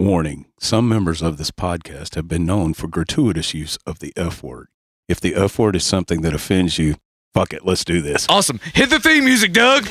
Warning 0.00 0.46
Some 0.60 0.88
members 0.88 1.22
of 1.22 1.38
this 1.38 1.50
podcast 1.50 2.14
have 2.14 2.28
been 2.28 2.46
known 2.46 2.72
for 2.72 2.86
gratuitous 2.86 3.52
use 3.52 3.76
of 3.84 3.98
the 3.98 4.12
F 4.16 4.44
word. 4.44 4.68
If 5.08 5.20
the 5.20 5.34
F 5.34 5.58
word 5.58 5.74
is 5.74 5.82
something 5.84 6.22
that 6.22 6.32
offends 6.32 6.78
you, 6.78 6.94
fuck 7.34 7.52
it, 7.52 7.66
let's 7.66 7.84
do 7.84 8.00
this. 8.00 8.24
Awesome. 8.28 8.60
Hit 8.74 8.90
the 8.90 9.00
theme 9.00 9.24
music, 9.24 9.52
Doug. 9.52 9.86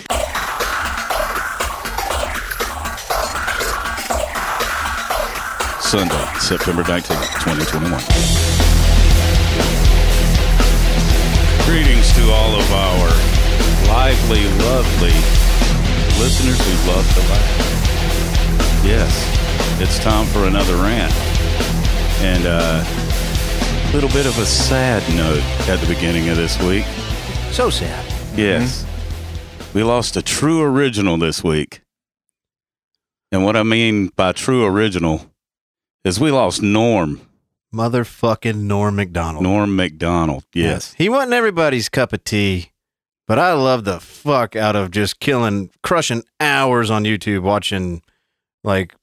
Sunday, 5.81 6.25
September 6.39 6.83
19th, 6.83 7.27
2021. 7.43 7.91
Greetings 11.67 12.13
to 12.15 12.31
all 12.31 12.55
of 12.55 12.71
our 12.71 13.09
lively, 13.91 14.45
lovely 14.63 15.11
listeners 16.17 16.57
who 16.63 16.91
love 16.91 17.13
to 17.13 17.19
laugh. 17.29 18.85
Yes, 18.85 19.36
it's 19.79 19.99
time 19.99 20.25
for 20.27 20.45
another 20.45 20.75
rant. 20.75 21.13
And 22.21 22.45
uh, 22.47 22.83
a 22.83 23.93
little 23.93 24.09
bit 24.09 24.25
of 24.25 24.37
a 24.39 24.45
sad 24.45 25.03
note 25.15 25.43
at 25.69 25.79
the 25.79 25.87
beginning 25.87 26.29
of 26.29 26.37
this 26.37 26.59
week. 26.61 26.85
So 27.51 27.69
sad. 27.69 28.05
Yes. 28.37 28.85
We 29.73 29.83
lost 29.83 30.17
a 30.17 30.21
true 30.21 30.61
original 30.63 31.17
this 31.17 31.43
week. 31.43 31.81
And 33.31 33.43
what 33.45 33.55
I 33.55 33.63
mean 33.63 34.07
by 34.15 34.31
true 34.31 34.65
original 34.65 35.29
is 36.03 36.19
we 36.19 36.31
lost 36.31 36.61
Norm, 36.61 37.21
Motherfucking 37.73 38.61
Norm 38.61 38.95
Macdonald. 38.95 39.43
Norm 39.43 39.75
Macdonald. 39.75 40.45
Yes. 40.53 40.93
He 40.93 41.09
wasn't 41.09 41.33
everybody's 41.33 41.89
cup 41.89 42.13
of 42.13 42.23
tea, 42.23 42.71
but 43.27 43.37
I 43.37 43.53
love 43.53 43.83
the 43.83 43.99
fuck 43.99 44.55
out 44.55 44.75
of 44.75 44.89
just 44.89 45.19
killing, 45.19 45.69
crushing 45.83 46.23
hours 46.39 46.89
on 46.89 47.03
YouTube 47.03 47.41
watching 47.41 48.01
like 48.63 48.95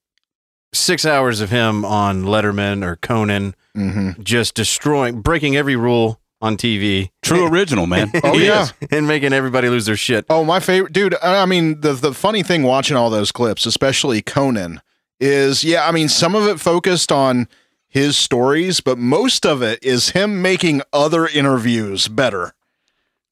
six 0.74 1.06
hours 1.06 1.40
of 1.40 1.50
him 1.50 1.84
on 1.84 2.24
Letterman 2.24 2.84
or 2.84 2.96
Conan, 2.96 3.54
Mm-hmm. 3.76 4.22
just 4.22 4.54
destroying, 4.54 5.20
breaking 5.20 5.56
every 5.56 5.74
rule 5.74 6.20
on 6.40 6.56
TV. 6.56 7.10
True 7.22 7.48
original, 7.48 7.86
man. 7.88 8.12
Oh, 8.22 8.34
yeah. 8.38 8.68
and 8.92 9.08
making 9.08 9.32
everybody 9.32 9.68
lose 9.68 9.86
their 9.86 9.96
shit. 9.96 10.26
Oh, 10.30 10.44
my 10.44 10.60
favorite 10.60 10.92
dude. 10.92 11.16
I 11.20 11.42
I 11.42 11.46
mean, 11.46 11.80
the 11.80 11.92
the 11.94 12.14
funny 12.14 12.44
thing 12.44 12.62
watching 12.62 12.96
all 12.96 13.10
those 13.10 13.32
clips, 13.32 13.66
especially 13.66 14.22
Conan, 14.22 14.80
is 15.18 15.64
yeah. 15.64 15.88
I 15.88 15.90
mean, 15.90 16.08
some 16.08 16.36
of 16.36 16.46
it 16.46 16.60
focused 16.60 17.10
on 17.10 17.48
his 17.88 18.16
stories, 18.16 18.80
but 18.80 18.96
most 18.98 19.44
of 19.44 19.60
it 19.62 19.82
is 19.82 20.10
him 20.10 20.40
making 20.42 20.82
other 20.92 21.26
interviews 21.26 22.06
better. 22.06 22.54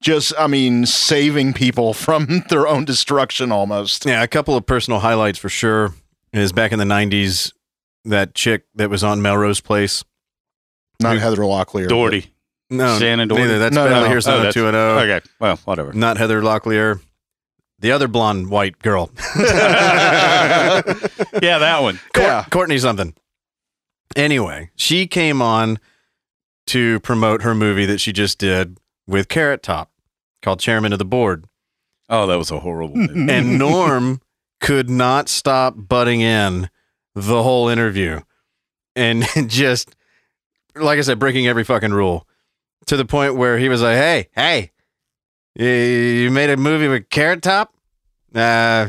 Just, 0.03 0.33
I 0.37 0.49
mean, 0.49 0.87
saving 0.87 1.53
people 1.53 1.95
from 2.07 2.43
their 2.49 2.67
own 2.67 2.85
destruction 2.85 3.53
almost. 3.53 4.05
Yeah, 4.07 4.23
a 4.25 4.29
couple 4.29 4.57
of 4.57 4.67
personal 4.67 4.99
highlights 5.01 5.39
for 5.39 5.49
sure 5.49 5.95
is 6.33 6.53
back 6.53 6.73
in 6.73 6.79
the 6.79 6.85
90s, 6.85 7.53
that 8.05 8.35
chick 8.35 8.65
that 8.75 8.91
was 8.91 9.05
on 9.05 9.21
Melrose 9.23 9.61
Place. 9.61 10.05
Not 11.01 11.19
Heather 11.19 11.39
Locklear. 11.39 11.89
Doherty. 11.89 12.31
No, 12.71 12.99
Shannen 12.99 13.29
Doherty? 13.29 13.45
neither. 13.47 13.59
That's 13.59 13.75
No, 13.75 13.85
Beverly 13.85 14.03
no. 14.05 14.09
Hills 14.11 14.27
Oh, 14.27 14.37
that's- 14.43 14.55
90210. 14.57 15.11
Okay. 15.19 15.27
Well, 15.41 15.57
whatever. 15.65 15.93
Not 15.93 16.17
Heather 16.17 16.41
Locklear. 16.41 17.01
The 17.81 17.91
other 17.93 18.07
blonde 18.09 18.49
white 18.51 18.79
girl. 18.79 19.11
yeah, 19.37 20.83
that 21.59 21.79
one. 21.83 21.97
Court- 22.15 22.27
Yeah. 22.27 22.45
Courtney 22.51 22.79
something. 22.79 23.15
Anyway, 24.15 24.71
she 24.77 25.07
came 25.07 25.43
on 25.43 25.79
to 26.69 27.01
promote 27.01 27.43
her 27.43 27.55
movie 27.55 27.87
that 27.87 27.99
she 28.01 28.13
just 28.13 28.39
did 28.39 28.79
with 29.07 29.29
Carrot 29.29 29.63
Top 29.63 29.91
called 30.43 30.61
Chairman 30.61 30.93
of 30.93 30.99
the 30.99 31.05
Board. 31.05 31.47
Oh, 32.09 32.27
that 32.27 32.37
was 32.37 32.51
a 32.51 32.61
horrible 32.61 32.95
movie. 32.97 33.33
And 33.33 33.59
Norm 33.59 34.21
could 34.63 34.89
not 34.89 35.29
stop 35.29 35.75
butting 35.77 36.23
in 36.23 36.71
the 37.15 37.43
whole 37.43 37.69
interview 37.69 38.21
and 38.97 39.27
just, 39.49 39.95
like 40.75 40.99
I 40.99 41.03
said, 41.03 41.19
breaking 41.19 41.47
every 41.47 41.65
fucking 41.65 41.93
rule 41.93 42.27
to 42.87 42.97
the 42.97 43.05
point 43.05 43.35
where 43.37 43.59
he 43.59 43.69
was 43.69 43.83
like, 43.83 43.97
hey, 43.97 44.29
hey, 44.35 44.71
you- 45.55 46.31
made 46.31 46.49
a 46.49 46.57
movie 46.57 46.89
with 46.89 47.11
Carrot 47.11 47.43
Top? 47.43 47.75
Uh, 48.35 48.89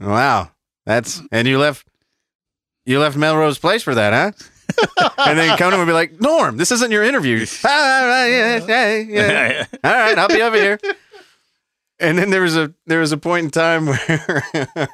wow. 0.00 0.50
That's, 0.86 1.20
and 1.30 1.46
you 1.46 1.58
left, 1.58 1.86
you 2.86 2.98
left 2.98 3.16
Melrose 3.16 3.58
Place 3.58 3.82
for 3.82 3.94
that, 3.94 4.12
huh? 4.14 5.10
and 5.26 5.38
then 5.38 5.58
Conan 5.58 5.78
would 5.80 5.86
be 5.86 5.92
like, 5.92 6.20
Norm, 6.20 6.56
this 6.56 6.70
isn't 6.72 6.90
your 6.92 7.02
interview. 7.02 7.44
All 9.84 9.92
right, 9.92 10.18
I'll 10.18 10.28
be 10.28 10.40
over 10.40 10.56
here. 10.56 10.78
And 12.00 12.18
then 12.18 12.30
there 12.30 12.42
was 12.42 12.56
a 12.56 12.72
there 12.86 13.00
was 13.00 13.12
a 13.12 13.18
point 13.18 13.44
in 13.44 13.50
time 13.50 13.86
where 13.86 14.88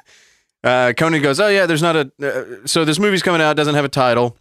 uh, 0.63 0.93
Conan 0.97 1.21
goes, 1.21 1.39
"Oh 1.39 1.47
yeah, 1.47 1.65
there's 1.65 1.81
not 1.81 1.95
a 1.95 2.11
uh, 2.21 2.67
so 2.67 2.85
this 2.85 2.99
movie's 2.99 3.23
coming 3.23 3.41
out, 3.41 3.55
doesn't 3.55 3.75
have 3.75 3.85
a 3.85 3.89
title." 3.89 4.37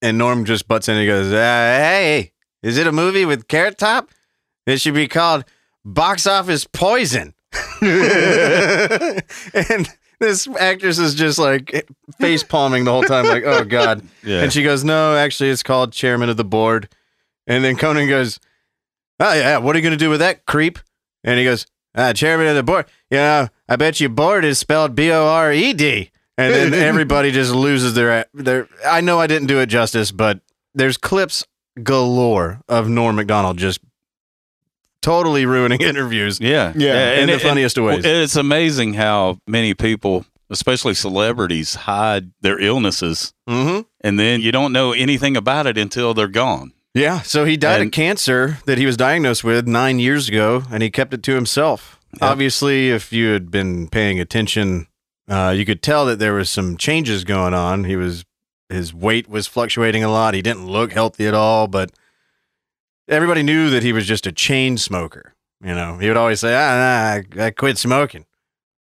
And 0.00 0.18
Norm 0.18 0.44
just 0.44 0.66
butts 0.66 0.88
in 0.88 0.94
and 0.94 1.00
he 1.02 1.06
goes, 1.06 1.32
uh, 1.32 1.36
"Hey, 1.36 2.32
is 2.62 2.78
it 2.78 2.86
a 2.86 2.92
movie 2.92 3.24
with 3.24 3.48
Carrot 3.48 3.78
Top? 3.78 4.10
It 4.66 4.80
should 4.80 4.94
be 4.94 5.08
called 5.08 5.44
Box 5.84 6.26
Office 6.26 6.66
Poison." 6.66 7.34
and 7.82 9.22
this 10.20 10.48
actress 10.58 10.98
is 10.98 11.14
just 11.14 11.38
like 11.38 11.86
face 12.18 12.42
palming 12.42 12.84
the 12.84 12.92
whole 12.92 13.02
time, 13.02 13.26
like, 13.26 13.44
"Oh 13.44 13.64
God." 13.64 14.06
yeah. 14.24 14.42
And 14.42 14.52
she 14.52 14.62
goes, 14.62 14.84
No, 14.84 15.16
actually, 15.16 15.50
it's 15.50 15.62
called 15.62 15.92
chairman 15.92 16.28
of 16.28 16.36
the 16.36 16.44
board. 16.44 16.88
And 17.46 17.64
then 17.64 17.76
Conan 17.76 18.08
goes, 18.08 18.38
Oh, 19.20 19.32
yeah, 19.34 19.58
what 19.58 19.74
are 19.74 19.78
you 19.78 19.82
going 19.82 19.98
to 19.98 20.04
do 20.04 20.10
with 20.10 20.20
that, 20.20 20.46
creep? 20.46 20.78
And 21.24 21.38
he 21.38 21.44
goes, 21.44 21.66
ah, 21.94 22.12
Chairman 22.12 22.46
of 22.48 22.56
the 22.56 22.62
board. 22.62 22.86
You 23.10 23.18
know, 23.18 23.48
I 23.68 23.76
bet 23.76 24.00
you 24.00 24.08
board 24.08 24.44
is 24.44 24.58
spelled 24.58 24.94
B 24.94 25.10
O 25.10 25.26
R 25.26 25.52
E 25.52 25.72
D. 25.72 26.10
And 26.38 26.52
then 26.52 26.74
everybody 26.88 27.30
just 27.30 27.52
loses 27.52 27.94
their, 27.94 28.26
their. 28.34 28.68
I 28.86 29.00
know 29.00 29.20
I 29.20 29.26
didn't 29.26 29.48
do 29.48 29.60
it 29.60 29.66
justice, 29.66 30.10
but 30.10 30.40
there's 30.74 30.96
clips 30.96 31.44
galore 31.82 32.60
of 32.68 32.88
Norm 32.88 33.16
MacDonald 33.16 33.58
just 33.58 33.80
totally 35.00 35.46
ruining 35.46 35.80
interviews. 35.82 36.40
yeah. 36.40 36.72
Yeah, 36.76 37.14
in 37.20 37.26
the 37.26 37.34
it- 37.34 37.42
funniest 37.42 37.78
of 37.78 37.84
ways. 37.84 38.04
It's 38.04 38.36
amazing 38.36 38.94
how 38.94 39.38
many 39.46 39.74
people, 39.74 40.24
especially 40.50 40.94
celebrities, 40.94 41.74
hide 41.74 42.30
their 42.40 42.58
illnesses. 42.60 43.34
Mm-hmm. 43.48 43.80
And 44.00 44.18
then 44.18 44.40
you 44.40 44.52
don't 44.52 44.72
know 44.72 44.92
anything 44.92 45.36
about 45.36 45.66
it 45.66 45.76
until 45.78 46.14
they're 46.14 46.28
gone. 46.28 46.72
Yeah. 46.94 47.22
So 47.22 47.44
he 47.44 47.56
died 47.56 47.80
And- 47.80 47.88
of 47.88 47.92
cancer 47.92 48.58
that 48.66 48.78
he 48.78 48.86
was 48.86 48.96
diagnosed 48.96 49.44
with 49.44 49.66
nine 49.66 49.98
years 49.98 50.28
ago, 50.28 50.64
and 50.70 50.82
he 50.82 50.90
kept 50.90 51.14
it 51.14 51.22
to 51.24 51.34
himself. 51.34 51.98
Yep. 52.14 52.22
Obviously, 52.22 52.90
if 52.90 53.12
you 53.12 53.30
had 53.32 53.50
been 53.50 53.88
paying 53.88 54.20
attention, 54.20 54.86
uh, 55.28 55.54
you 55.56 55.64
could 55.64 55.82
tell 55.82 56.04
that 56.06 56.18
there 56.18 56.34
was 56.34 56.50
some 56.50 56.76
changes 56.76 57.24
going 57.24 57.54
on. 57.54 57.84
He 57.84 57.96
was 57.96 58.24
his 58.68 58.92
weight 58.94 59.28
was 59.28 59.46
fluctuating 59.46 60.02
a 60.04 60.10
lot. 60.10 60.34
He 60.34 60.40
didn't 60.42 60.66
look 60.66 60.92
healthy 60.92 61.26
at 61.26 61.34
all, 61.34 61.66
but 61.68 61.90
everybody 63.08 63.42
knew 63.42 63.68
that 63.70 63.82
he 63.82 63.92
was 63.92 64.06
just 64.06 64.26
a 64.26 64.32
chain 64.32 64.76
smoker. 64.78 65.34
You 65.62 65.74
know, 65.74 65.98
he 65.98 66.08
would 66.08 66.16
always 66.16 66.40
say, 66.40 66.54
"Ah, 66.54 67.22
nah, 67.36 67.42
I, 67.42 67.46
I 67.46 67.50
quit 67.50 67.78
smoking," 67.78 68.26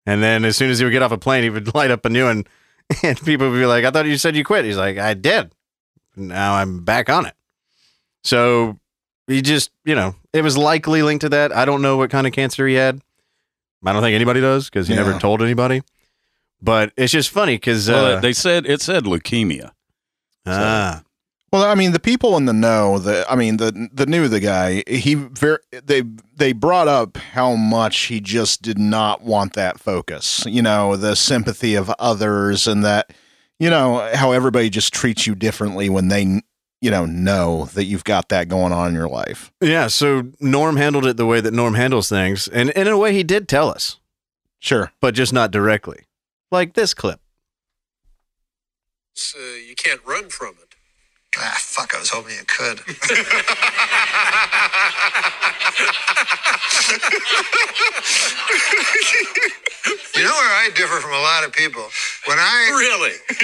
and 0.06 0.22
then 0.22 0.44
as 0.44 0.56
soon 0.56 0.70
as 0.70 0.78
he 0.78 0.84
would 0.84 0.90
get 0.92 1.02
off 1.02 1.12
a 1.12 1.18
plane, 1.18 1.42
he 1.42 1.50
would 1.50 1.74
light 1.74 1.90
up 1.90 2.04
a 2.06 2.08
new 2.08 2.24
one, 2.24 2.44
and 3.02 3.18
people 3.24 3.50
would 3.50 3.58
be 3.58 3.66
like, 3.66 3.84
"I 3.84 3.90
thought 3.90 4.06
you 4.06 4.16
said 4.16 4.36
you 4.36 4.44
quit." 4.44 4.64
He's 4.64 4.76
like, 4.78 4.96
"I 4.96 5.12
did. 5.14 5.52
Now 6.16 6.54
I'm 6.54 6.82
back 6.84 7.10
on 7.10 7.26
it." 7.26 7.34
So 8.28 8.78
he 9.26 9.40
just, 9.40 9.70
you 9.84 9.94
know, 9.94 10.14
it 10.34 10.42
was 10.42 10.58
likely 10.58 11.02
linked 11.02 11.22
to 11.22 11.30
that. 11.30 11.50
I 11.50 11.64
don't 11.64 11.80
know 11.80 11.96
what 11.96 12.10
kind 12.10 12.26
of 12.26 12.32
cancer 12.34 12.66
he 12.66 12.74
had. 12.74 13.00
I 13.84 13.92
don't 13.92 14.02
think 14.02 14.14
anybody 14.14 14.40
does 14.40 14.68
because 14.68 14.86
he 14.88 14.94
never 14.94 15.18
told 15.18 15.40
anybody. 15.40 15.82
But 16.60 16.92
it's 16.96 17.12
just 17.12 17.30
funny 17.30 17.54
because 17.54 17.88
Well, 17.88 18.16
uh, 18.16 18.20
they 18.20 18.32
said 18.32 18.66
it 18.66 18.82
said 18.82 19.04
leukemia. 19.04 19.70
ah, 20.46 21.02
Well, 21.52 21.62
I 21.62 21.74
mean, 21.74 21.92
the 21.92 22.00
people 22.00 22.36
in 22.36 22.44
the 22.44 22.52
know, 22.52 22.98
the 22.98 23.24
I 23.30 23.36
mean, 23.36 23.56
the 23.56 23.88
the 23.92 24.04
knew 24.06 24.28
the 24.28 24.40
guy. 24.40 24.82
He 24.86 25.14
very 25.14 25.58
they 25.70 26.02
they 26.36 26.52
brought 26.52 26.88
up 26.88 27.16
how 27.16 27.54
much 27.54 28.06
he 28.06 28.20
just 28.20 28.60
did 28.60 28.78
not 28.78 29.22
want 29.22 29.54
that 29.54 29.78
focus. 29.78 30.44
You 30.46 30.60
know, 30.62 30.96
the 30.96 31.14
sympathy 31.14 31.76
of 31.76 31.88
others, 31.98 32.66
and 32.66 32.84
that 32.84 33.12
you 33.60 33.70
know 33.70 34.10
how 34.14 34.32
everybody 34.32 34.68
just 34.68 34.92
treats 34.92 35.26
you 35.26 35.34
differently 35.36 35.88
when 35.88 36.08
they 36.08 36.42
you 36.80 36.90
know 36.90 37.06
know 37.06 37.66
that 37.74 37.84
you've 37.84 38.04
got 38.04 38.28
that 38.28 38.48
going 38.48 38.72
on 38.72 38.88
in 38.88 38.94
your 38.94 39.08
life. 39.08 39.52
yeah. 39.60 39.86
So 39.88 40.30
Norm 40.40 40.76
handled 40.76 41.06
it 41.06 41.16
the 41.16 41.26
way 41.26 41.40
that 41.40 41.52
Norm 41.54 41.74
handles 41.74 42.08
things, 42.08 42.48
and, 42.48 42.70
and 42.76 42.88
in 42.88 42.94
a 42.94 42.98
way, 42.98 43.12
he 43.12 43.22
did 43.22 43.48
tell 43.48 43.68
us, 43.68 43.98
Sure. 44.60 44.92
but 45.00 45.14
just 45.14 45.32
not 45.32 45.50
directly, 45.50 46.04
like 46.50 46.74
this 46.74 46.94
clip. 46.94 47.20
It's, 49.14 49.34
uh, 49.34 49.56
you 49.68 49.74
can't 49.74 50.00
run 50.06 50.28
from 50.28 50.54
it. 50.62 50.74
Ah, 51.36 51.56
fuck, 51.58 51.94
I 51.94 51.98
was 51.98 52.10
hoping 52.10 52.34
you 52.34 52.44
could. 52.46 52.80
you 60.16 60.24
know 60.24 60.34
where 60.36 60.54
I 60.64 60.70
differ 60.74 61.00
from 61.00 61.12
a 61.12 61.22
lot 61.22 61.44
of 61.44 61.52
people? 61.52 61.84
When 62.26 62.38
I. 62.38 62.70
Really? 62.76 63.14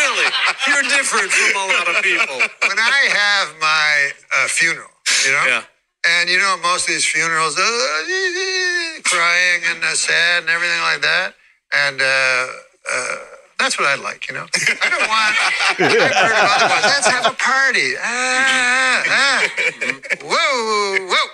really? 0.00 0.28
You're 0.66 0.86
different 0.90 1.30
from 1.30 1.54
a 1.56 1.66
lot 1.72 1.86
of 1.94 2.02
people. 2.02 2.38
When 2.68 2.78
I 2.78 3.00
have 3.10 3.48
my 3.60 4.10
uh, 4.36 4.48
funeral, 4.48 4.90
you 5.24 5.32
know? 5.32 5.44
Yeah. 5.46 5.62
And 6.06 6.28
you 6.28 6.38
know, 6.38 6.56
most 6.62 6.88
of 6.88 6.94
these 6.94 7.04
funerals, 7.06 7.56
uh, 7.58 7.62
crying 9.04 9.62
and 9.70 9.82
uh, 9.84 9.94
sad 9.94 10.42
and 10.42 10.50
everything 10.50 10.80
like 10.82 11.00
that. 11.00 11.34
And 11.72 12.00
uh, 12.00 12.04
uh, 12.04 13.16
That's 13.58 13.78
what 13.78 13.88
I 13.88 13.94
like, 14.02 14.28
you 14.28 14.34
know. 14.34 14.44
I 14.44 14.88
don't 14.90 15.08
want. 15.08 15.34
I've 15.40 15.78
heard 15.78 16.32
of 16.32 16.50
other 16.60 16.68
ones. 16.68 16.84
Let's 16.84 17.06
have 17.08 17.26
a 17.26 17.36
party. 17.36 17.94
Ah, 18.02 19.02
ah. 19.08 19.48
Whoa, 20.22 21.06
whoa. 21.08 21.26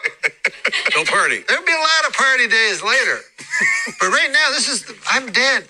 No 0.94 1.04
party. 1.04 1.42
There'll 1.46 1.64
be 1.64 1.72
a 1.72 1.76
lot 1.76 2.06
of 2.08 2.12
party 2.14 2.48
days 2.48 2.82
later. 2.82 3.20
But 3.98 4.08
right 4.08 4.30
now, 4.32 4.50
this 4.50 4.68
is. 4.68 4.84
The, 4.84 4.94
I'm 5.08 5.30
dead. 5.32 5.64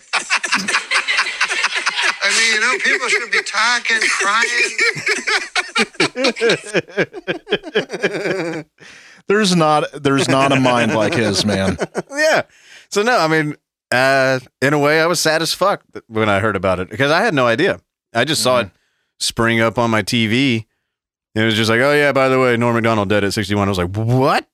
I 2.23 2.31
mean, 2.39 2.53
you 2.55 2.61
know, 2.61 2.79
people 2.79 3.09
should 3.09 3.31
be 3.31 3.43
talking, 3.43 4.01
crying. 8.55 8.65
There's 9.27 9.55
not 9.55 9.85
there's 9.95 10.29
not 10.29 10.51
a 10.53 10.59
mind 10.59 10.95
like 10.95 11.15
his, 11.15 11.45
man. 11.45 11.77
yeah. 12.11 12.43
So 12.91 13.03
no, 13.03 13.17
I 13.17 13.29
mean, 13.29 13.57
uh, 13.93 14.41
in 14.61 14.73
a 14.73 14.79
way, 14.79 15.01
I 15.01 15.07
was 15.07 15.21
sad 15.21 15.41
as 15.43 15.55
fuck 15.55 15.83
when 16.09 16.29
I 16.29 16.41
heard 16.41 16.57
about 16.57 16.81
it 16.81 16.91
because 16.91 17.11
I 17.11 17.21
had 17.21 17.33
no 17.35 17.47
idea. 17.47 17.81
I 18.13 18.25
just 18.25 18.43
saw 18.43 18.61
it 18.61 18.71
spring 19.21 19.61
up 19.61 19.79
on 19.79 19.91
my 19.91 20.03
TV. 20.03 20.67
And 21.35 21.43
it 21.43 21.47
was 21.47 21.55
just 21.55 21.71
like, 21.71 21.81
oh 21.81 21.93
yeah, 21.93 22.11
by 22.11 22.29
the 22.29 22.41
way, 22.41 22.57
Norm 22.57 22.75
Macdonald 22.75 23.09
dead 23.09 23.23
at 23.23 23.33
61. 23.33 23.69
I 23.69 23.71
was 23.71 23.79
like, 23.79 23.95
what? 23.95 24.49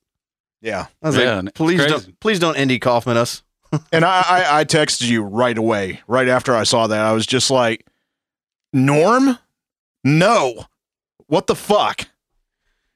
Yeah. 0.61 0.87
I 1.01 1.07
was 1.07 1.17
Yeah, 1.17 1.41
like, 1.41 1.53
please 1.53 1.79
crazy. 1.79 1.89
don't, 1.91 2.19
please 2.19 2.39
don't 2.39 2.57
Andy 2.57 2.79
Kaufman 2.79 3.17
us. 3.17 3.43
And 3.91 4.05
I, 4.05 4.21
I, 4.25 4.59
I 4.59 4.65
texted 4.65 5.07
you 5.09 5.21
right 5.23 5.57
away, 5.57 5.99
right 6.07 6.27
after 6.29 6.55
I 6.55 6.63
saw 6.63 6.87
that. 6.87 7.01
I 7.01 7.11
was 7.11 7.25
just 7.27 7.51
like, 7.51 7.85
Norm? 8.71 9.37
No. 10.05 10.65
What 11.27 11.47
the 11.47 11.55
fuck? 11.55 12.07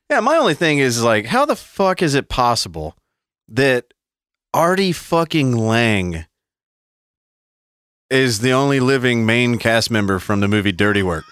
Yeah, 0.09 0.21
my 0.21 0.37
only 0.37 0.53
thing 0.53 0.79
is 0.79 1.03
like, 1.03 1.25
how 1.25 1.45
the 1.45 1.57
fuck 1.57 2.01
is 2.01 2.15
it 2.15 2.29
possible 2.29 2.95
that 3.49 3.93
Artie 4.53 4.93
fucking 4.93 5.57
Lange 5.57 6.25
is 8.09 8.39
the 8.39 8.51
only 8.53 8.79
living 8.79 9.25
main 9.25 9.57
cast 9.57 9.91
member 9.91 10.19
from 10.19 10.39
the 10.39 10.47
movie 10.47 10.71
Dirty 10.71 11.03
Work? 11.03 11.25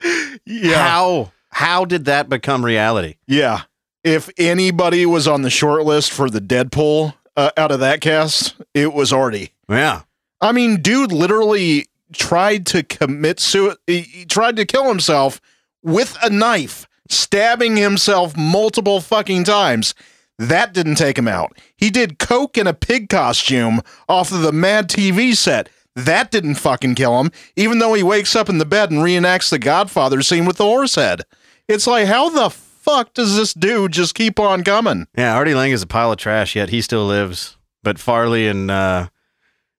Yeah. 0.44 0.86
How 0.88 1.32
how 1.50 1.84
did 1.86 2.04
that 2.04 2.28
become 2.28 2.64
reality? 2.64 3.16
Yeah. 3.26 3.62
If 4.06 4.30
anybody 4.38 5.04
was 5.04 5.26
on 5.26 5.42
the 5.42 5.50
short 5.50 5.82
list 5.82 6.12
for 6.12 6.30
the 6.30 6.40
Deadpool 6.40 7.14
uh, 7.36 7.50
out 7.56 7.72
of 7.72 7.80
that 7.80 8.00
cast, 8.00 8.54
it 8.72 8.94
was 8.94 9.12
Artie. 9.12 9.50
Yeah. 9.68 10.02
I 10.40 10.52
mean, 10.52 10.80
dude 10.80 11.10
literally 11.10 11.86
tried 12.12 12.66
to 12.66 12.84
commit 12.84 13.40
suicide. 13.40 13.78
He 13.88 14.24
tried 14.24 14.54
to 14.58 14.64
kill 14.64 14.86
himself 14.86 15.40
with 15.82 16.16
a 16.22 16.30
knife, 16.30 16.86
stabbing 17.10 17.76
himself 17.76 18.36
multiple 18.36 19.00
fucking 19.00 19.42
times. 19.42 19.92
That 20.38 20.72
didn't 20.72 20.94
take 20.94 21.18
him 21.18 21.26
out. 21.26 21.58
He 21.76 21.90
did 21.90 22.20
coke 22.20 22.56
in 22.56 22.68
a 22.68 22.74
pig 22.74 23.08
costume 23.08 23.80
off 24.08 24.30
of 24.30 24.42
the 24.42 24.52
Mad 24.52 24.88
TV 24.88 25.34
set. 25.34 25.68
That 25.96 26.30
didn't 26.30 26.56
fucking 26.56 26.94
kill 26.94 27.18
him, 27.18 27.32
even 27.56 27.80
though 27.80 27.94
he 27.94 28.04
wakes 28.04 28.36
up 28.36 28.48
in 28.48 28.58
the 28.58 28.64
bed 28.64 28.92
and 28.92 29.00
reenacts 29.00 29.50
the 29.50 29.58
Godfather 29.58 30.22
scene 30.22 30.44
with 30.44 30.58
the 30.58 30.64
horse 30.64 30.94
head. 30.94 31.22
It's 31.66 31.88
like, 31.88 32.06
how 32.06 32.28
the 32.28 32.50
fuck 32.86 33.12
does 33.12 33.36
this 33.36 33.52
dude 33.52 33.92
just 33.92 34.14
keep 34.14 34.38
on 34.40 34.64
coming? 34.64 35.06
Yeah, 35.18 35.34
Artie 35.34 35.54
Lange 35.54 35.72
is 35.72 35.82
a 35.82 35.86
pile 35.86 36.12
of 36.12 36.18
trash, 36.18 36.56
yet 36.56 36.70
he 36.70 36.80
still 36.80 37.06
lives. 37.06 37.56
But 37.82 37.98
Farley 37.98 38.48
and 38.48 38.70
uh 38.70 39.08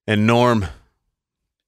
and 0.06 0.28
Norm, 0.28 0.68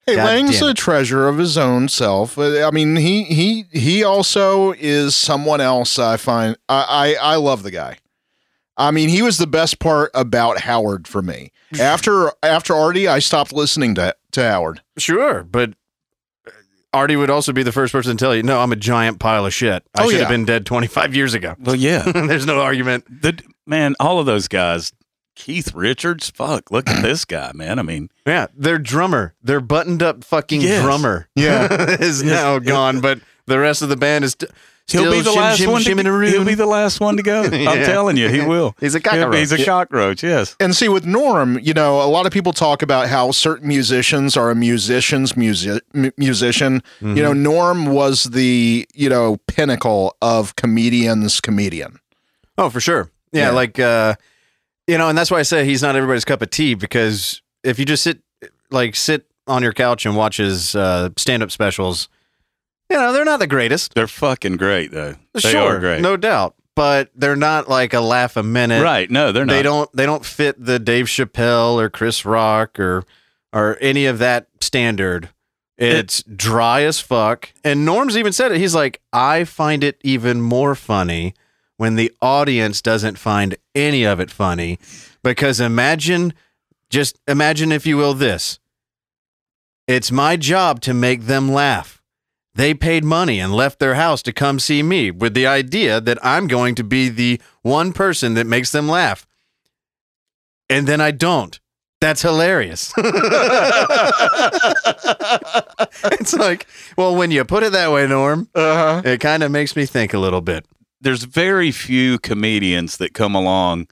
Hey, 0.05 0.15
God 0.15 0.25
Lange's 0.25 0.61
a 0.61 0.73
treasure 0.73 1.27
of 1.27 1.37
his 1.37 1.57
own 1.57 1.87
self. 1.89 2.37
Uh, 2.37 2.65
I 2.65 2.71
mean, 2.71 2.95
he 2.95 3.23
he 3.25 3.65
he 3.71 4.03
also 4.03 4.71
is 4.73 5.15
someone 5.15 5.61
else. 5.61 5.99
I 5.99 6.17
find 6.17 6.55
I 6.67 7.15
I, 7.21 7.33
I 7.33 7.35
love 7.35 7.63
the 7.63 7.71
guy. 7.71 7.97
I 8.77 8.91
mean, 8.91 9.09
he 9.09 9.21
was 9.21 9.37
the 9.37 9.47
best 9.47 9.79
part 9.79 10.09
about 10.13 10.59
Howard 10.61 11.07
for 11.07 11.21
me. 11.21 11.51
After 11.79 12.31
after 12.41 12.73
Artie, 12.73 13.07
I 13.07 13.19
stopped 13.19 13.51
listening 13.53 13.93
to 13.95 14.15
to 14.31 14.41
Howard. 14.43 14.81
sure, 14.97 15.43
but 15.43 15.73
Artie 16.93 17.15
would 17.15 17.29
also 17.29 17.53
be 17.53 17.61
the 17.63 17.71
first 17.71 17.91
person 17.93 18.17
to 18.17 18.23
tell 18.23 18.35
you, 18.35 18.41
no, 18.43 18.59
I'm 18.61 18.71
a 18.71 18.75
giant 18.75 19.19
pile 19.19 19.45
of 19.45 19.53
shit. 19.53 19.83
I 19.95 20.03
Oh, 20.03 20.09
should 20.09 20.13
yeah. 20.13 20.19
have 20.21 20.29
been 20.29 20.45
dead 20.45 20.65
25 20.65 21.13
years 21.15 21.33
ago. 21.33 21.55
Well, 21.59 21.75
yeah. 21.75 22.01
There's 22.11 22.45
no 22.45 22.61
argument. 22.61 23.05
the 23.21 23.39
man, 23.67 23.95
all 23.99 24.19
of 24.19 24.25
those 24.25 24.47
guys. 24.47 24.91
Keith 25.35 25.73
Richards, 25.73 26.29
fuck, 26.31 26.69
look 26.69 26.89
at 26.89 27.01
this 27.01 27.23
guy, 27.23 27.51
man. 27.53 27.79
I 27.79 27.81
mean, 27.81 28.09
Yeah, 28.25 28.47
their 28.53 28.77
drummer, 28.77 29.35
their 29.41 29.61
buttoned 29.61 30.03
up 30.03 30.23
fucking 30.25 30.59
Yes. 30.61 30.81
drummer, 30.83 31.29
Yeah. 31.35 31.67
is 32.01 32.21
now 32.23 32.59
gone. 32.59 32.99
But 32.99 33.19
the 33.45 33.57
rest 33.59 33.81
of 33.81 33.87
the 33.87 33.95
band 33.95 34.25
is 34.25 34.31
st- 34.31 34.51
he'll 34.91 35.01
still 35.03 35.11
be 35.11 35.21
the 35.21 35.29
shim, 35.31 35.35
last 35.35 35.59
shim, 35.59 35.71
one. 35.71 35.81
To, 35.83 36.27
he'll 36.31 36.45
be 36.45 36.53
the 36.55 36.65
last 36.65 36.99
one 36.99 37.17
to 37.17 37.23
go. 37.23 37.41
Yeah. 37.51 37.69
I'm 37.71 37.85
telling 37.85 38.15
you, 38.17 38.29
he 38.29 38.41
will. 38.41 38.75
He's 38.79 38.95
a 38.95 38.99
cockroach. 38.99 39.35
He's 39.37 39.51
a 39.51 39.63
cockroach. 39.65 40.23
Yes. 40.23 40.55
And 40.59 40.75
see, 40.75 40.87
with 40.89 41.05
Norm, 41.05 41.59
you 41.59 41.73
know, 41.73 42.01
a 42.01 42.07
lot 42.07 42.25
of 42.25 42.31
people 42.31 42.53
talk 42.53 42.81
about 42.81 43.07
how 43.09 43.31
certain 43.31 43.67
musicians 43.67 44.37
are 44.37 44.49
a 44.51 44.55
musician's 44.55 45.35
music 45.35 45.83
m- 45.93 46.11
musician. 46.17 46.81
You 47.01 47.15
know, 47.23 47.33
Norm 47.33 47.87
was 47.87 48.25
the 48.25 48.87
you 48.93 49.09
know 49.09 49.37
pinnacle 49.47 50.15
of 50.21 50.55
comedian's 50.55 51.41
comedian. 51.41 51.99
Oh, 52.57 52.69
for 52.69 52.79
sure. 52.79 53.11
Yeah, 53.31 53.47
Yeah. 53.47 53.51
like 53.51 53.79
uh 53.79 54.15
you 54.87 54.97
know, 54.97 55.07
and 55.09 55.17
that's 55.17 55.29
why 55.29 55.39
I 55.39 55.43
say 55.43 55.65
he's 55.65 55.81
not 55.83 55.95
everybody's 55.95 56.25
cup 56.25 56.41
of 56.41 56.49
tea 56.49 56.73
because 56.73 57.41
if 57.63 57.77
you 57.77 57.85
just 57.85 58.03
sit 58.03 58.21
like 58.71 58.95
sit 58.95 59.25
on 59.47 59.61
your 59.63 59.73
couch 59.73 60.05
and 60.05 60.15
watch 60.15 60.37
his 60.37 60.75
uh 60.75 61.09
stand-up 61.17 61.51
specials, 61.51 62.09
you 62.89 62.97
know, 62.97 63.13
they're 63.13 63.25
not 63.25 63.39
the 63.39 63.47
greatest. 63.47 63.93
They're 63.93 64.07
fucking 64.07 64.57
great, 64.57 64.91
though. 64.91 65.15
They 65.33 65.39
sure, 65.41 65.77
are 65.77 65.79
great. 65.79 66.01
no 66.01 66.17
doubt, 66.17 66.55
but 66.75 67.09
they're 67.15 67.35
not 67.35 67.69
like 67.69 67.93
a 67.93 68.01
laugh 68.01 68.37
a 68.37 68.43
minute. 68.43 68.81
right. 68.83 69.09
No, 69.09 69.31
they're 69.31 69.45
not. 69.45 69.53
They 69.53 69.63
don't 69.63 69.91
they 69.93 70.05
don't 70.05 70.25
fit 70.25 70.63
the 70.63 70.79
Dave 70.79 71.05
Chappelle 71.05 71.75
or 71.75 71.89
Chris 71.89 72.25
Rock 72.25 72.79
or 72.79 73.03
or 73.53 73.77
any 73.81 74.05
of 74.05 74.19
that 74.19 74.47
standard. 74.61 75.29
It's 75.77 76.23
dry 76.23 76.81
as 76.81 76.99
fuck. 76.99 77.53
And 77.63 77.85
Norm's 77.85 78.17
even 78.17 78.33
said 78.33 78.51
it. 78.51 78.57
He's 78.57 78.75
like, 78.75 79.01
I 79.13 79.45
find 79.45 79.81
it 79.81 79.97
even 80.03 80.41
more 80.41 80.75
funny 80.75 81.33
when 81.77 81.95
the 81.95 82.11
audience 82.21 82.81
doesn't 82.81 83.17
find 83.17 83.55
any 83.73 84.03
of 84.03 84.19
it 84.19 84.29
funny. 84.29 84.77
Because 85.23 85.61
imagine, 85.61 86.33
just 86.89 87.17
imagine, 87.29 87.71
if 87.71 87.85
you 87.85 87.95
will, 87.95 88.13
this. 88.13 88.59
It's 89.87 90.11
my 90.11 90.35
job 90.35 90.81
to 90.81 90.93
make 90.93 91.23
them 91.23 91.49
laugh. 91.49 91.98
They 92.59 92.73
paid 92.73 93.05
money 93.05 93.39
and 93.39 93.53
left 93.55 93.79
their 93.79 93.95
house 93.95 94.21
to 94.23 94.33
come 94.33 94.59
see 94.59 94.83
me 94.83 95.11
with 95.11 95.33
the 95.33 95.47
idea 95.47 96.01
that 96.01 96.17
I'm 96.21 96.45
going 96.47 96.75
to 96.75 96.83
be 96.83 97.07
the 97.07 97.39
one 97.61 97.93
person 97.93 98.33
that 98.33 98.45
makes 98.45 98.73
them 98.73 98.89
laugh. 98.89 99.25
And 100.69 100.85
then 100.85 100.99
I 100.99 101.11
don't. 101.11 101.57
That's 102.01 102.21
hilarious. 102.21 102.93
it's 106.11 106.33
like, 106.33 106.67
well, 106.97 107.15
when 107.15 107.31
you 107.31 107.45
put 107.45 107.63
it 107.63 107.71
that 107.71 107.93
way, 107.93 108.05
Norm, 108.07 108.49
Uh-huh. 108.53 109.03
it 109.05 109.21
kind 109.21 109.41
of 109.41 109.51
makes 109.51 109.77
me 109.77 109.85
think 109.85 110.13
a 110.13 110.19
little 110.19 110.41
bit. 110.41 110.65
There's 110.99 111.23
very 111.23 111.71
few 111.71 112.19
comedians 112.19 112.97
that 112.97 113.13
come 113.13 113.35
along 113.35 113.87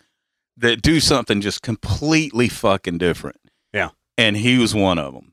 that 0.58 0.82
do 0.82 1.00
something 1.00 1.40
just 1.40 1.62
completely 1.62 2.50
fucking 2.50 2.98
different. 2.98 3.38
Yeah. 3.72 3.92
And 4.18 4.36
he 4.36 4.58
was 4.58 4.76
one 4.76 5.00
of 5.00 5.14
them. 5.14 5.32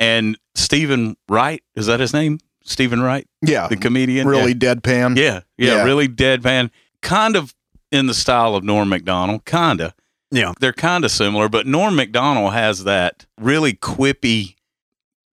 And 0.00 0.36
Steven 0.56 1.16
Wright, 1.28 1.62
is 1.76 1.86
that 1.86 2.00
his 2.00 2.12
name? 2.12 2.40
Steven 2.64 3.00
Wright, 3.02 3.26
Yeah, 3.42 3.68
the 3.68 3.76
comedian? 3.76 4.26
really 4.26 4.54
deadpan. 4.54 5.16
Yeah. 5.16 5.40
Yeah. 5.58 5.76
Yeah. 5.76 5.84
Really 5.84 6.08
deadpan. 6.08 6.70
Kind 7.02 7.36
of 7.36 7.54
in 7.92 8.06
the 8.06 8.14
style 8.14 8.54
of 8.56 8.64
Norm 8.64 8.88
MacDonald. 8.88 9.44
Kind 9.44 9.80
of. 9.80 9.92
Yeah. 10.30 10.52
They're 10.60 10.72
kind 10.72 11.04
of 11.04 11.10
similar, 11.10 11.48
but 11.48 11.66
Norm 11.66 11.94
MacDonald 11.96 12.52
has 12.54 12.84
that 12.84 13.26
really 13.38 13.74
quippy 13.74 14.56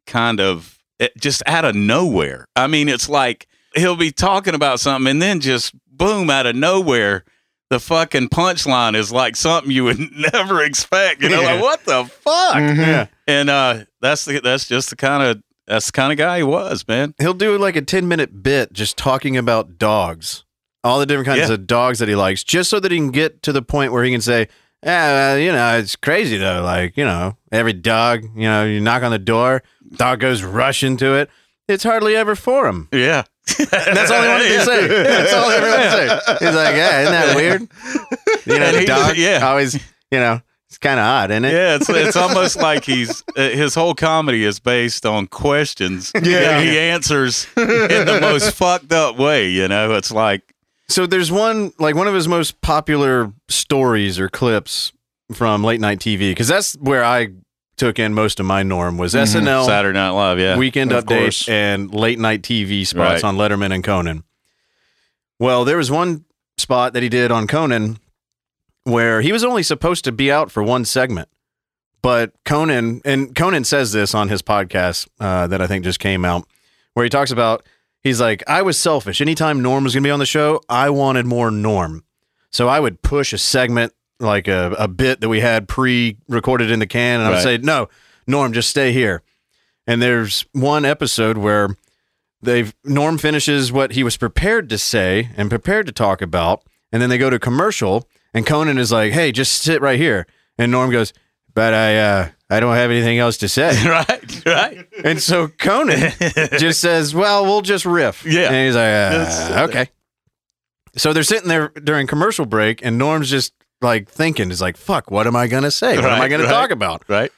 kind 0.07 0.41
of 0.41 0.79
it, 0.99 1.17
just 1.17 1.43
out 1.47 1.65
of 1.65 1.75
nowhere. 1.75 2.47
I 2.57 2.67
mean, 2.67 2.89
it's 2.89 3.09
like 3.09 3.47
he'll 3.75 3.97
be 3.97 4.11
talking 4.11 4.55
about 4.55 4.81
something 4.81 5.09
and 5.11 5.23
then 5.23 5.41
just 5.41 5.73
boom 5.89 6.29
out 6.31 6.47
of 6.47 6.57
nowhere. 6.57 7.25
The 7.71 7.79
fucking 7.79 8.31
punchline 8.31 8.97
is 8.97 9.13
like 9.13 9.37
something 9.37 9.71
you 9.71 9.85
would 9.85 10.01
never 10.33 10.63
expect. 10.65 11.23
You 11.23 11.29
know, 11.29 11.41
Yeah. 11.41 11.53
like 11.53 11.63
what 11.63 11.85
the 11.85 12.05
fuck? 12.05 12.55
Mhm. 12.57 12.77
Yeah. 12.79 13.07
And 13.29 13.49
uh, 13.49 13.85
that's 14.01 14.25
the, 14.25 14.41
that's 14.41 14.67
just 14.67 14.91
the 14.91 14.97
kind 14.97 15.23
of 15.23 15.43
that's 15.71 15.87
the 15.87 15.93
kind 15.93 16.13
of 16.13 16.19
guy 16.19 16.39
he 16.39 16.43
was, 16.43 16.87
man. 16.87 17.15
He'll 17.19 17.33
do 17.35 17.57
like 17.57 17.77
a 17.77 17.83
10 17.83 18.07
minute 18.09 18.43
bit 18.43 18.73
just 18.73 18.97
talking 18.99 19.37
about 19.37 19.79
dogs, 19.79 20.45
all 20.85 20.99
the 20.99 21.07
different 21.07 21.27
kinds 21.29 21.49
Yeah. 21.49 21.55
of 21.55 21.67
dogs 21.67 21.99
that 22.01 22.09
he 22.09 22.15
likes, 22.15 22.45
just 22.45 22.69
so 22.69 22.79
that 22.81 22.91
he 22.93 22.99
can 22.99 23.11
get 23.11 23.43
to 23.45 23.53
the 23.53 23.63
point 23.63 23.93
where 23.93 24.05
he 24.05 24.11
can 24.11 24.21
say, 24.21 24.49
yeah, 24.85 25.37
you 25.37 25.53
know, 25.53 25.79
it's 25.79 25.97
crazy 25.97 26.37
though. 26.39 26.63
Like, 26.63 26.97
you 26.97 27.05
know, 27.05 27.37
every 27.53 27.73
dog, 27.75 28.25
you 28.35 28.43
know, 28.49 28.65
you 28.65 28.81
knock 28.81 29.03
on 29.03 29.11
the 29.11 29.19
door, 29.19 29.63
dog 29.97 30.21
goes 30.21 30.43
rushing 30.43 30.97
to 30.99 31.15
it. 31.15 31.31
It's 31.69 31.85
hardly 31.85 32.17
ever 32.17 32.35
for 32.35 32.67
him. 32.67 32.89
Yeah, 32.93 33.23
That's 33.47 34.11
all 34.11 34.23
he 34.23 34.29
wanted 34.29 34.49
to 34.49 34.61
say. 34.65 34.87
That's 34.89 35.33
all 35.33 35.51
he 35.51 35.61
wanted 35.61 35.85
to 35.85 35.91
say. 35.91 36.47
He's 36.47 36.55
like, 36.57 36.75
yeah, 36.75 37.01
isn't 37.03 37.13
that 37.13 37.37
weird? 37.37 37.69
You 38.47 38.59
know, 38.59 38.73
the 38.73 38.87
dog 38.87 39.17
yeah. 39.19 39.47
always, 39.47 39.75
you 39.75 40.19
know, 40.19 40.41
it's 40.71 40.79
kind 40.79 40.99
of 41.01 41.05
odd, 41.05 41.31
isn't 41.33 41.45
it? 41.45 41.53
Yeah, 41.53 41.75
it's 41.77 41.89
it's 41.91 42.17
almost 42.25 42.57
like 42.57 42.85
he's 42.85 43.25
uh, 43.37 43.49
his 43.51 43.75
whole 43.75 43.95
comedy 43.95 44.45
is 44.45 44.61
based 44.61 45.05
on 45.05 45.27
questions. 45.27 46.13
Yeah. 46.23 46.41
that 46.41 46.63
he 46.65 46.79
answers 46.79 47.47
in 47.57 47.67
the 48.07 48.19
most 48.21 48.53
fucked 48.57 48.93
up 48.93 49.19
way. 49.19 49.49
You 49.51 49.67
know, 49.69 49.95
it's 49.95 50.13
like 50.13 50.55
So 50.89 51.07
there's 51.07 51.33
one 51.33 51.73
like 51.79 51.95
one 51.97 52.07
of 52.07 52.15
his 52.15 52.29
most 52.29 52.61
popular 52.61 53.33
stories 53.49 54.19
or 54.21 54.29
clips 54.29 54.93
from 55.33 55.63
late 55.65 55.81
night 55.81 55.99
TV 55.99 56.31
because 56.31 56.49
that's 56.49 56.75
where 56.75 57.05
I 57.05 57.29
took 57.77 57.99
in 57.99 58.13
most 58.15 58.39
of 58.39 58.47
my 58.47 58.63
norm 58.63 58.99
was 58.99 59.15
SNL, 59.15 59.65
Saturday 59.67 59.99
Night 59.99 60.11
Live, 60.11 60.39
yeah. 60.39 60.57
Weekend 60.59 60.93
Of 60.93 61.05
Update, 61.07 61.19
course. 61.21 61.49
and 61.49 61.93
late 61.95 62.19
night 62.19 62.43
TV 62.43 62.87
spots 62.87 63.23
Right. 63.23 63.25
on 63.25 63.37
Letterman 63.37 63.73
and 63.75 63.83
Conan. 63.83 64.23
Well, 65.39 65.65
there 65.65 65.79
was 65.79 65.91
one 65.91 66.25
spot 66.59 66.93
that 66.93 67.03
he 67.03 67.09
did 67.09 67.31
on 67.33 67.47
Conan 67.47 67.99
where 68.85 69.21
he 69.21 69.33
was 69.33 69.45
only 69.45 69.63
supposed 69.63 70.05
to 70.05 70.13
be 70.13 70.31
out 70.33 70.51
for 70.51 70.63
one 70.63 70.85
segment. 70.85 71.29
But 72.03 72.33
Conan, 72.45 73.03
and 73.05 73.35
Conan 73.35 73.65
says 73.65 73.93
this 73.93 74.15
on 74.15 74.29
his 74.29 74.41
podcast 74.43 75.07
uh, 75.21 75.47
that 75.49 75.61
I 75.61 75.67
think 75.67 75.85
just 75.85 75.99
came 76.01 76.25
out, 76.25 76.47
where 76.95 77.05
he 77.05 77.11
talks 77.11 77.31
about, 77.31 77.65
he's 78.03 78.21
like, 78.21 78.43
I 78.49 78.63
was 78.63 78.79
selfish. 78.79 79.21
Anytime 79.21 79.61
Norm 79.63 79.85
was 79.85 79.93
going 79.95 80.03
to 80.03 80.07
be 80.07 80.11
on 80.13 80.19
the 80.19 80.25
show, 80.27 80.61
I 80.69 80.89
wanted 80.91 81.27
more 81.27 81.51
Norm. 81.51 82.05
So 82.51 82.69
I 82.69 82.81
would 82.81 83.03
push 83.03 83.33
a 83.35 83.39
segment, 83.39 83.93
like 84.19 84.49
a, 84.49 84.75
a 84.79 84.89
bit 84.89 85.21
that 85.21 85.29
we 85.29 85.41
had 85.41 85.69
pre 85.69 86.17
recorded 86.29 86.71
in 86.71 86.79
the 86.79 86.87
can, 86.87 87.21
and 87.21 87.27
I 87.27 87.29
would 87.31 87.35
Right. 87.37 87.43
say, 87.43 87.59
No, 87.59 87.89
Norm, 88.27 88.53
just 88.55 88.71
stay 88.71 88.93
here. 88.93 89.23
And 89.87 90.01
there's 90.01 90.47
one 90.53 90.85
episode 90.87 91.37
where 91.37 91.77
they've 92.41 92.75
Norm 92.85 93.19
finishes 93.19 93.71
what 93.73 93.93
he 93.93 94.03
was 94.03 94.17
prepared 94.17 94.69
to 94.71 94.79
say 94.79 95.31
and 95.37 95.51
prepared 95.51 95.85
to 95.87 95.93
talk 95.93 96.23
about, 96.23 96.63
and 96.91 97.03
then 97.03 97.11
they 97.11 97.19
go 97.19 97.29
to 97.31 97.39
commercial, 97.39 98.09
and 98.35 98.47
Conan 98.47 98.79
is 98.79 98.93
like, 98.93 99.13
"Hey, 99.13 99.33
just 99.33 99.63
sit 99.63 99.81
right 99.81 99.99
here," 99.99 100.27
and 100.59 100.71
Norm 100.73 100.91
goes, 100.91 101.13
"But 101.55 101.75
I, 101.75 101.99
uh, 101.99 102.29
I 102.51 102.61
don't 102.61 102.75
have 102.75 102.91
anything 102.91 103.19
else 103.19 103.37
to 103.39 103.49
say," 103.49 103.71
right, 103.89 104.47
right. 104.47 104.87
and 105.05 105.21
so 105.21 105.49
Conan 105.49 106.13
just 106.59 106.81
says, 106.87 107.15
"Well, 107.15 107.45
we'll 107.45 107.63
just 107.63 107.85
riff," 107.87 108.25
Yeah. 108.25 108.51
and 108.51 108.67
he's 108.67 108.75
like, 108.77 109.59
uh, 109.59 109.69
"Okay." 109.69 109.91
So 110.97 111.13
they're 111.13 111.23
sitting 111.23 111.49
there 111.49 111.69
during 111.69 112.07
commercial 112.07 112.47
break, 112.47 112.85
and 112.85 112.99
Norm's 112.99 113.31
just 113.31 113.53
like 113.81 114.09
thinking, 114.09 114.51
"Is 114.51 114.61
like, 114.61 114.77
fuck, 114.77 115.11
what 115.11 115.27
am 115.27 115.37
I 115.37 115.47
gonna 115.47 115.71
say? 115.71 115.97
What 115.97 116.07
am 116.13 116.21
I 116.21 116.29
gonna 116.29 116.45
right. 116.45 116.51
talk 116.51 116.71
about?" 116.71 117.05
Right? 117.09 117.33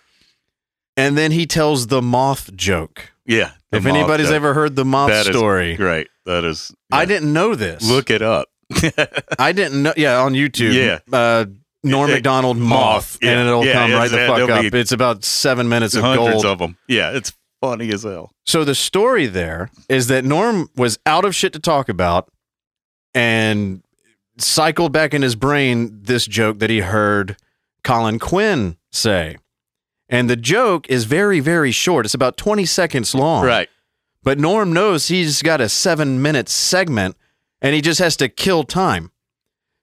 And 0.96 1.16
then 1.16 1.32
he 1.32 1.46
tells 1.46 1.86
the 1.86 2.02
moth 2.02 2.54
joke. 2.54 3.12
Yeah. 3.24 3.52
if 3.72 3.86
anybody's 3.86 4.26
joke. 4.26 4.34
ever 4.34 4.52
heard 4.52 4.76
the 4.76 4.84
moth 4.84 5.08
That 5.08 5.26
is 5.26 5.34
story, 5.34 5.76
Great. 5.76 6.08
That 6.26 6.44
is. 6.44 6.74
I 6.90 7.04
didn't 7.06 7.32
know 7.32 7.54
this. 7.54 7.88
Look 7.88 8.10
it 8.10 8.20
up. 8.20 8.48
I 9.38 9.52
didn't 9.52 9.82
know. 9.82 9.94
Yeah, 9.96 10.20
on 10.22 10.34
YouTube. 10.34 10.74
Yeah. 10.74 10.98
Uh, 11.12 11.46
Norm 11.84 12.10
Macdonald 12.10 12.58
Moth, 12.58 13.18
yeah, 13.20 13.30
and 13.32 13.48
it'll 13.48 13.64
yeah, 13.64 13.72
come 13.72 13.92
right 13.92 14.10
the 14.10 14.26
fuck 14.28 14.48
up. 14.48 14.64
It's 14.72 14.92
about 14.92 15.24
seven 15.24 15.68
minutes 15.68 15.94
of 15.94 16.02
Hundreds 16.04 16.42
gold. 16.42 16.46
of 16.46 16.58
them. 16.60 16.76
Yeah, 16.86 17.10
it's 17.10 17.32
funny 17.60 17.92
as 17.92 18.04
hell. 18.04 18.32
so 18.46 18.64
the 18.64 18.74
story 18.74 19.26
there 19.26 19.68
is 19.88 20.06
that 20.06 20.24
Norm 20.24 20.68
was 20.76 20.98
out 21.06 21.24
of 21.24 21.34
shit 21.34 21.52
to 21.54 21.58
talk 21.58 21.88
about, 21.88 22.30
and 23.14 23.82
cycled 24.38 24.92
back 24.92 25.12
in 25.12 25.22
his 25.22 25.34
brain 25.34 25.98
this 26.02 26.26
joke 26.26 26.60
that 26.60 26.70
he 26.70 26.80
heard 26.80 27.36
Colin 27.82 28.20
Quinn 28.20 28.76
say, 28.92 29.38
and 30.08 30.30
the 30.30 30.36
joke 30.36 30.88
is 30.88 31.04
very 31.04 31.40
very 31.40 31.72
short. 31.72 32.06
It's 32.06 32.14
about 32.14 32.36
twenty 32.36 32.64
seconds 32.64 33.12
long. 33.12 33.44
Right. 33.44 33.68
But 34.22 34.38
Norm 34.38 34.72
knows 34.72 35.08
he's 35.08 35.42
got 35.42 35.60
a 35.60 35.68
seven 35.68 36.22
minute 36.22 36.48
segment 36.48 37.16
and 37.62 37.74
he 37.74 37.80
just 37.80 37.98
has 38.00 38.16
to 38.18 38.28
kill 38.28 38.64
time. 38.64 39.10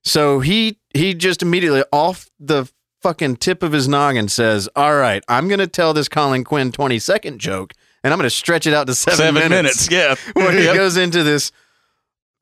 So 0.03 0.39
he 0.41 0.77
he 0.93 1.15
just 1.15 1.41
immediately 1.41 1.83
off 1.91 2.29
the 2.39 2.69
fucking 3.01 3.37
tip 3.37 3.63
of 3.63 3.71
his 3.71 3.87
noggin 3.87 4.29
says, 4.29 4.69
All 4.75 4.95
right, 4.95 5.23
I'm 5.27 5.47
gonna 5.47 5.65
tell 5.67 5.93
this 5.93 6.07
Colin 6.07 6.43
Quinn 6.43 6.71
20 6.71 6.99
second 6.99 7.39
joke 7.39 7.73
and 8.03 8.13
I'm 8.13 8.19
gonna 8.19 8.29
stretch 8.29 8.67
it 8.67 8.73
out 8.73 8.87
to 8.87 8.95
seven, 8.95 9.17
Seven 9.17 9.49
minutes. 9.49 9.89
minutes. 9.89 9.91
Yeah. 9.91 10.31
Where 10.33 10.51
he 10.51 10.65
Yep. 10.65 10.75
goes 10.75 10.97
into 10.97 11.23
this 11.23 11.51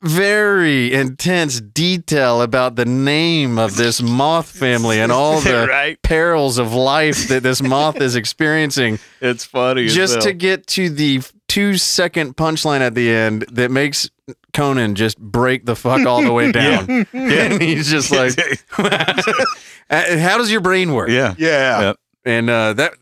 very 0.03 0.93
intense 0.93 1.59
detail 1.59 2.43
about 2.43 2.75
the 2.75 2.85
name 2.85 3.57
of 3.57 3.75
this 3.77 3.99
moth 3.99 4.47
family 4.47 4.99
and 4.99 5.11
all 5.11 5.41
the 5.41 5.65
right. 5.67 5.99
perils 6.03 6.59
of 6.59 6.71
life 6.73 7.27
that 7.29 7.41
this 7.41 7.63
moth 7.63 7.99
is 7.99 8.15
experiencing 8.15 8.99
It's 9.21 9.43
funny. 9.43 9.85
as 9.85 9.95
just 9.95 10.21
to 10.21 10.33
get 10.33 10.67
to 10.67 10.89
the 10.89 11.21
two 11.47 11.77
second 11.77 12.37
punchline 12.37 12.81
at 12.81 12.93
the 12.93 13.09
end 13.09 13.47
that 13.53 13.71
makes 13.71 14.07
Conan 14.57 14.95
just 14.95 15.19
break 15.19 15.65
the 15.65 15.75
fuck 15.75 16.05
all 16.07 16.23
the 16.23 16.33
way 16.33 16.51
down. 16.63 17.05
and 17.13 17.61
he's 17.61 17.89
just 17.91 18.11
like, 18.11 18.33
"Uh, 18.77 19.45
how 20.19 20.37
does 20.39 20.51
your 20.51 20.61
brain 20.61 20.93
work? 20.93 21.09
yeah. 21.09 21.35
Yeah. 21.37 21.81
Yep. 21.81 21.95
And 22.25 22.49
uh, 22.49 22.73
that, 22.73 22.93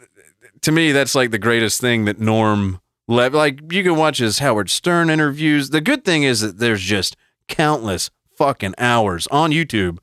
to 0.61 0.71
me, 0.73 0.91
that's 0.91 1.15
like 1.15 1.31
the 1.31 1.39
greatest 1.39 1.79
thing 1.79 2.05
that 2.05 2.19
Norm, 2.19 2.81
left. 3.07 3.33
like 3.33 3.71
you 3.71 3.83
can 3.83 3.95
watch 3.95 4.17
his 4.17 4.39
Howard 4.39 4.69
Stern 4.69 5.09
interviews. 5.09 5.69
The 5.69 5.81
good 5.81 6.03
thing 6.03 6.23
is 6.23 6.41
that 6.41 6.57
there's 6.59 6.81
just 6.81 7.15
countless 7.47 8.11
fucking 8.35 8.73
hours 8.77 9.27
on 9.27 9.51
YouTube 9.51 9.99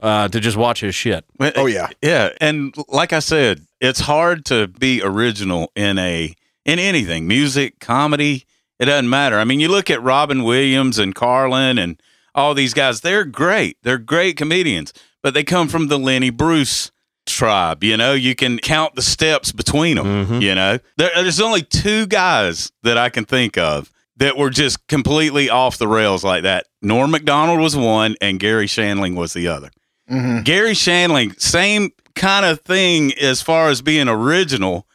uh, 0.00 0.28
to 0.28 0.40
just 0.40 0.56
watch 0.58 0.80
his 0.80 0.94
shit. 0.94 1.24
Oh, 1.40 1.66
yeah. 1.66 1.88
Yeah, 2.02 2.30
and 2.40 2.74
like 2.88 3.12
I 3.14 3.20
said, 3.20 3.62
it's 3.80 4.00
hard 4.00 4.44
to 4.46 4.68
be 4.68 5.00
original 5.02 5.72
in 5.74 5.98
a 5.98 6.34
in 6.64 6.78
anything, 6.78 7.26
music, 7.26 7.80
comedy, 7.80 8.44
it 8.82 8.86
doesn't 8.86 9.08
matter. 9.08 9.38
I 9.38 9.44
mean, 9.44 9.60
you 9.60 9.68
look 9.68 9.90
at 9.90 10.02
Robin 10.02 10.42
Williams 10.42 10.98
and 10.98 11.14
Carlin 11.14 11.78
and 11.78 12.00
all 12.34 12.52
these 12.54 12.74
guys, 12.74 13.00
they're 13.02 13.24
great. 13.24 13.76
They're 13.82 13.98
great 13.98 14.36
comedians, 14.36 14.92
but 15.22 15.34
they 15.34 15.44
come 15.44 15.68
from 15.68 15.88
the 15.88 15.98
Lenny 15.98 16.30
Bruce 16.30 16.90
tribe, 17.26 17.84
you 17.84 17.96
know? 17.96 18.12
You 18.14 18.34
can 18.34 18.58
count 18.58 18.94
the 18.96 19.02
steps 19.02 19.52
between 19.52 19.96
them, 19.96 20.26
Mhm. 20.26 20.42
you 20.42 20.54
know? 20.54 20.78
There, 20.96 21.10
there's 21.14 21.40
only 21.40 21.62
two 21.62 22.06
guys 22.06 22.72
that 22.82 22.98
I 22.98 23.08
can 23.10 23.24
think 23.24 23.56
of 23.56 23.90
that 24.16 24.36
were 24.36 24.50
just 24.50 24.86
completely 24.88 25.48
off 25.48 25.78
the 25.78 25.86
rails 25.88 26.24
like 26.24 26.42
that. 26.42 26.66
Norm 26.82 27.10
Macdonald 27.12 27.60
was 27.60 27.76
one 27.76 28.16
and 28.20 28.40
Garry 28.40 28.66
Shandling 28.66 29.14
was 29.14 29.32
the 29.32 29.46
other. 29.48 29.70
Mhm. 30.10 30.42
Garry 30.44 30.72
Shandling, 30.74 31.40
same 31.40 31.90
kind 32.16 32.44
of 32.44 32.60
thing 32.62 33.12
as 33.20 33.40
far 33.40 33.68
as 33.70 33.80
being 33.82 34.08
original, 34.08 34.86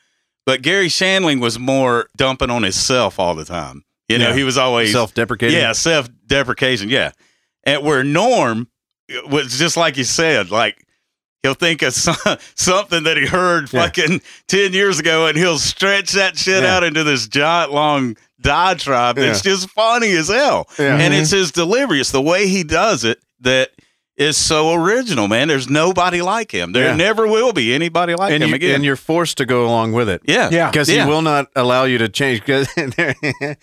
but 0.48 0.62
Garry 0.62 0.88
Shandling 0.88 1.42
was 1.42 1.60
more 1.60 2.08
dumping 2.16 2.50
on 2.50 2.64
himself 2.64 3.20
all 3.20 3.36
the 3.36 3.44
time. 3.44 3.84
You 4.08 4.18
know, 4.18 4.30
Yeah. 4.30 4.36
he 4.36 4.44
was 4.46 4.58
always 4.58 4.94
Self 4.94 5.14
deprecating. 5.14 5.58
yeah, 5.58 5.74
self 5.74 6.08
deprecation, 6.26 6.88
yeah. 6.90 7.12
And 7.66 7.84
where 7.84 8.02
Norm 8.06 8.70
was 9.28 9.60
just 9.60 9.76
like 9.76 9.98
you 9.98 10.06
said, 10.06 10.50
like 10.50 10.88
he'll 11.44 11.54
think 11.54 11.82
of 11.82 11.94
some, 12.06 12.16
something 12.56 13.04
that 13.04 13.18
he 13.18 13.26
heard 13.28 13.72
Yeah. 13.74 13.82
fucking 13.84 14.22
ten 14.48 14.72
years 14.72 15.00
ago, 15.00 15.28
and 15.28 15.38
he'll 15.38 15.60
stretch 15.60 16.14
that 16.14 16.38
shit 16.38 16.64
Yeah. 16.64 16.78
out 16.78 16.84
into 16.86 17.04
this 17.04 17.28
giant 17.28 17.74
long 17.74 18.16
diatribe. 18.40 19.18
It's 19.18 19.44
Yeah. 19.46 19.52
just 19.52 19.70
funny 19.72 20.12
as 20.12 20.30
hell, 20.30 20.70
and 20.78 21.14
it's 21.14 21.30
mm-hmm. 21.32 21.38
his 21.40 21.52
delivery. 21.52 22.00
It's 22.00 22.12
the 22.12 22.22
way 22.22 22.48
he 22.48 22.64
does 22.64 23.04
it 23.04 23.20
that 23.42 23.72
is 24.18 24.36
so 24.38 24.74
original, 24.74 25.28
man. 25.28 25.48
There's 25.48 25.70
nobody 25.70 26.22
like 26.22 26.52
him. 26.52 26.72
There 26.72 26.86
Yeah. 26.86 26.96
never 26.96 27.28
will 27.28 27.54
be 27.54 27.74
anybody 27.76 28.16
like 28.16 28.34
and, 28.34 28.44
him 28.44 28.50
you, 28.50 28.56
again. 28.56 28.76
and 28.76 28.84
you're 28.86 28.96
forced 28.96 29.38
to 29.38 29.46
go 29.46 29.66
along 29.66 29.94
with 29.94 30.10
it. 30.10 30.22
yeah, 30.26 30.50
Yeah. 30.52 30.70
because 30.72 30.90
Yeah. 30.90 31.04
he 31.06 31.10
will 31.10 31.22
not 31.22 31.48
allow 31.56 31.84
you 31.86 32.00
to 32.00 32.10
change. 32.10 32.40
Because 32.40 32.68
there, 32.96 33.16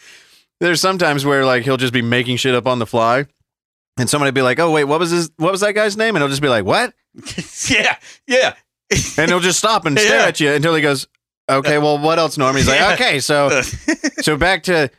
there's 0.61 0.81
sometimes 0.81 1.25
where 1.25 1.45
like 1.45 1.65
he'll 1.65 1.77
just 1.77 1.93
be 1.93 2.03
making 2.03 2.37
shit 2.37 2.55
up 2.55 2.67
on 2.67 2.79
the 2.79 2.87
fly, 2.87 3.27
and 3.99 4.09
somebody 4.09 4.31
be 4.33 4.43
like, 4.43 4.59
"Oh 4.61 4.71
wait, 4.71 4.85
what 4.85 5.01
was 5.01 5.11
his? 5.11 5.31
What 5.37 5.53
was 5.53 5.61
that 5.61 5.73
guy's 5.73 5.97
name?" 5.97 6.15
And 6.17 6.23
he'll 6.23 6.29
just 6.31 6.43
be 6.43 6.49
like, 6.49 6.65
"What?" 6.65 6.95
yeah, 7.69 7.97
yeah. 8.27 8.55
And 9.19 9.31
he'll 9.31 9.41
just 9.41 9.59
stop 9.59 9.87
and 9.87 9.99
stare 9.99 10.21
Yeah. 10.21 10.27
at 10.27 10.41
you 10.41 10.51
until 10.53 10.75
he 10.75 10.83
goes, 10.83 11.07
"Okay, 11.49 11.79
well, 11.79 11.99
what 11.99 12.19
else, 12.19 12.39
Norm?" 12.39 12.55
He's 12.57 12.69
like, 12.69 12.79
Yeah. 12.81 12.95
"Okay, 12.95 13.19
so 13.21 13.61
so 14.21 14.37
back 14.37 14.63
to." 14.65 14.91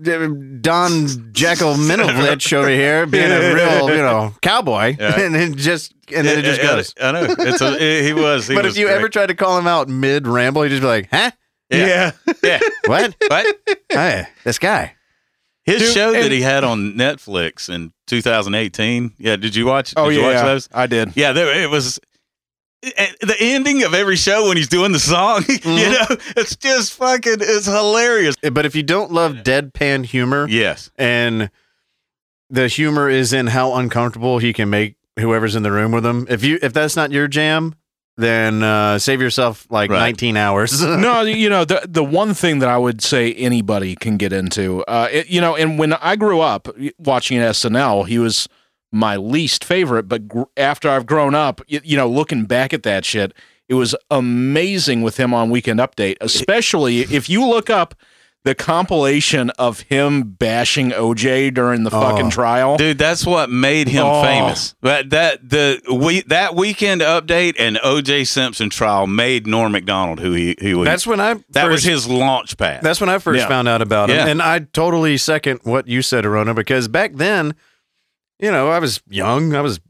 Don 0.00 1.06
Jekyll 1.32 1.74
Minovich 1.74 2.52
over 2.52 2.68
here 2.68 3.04
being 3.06 3.30
a 3.30 3.54
real, 3.54 3.90
you 3.90 3.96
know, 4.02 4.34
cowboy, 4.40 4.96
Yeah. 4.98 5.20
and 5.20 5.34
then 5.34 5.54
just 5.56 5.94
and 6.14 6.26
then 6.26 6.38
it 6.38 6.42
just 6.42 6.60
Yeah, 6.62 6.66
goes. 6.76 6.94
I 7.00 7.12
know. 7.12 7.34
It's 7.38 7.60
a, 7.60 8.02
he 8.02 8.12
was. 8.12 8.48
He 8.48 8.54
But 8.54 8.64
was 8.64 8.74
if 8.74 8.80
you 8.80 8.86
great. 8.86 8.96
ever 8.96 9.08
tried 9.08 9.26
to 9.26 9.34
call 9.34 9.58
him 9.58 9.66
out 9.66 9.88
mid 9.88 10.26
ramble, 10.26 10.62
he'd 10.62 10.70
just 10.70 10.82
be 10.82 10.86
like, 10.88 11.08
"Huh? 11.10 11.30
yeah, 11.70 12.12
yeah, 12.42 12.58
What? 12.86 13.14
What? 13.28 13.56
hey, 13.90 14.26
this 14.44 14.58
guy." 14.58 14.94
His 15.64 15.80
Dude, 15.82 15.94
show 15.94 16.12
that 16.12 16.32
he 16.32 16.40
had 16.42 16.64
on 16.64 16.94
Netflix 16.94 17.72
in 17.72 17.92
2018. 18.08 19.12
Yeah, 19.18 19.36
did 19.36 19.54
you 19.54 19.64
watch? 19.66 19.94
Oh 19.96 20.08
did 20.08 20.16
you 20.16 20.22
yeah, 20.22 20.34
watch 20.34 20.44
those? 20.44 20.68
I 20.72 20.86
did. 20.88 21.16
Yeah, 21.16 21.32
there, 21.32 21.62
it 21.62 21.70
was 21.70 22.00
eh, 22.82 23.12
the 23.20 23.36
ending 23.38 23.82
of 23.84 23.94
every 23.94 24.16
show 24.16 24.48
when 24.48 24.56
he's 24.56 24.68
doing 24.68 24.92
the 24.92 24.98
song. 25.00 25.44
You 25.48 25.58
Mm-hmm. 25.58 25.92
know, 25.92 26.16
it's 26.36 26.56
just 26.56 26.94
fucking. 26.94 27.36
It's 27.40 27.66
hilarious. 27.66 28.34
But 28.52 28.66
if 28.66 28.74
you 28.74 28.82
don't 28.82 29.12
love 29.12 29.36
deadpan 29.36 30.04
humor, 30.06 30.46
Yes. 30.48 30.90
and 30.96 31.50
the 32.50 32.68
humor 32.68 33.08
is 33.08 33.32
in 33.32 33.46
how 33.48 33.74
uncomfortable 33.74 34.38
he 34.38 34.52
can 34.52 34.68
make 34.70 34.96
whoever's 35.18 35.54
in 35.56 35.62
the 35.62 35.72
room 35.72 35.92
with 35.92 36.04
him. 36.04 36.26
If 36.28 36.44
you 36.44 36.58
if 36.62 36.72
that's 36.72 36.96
not 36.96 37.10
your 37.12 37.28
jam, 37.28 37.74
then 38.16 38.62
uh, 38.62 38.98
save 38.98 39.20
yourself 39.22 39.66
like 39.70 39.90
Right. 39.90 39.98
19 40.00 40.36
hours. 40.36 40.82
no, 40.84 41.22
you 41.22 41.48
know 41.48 41.64
the 41.64 41.82
the 41.88 42.04
one 42.04 42.34
thing 42.34 42.58
that 42.58 42.68
I 42.68 42.76
would 42.78 43.00
say 43.02 43.32
anybody 43.34 43.94
can 43.94 44.16
get 44.18 44.32
into, 44.32 44.82
uh, 44.84 45.08
it, 45.10 45.28
you 45.28 45.40
know, 45.40 45.56
and 45.56 45.78
when 45.78 45.94
I 45.94 46.16
grew 46.16 46.40
up 46.40 46.68
watching 46.98 47.38
SNL, 47.38 48.06
he 48.06 48.18
was 48.18 48.48
my 48.92 49.16
least 49.16 49.64
favorite. 49.64 50.04
But 50.08 50.28
gr- 50.28 50.42
after 50.56 50.88
I've 50.88 51.06
grown 51.06 51.34
up, 51.34 51.60
you, 51.66 51.80
you 51.82 51.96
know, 51.96 52.08
looking 52.08 52.44
back 52.44 52.72
at 52.72 52.82
that 52.84 53.04
shit, 53.04 53.32
it 53.68 53.74
was 53.74 53.94
amazing 54.10 55.02
with 55.02 55.16
him 55.16 55.32
on 55.34 55.50
Weekend 55.50 55.80
Update, 55.80 56.16
especially 56.20 57.00
if 57.00 57.28
you 57.28 57.44
look 57.46 57.70
up 57.70 57.94
the 58.44 58.54
compilation 58.56 59.50
of 59.50 59.80
him 59.82 60.24
bashing 60.24 60.90
OJ 60.90 61.54
during 61.54 61.84
the 61.84 61.90
oh. 61.94 62.00
fucking 62.00 62.26
Oh. 62.26 62.30
trial. 62.30 62.76
Dude, 62.76 62.98
that's 62.98 63.24
what 63.24 63.50
made 63.50 63.86
him 63.86 64.04
Oh. 64.04 64.20
famous. 64.22 64.74
That 64.82 65.10
that 65.10 65.48
the 65.48 65.80
we 65.94 66.22
that 66.22 66.56
weekend 66.56 67.02
update 67.02 67.54
and 67.58 67.78
O.J. 67.84 68.24
Simpson 68.24 68.68
trial 68.68 69.06
made 69.06 69.46
Norm 69.46 69.70
Macdonald 69.70 70.18
who 70.18 70.32
he 70.32 70.56
who 70.60 70.80
he, 70.80 70.84
That's 70.84 71.06
when 71.06 71.20
I 71.20 71.36
that 71.50 71.70
was 71.70 71.84
his 71.84 72.08
launch 72.08 72.56
pad. 72.56 72.82
That's 72.82 73.00
when 73.00 73.08
I 73.10 73.18
first 73.18 73.38
Yeah. 73.42 73.48
found 73.48 73.68
out 73.68 73.80
about 73.80 74.10
him. 74.10 74.16
Yeah. 74.16 74.26
And 74.26 74.42
I 74.42 74.58
totally 74.58 75.16
second 75.18 75.60
what 75.62 75.86
you 75.86 76.02
said, 76.02 76.26
Arona, 76.26 76.52
because 76.52 76.88
back 76.88 77.12
then, 77.14 77.54
you 78.42 78.50
know, 78.50 78.68
I 78.68 78.78
was 78.78 79.00
young. 79.08 79.54
I 79.54 79.62
was 79.62 79.80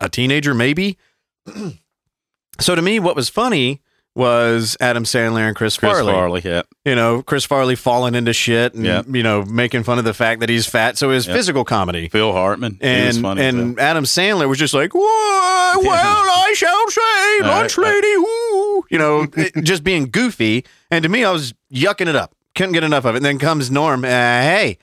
a 0.00 0.08
teenager, 0.10 0.52
maybe. 0.52 0.98
so 2.60 2.74
to 2.74 2.82
me, 2.82 2.98
what 3.00 3.16
was 3.16 3.28
funny 3.28 3.80
was 4.16 4.76
Adam 4.80 5.02
Sandler 5.02 5.40
and 5.48 5.56
Chris, 5.56 5.76
Chris 5.76 5.90
Farley. 5.92 6.12
Farley. 6.12 6.40
Yeah, 6.44 6.62
You 6.84 6.94
know, 6.94 7.22
Chris 7.22 7.44
Farley 7.44 7.74
falling 7.74 8.14
into 8.14 8.32
shit 8.32 8.72
and, 8.74 8.84
Yeah. 8.86 9.02
you 9.08 9.24
know, 9.24 9.42
making 9.44 9.82
fun 9.82 9.98
of 9.98 10.04
the 10.04 10.14
fact 10.14 10.38
that 10.40 10.48
he's 10.48 10.66
fat. 10.66 10.96
So 10.96 11.08
was 11.08 11.26
Yeah. 11.26 11.34
physical 11.34 11.64
comedy. 11.64 12.08
Phil 12.08 12.32
Hartman. 12.32 12.78
he 12.80 12.86
was 13.06 13.16
And 13.16 13.38
and 13.40 13.80
Adam 13.80 14.04
Sandler 14.04 14.48
was 14.48 14.58
just 14.58 14.72
like, 14.72 14.94
"Whoa, 14.94 15.00
well, 15.82 15.90
I 15.90 16.52
shall 16.56 16.88
say, 16.90 17.00
right, 17.00 17.40
lunch 17.42 17.76
lady, 17.76 18.16
woo," 18.18 18.84
you 18.88 18.98
know, 18.98 19.26
it- 19.36 19.64
just 19.64 19.82
being 19.82 20.04
goofy. 20.10 20.64
And 20.92 21.02
to 21.02 21.08
me, 21.08 21.24
I 21.24 21.32
was 21.32 21.52
yucking 21.72 22.06
it 22.06 22.14
up. 22.14 22.36
Couldn't 22.54 22.72
get 22.74 22.84
enough 22.84 23.04
of 23.04 23.16
it. 23.16 23.18
And 23.18 23.26
then 23.26 23.40
comes 23.40 23.68
Norm. 23.68 24.04
Uh, 24.04 24.08
hey, 24.08 24.78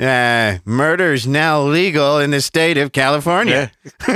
uh, 0.00 0.58
murder 0.64 1.12
is 1.12 1.26
now 1.26 1.62
legal 1.62 2.18
in 2.18 2.30
the 2.30 2.40
state 2.40 2.78
of 2.78 2.92
California. 2.92 3.70
you 4.08 4.14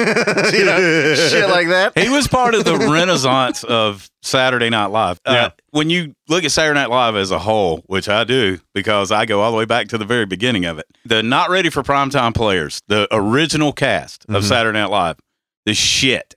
know, 0.65 1.15
shit 1.15 1.49
like 1.49 1.69
that. 1.69 1.93
he 1.99 2.09
was 2.09 2.27
part 2.29 2.55
of 2.55 2.65
the 2.65 2.77
renaissance 2.79 3.63
of 3.65 4.09
Saturday 4.23 4.71
Night 4.71 4.87
Live. 4.87 5.21
Uh, 5.27 5.33
Yeah. 5.33 5.51
When 5.71 5.91
you 5.91 6.15
look 6.29 6.45
at 6.45 6.53
Saturday 6.53 6.79
Night 6.81 6.91
Live 6.91 7.17
as 7.17 7.31
a 7.31 7.39
whole, 7.39 7.79
which 7.87 8.09
I 8.09 8.25
do 8.25 8.59
because 8.73 9.11
I 9.13 9.27
go 9.27 9.41
all 9.41 9.51
the 9.51 9.59
way 9.59 9.65
back 9.67 9.89
to 9.89 9.99
the 9.99 10.05
very 10.05 10.25
beginning 10.27 10.65
of 10.65 10.79
it, 10.79 10.87
the 11.05 11.23
not 11.23 11.51
ready 11.51 11.69
for 11.71 11.83
primetime 11.83 12.35
players, 12.35 12.81
the 12.89 13.07
original 13.11 13.73
cast 13.73 14.25
of 14.29 14.43
Mhm. 14.43 14.49
Saturday 14.49 14.79
Night 14.79 14.91
Live, 14.91 15.17
the 15.67 15.75
shit. 15.75 16.35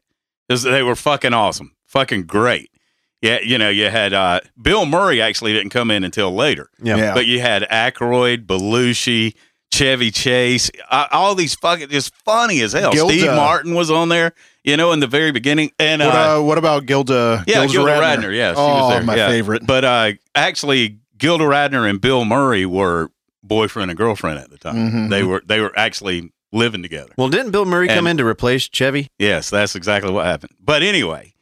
'Cause 0.49 0.63
They 0.63 0.81
were 0.83 0.95
fucking 0.95 1.33
awesome, 1.33 1.73
fucking 1.87 2.23
great. 2.23 2.71
Yeah, 3.21 3.39
you 3.43 3.57
know, 3.57 3.69
you 3.69 3.89
had 3.89 4.13
uh, 4.13 4.41
Bill 4.61 4.85
Murray 4.85 5.21
actually 5.21 5.53
didn't 5.53 5.71
come 5.71 5.89
in 5.89 6.03
until 6.03 6.33
later. 6.33 6.69
Yeah. 6.81 6.97
Yeah. 6.97 7.13
But 7.13 7.25
you 7.25 7.39
had 7.39 7.63
Aykroyd, 7.63 8.45
Belushi, 8.45 9.33
Chevy 9.73 10.11
Chase, 10.11 10.69
uh, 10.89 11.07
all 11.11 11.35
these 11.35 11.55
fucking 11.55 11.89
just 11.89 12.15
funny 12.23 12.61
as 12.61 12.73
hell. 12.73 12.91
Gilda. 12.91 13.13
Steve 13.13 13.31
Martin 13.31 13.73
was 13.73 13.89
on 13.91 14.09
there, 14.09 14.33
you 14.63 14.77
know, 14.77 14.91
in 14.91 14.99
the 14.99 15.07
very 15.07 15.31
beginning. 15.31 15.71
And 15.79 16.01
What, 16.01 16.15
uh, 16.15 16.39
uh, 16.39 16.43
what 16.43 16.57
about 16.57 16.85
Gilda? 16.85 17.43
yeah, 17.47 17.65
Gilda, 17.65 17.73
Gilda 17.73 17.91
Radner. 17.91 18.17
Radner. 18.17 18.37
Yeah, 18.37 18.53
she 18.53 18.59
oh, 18.59 18.67
was 18.67 18.89
there. 18.93 19.03
my 19.03 19.15
yeah. 19.15 19.27
favorite. 19.29 19.65
But 19.65 19.83
uh, 19.83 20.11
actually, 20.35 20.99
Gilda 21.17 21.43
Radner 21.45 21.89
and 21.89 21.99
Bill 21.99 22.23
Murray 22.23 22.65
were 22.65 23.09
boyfriend 23.43 23.89
and 23.91 23.97
girlfriend 23.97 24.39
at 24.39 24.49
the 24.51 24.57
time. 24.57 24.75
Mhm. 24.75 25.09
They 25.09 25.23
were 25.23 25.41
they 25.45 25.59
were 25.59 25.77
actually 25.77 26.31
living 26.51 26.81
together. 26.81 27.13
Well, 27.17 27.29
didn't 27.29 27.51
Bill 27.51 27.65
Murray 27.65 27.87
come 27.87 28.07
in 28.07 28.17
to 28.17 28.25
replace 28.25 28.69
Chevy? 28.69 29.09
Yes, 29.19 29.49
that's 29.49 29.75
exactly 29.75 30.11
what 30.11 30.25
happened. 30.25 30.53
But 30.63 30.81
anyway, 30.83 31.33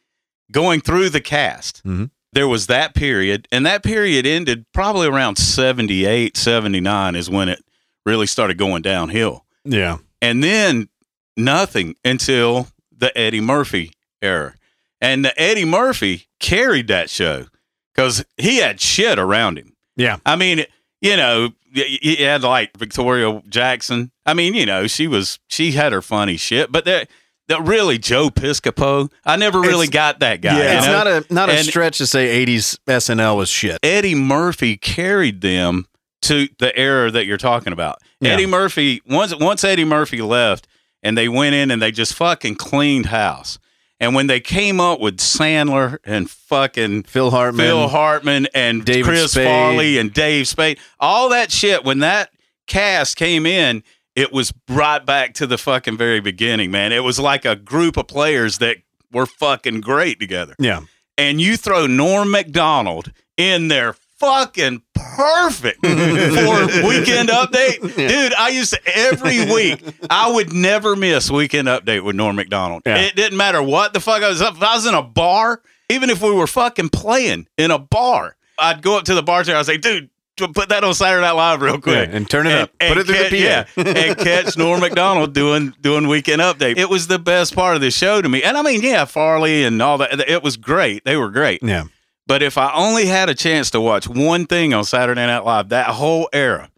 going 0.56 0.80
through 0.80 1.10
the 1.10 1.20
cast, 1.22 1.84
Mhm. 1.86 2.10
there 2.34 2.48
was 2.48 2.68
that 2.68 2.96
period, 2.96 3.46
and 3.52 3.66
that 3.66 3.84
period 3.84 4.26
ended 4.26 4.66
probably 4.74 5.06
around 5.08 5.36
78, 5.38 6.38
79 6.38 7.14
is 7.16 7.30
when 7.30 7.50
it 7.50 7.62
really 8.06 8.26
started 8.28 8.58
going 8.58 8.82
downhill. 8.82 9.46
Yeah. 9.66 9.98
And 10.22 10.42
then 10.44 10.88
nothing 11.36 11.96
until 12.06 12.70
the 12.98 13.16
Eddie 13.18 13.42
Murphy 13.42 13.92
era. 14.22 14.56
And 15.02 15.26
the 15.26 15.38
Eddie 15.40 15.66
Murphy 15.66 16.28
carried 16.40 16.88
that 16.88 17.10
show 17.10 17.48
because 17.94 18.24
he 18.38 18.58
had 18.58 18.80
shit 18.80 19.20
around 19.20 19.58
him. 19.58 19.74
Yeah. 19.98 20.18
I 20.26 20.36
mean, 20.38 20.66
you 21.02 21.18
know, 21.18 21.50
y- 21.76 22.16
had 22.20 22.44
like 22.44 22.78
Victoria 22.78 23.42
Jackson. 23.50 24.12
I 24.26 24.34
mean, 24.34 24.54
you 24.54 24.66
know, 24.66 24.88
she 24.88 25.08
was 25.08 25.40
she 25.48 25.74
had 25.74 25.92
her 25.92 26.02
funny 26.02 26.38
shit, 26.38 26.72
but 26.72 26.86
that 26.86 27.10
that 27.48 27.62
really 27.64 27.98
Joe 27.98 28.30
Piscopo. 28.30 29.12
I 29.25 29.36
never 29.36 29.60
really 29.62 29.88
It's- 29.88 29.90
got 29.90 30.20
that 30.20 30.42
guy. 30.42 30.58
Yeah. 30.58 30.78
It's 30.78 30.86
know? 30.88 30.92
not 30.94 31.08
a 31.08 31.25
not 31.34 31.50
a 31.50 31.54
And- 31.54 31.66
stretch 31.68 31.98
to 32.00 32.08
say 32.08 32.28
80s 32.28 32.78
SNL 32.88 33.38
was 33.38 33.50
shit. 33.50 33.78
Eddie 33.84 34.16
Murphy 34.16 34.78
carried 34.78 35.42
them 35.42 35.86
to 36.24 36.48
the 36.60 36.75
era 36.78 37.12
that 37.12 37.25
you're 37.25 37.38
talking 37.38 37.72
about. 37.74 37.98
Yeah. 38.20 38.32
Eddie 38.32 38.46
Murphy 38.48 39.02
once 39.08 39.36
once 39.36 39.64
Eddie 39.64 39.86
Murphy 39.86 40.22
left 40.22 40.67
and 41.04 41.17
they 41.17 41.28
went 41.30 41.54
in 41.56 41.69
and 41.72 41.82
they 41.82 41.91
just 41.91 42.13
fucking 42.15 42.56
cleaned 42.56 43.08
house. 43.08 43.60
And 44.00 44.13
when 44.13 44.28
they 44.28 44.39
came 44.41 44.82
up 44.82 45.00
with 45.00 45.17
Sandler 45.17 46.00
and 46.04 46.30
fucking 46.30 47.04
Phil 47.04 47.32
Hartman. 47.32 47.65
Phil 47.65 47.88
Hartman 47.88 48.48
and 48.54 48.84
David 48.84 49.06
Chris 49.06 49.32
Spade. 49.32 49.46
Farley 49.48 49.98
and 49.98 50.12
Dave 50.13 50.48
Spade, 50.50 50.80
all 51.00 51.30
that 51.30 51.50
shit, 51.52 51.86
when 51.86 52.00
that 52.00 52.30
cast 52.67 53.15
came 53.15 53.46
in, 53.46 53.84
it 54.15 54.32
was 54.32 54.54
right 54.69 55.06
back 55.06 55.34
to 55.36 55.47
the 55.47 55.58
fucking 55.58 55.97
very 55.97 56.19
beginning, 56.19 56.71
man. 56.71 56.91
It 56.91 57.04
was 57.04 57.19
like 57.19 57.45
a 57.45 57.56
group 57.56 57.97
of 57.97 58.08
players 58.08 58.60
that 58.60 58.78
were 59.12 59.25
fucking 59.25 59.82
great 59.82 60.19
together 60.19 60.56
yeah. 60.60 60.82
and 61.17 61.39
you 61.39 61.56
throw 61.56 61.88
Norm 61.88 62.32
Macdonald 62.32 63.12
in 63.38 63.67
there 63.67 63.93
fucking 64.17 64.82
perfect 64.93 65.78
for 65.86 66.88
weekend 66.88 67.30
update. 67.30 67.95
Dude, 67.95 68.34
I 68.34 68.49
used 68.49 68.73
to 68.73 68.82
every 68.93 69.45
week 69.45 69.84
I 70.10 70.32
would 70.32 70.54
never 70.54 70.95
miss 70.95 71.30
weekend 71.30 71.67
update 71.67 72.04
with 72.04 72.15
Norm 72.15 72.36
Macdonald. 72.36 72.84
Yeah. 72.86 72.97
It 72.97 73.15
didn't 73.15 73.38
matter 73.38 73.62
what 73.62 73.93
the 73.93 73.99
fuck 73.99 74.23
I 74.23 74.30
was 74.30 74.41
if 74.41 74.62
I 74.62 74.75
was 74.75 74.86
in 74.86 74.93
a 74.93 75.04
bar, 75.04 75.62
even 75.89 76.10
if 76.10 76.21
we 76.21 76.32
were 76.32 76.47
fucking 76.47 76.89
playing 76.89 77.47
in 77.58 77.71
a 77.71 77.80
bar, 77.80 78.36
I'd 78.58 78.82
go 78.82 78.97
up 78.97 79.06
to 79.06 79.15
the 79.15 79.23
bartender, 79.23 79.60
I'd 79.60 79.65
say, 79.65 79.78
dude, 79.78 80.10
put 80.38 80.69
that 80.69 80.84
on 80.84 80.93
Saturday 80.93 81.21
Night 81.21 81.32
Live 81.32 81.62
real 81.62 81.80
quick. 81.80 82.10
Yeah, 82.10 82.15
and 82.15 82.30
turn 82.30 82.48
it 82.48 82.54
up. 82.54 82.71
Put 82.80 82.98
it 82.98 83.06
through 83.06 83.15
catch, 83.15 83.32
the 83.32 83.38
PA. 83.38 83.82
Yeah, 83.91 84.06
and 84.08 84.17
catch 84.17 84.58
Norm 84.58 84.82
Macdonald 84.82 85.34
doing 85.34 85.74
doing 85.82 86.08
weekend 86.08 86.41
update. 86.41 86.78
It 86.78 86.89
was 86.89 87.08
the 87.08 87.19
best 87.19 87.56
part 87.56 87.76
of 87.76 87.82
the 87.82 87.91
show 87.91 88.21
to 88.21 88.30
me. 88.30 88.43
And 88.43 88.58
I 88.58 88.62
mean, 88.62 88.82
yeah, 88.82 89.06
Farley 89.06 89.63
and 89.63 89.82
all 89.82 89.98
that. 90.00 90.30
It 90.30 90.43
was 90.43 90.58
great. 90.58 91.06
They 91.06 91.17
were 91.17 91.30
great. 91.30 91.63
Yeah. 91.63 91.86
But 92.28 92.41
if 92.41 92.58
I 92.58 92.74
only 92.74 93.06
had 93.06 93.30
a 93.30 93.36
chance 93.36 93.69
to 93.71 93.82
watch 93.82 94.08
one 94.08 94.45
thing 94.48 94.74
on 94.74 94.84
Saturday 94.84 95.26
Night 95.26 95.45
Live, 95.45 95.69
that 95.69 95.88
whole 95.88 96.28
era, 96.34 96.71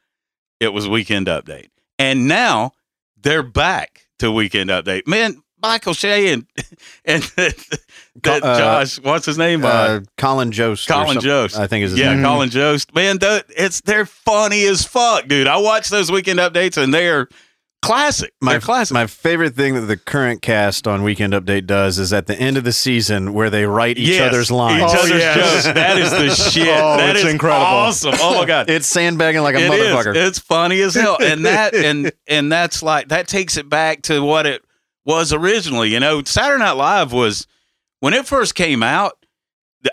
it 0.60 0.74
was 0.74 0.88
Weekend 0.88 1.28
Update. 1.28 1.70
And 1.98 2.28
now 2.28 2.74
they're 3.16 3.44
back 3.44 4.08
to 4.20 4.32
Weekend 4.32 4.70
Update. 4.70 5.08
Man, 5.08 5.42
Michael 5.62 5.94
Che 5.94 6.32
and 6.34 6.46
and 7.06 7.24
that 7.24 8.44
Uh, 8.44 8.58
Josh, 8.58 9.00
what's 9.00 9.26
his 9.26 9.38
name? 9.38 9.64
Uh, 9.66 9.68
Uh, 9.68 10.00
Colin 10.18 10.52
Jost. 10.52 10.88
Colin 10.88 11.08
something, 11.08 11.22
Jost. 11.22 11.58
I 11.58 11.68
think 11.68 11.86
is 11.86 11.92
his 11.92 12.00
yeah, 12.00 12.14
name. 12.14 12.24
Colin 12.24 12.50
Jost. 12.50 12.94
Man, 12.96 13.20
th- 13.20 13.44
it's 13.50 13.82
they're 13.82 14.06
funny 14.06 14.66
as 14.66 14.86
fuck, 14.86 15.28
dude. 15.28 15.48
I 15.48 15.58
watch 15.58 15.90
those 15.90 16.12
Weekend 16.12 16.40
Updates 16.40 16.82
and 16.82 16.94
they're 16.94 17.28
classic. 17.84 18.34
My 18.42 18.54
they're 18.54 18.62
classic. 18.62 18.94
My 18.96 19.06
favorite 19.08 19.56
thing 19.56 19.76
that 19.76 19.82
the 19.82 19.98
current 19.98 20.42
cast 20.42 20.88
on 20.88 21.04
Weekend 21.04 21.34
Update 21.34 21.68
does 21.68 22.00
is 22.00 22.12
at 22.12 22.26
the 22.28 22.36
end 22.38 22.58
of 22.58 22.64
the 22.64 22.74
season 22.74 23.34
where 23.34 23.50
they 23.52 23.66
write 23.66 23.98
each 24.00 24.10
Yes, 24.10 24.30
other's 24.34 24.52
lines. 24.52 24.82
Each 24.82 24.98
Oh, 24.98 25.02
other's 25.04 25.20
yes. 25.20 25.64
jokes. 25.64 25.76
That 25.76 25.98
is 25.98 26.12
the 26.12 26.30
shit. 26.52 26.68
Oh, 26.68 26.98
That 26.98 27.16
it's 27.16 27.26
is 27.26 27.32
incredible. 27.32 27.66
Awesome. 27.66 28.16
Oh 28.20 28.40
my 28.40 28.46
god. 28.46 28.70
It's 28.70 28.88
sandbagging 28.88 29.42
like 29.42 29.56
a 29.56 29.60
It 29.60 29.72
is. 29.72 29.94
motherfucker. 29.96 30.16
It's 30.16 30.40
funny 30.40 30.82
as 30.82 30.96
hell, 30.96 31.18
and 31.22 31.46
that 31.46 31.76
and 31.76 32.12
and 32.28 32.52
that's 32.52 32.82
like 32.84 33.10
that 33.10 33.28
takes 33.28 33.58
it 33.58 33.70
back 33.70 34.02
to 34.04 34.22
what 34.24 34.46
it 34.48 34.64
was 35.08 35.34
originally. 35.34 35.90
You 35.92 36.00
know, 36.00 36.22
Saturday 36.24 36.60
Night 36.64 36.74
Live 36.74 37.12
was 37.12 37.48
when 38.02 38.14
it 38.14 38.28
first 38.28 38.54
came 38.54 38.84
out. 38.84 39.14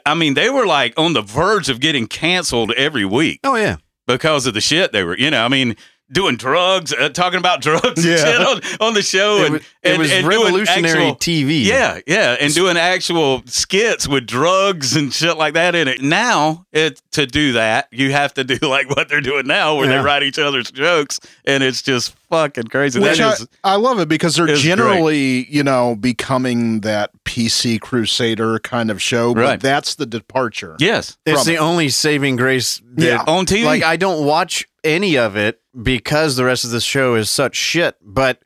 I 0.04 0.12
mean, 0.14 0.34
they 0.34 0.50
were 0.50 0.66
like 0.66 0.92
on 0.98 1.14
the 1.14 1.22
verge 1.22 1.68
of 1.70 1.80
getting 1.80 2.06
canceled 2.06 2.72
every 2.72 3.04
week 3.06 3.40
oh 3.44 3.54
yeah. 3.56 3.76
because 4.06 4.46
of 4.46 4.52
the 4.54 4.60
shit 4.60 4.92
they 4.92 5.04
were. 5.04 5.16
You 5.16 5.30
know, 5.30 5.42
I 5.44 5.48
mean. 5.48 5.76
Doing 6.12 6.36
drugs, 6.36 6.92
uh, 6.92 7.08
talking 7.08 7.38
about 7.38 7.62
drugs, 7.62 8.04
and 8.04 8.04
Yeah. 8.04 8.16
shit 8.18 8.40
on, 8.40 8.60
on 8.88 8.94
the 8.94 9.00
show, 9.00 9.38
It 9.38 9.44
and 9.46 9.52
was, 9.54 9.62
it 9.62 9.88
and, 9.90 9.98
was 9.98 10.12
and 10.12 10.26
revolutionary 10.28 11.04
actual- 11.06 11.16
TV. 11.16 11.64
yeah, 11.64 11.98
yeah, 12.06 12.36
and 12.38 12.54
doing 12.54 12.76
actual 12.76 13.42
skits 13.46 14.06
with 14.06 14.26
drugs 14.26 14.94
and 14.96 15.12
shit 15.14 15.38
like 15.38 15.54
that 15.54 15.74
in 15.74 15.88
it. 15.88 16.02
Now, 16.02 16.66
it 16.72 17.00
to 17.12 17.24
do 17.26 17.52
that, 17.54 17.88
you 17.90 18.12
have 18.12 18.34
to 18.34 18.44
do 18.44 18.58
like 18.68 18.90
what 18.94 19.08
they're 19.08 19.22
doing 19.22 19.46
now, 19.46 19.76
where 19.76 19.86
Yeah. 19.90 19.96
they 19.96 20.04
write 20.04 20.22
each 20.22 20.38
other's 20.38 20.70
jokes, 20.70 21.20
and 21.46 21.62
it's 21.64 21.80
just 21.80 22.14
fucking 22.34 22.64
crazy. 22.64 22.98
Which 23.00 23.18
That 23.18 23.26
I, 23.28 23.32
is- 23.32 23.48
I 23.64 23.76
love 23.76 23.98
it 24.00 24.08
because 24.08 24.34
they're 24.36 24.46
is 24.48 24.60
great. 24.62 24.68
generally, 24.68 25.46
you 25.50 25.62
know, 25.62 25.94
becoming 25.96 26.80
that 26.80 27.10
PC 27.24 27.80
Crusader 27.80 28.58
kind 28.58 28.90
of 28.90 29.00
show, 29.00 29.34
but 29.34 29.40
Right. 29.42 29.60
that's 29.60 29.94
the 29.94 30.06
departure. 30.06 30.76
yes, 30.78 31.16
It's 31.24 31.44
from 31.44 31.52
the 31.52 31.58
only 31.58 31.88
saving 31.88 32.36
grace 32.36 32.80
that 32.96 33.04
Yeah. 33.06 33.24
on 33.26 33.46
TV. 33.46 33.64
like 33.64 33.82
I 33.82 33.96
don't 33.96 34.24
watch 34.26 34.66
any 34.82 35.16
of 35.16 35.36
it 35.36 35.60
because 35.80 36.36
the 36.36 36.44
rest 36.44 36.64
of 36.64 36.70
the 36.70 36.80
show 36.80 37.14
is 37.14 37.30
such 37.30 37.56
shit. 37.56 37.96
But 38.02 38.40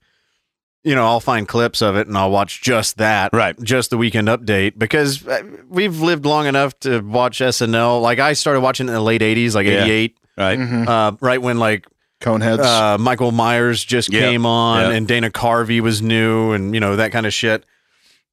you 0.85 0.95
know, 0.95 1.05
I'll 1.05 1.21
find 1.21 1.47
clips 1.47 1.83
of 1.83 1.97
it 1.97 2.07
and 2.07 2.17
I'll 2.17 2.31
watch 2.31 2.63
just 2.63 2.97
that, 2.99 3.31
Right. 3.35 3.61
Just 3.63 3.91
the 3.91 3.99
weekend 3.99 4.29
update 4.29 4.79
because 4.79 5.27
uh, 5.27 5.43
we've 5.69 6.01
lived 6.01 6.25
long 6.25 6.47
enough 6.47 6.79
to 6.81 7.01
watch 7.01 7.41
SNL. 7.41 8.01
Like 8.01 8.21
I 8.21 8.33
started 8.33 8.61
watching 8.61 8.87
it 8.87 8.91
in 8.91 8.95
the 8.95 9.01
late 9.03 9.21
'80s, 9.21 9.55
like 9.55 9.67
Yeah. 9.67 9.83
'88, 9.85 10.17
right. 10.39 10.59
Mhm. 10.59 10.89
uh, 10.89 11.13
right 11.21 11.43
when 11.43 11.59
like 11.59 11.87
Coneheads. 12.21 12.59
uh, 12.61 12.99
Michael 12.99 13.33
Myers 13.33 13.85
just 13.85 14.13
Yep. 14.13 14.21
came 14.23 14.47
on 14.47 14.83
Yep. 14.83 14.93
and 14.93 15.09
Dana 15.09 15.31
Carvey 15.31 15.81
was 15.81 16.03
new 16.03 16.53
and 16.53 16.75
you 16.75 16.81
know 16.81 16.97
that 16.97 17.13
kind 17.13 17.27
of 17.27 17.33
shit. 17.35 17.65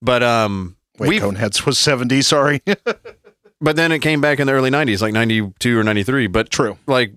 But 0.02 0.24
um, 0.24 0.76
Wait, 0.98 1.22
Coneheads 1.22 1.66
was 1.66 1.78
70, 1.78 2.22
sorry. 2.22 2.62
but 3.62 3.76
then 3.76 3.92
it 3.92 4.00
came 4.00 4.22
back 4.22 4.40
in 4.40 4.48
the 4.48 4.54
early 4.54 4.70
'90s, 4.72 5.02
like 5.02 5.14
'92 5.14 5.78
or 5.80 5.84
'93. 5.84 6.28
But 6.28 6.50
True. 6.50 6.78
like 6.88 7.14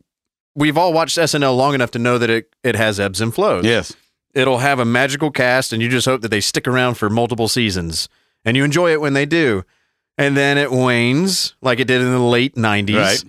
we've 0.55 0.77
all 0.79 0.93
watched 0.93 1.17
SNL 1.19 1.57
long 1.57 1.75
enough 1.75 1.91
to 1.93 1.99
know 1.99 2.19
that 2.19 2.31
it 2.31 2.53
it 2.63 2.77
has 2.77 2.99
ebbs 3.01 3.21
and 3.21 3.35
flows. 3.35 3.65
Yes. 3.65 3.95
it'll 4.35 4.59
have 4.59 4.79
a 4.79 4.85
magical 4.85 5.31
cast, 5.31 5.73
and 5.73 5.81
you 5.83 5.89
just 5.89 6.07
hope 6.07 6.21
that 6.23 6.29
they 6.29 6.41
stick 6.41 6.69
around 6.69 6.95
for 6.95 7.09
multiple 7.11 7.49
seasons, 7.49 8.09
and 8.45 8.57
you 8.57 8.65
enjoy 8.65 8.93
it 8.93 9.01
when 9.01 9.15
they 9.15 9.27
do. 9.27 9.65
And 10.17 10.37
then 10.37 10.59
it 10.59 10.71
wanes, 10.73 11.55
like 11.63 11.79
it 11.81 11.87
did 11.87 12.01
in 12.01 12.11
the 12.11 12.19
late 12.21 12.55
'90s, 12.57 12.97
Right. 12.97 13.25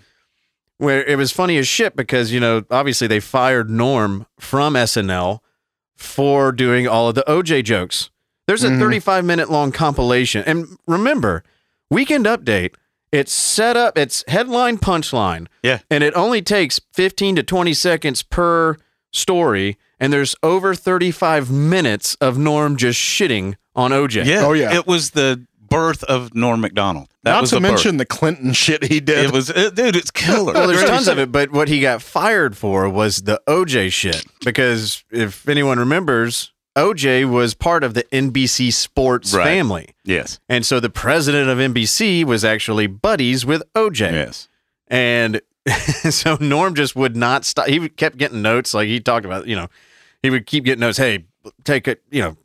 Where 0.79 1.03
it 1.03 1.17
was 1.17 1.31
funny 1.31 1.57
as 1.57 1.67
shit 1.67 1.95
because 1.95 2.31
you 2.31 2.39
know 2.39 2.63
obviously 2.71 3.05
they 3.07 3.19
fired 3.19 3.69
Norm 3.69 4.25
from 4.39 4.73
SNL 4.75 5.39
for 5.95 6.51
doing 6.51 6.87
all 6.87 7.07
of 7.09 7.15
the 7.15 7.23
OJ 7.27 7.61
jokes. 7.63 8.09
There's 8.47 8.63
a 8.63 8.69
Mhm. 8.69 8.79
35 8.79 9.25
minute 9.25 9.51
long 9.51 9.71
compilation, 9.71 10.43
and 10.47 10.65
remember, 10.87 11.43
Weekend 11.91 12.25
Update. 12.25 12.73
It's 13.11 13.33
set 13.33 13.75
up. 13.75 13.97
It's 13.97 14.23
headline 14.27 14.77
punchline. 14.77 15.47
Yeah. 15.63 15.79
and 15.89 16.03
it 16.03 16.13
only 16.15 16.41
takes 16.43 16.79
15 16.93 17.35
to 17.37 17.43
20 17.43 17.73
seconds 17.73 18.21
per 18.23 18.77
story, 19.11 19.77
and 19.99 20.13
there's 20.13 20.35
over 20.43 20.75
35 20.75 21.49
minutes 21.49 22.15
of 22.21 22.37
Norm 22.37 22.77
just 22.77 22.99
shitting 22.99 23.55
on 23.75 23.91
OJ. 23.91 24.25
Yeah. 24.25 24.45
Oh, 24.45 24.53
yeah. 24.53 24.73
It 24.75 24.85
was 24.85 25.11
the 25.11 25.43
birth 25.69 26.03
of 26.05 26.33
Norm 26.35 26.61
Macdonald. 26.61 27.07
That 27.23 27.33
Not 27.33 27.41
was 27.41 27.49
to 27.51 27.55
the 27.57 27.61
birth. 27.61 27.71
mention 27.71 27.97
the 27.97 28.05
Clinton 28.05 28.53
shit 28.53 28.83
he 28.83 28.99
did. 28.99 29.25
It 29.25 29.31
was, 29.31 29.49
it, 29.49 29.75
dude. 29.75 29.95
It's 29.95 30.11
killer. 30.11 30.53
Well, 30.53 30.67
there's 30.67 30.83
tons 30.83 31.07
of 31.07 31.19
it, 31.19 31.31
but 31.31 31.51
what 31.51 31.67
he 31.67 31.81
got 31.81 32.01
fired 32.01 32.57
for 32.57 32.87
was 32.89 33.23
the 33.23 33.41
OJ 33.47 33.91
shit. 33.91 34.25
Because 34.43 35.03
if 35.11 35.47
anyone 35.47 35.79
remembers, 35.79 36.51
OJ 36.77 37.29
was 37.29 37.53
part 37.53 37.83
of 37.83 37.93
the 37.93 38.03
NBC 38.03 38.71
Sports 38.71 39.33
Right. 39.33 39.43
family. 39.43 39.89
Yes. 40.05 40.39
And 40.47 40.65
so 40.65 40.79
the 40.79 40.89
president 40.89 41.49
of 41.49 41.57
NBC 41.57 42.23
was 42.23 42.45
actually 42.45 42.87
buddies 42.87 43.45
with 43.45 43.63
OJ. 43.75 44.11
Yes. 44.11 44.47
And 44.87 45.41
so 46.09 46.37
Norm 46.39 46.73
just 46.75 46.95
would 46.95 47.15
not 47.15 47.45
stop. 47.45 47.67
He 47.67 47.89
kept 47.89 48.17
getting 48.17 48.41
notes. 48.41 48.73
Like 48.73 48.87
he 48.87 48.99
talked 48.99 49.25
about, 49.25 49.45
you 49.47 49.55
know, 49.55 49.67
he 50.23 50.29
would 50.29 50.45
keep 50.45 50.63
getting 50.63 50.79
notes. 50.79 50.97
Hey, 50.97 51.25
take 51.63 51.87
it, 51.87 52.01
you 52.11 52.21
know, 52.21 52.37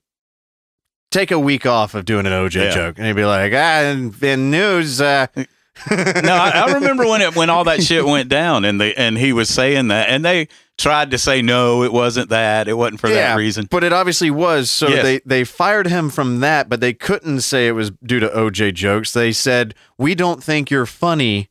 take 1.14 1.30
a 1.30 1.38
week 1.38 1.64
off 1.64 1.94
of 1.94 2.04
doing 2.04 2.26
an 2.26 2.32
OJ 2.32 2.56
Yeah. 2.66 2.70
joke. 2.70 2.98
And 2.98 3.06
he'd 3.06 3.16
be 3.16 3.24
like, 3.24 3.52
ah, 3.54 3.80
in, 3.82 4.14
in 4.20 4.50
news, 4.50 5.00
uh, 5.00 5.26
no, 5.36 5.46
I, 5.90 6.50
I 6.66 6.72
remember 6.74 7.06
when 7.06 7.20
it 7.22 7.34
when 7.34 7.50
all 7.50 7.64
that 7.64 7.82
shit 7.82 8.04
went 8.04 8.28
down, 8.28 8.64
and 8.64 8.80
they 8.80 8.94
and 8.94 9.16
he 9.18 9.32
was 9.32 9.48
saying 9.48 9.88
that, 9.88 10.08
and 10.08 10.24
they 10.24 10.46
tried 10.78 11.10
to 11.12 11.18
say 11.18 11.42
no, 11.42 11.82
it 11.82 11.92
wasn't 11.92 12.28
that, 12.30 12.68
it 12.68 12.74
wasn't 12.74 13.00
for 13.00 13.08
that 13.10 13.36
reason. 13.36 13.66
But 13.70 13.82
it 13.82 13.92
obviously 13.92 14.30
was. 14.30 14.70
So 14.70 14.86
Yes. 14.88 15.02
they 15.02 15.20
they 15.26 15.42
fired 15.44 15.86
him 15.88 16.10
from 16.10 16.40
that, 16.40 16.68
but 16.68 16.80
they 16.80 16.92
couldn't 16.92 17.40
say 17.40 17.66
it 17.66 17.72
was 17.72 17.90
due 18.04 18.20
to 18.20 18.28
OJ 18.28 18.72
jokes. 18.74 19.12
They 19.12 19.32
said, 19.32 19.74
"We 19.98 20.14
don't 20.14 20.42
think 20.44 20.70
you're 20.70 20.86
funny 20.86 21.48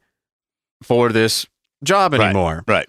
for 0.82 1.10
this 1.10 1.46
job 1.84 2.14
Right. 2.14 2.22
anymore." 2.28 2.64
Right. 2.68 2.88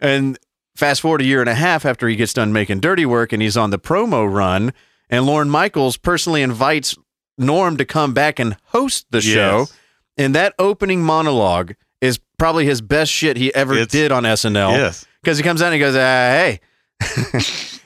And 0.00 0.38
fast 0.74 1.02
forward 1.02 1.20
a 1.20 1.24
year 1.24 1.40
and 1.40 1.50
a 1.50 1.54
half 1.54 1.84
after 1.84 2.08
he 2.08 2.16
gets 2.16 2.32
done 2.32 2.50
making 2.52 2.80
dirty 2.80 3.04
work 3.04 3.32
and 3.32 3.42
he's 3.42 3.56
on 3.58 3.68
the 3.70 3.78
promo 3.78 4.30
run, 4.30 4.72
and 5.12 5.24
Lorne 5.26 5.48
Michaels 5.50 5.96
personally 5.96 6.42
invites 6.42 6.96
Norm 7.38 7.76
to 7.76 7.84
come 7.84 8.12
back 8.14 8.40
and 8.40 8.56
host 8.64 9.06
the 9.10 9.20
show. 9.20 9.58
Yes. 9.60 9.78
And 10.18 10.34
that 10.34 10.54
opening 10.58 11.02
monologue 11.04 11.74
is 12.00 12.18
probably 12.38 12.64
his 12.66 12.80
best 12.80 13.12
shit 13.12 13.36
he 13.36 13.54
ever 13.54 13.74
It's- 13.74 13.88
did 13.88 14.10
on 14.10 14.24
SNL 14.24 14.72
Yes. 14.72 15.06
because 15.22 15.38
he 15.38 15.44
comes 15.44 15.62
out 15.62 15.66
and 15.66 15.74
he 15.74 15.80
goes, 15.80 15.94
uh, 15.94 15.98
"Hey, 16.00 16.60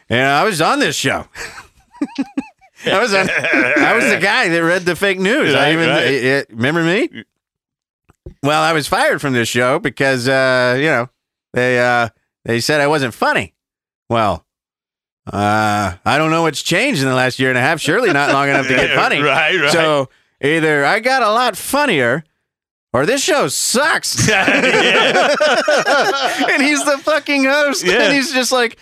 yeah, 0.09 0.41
I 0.41 0.45
was 0.45 0.61
on 0.62 0.79
this 0.79 0.97
show. 0.97 1.27
I 2.87 2.99
was 3.01 3.12
on. 3.15 3.29
I 3.31 3.93
was 3.95 4.05
the 4.09 4.19
guy 4.21 4.49
that 4.49 4.62
read 4.62 4.85
the 4.85 4.95
fake 4.97 5.19
news. 5.19 5.55
I 5.55 5.73
even 5.73 5.89
right. 5.89 6.07
it- 6.07 6.25
it- 6.25 6.51
remember 6.51 6.83
me. 6.85 7.25
Well, 8.43 8.62
I 8.62 8.73
was 8.73 8.87
fired 8.89 9.21
from 9.21 9.33
this 9.33 9.49
show 9.49 9.79
because 9.79 10.29
uh, 10.29 10.77
you 10.79 10.87
know 10.87 11.09
they 11.53 11.79
uh, 11.81 12.09
they 12.45 12.61
said 12.61 12.81
I 12.81 12.87
wasn't 12.87 13.12
funny. 13.15 13.55
Well, 14.09 14.46
uh, 15.27 15.95
I 16.05 16.19
don't 16.19 16.31
know 16.31 16.43
what's 16.43 16.62
changed 16.62 17.03
in 17.03 17.09
the 17.09 17.15
last 17.15 17.39
year 17.39 17.49
and 17.49 17.59
a 17.59 17.61
half. 17.61 17.81
Surely 17.81 18.12
not 18.12 18.33
long 18.33 18.49
enough 18.49 18.67
to 18.69 18.75
get 18.75 18.91
funny. 18.97 19.21
Right. 19.21 19.61
Right. 19.61 19.73
So 19.73 20.09
either 20.43 20.85
I 20.85 21.01
got 21.01 21.23
a 21.23 21.31
lot 21.31 21.57
funnier, 21.57 22.25
or 22.93 23.07
this 23.07 23.23
show 23.23 23.49
sucks. 23.49 24.29
and 24.31 24.67
he's 26.62 26.85
the 26.85 26.99
fucking 27.03 27.45
host. 27.45 27.85
Yeah. 27.85 28.03
And 28.05 28.15
he's 28.15 28.33
just 28.33 28.53
like, 28.53 28.79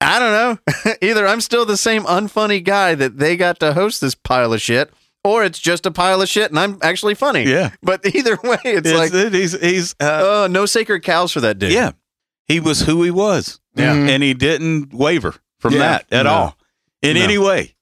I 0.00 0.18
don't 0.18 0.32
know. 0.32 0.94
Either 1.02 1.26
I'm 1.26 1.40
still 1.40 1.64
the 1.64 1.76
same 1.76 2.04
unfunny 2.04 2.62
guy 2.62 2.94
that 2.94 3.18
they 3.18 3.36
got 3.36 3.60
to 3.60 3.72
host 3.72 4.00
this 4.00 4.14
pile 4.14 4.52
of 4.52 4.60
shit, 4.60 4.92
or 5.24 5.44
it's 5.44 5.58
just 5.58 5.86
a 5.86 5.90
pile 5.90 6.20
of 6.22 6.28
shit 6.28 6.50
and 6.50 6.58
I'm 6.58 6.78
actually 6.82 7.14
funny. 7.14 7.44
Yeah. 7.44 7.70
But 7.82 8.04
either 8.14 8.38
way, 8.42 8.58
it's, 8.64 8.88
It's- 8.88 8.94
like, 8.98 9.14
it- 9.14 9.32
he's 9.32 9.58
he's 9.60 9.94
uh, 10.00 10.20
oh, 10.22 10.46
no 10.50 10.66
sacred 10.66 11.02
cows 11.02 11.32
for 11.32 11.40
that 11.40 11.58
dude. 11.58 11.72
yeah. 11.72 11.92
He 12.46 12.58
was 12.60 12.82
who 12.82 13.02
he 13.04 13.10
was. 13.10 13.60
Yeah. 13.76 13.94
And 13.94 14.22
he 14.22 14.34
didn't 14.34 14.92
waver 14.92 15.36
from 15.62 15.72
Yeah. 15.74 15.78
that 15.78 16.06
at 16.10 16.24
No. 16.24 16.30
all 16.30 16.56
in 17.00 17.16
No. 17.16 17.22
any 17.22 17.38
way. 17.38 17.74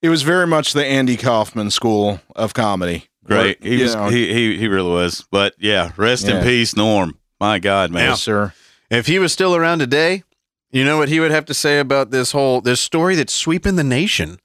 It 0.00 0.08
was 0.08 0.22
very 0.22 0.46
much 0.46 0.72
the 0.72 0.84
Andy 0.84 1.16
Kaufman 1.16 1.70
school 1.70 2.20
of 2.36 2.54
comedy. 2.54 3.08
Great. 3.24 3.60
Where, 3.60 3.72
He 3.72 3.82
was 3.82 3.94
know, 3.94 4.08
he, 4.08 4.32
he 4.32 4.56
he 4.58 4.68
really 4.68 4.90
was. 4.90 5.24
But 5.30 5.54
yeah, 5.58 5.90
rest 5.96 6.26
Yeah. 6.26 6.38
in 6.38 6.44
peace, 6.44 6.76
Norm. 6.76 7.18
My 7.40 7.58
God, 7.58 7.90
man. 7.90 8.10
yes, 8.10 8.22
sir. 8.22 8.52
If 8.90 9.06
he 9.06 9.18
was 9.18 9.32
still 9.32 9.54
around 9.56 9.78
today, 9.80 10.22
you 10.70 10.84
know 10.84 10.98
what 10.98 11.08
he 11.08 11.20
would 11.20 11.30
have 11.30 11.46
to 11.46 11.54
say 11.54 11.78
about 11.78 12.10
this 12.10 12.32
whole 12.32 12.60
this 12.60 12.80
story 12.80 13.14
that's 13.16 13.32
sweeping 13.34 13.76
the 13.76 13.84
nation. 13.84 14.38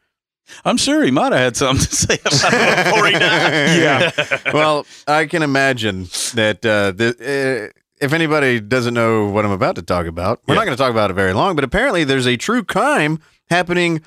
I'm 0.66 0.78
sure 0.78 1.04
he 1.04 1.12
might 1.12 1.32
have 1.32 1.42
had 1.42 1.58
something 1.58 1.86
to 1.86 1.96
say 1.96 2.18
about 2.26 2.54
it 2.54 2.86
before 2.86 3.06
he 3.08 3.12
died. 3.14 3.74
Yeah. 3.78 4.52
well, 4.54 4.86
I 5.08 5.26
can 5.28 5.44
imagine 5.44 6.06
that 6.34 6.66
uh, 6.66 6.92
the, 6.92 7.72
uh, 7.74 7.80
if 8.00 8.14
anybody 8.14 8.60
doesn't 8.60 8.94
know 8.94 9.26
what 9.30 9.46
I'm 9.46 9.52
about 9.52 9.76
to 9.76 9.82
talk 9.82 10.06
about, 10.06 10.42
we're 10.48 10.54
Yeah. 10.56 10.60
not 10.62 10.66
going 10.66 10.78
to 10.78 10.82
talk 10.84 10.92
about 10.92 11.12
it 11.12 11.14
very 11.16 11.34
long. 11.34 11.56
But 11.56 11.64
apparently, 11.64 12.04
there's 12.04 12.28
a 12.28 12.38
true 12.38 12.64
crime 12.64 13.20
happening 13.50 14.02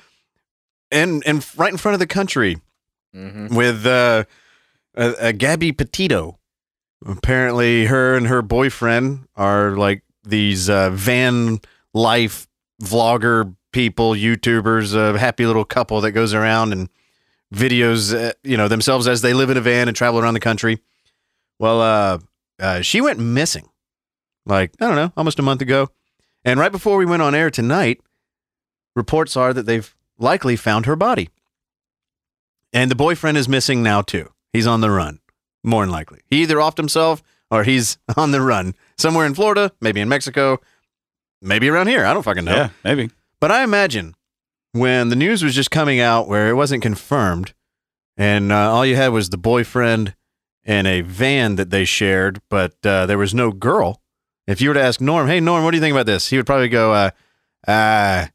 in, 0.91 1.21
in 1.25 1.41
right 1.57 1.71
in 1.71 1.77
front 1.77 1.93
of 1.93 1.99
the 1.99 2.07
country 2.07 2.57
Mm-hmm. 3.15 3.55
with 3.55 3.85
uh, 3.85 4.23
a, 4.95 5.13
a 5.19 5.33
Gabby 5.33 5.71
Petito. 5.71 6.39
Apparently, 7.05 7.85
her 7.85 8.15
and 8.15 8.25
her 8.27 8.41
boyfriend 8.41 9.27
are 9.35 9.71
like 9.77 10.01
these 10.23 10.67
uh, 10.69 10.89
van 10.89 11.59
life 11.93 12.47
vlogger 12.81 13.55
people, 13.71 14.11
YouTubers, 14.13 14.95
a 14.95 15.17
happy 15.19 15.45
little 15.45 15.65
couple 15.65 16.01
that 16.01 16.11
goes 16.11 16.33
around 16.33 16.71
and 16.73 16.89
videos, 17.53 18.15
uh, 18.17 18.33
you 18.43 18.57
know, 18.57 18.67
themselves 18.67 19.07
as 19.07 19.21
they 19.21 19.33
live 19.33 19.49
in 19.51 19.57
a 19.57 19.61
van 19.61 19.87
and 19.87 19.95
travel 19.95 20.19
around 20.19 20.33
the 20.33 20.39
country. 20.39 20.79
Well, 21.59 21.81
uh, 21.81 22.17
uh, 22.59 22.81
she 22.81 22.99
went 23.01 23.19
missing, 23.19 23.69
like 24.45 24.71
I 24.79 24.87
don't 24.87 24.95
know, 24.95 25.11
almost 25.15 25.39
a 25.39 25.43
month 25.43 25.61
ago. 25.61 25.89
And 26.45 26.59
right 26.59 26.71
before 26.71 26.97
we 26.97 27.05
went 27.05 27.21
on 27.21 27.35
air 27.35 27.49
tonight, 27.49 28.01
reports 28.95 29.37
are 29.37 29.53
that 29.53 29.65
they've 29.65 29.95
likely 30.17 30.55
found 30.55 30.85
her 30.85 30.95
body. 30.95 31.29
And 32.73 32.89
the 32.91 32.95
boyfriend 32.95 33.37
is 33.37 33.47
missing 33.47 33.83
now 33.83 34.01
too. 34.01 34.29
He's 34.51 34.67
on 34.67 34.81
the 34.81 34.89
run, 34.91 35.19
more 35.63 35.83
than 35.83 35.91
likely. 35.91 36.21
He 36.27 36.41
either 36.41 36.57
offed 36.57 36.77
himself 36.77 37.23
or 37.49 37.63
he's 37.63 37.97
on 38.17 38.31
the 38.31 38.41
run 38.41 38.75
somewhere 38.97 39.25
in 39.25 39.33
Florida, 39.33 39.71
maybe 39.79 40.01
in 40.01 40.09
Mexico, 40.09 40.59
maybe 41.41 41.69
around 41.69 41.87
here. 41.87 42.05
I 42.05 42.13
don't 42.13 42.23
fucking 42.23 42.45
know. 42.45 42.55
Yeah, 42.55 42.69
maybe. 42.83 43.09
But 43.39 43.51
I 43.51 43.63
imagine 43.63 44.15
when 44.71 45.09
the 45.09 45.15
news 45.15 45.43
was 45.43 45.55
just 45.55 45.71
coming 45.71 45.99
out 45.99 46.27
where 46.27 46.49
it 46.49 46.55
wasn't 46.55 46.81
confirmed 46.81 47.53
and 48.17 48.51
uh, 48.51 48.71
all 48.71 48.85
you 48.85 48.95
had 48.95 49.09
was 49.09 49.29
the 49.29 49.37
boyfriend 49.37 50.15
and 50.63 50.87
a 50.87 51.01
van 51.01 51.55
that 51.55 51.71
they 51.71 51.85
shared, 51.85 52.41
but 52.49 52.73
uh, 52.85 53.05
there 53.05 53.17
was 53.17 53.33
no 53.33 53.51
girl. 53.51 54.01
If 54.47 54.61
you 54.61 54.69
were 54.69 54.73
to 54.75 54.81
ask 54.81 54.99
Norm, 55.01 55.27
hey, 55.27 55.39
Norm, 55.39 55.63
what 55.63 55.71
do 55.71 55.77
you 55.77 55.81
think 55.81 55.93
about 55.93 56.05
this? 56.05 56.27
He 56.29 56.37
would 56.37 56.45
probably 56.45 56.67
go, 56.69 56.93
uh, 56.93 57.09
uh, 57.67 58.25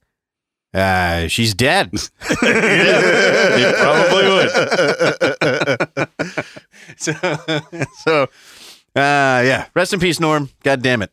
uh, 0.75 1.29
she's 1.29 1.55
dead. 1.55 1.91
he 2.31 3.73
probably 3.77 4.29
would. 4.29 4.51
so, 6.97 7.13
so 8.05 8.23
uh, 8.97 9.43
yeah, 9.45 9.67
rest 9.75 9.93
in 9.93 10.01
peace, 10.01 10.19
Norm. 10.21 10.49
God 10.63 10.83
damn 10.83 11.03
it. 11.03 11.11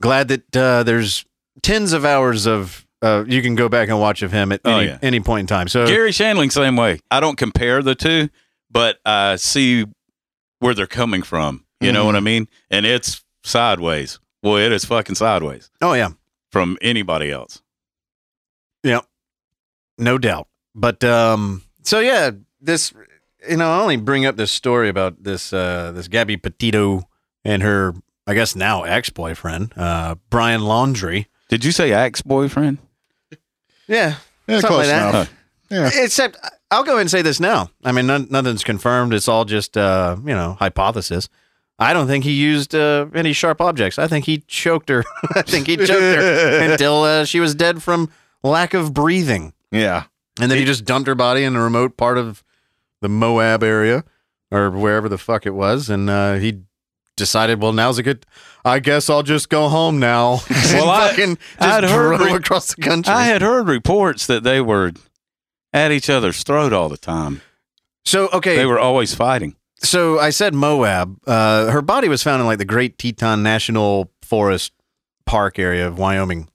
Glad 0.00 0.28
that 0.28 0.56
uh, 0.56 0.82
there's 0.82 1.24
tens 1.62 1.92
of 1.92 2.04
hours 2.04 2.46
of 2.46 2.86
uh, 3.02 3.24
you 3.26 3.42
can 3.42 3.54
go 3.54 3.68
back 3.68 3.88
and 3.88 3.98
watch 4.00 4.22
of 4.22 4.32
him 4.32 4.52
at 4.52 4.60
Oh, 4.64 4.78
any, 4.78 4.86
yeah. 4.88 4.98
any 5.02 5.20
point 5.20 5.40
in 5.40 5.46
time. 5.46 5.68
So 5.68 5.86
Garry 5.86 6.10
Shandling, 6.10 6.50
same 6.52 6.76
way. 6.76 6.98
I 7.10 7.20
don't 7.20 7.36
compare 7.36 7.82
the 7.82 7.94
two, 7.94 8.28
but 8.70 8.98
I 9.04 9.36
see 9.36 9.84
where 10.60 10.74
they're 10.74 10.86
coming 10.86 11.22
from. 11.22 11.64
You 11.80 11.92
know 11.92 12.00
Mm-hmm. 12.00 12.06
what 12.06 12.16
I 12.16 12.20
mean? 12.20 12.48
And 12.70 12.86
it's 12.86 13.22
sideways. 13.46 14.18
Boy, 14.42 14.60
it 14.60 14.72
is 14.72 14.84
fucking 14.84 15.14
sideways 15.16 15.70
oh 15.80 15.94
yeah, 15.94 16.10
from 16.50 16.76
anybody 16.80 17.30
else. 17.30 17.62
yeah, 18.82 19.00
no 19.98 20.18
doubt. 20.18 20.48
But 20.74 21.02
um, 21.04 21.62
so 21.82 22.00
yeah, 22.00 22.30
this 22.60 22.92
you 23.48 23.56
know 23.56 23.70
I 23.72 23.80
only 23.80 23.96
bring 23.96 24.26
up 24.26 24.36
this 24.36 24.52
story 24.52 24.88
about 24.88 25.22
this 25.22 25.52
uh, 25.52 25.92
this 25.92 26.08
Gabby 26.08 26.36
Petito 26.36 27.08
and 27.44 27.62
her 27.62 27.94
I 28.26 28.34
guess 28.34 28.54
now 28.54 28.82
ex 28.84 29.10
boyfriend 29.10 29.72
uh, 29.76 30.16
Brian 30.30 30.60
Laundrie. 30.60 31.26
Did 31.48 31.64
you 31.64 31.72
say 31.72 31.92
ex 31.92 32.22
boyfriend? 32.22 32.78
Yeah, 33.88 34.16
Yeah, 34.48 34.60
Something 34.60 34.68
close 34.68 34.78
like 34.78 34.86
that. 34.88 35.08
enough. 35.10 35.32
Yeah. 35.70 35.90
Except 36.04 36.36
I'll 36.70 36.82
go 36.84 36.92
ahead 36.92 37.02
and 37.02 37.10
say 37.10 37.22
this 37.22 37.38
now. 37.40 37.70
I 37.84 37.92
mean, 37.92 38.06
none, 38.06 38.26
nothing's 38.30 38.64
confirmed. 38.64 39.14
It's 39.14 39.28
all 39.28 39.44
just, 39.44 39.76
uh, 39.76 40.16
you 40.24 40.34
know, 40.34 40.56
hypothesis. 40.58 41.28
I 41.78 41.92
don't 41.92 42.06
think 42.06 42.24
he 42.24 42.32
used 42.32 42.74
uh, 42.74 43.06
any 43.14 43.32
sharp 43.32 43.60
objects. 43.60 43.98
I 43.98 44.06
think 44.08 44.24
he 44.24 44.38
choked 44.46 44.88
her. 44.88 45.04
I 45.34 45.42
think 45.42 45.66
he 45.66 45.76
choked 45.76 45.90
her 45.90 46.58
until 46.72 47.02
uh, 47.02 47.24
she 47.24 47.38
was 47.40 47.54
dead 47.54 47.82
from 47.82 48.10
lack 48.42 48.72
of 48.74 48.94
breathing. 48.94 49.52
Yeah. 49.70 50.04
And 50.40 50.50
then 50.50 50.58
he 50.58 50.64
just 50.64 50.84
dumped 50.84 51.06
her 51.06 51.14
body 51.14 51.44
in 51.44 51.54
a 51.56 51.62
remote 51.62 51.96
part 51.96 52.16
of 52.18 52.42
the 53.02 53.08
Moab 53.08 53.62
area 53.62 54.04
or 54.50 54.70
wherever 54.70 55.08
the 55.08 55.18
fuck 55.18 55.44
it 55.46 55.54
was. 55.54 55.90
And 55.90 56.08
uh, 56.08 56.34
he 56.34 56.62
decided, 57.16 57.60
well, 57.60 57.72
now's 57.72 57.98
a 57.98 58.02
good. 58.02 58.24
I 58.64 58.78
guess 58.80 59.08
I'll 59.10 59.22
just 59.22 59.48
go 59.48 59.68
home 59.68 59.98
now. 59.98 60.40
Well, 60.72 60.88
I- 60.90 61.10
fucking 61.10 61.36
just 61.36 61.60
I'd 61.60 61.84
heard 61.84 62.16
drove 62.18 62.32
re- 62.32 62.36
across 62.36 62.74
the 62.74 62.82
country. 62.82 63.12
I 63.12 63.24
had 63.26 63.40
heard 63.42 63.68
reports 63.68 64.26
that 64.26 64.42
they 64.44 64.60
were 64.60 64.92
at 65.72 65.92
each 65.92 66.08
other's 66.10 66.42
throat 66.42 66.72
all 66.72 66.88
the 66.88 66.96
time. 66.96 67.42
so 68.04 68.28
okay, 68.32 68.56
They 68.56 68.66
were 68.66 68.78
always 68.78 69.14
fighting. 69.14 69.56
So 69.78 70.18
I 70.18 70.30
said 70.30 70.54
Moab. 70.54 71.18
Uh, 71.26 71.70
her 71.70 71.82
body 71.82 72.08
was 72.08 72.22
found 72.22 72.40
in 72.40 72.46
like 72.46 72.58
the 72.58 72.64
Great 72.64 72.98
Teton 72.98 73.42
National 73.42 74.10
Forest 74.22 74.72
Park 75.26 75.58
area 75.58 75.86
of 75.86 75.98
Wyoming. 75.98 76.48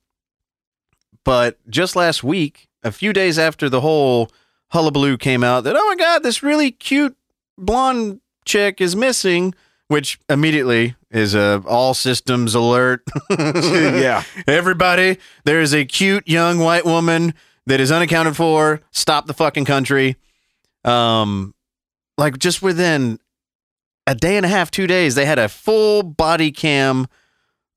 But 1.23 1.59
just 1.69 1.95
last 1.95 2.23
week, 2.23 2.67
a 2.83 2.91
few 2.91 3.13
days 3.13 3.37
after 3.37 3.69
the 3.69 3.81
whole 3.81 4.31
hullabaloo 4.71 5.17
came 5.17 5.43
out, 5.43 5.63
that 5.65 5.75
oh 5.75 5.87
my 5.87 5.95
god, 5.95 6.23
this 6.23 6.41
really 6.41 6.71
cute 6.71 7.15
blonde 7.57 8.21
chick 8.45 8.81
is 8.81 8.95
missing, 8.95 9.53
which 9.87 10.19
immediately 10.29 10.95
is 11.11 11.35
a 11.35 11.61
all 11.67 11.93
systems 11.93 12.55
alert. 12.55 13.03
Yeah. 13.39 14.23
Everybody, 14.47 15.17
there 15.43 15.61
is 15.61 15.73
a 15.73 15.85
cute 15.85 16.27
young 16.27 16.59
white 16.59 16.85
woman 16.85 17.33
that 17.67 17.79
is 17.79 17.91
unaccounted 17.91 18.35
for. 18.35 18.81
Stop 18.91 19.27
the 19.27 19.33
fucking 19.33 19.65
country. 19.65 20.15
Um, 20.83 21.53
like 22.21 22.37
just 22.37 22.61
within 22.61 23.19
a 24.05 24.13
day 24.13 24.37
and 24.37 24.45
a 24.45 24.49
half, 24.49 24.69
two 24.69 24.85
days, 24.85 25.15
they 25.15 25.25
had 25.25 25.39
a 25.39 25.49
full 25.49 26.03
body 26.03 26.51
cam 26.51 27.07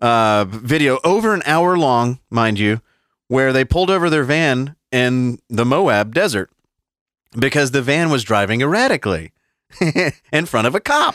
uh, 0.02 0.44
video 0.44 1.00
over 1.02 1.33
an 1.33 1.42
hour 1.46 1.78
long, 1.78 2.20
mind 2.30 2.59
you, 2.59 2.83
where 3.28 3.54
they 3.54 3.64
pulled 3.64 3.90
over 3.90 4.11
their 4.11 4.22
van 4.22 4.76
in 4.92 5.38
the 5.48 5.64
Moab 5.64 6.14
desert 6.14 6.50
because 7.37 7.70
the 7.70 7.80
van 7.80 8.11
was 8.11 8.22
driving 8.22 8.61
erratically 8.61 9.33
in 10.33 10.44
front 10.44 10.66
of 10.66 10.74
a 10.74 10.80
cop. 10.80 11.14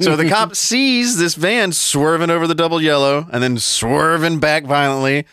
so 0.00 0.16
the 0.16 0.26
cop 0.28 0.56
sees 0.56 1.18
this 1.18 1.34
van 1.34 1.72
swerving 1.72 2.30
over 2.30 2.46
the 2.46 2.54
double 2.54 2.80
yellow 2.80 3.28
and 3.30 3.42
then 3.42 3.58
swerving 3.58 4.40
back 4.40 4.64
violently, 4.64 5.26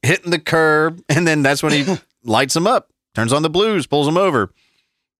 hitting 0.00 0.30
the 0.30 0.38
curb, 0.38 1.02
and 1.10 1.28
then 1.28 1.42
that's 1.42 1.62
when 1.62 1.72
he 1.72 1.98
lights 2.24 2.56
him 2.56 2.66
up, 2.66 2.90
turns 3.14 3.34
on 3.34 3.42
the 3.42 3.50
blues, 3.50 3.86
pulls 3.86 4.08
him 4.08 4.16
over. 4.16 4.50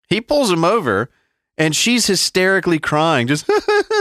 He 0.09 0.23
pulls 0.23 0.51
him 0.51 0.65
over, 0.65 1.11
and 1.59 1.75
she's 1.77 2.07
hysterically 2.07 2.79
crying, 2.79 3.27
just 3.27 3.49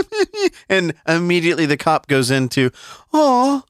and 0.70 0.94
immediately 1.08 1.66
the 1.66 1.78
cop 1.78 2.08
goes 2.08 2.32
into, 2.32 2.72
"Oh, 3.12 3.64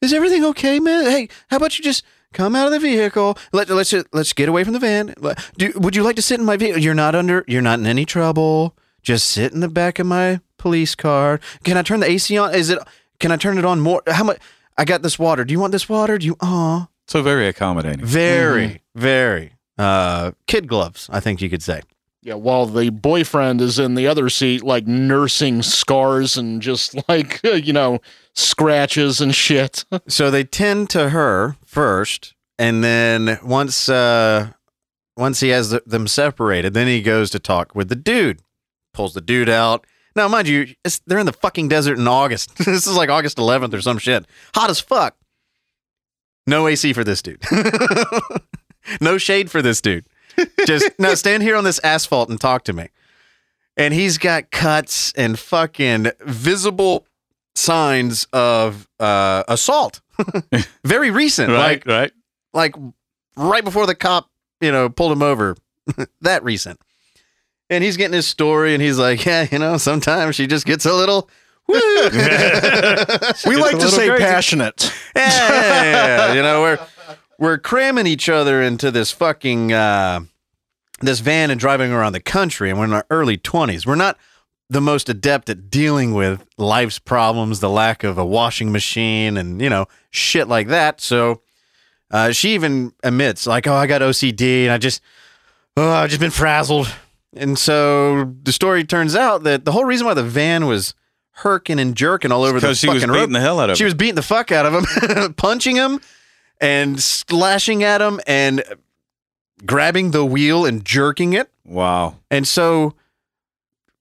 is 0.00 0.12
everything 0.12 0.44
okay, 0.46 0.80
man? 0.80 1.04
Hey, 1.04 1.28
how 1.48 1.56
about 1.56 1.78
you 1.78 1.84
just 1.84 2.04
come 2.32 2.54
out 2.56 2.66
of 2.66 2.72
the 2.72 2.78
vehicle? 2.80 3.36
Let 3.52 3.68
let's 3.70 3.94
let's 4.12 4.32
get 4.32 4.48
away 4.48 4.64
from 4.64 4.72
the 4.72 4.78
van. 4.78 5.14
Do, 5.56 5.72
would 5.76 5.96
you 5.96 6.02
like 6.02 6.16
to 6.16 6.22
sit 6.22 6.38
in 6.40 6.46
my 6.46 6.56
vehicle? 6.56 6.80
You're 6.82 6.94
not 6.94 7.14
under. 7.14 7.44
You're 7.46 7.62
not 7.62 7.78
in 7.78 7.86
any 7.86 8.04
trouble. 8.04 8.76
Just 9.02 9.28
sit 9.30 9.52
in 9.52 9.60
the 9.60 9.68
back 9.68 9.98
of 9.98 10.06
my 10.06 10.40
police 10.58 10.94
car. 10.94 11.40
Can 11.64 11.76
I 11.76 11.82
turn 11.82 12.00
the 12.00 12.10
AC 12.10 12.36
on? 12.38 12.54
Is 12.54 12.70
it? 12.70 12.78
Can 13.18 13.32
I 13.32 13.36
turn 13.36 13.58
it 13.58 13.64
on 13.64 13.80
more? 13.80 14.02
How 14.06 14.24
much? 14.24 14.38
I 14.78 14.84
got 14.84 15.02
this 15.02 15.18
water. 15.18 15.44
Do 15.44 15.52
you 15.52 15.60
want 15.60 15.72
this 15.72 15.88
water? 15.88 16.18
Do 16.18 16.26
you? 16.26 16.36
Oh, 16.40 16.88
So 17.06 17.22
very 17.22 17.46
accommodating. 17.48 18.04
very, 18.04 18.80
very. 18.94 19.52
Uh, 19.78 20.32
kid 20.46 20.66
gloves. 20.68 21.08
I 21.12 21.20
think 21.20 21.40
you 21.42 21.50
could 21.50 21.62
say. 21.62 21.80
Yeah, 22.24 22.34
while 22.34 22.66
the 22.66 22.90
boyfriend 22.90 23.60
is 23.60 23.80
in 23.80 23.96
the 23.96 24.06
other 24.06 24.28
seat, 24.28 24.62
like 24.62 24.86
nursing 24.86 25.60
scars 25.62 26.36
and 26.36 26.62
just 26.62 26.96
like, 27.08 27.40
you 27.42 27.72
know, 27.72 28.00
scratches 28.34 29.20
and 29.20 29.34
shit. 29.34 29.84
so 30.08 30.30
they 30.30 30.44
tend 30.44 30.88
to 30.90 31.08
her 31.08 31.56
first, 31.66 32.34
and 32.58 32.84
then 32.84 33.40
once 33.42 33.88
uh, 33.88 34.50
once 35.16 35.40
he 35.40 35.48
has 35.48 35.70
th- 35.70 35.82
them 35.84 36.06
separated, 36.06 36.74
then 36.74 36.86
he 36.86 37.02
goes 37.02 37.28
to 37.30 37.40
talk 37.40 37.74
with 37.74 37.88
the 37.88 37.96
dude. 37.96 38.40
Pulls 38.94 39.14
the 39.14 39.20
dude 39.20 39.48
out. 39.48 39.84
Now, 40.14 40.28
mind 40.28 40.46
you, 40.46 40.74
they're 41.06 41.18
in 41.18 41.26
the 41.26 41.32
fucking 41.32 41.68
desert 41.68 41.98
in 41.98 42.06
August. 42.06 42.56
this 42.58 42.86
is 42.86 42.96
like 42.96 43.08
August 43.08 43.38
11th 43.38 43.72
or 43.74 43.80
some 43.80 43.98
shit. 43.98 44.26
Hot 44.54 44.70
as 44.70 44.78
fuck. 44.78 45.16
No 46.46 46.66
AC 46.68 46.92
for 46.92 47.02
this 47.02 47.22
dude. 47.22 47.42
no 49.00 49.16
shade 49.16 49.50
for 49.50 49.62
this 49.62 49.80
dude. 49.80 50.04
Just 50.66 50.90
now 50.98 51.14
stand 51.14 51.42
here 51.42 51.56
on 51.56 51.64
this 51.64 51.78
asphalt 51.80 52.28
and 52.28 52.40
talk 52.40 52.64
to 52.64 52.72
me. 52.72 52.88
And 53.76 53.94
he's 53.94 54.18
got 54.18 54.50
cuts 54.50 55.12
and 55.12 55.38
fucking 55.38 56.10
visible 56.20 57.06
signs 57.54 58.26
of 58.32 58.88
uh, 59.00 59.44
assault. 59.48 60.00
Very 60.84 61.10
recent, 61.10 61.52
like 61.52 61.86
right. 61.86 62.12
like 62.52 62.74
right 63.36 63.64
before 63.64 63.86
the 63.86 63.94
cop, 63.94 64.30
you 64.60 64.70
know, 64.70 64.88
pulled 64.88 65.12
him 65.12 65.22
over. 65.22 65.56
that 66.20 66.44
recent. 66.44 66.80
And 67.70 67.82
he's 67.82 67.96
getting 67.96 68.14
his 68.14 68.26
story, 68.26 68.74
and 68.74 68.82
he's 68.82 68.98
like, 68.98 69.24
"Yeah, 69.24 69.46
you 69.50 69.58
know, 69.58 69.78
sometimes 69.78 70.36
she 70.36 70.46
just 70.46 70.66
gets 70.66 70.84
a 70.84 70.92
little." 70.92 71.28
We 71.68 73.56
like 73.56 73.78
to 73.78 73.88
say 73.88 74.08
crazy. 74.08 74.22
passionate. 74.22 74.92
yeah, 75.16 75.22
yeah, 75.24 75.84
yeah. 75.84 76.32
you 76.34 76.42
know, 76.42 76.60
we're 76.60 76.78
we're 77.42 77.58
cramming 77.58 78.06
each 78.06 78.28
other 78.28 78.62
into 78.62 78.92
this 78.92 79.10
fucking 79.10 79.72
uh, 79.72 80.20
this 81.00 81.18
van 81.18 81.50
and 81.50 81.58
driving 81.58 81.90
around 81.90 82.12
the 82.12 82.20
country, 82.20 82.70
and 82.70 82.78
we're 82.78 82.84
in 82.84 82.92
our 82.92 83.04
early 83.10 83.36
twenties. 83.36 83.84
We're 83.84 83.96
not 83.96 84.16
the 84.70 84.80
most 84.80 85.08
adept 85.08 85.50
at 85.50 85.68
dealing 85.68 86.14
with 86.14 86.46
life's 86.56 87.00
problems, 87.00 87.58
the 87.58 87.68
lack 87.68 88.04
of 88.04 88.16
a 88.16 88.24
washing 88.24 88.70
machine, 88.70 89.36
and 89.36 89.60
you 89.60 89.68
know, 89.68 89.86
shit 90.10 90.46
like 90.46 90.68
that. 90.68 91.00
So 91.00 91.42
uh, 92.12 92.30
she 92.30 92.54
even 92.54 92.92
admits, 93.02 93.44
like, 93.44 93.66
"Oh, 93.66 93.74
I 93.74 93.88
got 93.88 94.02
OCD, 94.02 94.62
and 94.62 94.72
I 94.72 94.78
just, 94.78 95.02
oh, 95.76 95.90
I've 95.90 96.10
just 96.10 96.20
been 96.20 96.30
frazzled." 96.30 96.94
And 97.34 97.58
so 97.58 98.32
the 98.44 98.52
story 98.52 98.84
turns 98.84 99.16
out 99.16 99.42
that 99.42 99.64
the 99.64 99.72
whole 99.72 99.84
reason 99.84 100.06
why 100.06 100.14
the 100.14 100.22
van 100.22 100.66
was 100.68 100.94
herking 101.38 101.80
and 101.80 101.96
jerking 101.96 102.30
all 102.30 102.44
over 102.44 102.60
the 102.60 102.68
Because 102.68 102.78
she 102.78 102.86
fucking 102.86 103.10
was 103.10 103.18
road 103.18 103.32
the 103.32 103.40
hell 103.40 103.58
out 103.58 103.68
of 103.68 103.76
she 103.76 103.82
him. 103.82 103.86
She 103.86 103.86
was 103.86 103.94
beating 103.94 104.14
the 104.14 104.22
fuck 104.22 104.52
out 104.52 104.64
of 104.64 104.74
him, 104.74 105.34
punching 105.36 105.74
him 105.74 105.98
and 106.62 107.02
slashing 107.02 107.82
at 107.82 108.00
him 108.00 108.20
and 108.26 108.62
grabbing 109.66 110.12
the 110.12 110.24
wheel 110.24 110.64
and 110.64 110.82
jerking 110.84 111.34
it. 111.34 111.50
Wow. 111.64 112.16
And 112.30 112.48
so, 112.48 112.94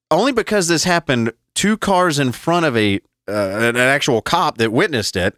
only 0.09 0.31
because 0.31 0.67
this 0.69 0.83
happened 0.85 1.33
two 1.55 1.75
cars 1.77 2.19
in 2.19 2.31
front 2.31 2.65
of 2.65 2.77
a 2.77 3.01
uh, 3.27 3.31
an 3.73 3.77
actual 3.77 4.21
cop 4.21 4.57
that 4.57 4.71
witnessed 4.71 5.15
it, 5.15 5.37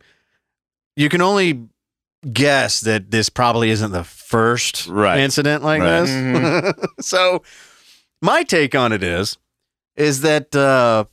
you 0.95 1.09
can 1.09 1.21
only 1.21 1.67
guess 2.31 2.79
that 2.81 3.11
this 3.11 3.29
probably 3.29 3.69
isn't 3.69 3.91
the 3.91 4.03
first 4.03 4.87
Right. 4.87 5.19
incident 5.19 5.63
like 5.63 5.81
Right. 5.81 6.01
this. 6.05 6.73
so, 7.07 7.43
my 8.21 8.43
take 8.43 8.73
on 8.75 8.93
it 8.93 9.03
is, 9.03 9.37
is 9.97 10.21
that, 10.21 10.55
uh, 10.55 11.03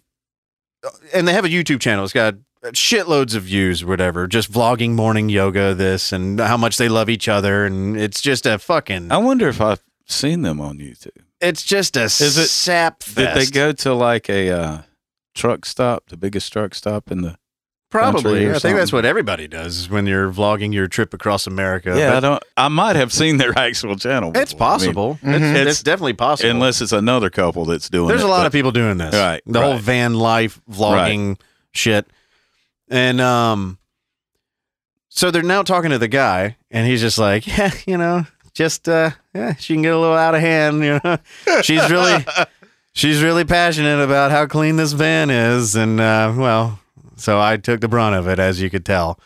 and 1.12 1.26
they 1.26 1.32
have 1.32 1.44
a 1.44 1.48
YouTube 1.48 1.80
channel. 1.80 2.04
It's 2.04 2.12
got 2.12 2.36
shitloads 2.66 3.34
of 3.34 3.44
views, 3.44 3.84
whatever, 3.84 4.26
just 4.26 4.50
vlogging 4.52 4.90
morning 4.92 5.28
yoga, 5.28 5.74
this, 5.74 6.12
and 6.12 6.38
how 6.40 6.56
much 6.56 6.76
they 6.76 6.88
love 6.88 7.08
each 7.08 7.28
other, 7.28 7.64
and 7.64 7.96
it's 7.98 8.20
just 8.20 8.46
a 8.46 8.58
fucking, 8.58 9.10
I 9.10 9.16
wonder 9.18 9.48
if 9.48 9.60
I've 9.60 9.82
seen 10.06 10.42
them 10.42 10.60
on 10.60 10.78
YouTube. 10.78 11.16
it's 11.40 11.62
just 11.62 11.96
a 11.96 12.04
Is 12.04 12.36
it- 12.38 12.48
sap 12.48 13.02
Did 13.14 13.34
they 13.34 13.46
go 13.46 13.72
to 13.72 13.94
like 13.94 14.28
a 14.28 14.50
uh, 14.50 14.78
truck 15.34 15.64
stop, 15.64 16.08
the 16.08 16.16
biggest 16.16 16.52
truck 16.52 16.74
stop 16.74 17.10
in 17.10 17.22
the? 17.22 17.36
Probably. 17.90 18.22
country 18.22 18.46
or 18.46 18.54
I 18.54 18.58
think 18.60 18.76
that's 18.78 18.92
what 18.92 19.04
everybody 19.04 19.48
does 19.48 19.90
when 19.90 20.06
you're 20.06 20.30
vlogging 20.30 20.72
your 20.72 20.86
trip 20.86 21.12
across 21.12 21.48
America. 21.48 21.92
yeah, 21.98 22.16
I 22.16 22.20
don't. 22.20 22.40
I 22.56 22.68
might 22.68 22.94
have 22.94 23.12
seen 23.12 23.38
their 23.38 23.52
actual 23.58 23.96
channel. 23.96 24.30
it's 24.36 24.52
before. 24.52 24.66
I 24.68 24.70
mean, 24.70 24.78
possible. 24.78 25.18
Mhm. 25.24 25.34
It's, 25.34 25.42
It's- 25.44 25.66
it's 25.66 25.82
definitely 25.82 26.12
possible. 26.12 26.50
unless 26.52 26.80
it's 26.80 26.92
another 26.92 27.30
couple 27.30 27.64
that's 27.64 27.88
doing. 27.88 28.04
It. 28.04 28.08
There's 28.10 28.20
it, 28.22 28.26
a 28.26 28.28
lot 28.28 28.40
but- 28.42 28.46
of 28.46 28.52
people 28.52 28.70
doing 28.70 28.96
this. 28.98 29.12
Right, 29.12 29.42
The 29.44 29.60
whole 29.60 29.78
van 29.78 30.14
life 30.14 30.60
vlogging 30.70 31.40
shit. 31.72 32.06
And 32.90 33.20
um 33.20 33.78
so 35.08 35.30
they're 35.30 35.42
now 35.42 35.62
talking 35.62 35.90
to 35.90 35.98
the 35.98 36.08
guy 36.08 36.56
and 36.70 36.86
he's 36.86 37.00
just 37.00 37.18
like, 37.18 37.46
Yeah, 37.58 37.70
you 37.86 37.96
know, 37.96 38.26
just 38.52 38.88
uh 38.88 39.10
yeah, 39.34 39.54
she 39.54 39.74
can 39.74 39.82
get 39.82 39.94
a 39.94 39.98
little 39.98 40.16
out 40.16 40.34
of 40.34 40.40
hand, 40.40 40.82
you 40.84 41.00
know. 41.02 41.18
She's 41.62 41.88
really 41.90 42.24
she's 42.92 43.22
really 43.22 43.44
passionate 43.44 44.02
about 44.02 44.30
how 44.32 44.46
clean 44.46 44.76
this 44.76 44.92
van 44.92 45.30
is 45.30 45.76
and 45.76 46.00
uh 46.00 46.34
well, 46.36 46.80
so 47.16 47.40
I 47.40 47.56
took 47.56 47.80
the 47.80 47.88
brunt 47.88 48.16
of 48.16 48.26
it 48.26 48.38
as 48.38 48.60
you 48.60 48.68
could 48.70 48.84
tell. 48.84 49.18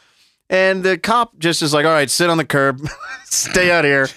And 0.51 0.83
the 0.85 0.99
cop 0.99 1.39
just 1.39 1.63
is 1.63 1.73
like, 1.73 1.87
"All 1.87 1.93
right, 1.93 2.11
sit 2.11 2.29
on 2.29 2.37
the 2.37 2.45
curb. 2.45 2.87
Stay 3.25 3.71
out 3.71 3.85
here." 3.85 4.09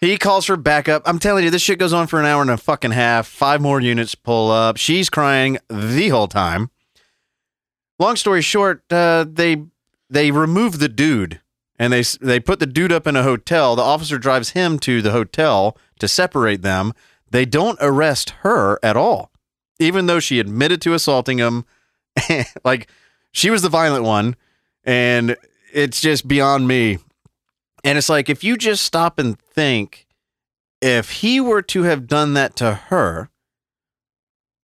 He 0.00 0.16
calls 0.16 0.44
for 0.44 0.56
backup. 0.56 1.02
I'm 1.04 1.18
telling 1.18 1.42
you, 1.42 1.50
this 1.50 1.62
shit 1.62 1.80
goes 1.80 1.92
on 1.92 2.06
for 2.06 2.20
an 2.20 2.26
hour 2.26 2.40
and 2.40 2.50
a 2.50 2.56
fucking 2.56 2.92
half. 2.92 3.26
Five 3.26 3.60
more 3.60 3.80
units 3.80 4.14
pull 4.14 4.52
up. 4.52 4.76
She's 4.76 5.10
crying 5.10 5.58
the 5.68 6.10
whole 6.10 6.28
time. 6.28 6.70
Long 7.98 8.16
story 8.16 8.42
short, 8.42 8.82
uh, 8.92 9.24
they 9.28 9.64
they 10.10 10.30
remove 10.30 10.78
the 10.78 10.88
dude 10.88 11.40
and 11.78 11.92
they 11.92 12.02
they 12.20 12.40
put 12.40 12.60
the 12.60 12.66
dude 12.66 12.92
up 12.92 13.06
in 13.06 13.16
a 13.16 13.22
hotel. 13.22 13.76
The 13.76 13.82
officer 13.82 14.18
drives 14.18 14.50
him 14.50 14.78
to 14.80 15.00
the 15.00 15.12
hotel 15.12 15.76
to 16.00 16.08
separate 16.08 16.62
them. 16.62 16.92
They 17.30 17.44
don't 17.44 17.78
arrest 17.80 18.30
her 18.40 18.78
at 18.82 18.96
all, 18.96 19.30
even 19.78 20.06
though 20.06 20.20
she 20.20 20.40
admitted 20.40 20.80
to 20.82 20.94
assaulting 20.94 21.38
him. 21.38 21.64
like 22.64 22.90
she 23.32 23.50
was 23.50 23.62
the 23.62 23.68
violent 23.68 24.04
one, 24.04 24.36
and 24.84 25.36
it's 25.72 26.00
just 26.00 26.26
beyond 26.26 26.66
me. 26.66 26.98
And 27.84 27.96
it's 27.96 28.08
like 28.08 28.28
if 28.28 28.42
you 28.42 28.56
just 28.56 28.84
stop 28.84 29.18
and 29.18 29.38
think, 29.38 30.06
if 30.80 31.10
he 31.10 31.40
were 31.40 31.62
to 31.62 31.82
have 31.84 32.08
done 32.08 32.34
that 32.34 32.56
to 32.56 32.74
her, 32.74 33.30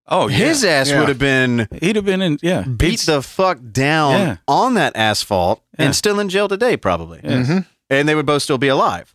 Oh, 0.07 0.29
yeah. 0.29 0.37
his 0.37 0.64
ass 0.64 0.90
Yeah. 0.90 1.01
would 1.01 1.09
have 1.09 1.19
been 1.19 1.67
He'd 1.81 1.97
have 1.97 2.05
been 2.05 2.21
in. 2.23 2.38
Yeah. 2.43 2.62
beat 2.62 3.01
the 3.01 3.23
fuck 3.23 3.59
down 3.73 4.12
Yeah. 4.12 4.37
on 4.47 4.75
that 4.75 4.95
asphalt 4.97 5.62
Yeah. 5.79 5.87
and 5.87 5.97
still 5.97 6.21
in 6.21 6.29
jail 6.29 6.47
today, 6.49 6.77
probably. 6.77 7.21
Yes. 7.25 7.49
Mhm. 7.49 7.67
And 7.90 8.09
they 8.09 8.14
would 8.14 8.27
both 8.27 8.43
still 8.43 8.59
be 8.59 8.69
alive. 8.69 9.14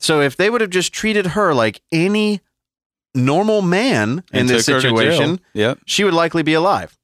So 0.00 0.20
if 0.20 0.36
they 0.36 0.48
would 0.50 0.60
have 0.60 0.70
just 0.70 0.92
treated 0.92 1.28
her 1.28 1.52
like 1.54 1.80
any 1.92 2.40
normal 3.14 3.62
man 3.62 4.22
in 4.32 4.40
and 4.40 4.48
this 4.48 4.66
took 4.66 4.76
her 4.76 4.80
to 4.80 4.88
jail. 4.88 4.96
situation, 4.98 5.40
Yep. 5.54 5.78
she 5.86 6.04
would 6.04 6.14
likely 6.14 6.42
be 6.42 6.54
alive. 6.54 6.96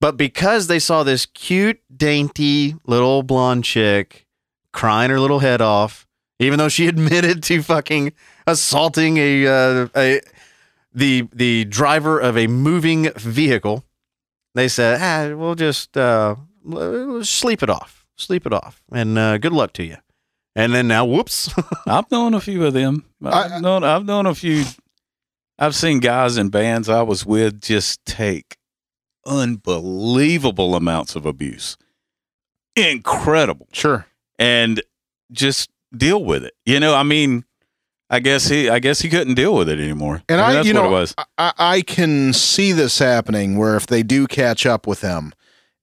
But 0.00 0.16
because 0.16 0.68
they 0.68 0.78
saw 0.78 1.02
this 1.02 1.26
cute, 1.26 1.80
dainty 1.94 2.76
little 2.86 3.22
blonde 3.24 3.64
chick 3.64 4.26
crying 4.72 5.10
her 5.10 5.18
little 5.20 5.40
head 5.40 5.60
off, 5.60 6.06
even 6.38 6.58
though 6.58 6.68
she 6.68 6.86
admitted 6.88 7.42
to 7.44 7.62
fucking 7.62 8.12
assaulting 8.46 9.18
a 9.18 9.46
uh, 9.46 9.88
a 9.96 10.20
the 10.98 11.28
the 11.32 11.64
driver 11.66 12.18
of 12.18 12.36
a 12.36 12.46
moving 12.46 13.10
vehicle, 13.16 13.84
they 14.54 14.68
said, 14.68 15.00
"Ah, 15.00 15.36
we'll 15.36 15.54
just 15.54 15.96
uh, 15.96 16.36
sleep 17.22 17.62
it 17.62 17.70
off, 17.70 18.06
sleep 18.16 18.46
it 18.46 18.52
off, 18.52 18.82
and 18.92 19.16
uh, 19.18 19.38
good 19.38 19.52
luck 19.52 19.72
to 19.74 19.84
you." 19.84 19.96
And 20.56 20.74
then 20.74 20.88
now, 20.88 21.04
whoops, 21.04 21.54
I've 21.86 22.10
known 22.10 22.34
a 22.34 22.40
few 22.40 22.64
of 22.66 22.72
them. 22.74 23.04
I've 23.24 23.52
I- 23.52 23.58
known. 23.60 23.84
I've 23.84 24.04
known 24.04 24.26
a 24.26 24.34
few. 24.34 24.64
I've 25.58 25.74
seen 25.74 26.00
guys 26.00 26.36
in 26.38 26.50
bands 26.50 26.88
I 26.88 27.02
was 27.02 27.26
with 27.26 27.60
just 27.60 28.04
take 28.04 28.56
unbelievable 29.26 30.74
amounts 30.74 31.16
of 31.16 31.26
abuse, 31.26 31.76
incredible, 32.76 33.68
Sure. 33.72 34.06
and 34.38 34.82
just 35.32 35.70
deal 35.96 36.24
with 36.24 36.44
it. 36.44 36.54
You 36.64 36.80
know, 36.80 36.94
I 36.94 37.02
mean, 37.02 37.44
I 38.10 38.20
guess 38.20 38.48
he. 38.48 38.68
I 38.70 38.78
guess 38.78 39.00
he 39.00 39.08
couldn't 39.08 39.34
deal 39.34 39.54
with 39.54 39.68
it 39.68 39.78
anymore. 39.78 40.22
And 40.28 40.40
I, 40.40 40.48
mean, 40.48 40.50
I, 40.50 40.54
that's 40.54 40.68
you 40.68 40.74
what 40.74 40.82
know, 40.82 40.88
it 40.88 40.92
was. 40.92 41.14
I, 41.36 41.52
I 41.58 41.82
can 41.82 42.32
see 42.32 42.72
this 42.72 42.98
happening 42.98 43.58
where 43.58 43.76
if 43.76 43.86
they 43.86 44.02
do 44.02 44.26
catch 44.26 44.64
up 44.64 44.86
with 44.86 45.02
him 45.02 45.32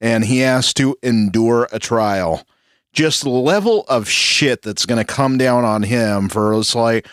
and 0.01 0.25
he 0.25 0.39
has 0.39 0.73
to 0.75 0.97
endure 1.03 1.67
a 1.71 1.79
trial, 1.79 2.45
just 2.93 3.23
the 3.23 3.29
level 3.29 3.83
of 3.87 4.09
shit 4.09 4.63
that's 4.63 4.85
going 4.85 5.05
to 5.05 5.13
come 5.13 5.37
down 5.37 5.65
on 5.65 5.83
him 5.83 6.29
for 6.29 6.57
it's 6.57 6.73
like, 6.73 7.07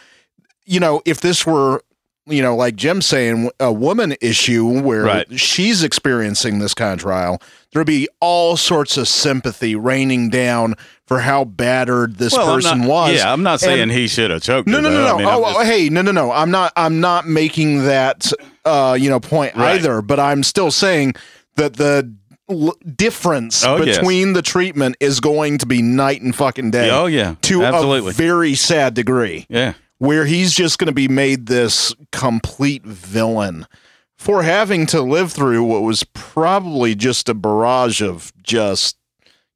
you 0.64 0.80
know, 0.80 1.02
if 1.04 1.20
this 1.20 1.44
were, 1.44 1.82
you 2.26 2.40
know, 2.42 2.54
like 2.54 2.76
Jim's 2.76 3.06
saying, 3.06 3.50
a 3.58 3.72
woman 3.72 4.14
issue 4.20 4.80
where 4.80 5.02
Right. 5.04 5.40
she's 5.40 5.82
experiencing 5.82 6.58
this 6.60 6.72
kind 6.74 6.92
of 6.94 7.00
trial, 7.00 7.42
there'd 7.72 7.86
be 7.86 8.08
all 8.20 8.56
sorts 8.56 8.96
of 8.96 9.08
sympathy 9.08 9.74
raining 9.74 10.30
down 10.30 10.74
for 11.06 11.20
how 11.20 11.44
battered 11.44 12.16
this 12.18 12.32
Well, 12.32 12.54
person 12.54 12.80
not- 12.80 12.88
was. 12.88 13.14
Yeah, 13.16 13.32
I'm 13.32 13.42
not 13.42 13.60
saying 13.60 13.80
And- 13.80 13.92
he 13.92 14.06
should 14.06 14.30
have 14.30 14.42
choked. 14.42 14.68
No, 14.68 14.76
her, 14.76 14.82
no, 14.82 14.90
no, 14.90 14.98
no. 15.06 15.14
I 15.14 15.18
mean, 15.18 15.26
oh, 15.26 15.42
just- 15.42 15.56
oh, 15.58 15.64
hey, 15.64 15.88
no, 15.88 16.00
no, 16.02 16.12
no. 16.12 16.30
I'm 16.32 16.50
not. 16.50 16.72
I'm 16.76 17.00
not 17.00 17.26
making 17.28 17.84
that 17.86 18.32
uh, 18.64 18.96
you 18.98 19.10
know 19.10 19.18
point 19.18 19.56
Right. 19.56 19.74
either. 19.80 20.00
But 20.02 20.20
I'm 20.20 20.42
still 20.44 20.70
saying 20.70 21.14
that 21.56 21.74
the 21.74 22.08
l- 22.48 22.76
difference 22.96 23.64
Oh, 23.64 23.82
yes. 23.82 23.98
between 23.98 24.32
the 24.34 24.42
treatment 24.42 24.96
is 25.00 25.18
going 25.20 25.58
to 25.58 25.66
be 25.66 25.82
night 25.82 26.22
and 26.22 26.34
fucking 26.34 26.70
day 26.70 26.88
oh 26.90 27.06
yeah, 27.06 27.34
to 27.42 27.64
absolutely. 27.64 28.10
a 28.10 28.12
very 28.14 28.54
sad 28.54 28.94
degree, 28.94 29.46
yeah. 29.48 29.72
Where 30.02 30.24
he's 30.24 30.52
just 30.52 30.80
going 30.80 30.88
to 30.88 30.92
be 30.92 31.06
made 31.06 31.46
this 31.46 31.94
complete 32.10 32.82
villain 32.82 33.68
for 34.16 34.42
having 34.42 34.84
to 34.84 35.00
live 35.00 35.30
through 35.30 35.62
what 35.62 35.82
was 35.82 36.02
probably 36.12 36.96
just 36.96 37.28
a 37.28 37.34
barrage 37.34 38.02
of 38.02 38.32
just 38.42 38.96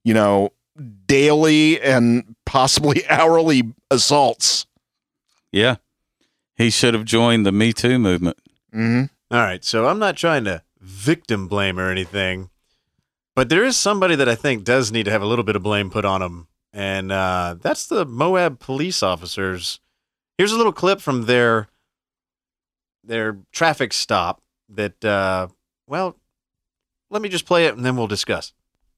you 0.05 0.15
know 0.15 0.51
daily 1.09 1.81
and 1.81 2.37
possibly 2.45 3.05
hourly 3.11 3.75
assaults. 3.91 4.67
Yeah. 5.51 5.77
He 6.55 6.71
should 6.71 6.95
have 6.95 7.05
joined 7.05 7.45
the 7.45 7.51
Me 7.51 7.73
Too 7.73 7.99
movement. 7.99 8.39
Mm-hmm. 8.73 9.35
All 9.35 9.43
right, 9.43 9.65
so 9.65 9.89
I'm 9.89 9.99
not 9.99 10.17
trying 10.17 10.45
to 10.45 10.63
victim 10.81 11.49
blame 11.49 11.77
or 11.77 11.91
anything, 11.91 12.51
but 13.35 13.49
there 13.49 13.65
is 13.65 13.77
somebody 13.77 14.15
that 14.15 14.29
I 14.29 14.37
think 14.37 14.63
does 14.63 14.93
need 14.93 15.07
to 15.07 15.11
have 15.11 15.23
a 15.23 15.27
little 15.27 15.45
bit 15.45 15.57
of 15.57 15.65
blame 15.65 15.91
put 15.91 16.05
on 16.05 16.23
him, 16.23 16.47
and 16.73 17.11
uh, 17.11 17.57
that's 17.61 17.89
the 17.89 18.07
Moab 18.07 18.61
police 18.61 19.03
officers. 19.03 19.81
Here's 20.39 20.53
a 20.53 20.57
little 20.57 20.73
clip 20.73 21.01
from 21.01 21.25
their 21.25 21.69
their 23.05 23.39
traffic 23.53 23.93
stop. 23.93 24.43
That 24.69 25.05
uh, 25.05 25.49
well, 25.87 26.17
let 27.11 27.23
me 27.23 27.29
just 27.29 27.47
play 27.47 27.67
it 27.67 27.77
and 27.77 27.87
then 27.87 27.95
we'll 27.97 28.11
discuss. 28.11 28.53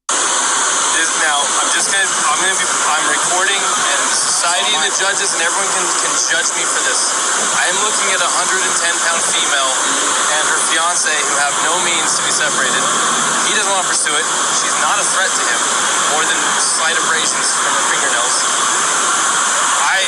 This, 0.08 1.10
now, 1.20 1.38
I'm 1.38 1.70
just 1.76 1.92
gonna, 1.92 2.08
I'm 2.08 2.40
gonna 2.40 2.56
be, 2.56 2.64
I'm 2.64 3.06
recording, 3.12 3.60
and 3.60 4.00
society 4.16 4.72
and 4.72 4.82
the 4.88 4.94
judges 4.96 5.36
and 5.36 5.44
everyone 5.44 5.68
can, 5.76 5.84
can 6.00 6.12
judge 6.32 6.48
me 6.56 6.64
for 6.64 6.80
this. 6.88 7.00
I 7.54 7.68
am 7.68 7.78
looking 7.84 8.08
at 8.16 8.20
a 8.24 8.30
110 8.32 8.64
pound 9.04 9.20
female 9.28 9.72
and 10.40 10.44
her 10.48 10.60
fiance 10.72 11.12
who 11.12 11.36
have 11.36 11.54
no 11.68 11.76
means 11.84 12.16
to 12.16 12.22
be 12.24 12.32
separated. 12.32 12.80
He 13.44 13.52
doesn't 13.52 13.68
want 13.68 13.84
to 13.84 13.90
pursue 13.92 14.16
it. 14.16 14.26
She's 14.56 14.76
not 14.80 14.96
a 14.96 15.06
threat 15.12 15.28
to 15.28 15.44
him, 15.44 15.60
more 16.16 16.24
than 16.24 16.38
slight 16.58 16.96
abrasions 16.96 17.46
from 17.60 17.72
her 17.76 17.84
fingernails. 17.92 18.36
I, 19.84 20.00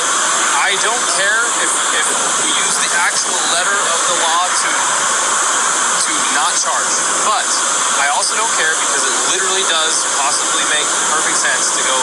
I 0.57 0.71
don't 0.81 1.05
care 1.15 1.41
if, 1.61 1.71
if 2.01 2.07
we 2.41 2.49
use 2.65 2.75
the 2.81 2.91
actual 2.97 3.37
letter 3.53 3.77
of 3.77 3.99
the 4.09 4.15
law 4.25 4.43
to 4.49 4.69
to 6.01 6.13
not 6.33 6.51
charge. 6.57 6.93
But 7.29 7.45
I 8.01 8.09
also 8.17 8.33
don't 8.33 8.51
care 8.57 8.73
because 8.73 9.03
it 9.05 9.15
literally 9.31 9.65
does 9.69 10.01
possibly 10.17 10.65
make 10.73 10.87
perfect 11.13 11.37
sense 11.37 11.69
to 11.77 11.81
go 11.85 11.97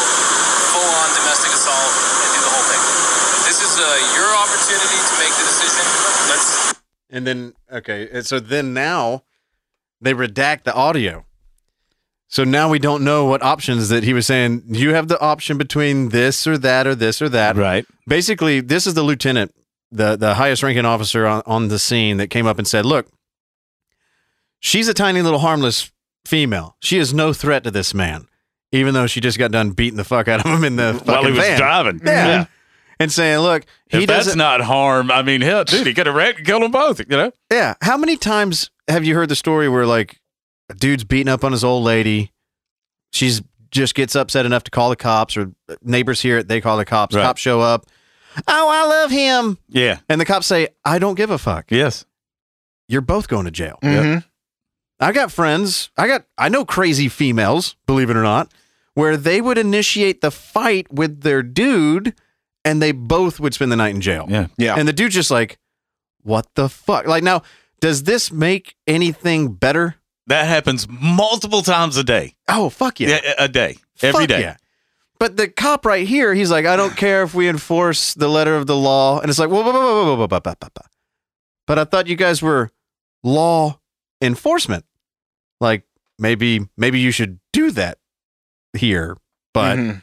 full 0.71 0.91
on 1.03 1.09
domestic 1.19 1.51
assault 1.51 1.93
and 2.23 2.29
do 2.33 2.41
the 2.41 2.53
whole 2.53 2.67
thing. 2.71 2.83
This 3.45 3.59
is 3.65 3.81
uh, 3.81 3.87
your 4.15 4.31
opportunity 4.39 5.01
to 5.01 5.15
make 5.19 5.33
the 5.35 5.47
decision. 5.49 5.85
Let's 6.31 6.79
And 7.11 7.27
then 7.27 7.55
okay, 7.73 8.09
and 8.13 8.27
so 8.27 8.39
then 8.41 8.75
now 8.75 9.23
they 10.01 10.13
redact 10.15 10.65
the 10.65 10.75
audio. 10.75 11.25
So 12.31 12.45
now 12.45 12.69
we 12.69 12.79
don't 12.79 13.03
know 13.05 13.25
what 13.25 13.43
options 13.43 13.89
that 13.89 14.05
he 14.05 14.13
was 14.13 14.27
saying. 14.27 14.63
You 14.67 14.93
have 14.93 15.09
the 15.09 15.19
option 15.19 15.57
between 15.57 16.11
this 16.11 16.47
or 16.47 16.59
that 16.59 16.87
or 16.87 16.95
this 16.95 17.23
or 17.23 17.31
that. 17.31 17.57
Right. 17.57 17.87
Basically, 18.07 18.61
this 18.61 18.87
is 18.87 18.93
the 18.93 19.03
lieutenant, 19.03 19.55
the 19.91 20.17
the 20.17 20.35
highest 20.35 20.63
ranking 20.63 20.85
officer 20.85 21.27
on, 21.27 21.43
on 21.47 21.69
the 21.69 21.79
scene 21.79 22.19
that 22.19 22.29
came 22.29 22.47
up 22.47 22.59
and 22.59 22.69
said, 22.69 22.85
"Look, 22.85 23.07
she's 24.61 24.89
a 24.89 24.95
tiny 24.95 25.23
little 25.23 25.39
harmless 25.39 25.91
female. 26.27 26.77
She 26.81 26.99
is 26.99 27.15
no 27.15 27.33
threat 27.33 27.65
to 27.65 27.71
this 27.71 27.95
man, 27.95 28.29
even 28.73 28.93
though 28.93 29.07
she 29.07 29.21
just 29.23 29.39
got 29.39 29.51
done 29.51 29.71
beating 29.71 29.97
the 29.97 30.05
fuck 30.05 30.29
out 30.29 30.41
of 30.45 30.47
him 30.53 30.65
in 30.65 30.77
the 30.77 31.01
While 31.05 31.25
he 31.25 31.31
was 31.31 31.41
van. 31.41 31.59
driving. 31.59 32.01
Yeah. 32.05 32.45
Mm-hmm. 32.45 32.53
And 33.01 33.13
saying, 33.13 33.39
"Look, 33.39 33.65
he 33.91 33.99
If 33.99 34.07
that's 34.09 34.27
doesn't 34.27 34.39
not 34.39 34.61
harm, 34.61 35.11
I 35.11 35.23
mean, 35.23 35.41
hell, 35.41 35.63
dude, 35.65 35.87
he 35.87 35.95
could 35.95 36.07
have 36.07 36.15
wrecked 36.17 36.39
and 36.39 36.47
killed 36.47 36.63
them 36.63 36.73
both, 36.73 36.99
you 37.01 37.07
know? 37.17 37.31
Yeah. 37.51 37.75
How 37.81 37.97
many 37.97 38.17
times 38.17 38.71
have 38.89 39.05
you 39.05 39.15
heard 39.15 39.29
the 39.29 39.37
story 39.37 39.69
where 39.69 39.87
like 39.87 40.21
a 40.69 40.75
dude's 40.75 41.05
beating 41.05 41.29
up 41.29 41.45
on 41.45 41.53
his 41.53 41.63
old 41.63 41.85
lady? 41.85 42.33
She's 43.13 43.41
just 43.71 43.95
gets 43.95 44.17
upset 44.17 44.47
enough 44.47 44.65
to 44.65 44.71
call 44.71 44.91
the 44.91 44.97
cops, 44.97 45.37
or 45.37 45.53
neighbors 45.83 46.21
hear 46.23 46.39
it, 46.39 46.49
they 46.49 46.61
call 46.61 46.77
the 46.77 46.85
cops. 46.85 47.15
Right. 47.15 47.23
Cops 47.23 47.41
show 47.41 47.61
up. 47.61 47.87
Oh, 48.47 48.69
I 48.69 48.87
love 48.87 49.11
him. 49.11 49.59
Yeah. 49.69 49.99
And 50.09 50.21
the 50.21 50.25
cops 50.25 50.47
say, 50.47 50.69
I 50.85 50.99
don't 50.99 51.15
give 51.17 51.31
a 51.31 51.39
fuck. 51.39 51.67
Yes. 51.71 52.05
You're 52.89 53.01
both 53.01 53.29
going 53.29 53.45
to 53.45 53.51
jail. 53.51 53.79
Mhm. 53.83 54.25
I 55.01 55.13
got 55.13 55.31
friends. 55.31 55.91
I 55.97 56.09
got 56.09 56.25
I 56.37 56.49
know 56.49 56.65
crazy 56.65 57.09
females, 57.09 57.77
believe 57.87 58.11
it 58.11 58.17
or 58.17 58.23
not, 58.23 58.53
where 58.95 59.17
they 59.17 59.41
would 59.41 59.59
initiate 59.59 60.21
the 60.21 60.31
fight 60.31 60.93
with 60.93 61.21
their 61.21 61.43
dude 61.43 62.15
and 62.69 62.83
they 62.83 62.93
both 62.93 63.41
would 63.41 63.55
spend 63.55 63.73
the 63.73 63.77
night 63.77 63.95
in 63.95 64.01
jail. 64.01 64.27
Yeah. 64.29 64.49
Yeah. 64.59 64.77
And 64.77 64.87
the 64.87 64.93
dude's 64.93 65.15
just 65.15 65.31
like, 65.31 65.59
what 66.23 66.47
the 66.55 66.69
fuck? 66.69 67.07
Like, 67.07 67.23
now, 67.23 67.43
does 67.81 68.03
this 68.03 68.31
make 68.31 68.77
anything 68.87 69.55
better? 69.55 69.97
That 70.27 70.47
happens 70.47 70.87
multiple 70.89 71.63
times 71.63 71.97
a 71.97 72.05
day. 72.05 72.35
Oh, 72.49 72.69
fuck 72.69 73.01
yeah. 73.01 73.21
A, 73.39 73.45
a 73.45 73.49
day. 73.49 73.79
Fuck 73.97 74.15
every 74.15 74.27
day. 74.27 74.41
Yeah. 74.41 74.57
But 75.19 75.37
the 75.37 75.49
cop 75.49 75.87
right 75.87 76.07
here, 76.07 76.35
he's 76.35 76.51
like, 76.51 76.67
I 76.67 76.77
don't 76.77 76.97
care 77.05 77.23
if 77.23 77.35
we 77.35 77.49
enforce 77.49 78.15
the 78.15 78.29
letter 78.29 78.55
of 78.55 78.67
the 78.67 78.77
law. 78.77 79.21
And 79.21 79.31
it's 79.31 79.39
like, 79.39 79.49
whoa, 79.49 79.63
whoa, 79.63 79.73
whoa, 79.73 79.81
whoa, 79.81 80.17
whoa, 80.17 80.27
whoa, 80.27 80.69
But 81.67 81.79
I 81.79 81.85
thought 81.85 82.07
you 82.07 82.17
guys 82.17 82.43
were 82.43 82.71
law 83.23 83.81
enforcement. 84.21 84.85
Like 85.61 85.85
maybe 86.19 86.69
maybe 86.77 87.01
you 87.01 87.11
should 87.11 87.41
do 87.53 87.71
that 87.73 87.99
here. 88.77 89.17
But 89.55 89.77
mm-hmm 89.77 89.99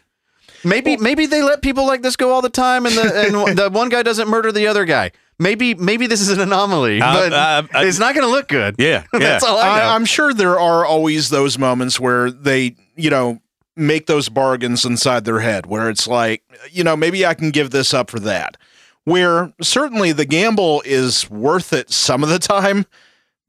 maybe 0.65 0.97
maybe 0.97 1.25
they 1.25 1.41
let 1.41 1.61
people 1.61 1.85
like 1.87 2.01
this 2.01 2.15
go 2.17 2.31
all 2.31 2.41
the 2.41 2.49
time 2.49 2.85
and 2.85 2.95
the 2.95 3.45
and 3.49 3.57
the 3.57 3.69
one 3.69 3.89
guy 3.89 4.03
doesn't 4.03 4.27
murder 4.27 4.51
the 4.51 4.67
other 4.67 4.83
guy. 4.85 5.11
Maybe 5.37 5.73
maybe 5.75 6.07
this 6.07 6.21
is 6.21 6.29
an 6.29 6.39
anomaly, 6.39 7.01
I- 7.01 7.13
but 7.13 7.33
I- 7.33 7.79
I- 7.79 7.85
it's 7.85 7.99
not 7.99 8.15
going 8.15 8.25
to 8.25 8.31
look 8.31 8.47
good. 8.47 8.75
Yeah. 8.77 9.03
Yeah. 9.13 9.19
That's 9.19 9.43
all 9.45 9.57
I 9.57 9.79
know. 9.79 9.85
I, 9.85 9.95
I'm 9.95 10.05
sure 10.05 10.33
there 10.33 10.59
are 10.59 10.85
always 10.85 11.29
those 11.29 11.57
moments 11.57 11.99
where 11.99 12.31
they, 12.31 12.75
you 12.95 13.09
know, 13.09 13.39
make 13.77 14.05
those 14.07 14.29
bargains 14.29 14.85
inside 14.85 15.25
their 15.25 15.39
head 15.41 15.65
where 15.65 15.89
it's 15.89 16.07
like, 16.07 16.41
you 16.71 16.83
know, 16.85 16.95
maybe 16.95 17.25
I 17.25 17.33
can 17.33 17.51
give 17.51 17.71
this 17.71 17.93
up 17.93 18.09
for 18.09 18.19
that. 18.21 18.55
Where 19.03 19.53
certainly 19.61 20.13
the 20.13 20.25
gamble 20.25 20.81
is 20.85 21.29
worth 21.29 21.73
it 21.73 21.91
some 21.91 22.23
of 22.23 22.29
the 22.29 22.39
time, 22.39 22.85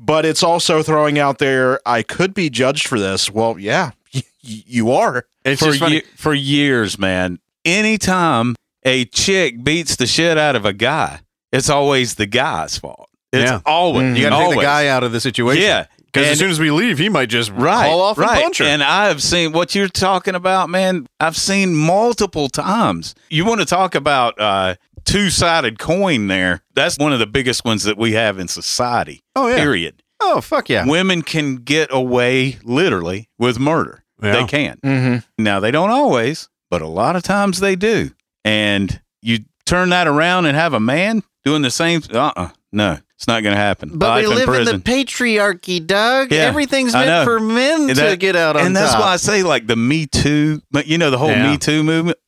but 0.00 0.26
it's 0.26 0.42
also 0.42 0.82
throwing 0.82 1.18
out 1.20 1.38
there, 1.38 1.80
I 1.86 2.02
could 2.02 2.34
be 2.34 2.50
judged 2.50 2.88
for 2.88 2.98
this. 2.98 3.30
Well, 3.30 3.58
yeah, 3.58 3.92
y- 4.14 4.22
you 4.42 4.90
are. 4.90 5.24
It's 5.46 5.60
for 5.62 5.68
just 5.68 5.78
funny. 5.80 5.94
ye- 5.96 6.02
for 6.16 6.34
years, 6.34 6.98
man. 6.98 7.38
Anytime 7.64 8.56
a 8.84 9.04
chick 9.06 9.62
beats 9.62 9.96
the 9.96 10.06
shit 10.06 10.36
out 10.38 10.56
of 10.56 10.64
a 10.64 10.72
guy, 10.72 11.20
it's 11.52 11.70
always 11.70 12.14
the 12.16 12.26
guy's 12.26 12.76
fault. 12.78 13.08
It's 13.32 13.50
Yeah. 13.50 13.60
always 13.66 14.16
You 14.18 14.28
got 14.28 14.38
to 14.38 14.44
take 14.46 14.56
the 14.56 14.62
guy 14.62 14.88
out 14.88 15.04
of 15.04 15.12
the 15.12 15.20
situation. 15.20 15.62
Yeah. 15.62 15.86
Because 16.12 16.28
as 16.28 16.38
soon 16.38 16.50
as 16.50 16.58
we 16.58 16.70
leave, 16.70 16.98
he 16.98 17.08
might 17.10 17.28
just 17.28 17.50
right, 17.50 17.86
haul 17.88 18.00
off 18.00 18.16
right. 18.16 18.30
and 18.30 18.42
punch 18.44 18.58
her. 18.58 18.64
And 18.64 18.82
I 18.82 19.08
have 19.08 19.22
seen 19.22 19.52
what 19.52 19.74
you're 19.74 19.88
talking 19.88 20.34
about, 20.34 20.70
man. 20.70 21.06
I've 21.20 21.36
seen 21.36 21.74
multiple 21.74 22.48
times. 22.48 23.14
You 23.28 23.44
want 23.44 23.60
to 23.60 23.66
talk 23.66 23.94
about 23.94 24.40
uh, 24.40 24.76
two 25.04 25.28
sided 25.28 25.78
coin 25.78 26.28
there? 26.28 26.62
That's 26.74 26.96
one 26.96 27.12
of 27.12 27.18
the 27.18 27.26
biggest 27.26 27.66
ones 27.66 27.82
that 27.84 27.98
we 27.98 28.12
have 28.12 28.38
in 28.38 28.48
society. 28.48 29.20
oh, 29.34 29.48
yeah. 29.48 29.56
Period. 29.56 30.02
Oh, 30.20 30.40
fuck 30.40 30.70
yeah. 30.70 30.86
Women 30.86 31.20
can 31.20 31.56
get 31.56 31.88
away 31.92 32.56
literally 32.64 33.28
with 33.38 33.58
murder. 33.58 34.02
Yeah. 34.22 34.32
They 34.32 34.44
can. 34.44 34.78
Mm-hmm. 34.82 35.42
Now 35.42 35.60
they 35.60 35.70
don't 35.70 35.90
always, 35.90 36.48
but 36.70 36.82
a 36.82 36.86
lot 36.86 37.16
of 37.16 37.22
times 37.22 37.60
they 37.60 37.76
do. 37.76 38.10
And 38.44 39.00
you 39.22 39.40
turn 39.66 39.90
that 39.90 40.06
around 40.06 40.46
and 40.46 40.56
have 40.56 40.72
a 40.72 40.80
man 40.80 41.22
doing 41.44 41.62
the 41.62 41.70
same. 41.70 42.02
Uh 42.12 42.32
uh 42.36 42.48
no, 42.72 42.98
it's 43.14 43.26
not 43.26 43.42
going 43.42 43.54
to 43.54 43.60
happen. 43.60 43.96
But 43.98 44.08
Life 44.08 44.22
we 44.22 44.34
live 44.34 44.38
in 44.40 44.46
prison. 44.46 44.76
the 44.80 44.82
patriarchy, 44.90 45.86
Doug. 45.86 46.30
Yeah, 46.32 46.40
Everything's 46.40 46.94
I 46.94 47.06
meant 47.06 47.08
know. 47.08 47.24
for 47.24 47.40
men 47.40 47.88
to 47.88 48.16
get 48.16 48.36
out 48.36 48.56
on 48.56 48.66
and 48.66 48.76
that's 48.76 48.92
top. 48.92 49.00
why 49.02 49.08
I 49.12 49.16
say 49.16 49.42
like 49.42 49.66
the 49.66 49.76
Me 49.76 50.06
Too, 50.06 50.60
but 50.70 50.86
you 50.86 50.98
know 50.98 51.10
the 51.10 51.18
whole 51.18 51.30
Yeah. 51.30 51.50
Me 51.50 51.58
Too 51.58 51.82
movement. 51.82 52.18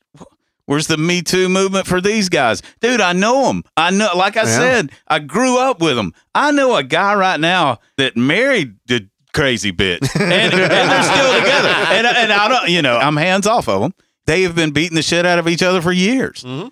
Where's 0.67 0.87
the 0.87 0.99
Me 0.99 1.23
Too 1.23 1.49
movement 1.49 1.87
for 1.87 2.01
these 2.01 2.29
guys, 2.29 2.61
dude? 2.81 3.01
I 3.01 3.15
know 3.15 3.47
them. 3.47 3.65
I 3.77 3.91
know, 3.91 4.11
like 4.15 4.37
I 4.37 4.43
Yeah. 4.43 4.59
said, 4.59 4.93
I 5.07 5.19
grew 5.19 5.59
up 5.59 5.81
with 5.81 5.97
them. 5.97 6.13
I 6.35 6.51
know 6.51 6.77
a 6.77 6.83
guy 6.83 7.15
right 7.15 7.41
now 7.41 7.81
that 7.97 8.17
married 8.19 8.77
the 8.87 9.09
crazy 9.33 9.73
bitch, 9.73 10.01
and, 10.21 10.23
and 10.33 10.53
they're 10.53 11.03
still 11.03 11.39
together. 11.41 11.69
And 11.69 12.07
and 12.07 12.33
I 12.33 12.49
don't, 12.49 12.69
you 12.71 12.83
know, 12.83 12.97
I'm 12.99 13.17
hands 13.17 13.47
off 13.47 13.69
of 13.69 13.81
them. 13.83 13.95
They 14.27 14.43
have 14.43 14.55
been 14.55 14.71
beating 14.73 14.97
the 14.97 15.03
shit 15.03 15.25
out 15.27 15.39
of 15.39 15.49
each 15.49 15.63
other 15.63 15.81
for 15.81 15.93
years, 15.93 16.43
Mhm. 16.45 16.71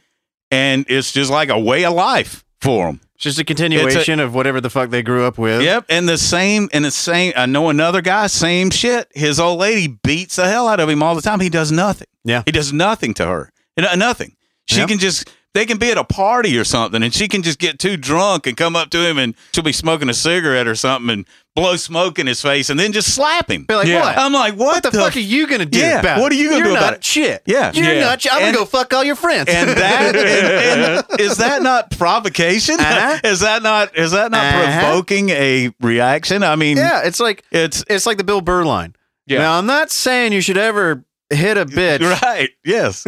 and 0.50 0.84
it's 0.88 1.12
just 1.12 1.30
like 1.30 1.48
a 1.48 1.58
way 1.58 1.84
of 1.84 1.94
life 1.94 2.44
for 2.60 2.86
them. 2.86 3.00
It's 3.14 3.24
just 3.24 3.38
a 3.38 3.44
continuation 3.44 4.20
of 4.20 4.34
whatever 4.34 4.60
the 4.60 4.68
fuck 4.68 4.90
they 4.90 5.02
grew 5.02 5.24
up 5.24 5.38
with. 5.38 5.62
Yep, 5.62 5.86
and 5.88 6.06
the 6.06 6.18
same, 6.18 6.68
and 6.74 6.84
the 6.84 6.90
same. 6.90 7.32
I 7.34 7.46
know 7.46 7.70
another 7.70 8.02
guy, 8.02 8.26
same 8.26 8.70
shit. 8.70 9.08
His 9.14 9.40
old 9.40 9.58
lady 9.58 9.86
beats 10.04 10.36
the 10.36 10.46
hell 10.48 10.68
out 10.68 10.80
of 10.80 10.88
him 10.90 11.02
all 11.02 11.14
the 11.14 11.22
time. 11.22 11.40
He 11.40 11.48
does 11.48 11.72
nothing. 11.72 12.08
Yeah. 12.24 12.42
he 12.44 12.52
does 12.52 12.72
nothing 12.74 13.14
to 13.14 13.26
her. 13.26 13.50
Nothing. 13.96 14.36
She 14.66 14.78
Yep. 14.78 14.88
can 14.88 14.98
just. 14.98 15.30
They 15.56 15.64
can 15.64 15.78
be 15.78 15.90
at 15.90 15.96
a 15.96 16.04
party 16.04 16.58
or 16.58 16.64
something, 16.64 17.02
and 17.02 17.14
she 17.14 17.28
can 17.28 17.42
just 17.42 17.58
get 17.58 17.78
too 17.78 17.96
drunk 17.96 18.46
and 18.46 18.54
come 18.58 18.76
up 18.76 18.90
to 18.90 18.98
him, 18.98 19.16
and 19.16 19.34
she'll 19.54 19.64
be 19.64 19.72
smoking 19.72 20.10
a 20.10 20.14
cigarette 20.14 20.68
or 20.68 20.74
something, 20.74 21.08
and 21.08 21.26
blow 21.54 21.76
smoke 21.76 22.18
in 22.18 22.26
his 22.26 22.42
face, 22.42 22.68
and 22.68 22.78
then 22.78 22.92
just 22.92 23.14
slap 23.14 23.50
him. 23.50 23.64
Be 23.64 23.74
like, 23.74 23.86
Yeah. 23.88 24.00
what? 24.00 24.18
I'm 24.18 24.34
like, 24.34 24.52
what, 24.56 24.84
what 24.84 24.92
the, 24.92 24.92
fuck 24.92 25.16
are 25.16 25.20
you 25.20 25.46
gonna 25.46 25.64
do 25.64 25.78
Yeah, 25.78 26.00
about 26.00 26.18
it? 26.18 26.20
what 26.20 26.30
are 26.30 26.34
you 26.34 26.50
gonna 26.50 26.58
You're 26.58 26.66
do 26.66 26.72
not 26.74 26.82
about 26.82 26.94
it? 26.96 27.04
Shit. 27.04 27.42
Yeah. 27.46 27.72
You're 27.72 27.94
Yeah. 27.94 28.00
not. 28.00 28.26
I'm 28.30 28.42
And- 28.42 28.54
gonna 28.54 28.64
go 28.64 28.66
fuck 28.66 28.92
all 28.92 29.02
your 29.02 29.16
friends. 29.16 29.48
And 29.48 29.70
that 29.70 30.14
and, 30.14 31.06
and 31.10 31.20
is 31.20 31.38
that 31.38 31.62
not 31.62 31.90
provocation? 31.92 32.78
Uh-huh. 32.78 33.18
Is 33.24 33.40
that 33.40 33.62
not 33.62 33.96
is 33.96 34.10
that 34.12 34.30
not 34.30 34.44
Uh-huh. 34.44 34.80
provoking 34.80 35.30
a 35.30 35.70
reaction? 35.80 36.42
I 36.42 36.56
mean, 36.56 36.76
yeah, 36.76 37.00
it's 37.04 37.18
like 37.20 37.44
it's 37.50 37.82
it's 37.88 38.04
like 38.04 38.18
the 38.18 38.24
Bill 38.24 38.42
Burr 38.42 38.64
line. 38.66 38.94
Yeah. 39.26 39.38
Now 39.38 39.58
I'm 39.58 39.66
not 39.66 39.90
saying 39.90 40.34
you 40.34 40.42
should 40.42 40.58
ever 40.58 41.04
hit 41.30 41.56
a 41.58 41.64
bitch, 41.66 42.22
right. 42.22 42.50
Yes. 42.64 43.04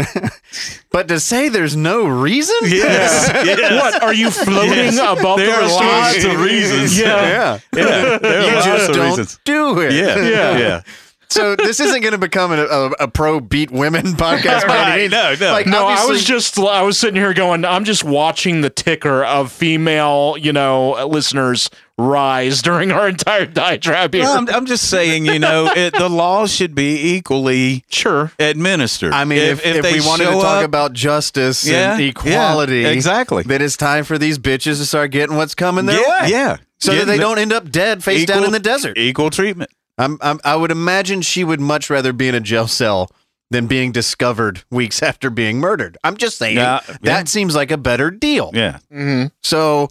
but 0.90 1.08
to 1.08 1.20
say 1.20 1.48
there's 1.48 1.76
no 1.76 2.06
reason. 2.06 2.56
Yes. 2.62 3.30
yes. 3.46 3.80
What 3.82 4.02
are 4.02 4.14
you 4.14 4.30
floating 4.30 4.70
Yes. 4.70 4.98
above 4.98 5.38
There 5.38 5.46
the 5.46 5.52
are 5.52 5.68
lots 5.68 6.24
of 6.24 6.40
reasons. 6.40 6.98
Yeah. 6.98 7.06
Yeah. 7.06 7.58
Yeah. 7.76 8.18
There 8.18 8.40
are 8.40 8.46
You 8.48 8.54
lots 8.54 8.66
just 8.66 8.88
of 8.90 8.94
don't 8.96 9.06
reasons. 9.10 9.40
do 9.44 9.80
it. 9.80 9.92
Yeah. 9.92 10.16
Yeah. 10.18 10.58
Yeah. 10.58 10.82
So 11.30 11.56
this 11.56 11.78
isn't 11.78 12.00
going 12.00 12.12
to 12.12 12.18
become 12.18 12.52
a, 12.52 12.62
a, 12.64 12.90
a 13.00 13.08
pro 13.08 13.38
beat 13.38 13.70
women 13.70 14.06
podcast. 14.14 14.66
by 14.66 14.76
any 14.76 14.90
Right. 14.92 15.00
means. 15.02 15.12
No, 15.12 15.34
no. 15.38 15.52
Like, 15.52 15.66
No, 15.66 15.86
I 15.86 16.06
was 16.06 16.24
just 16.24 16.58
I 16.58 16.80
was 16.82 16.98
sitting 16.98 17.16
here 17.16 17.34
going, 17.34 17.66
I'm 17.66 17.84
just 17.84 18.02
watching 18.02 18.62
the 18.62 18.70
ticker 18.70 19.24
of 19.24 19.52
female, 19.52 20.36
you 20.40 20.54
know, 20.54 21.06
listeners 21.06 21.68
rise 21.98 22.62
during 22.62 22.92
our 22.92 23.08
entire 23.08 23.44
diatribe 23.44 24.14
here. 24.14 24.22
Well, 24.22 24.38
I'm, 24.38 24.48
I'm 24.50 24.66
just 24.66 24.88
saying, 24.88 25.26
you 25.26 25.38
know, 25.40 25.70
it, 25.76 25.92
the 25.94 26.08
law 26.08 26.46
should 26.46 26.74
be 26.74 27.14
equally 27.16 27.84
sure. 27.90 28.30
administered. 28.38 29.12
I 29.12 29.24
mean, 29.24 29.38
if, 29.40 29.66
if, 29.66 29.82
they 29.82 29.94
we 29.94 30.00
wanted 30.00 30.26
to 30.26 30.32
show 30.32 30.40
talk 30.40 30.58
up- 30.60 30.64
about 30.64 30.92
justice 30.92 31.66
Yeah, 31.66 31.92
and 31.94 32.00
yeah, 32.02 32.08
equality, 32.08 32.84
exactly. 32.86 33.42
then 33.42 33.60
it's 33.62 33.76
time 33.76 34.04
for 34.04 34.16
these 34.16 34.38
bitches 34.38 34.78
to 34.78 34.86
start 34.86 35.10
getting 35.10 35.36
what's 35.36 35.54
coming 35.56 35.86
their 35.86 36.00
yeah, 36.00 36.22
way. 36.22 36.28
yeah, 36.30 36.56
So 36.78 36.94
that 36.94 37.06
they 37.06 37.18
don't 37.18 37.38
end 37.38 37.52
up 37.52 37.68
dead 37.70 38.04
face 38.04 38.26
down 38.26 38.44
in 38.44 38.52
the 38.52 38.60
desert. 38.60 38.96
Equal 38.96 39.30
treatment. 39.30 39.70
I'm, 39.98 40.16
I'm, 40.20 40.38
I 40.44 40.54
would 40.54 40.70
imagine 40.70 41.22
she 41.22 41.42
would 41.42 41.60
much 41.60 41.90
rather 41.90 42.12
be 42.12 42.28
in 42.28 42.34
a 42.36 42.40
jail 42.40 42.68
cell 42.68 43.10
than 43.50 43.66
being 43.66 43.90
discovered 43.90 44.62
weeks 44.70 45.02
after 45.02 45.30
being 45.30 45.58
murdered. 45.58 45.98
I'm 46.04 46.16
just 46.16 46.38
saying 46.38 46.56
Yeah, 46.58 46.80
that 46.86 47.00
yeah. 47.02 47.24
seems 47.24 47.56
like 47.56 47.72
a 47.72 47.76
better 47.78 48.10
deal. 48.12 48.52
Yeah. 48.54 48.78
Mm-hmm. 48.92 49.28
So 49.42 49.88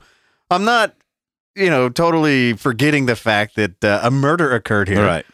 I'm 0.49 0.63
not, 0.63 0.93
you 1.57 1.69
know, 1.69 1.89
totally 1.89 2.53
forgetting 2.53 3.07
the 3.07 3.15
fact 3.15 3.55
that 3.55 3.83
uh, 3.83 3.99
a 4.03 4.11
murder 4.11 4.53
occurred 4.53 4.87
here. 4.87 5.05
Right. 5.05 5.25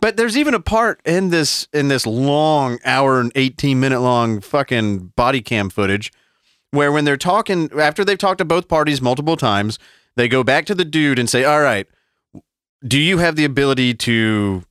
But 0.00 0.16
there's 0.16 0.36
even 0.36 0.54
a 0.54 0.60
part 0.60 1.00
in 1.04 1.30
this 1.30 1.68
in 1.72 1.88
this 1.88 2.06
long 2.06 2.78
hour 2.84 3.20
and 3.20 3.30
18 3.36 3.78
minute 3.78 4.00
long 4.00 4.40
fucking 4.40 5.12
body 5.14 5.40
cam 5.40 5.70
footage 5.70 6.12
where 6.72 6.90
when 6.90 7.04
they're 7.04 7.16
talking 7.16 7.70
after 7.78 8.04
they've 8.04 8.18
talked 8.18 8.38
to 8.38 8.44
both 8.44 8.66
parties 8.66 9.00
multiple 9.00 9.36
times, 9.36 9.78
they 10.16 10.26
go 10.26 10.42
back 10.42 10.66
to 10.66 10.74
the 10.74 10.84
dude 10.84 11.18
and 11.18 11.30
say, 11.30 11.44
"All 11.44 11.60
right, 11.60 11.86
do 12.84 12.98
you 12.98 13.18
have 13.18 13.36
the 13.36 13.44
ability 13.44 13.94
to 13.94 14.64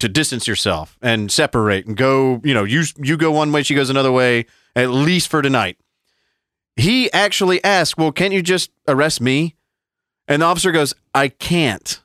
to 0.00 0.08
distance 0.08 0.48
yourself 0.48 0.96
and 1.02 1.30
separate 1.30 1.86
and 1.86 1.96
go, 1.96 2.40
you 2.42 2.54
know, 2.54 2.64
you 2.64 2.84
you 2.96 3.16
go 3.16 3.30
one 3.30 3.52
way, 3.52 3.62
she 3.62 3.74
goes 3.74 3.90
another 3.90 4.10
way, 4.10 4.46
at 4.74 4.90
least 4.90 5.28
for 5.28 5.42
tonight." 5.42 5.76
He 6.76 7.12
actually 7.12 7.62
asked, 7.62 7.98
"Well, 7.98 8.12
can't 8.12 8.32
you 8.32 8.40
just 8.40 8.70
arrest 8.88 9.20
me?" 9.20 9.56
And 10.28 10.42
the 10.42 10.46
officer 10.46 10.72
goes, 10.72 10.94
"I 11.14 11.28
can't. 11.28 12.00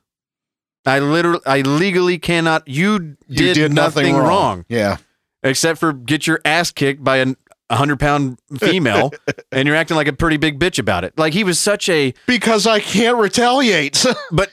I 0.86 1.00
literally, 1.00 1.42
I 1.46 1.62
legally 1.62 2.18
cannot. 2.18 2.68
You 2.68 3.00
did, 3.00 3.18
You 3.30 3.54
did 3.54 3.74
nothing, 3.74 4.16
wrong. 4.16 4.66
Yeah. 4.70 4.98
except 5.44 5.80
for 5.80 5.92
get 5.94 6.26
your 6.26 6.40
ass 6.46 6.72
kicked 6.72 7.04
by 7.04 7.18
a, 7.18 7.36
a 7.70 7.76
hundred 7.76 8.00
pound 8.00 8.40
female, 8.58 9.12
and 9.52 9.68
you're 9.68 9.76
acting 9.76 9.98
like 9.98 10.08
a 10.08 10.14
pretty 10.14 10.38
big 10.38 10.60
bitch 10.60 10.80
about 10.80 11.04
it. 11.04 11.14
Like 11.18 11.34
he 11.34 11.44
was 11.44 11.60
such 11.60 11.90
a, 11.90 12.14
Because 12.26 12.66
I 12.66 12.80
can't 12.80 13.18
retaliate. 13.18 14.04
but 14.32 14.50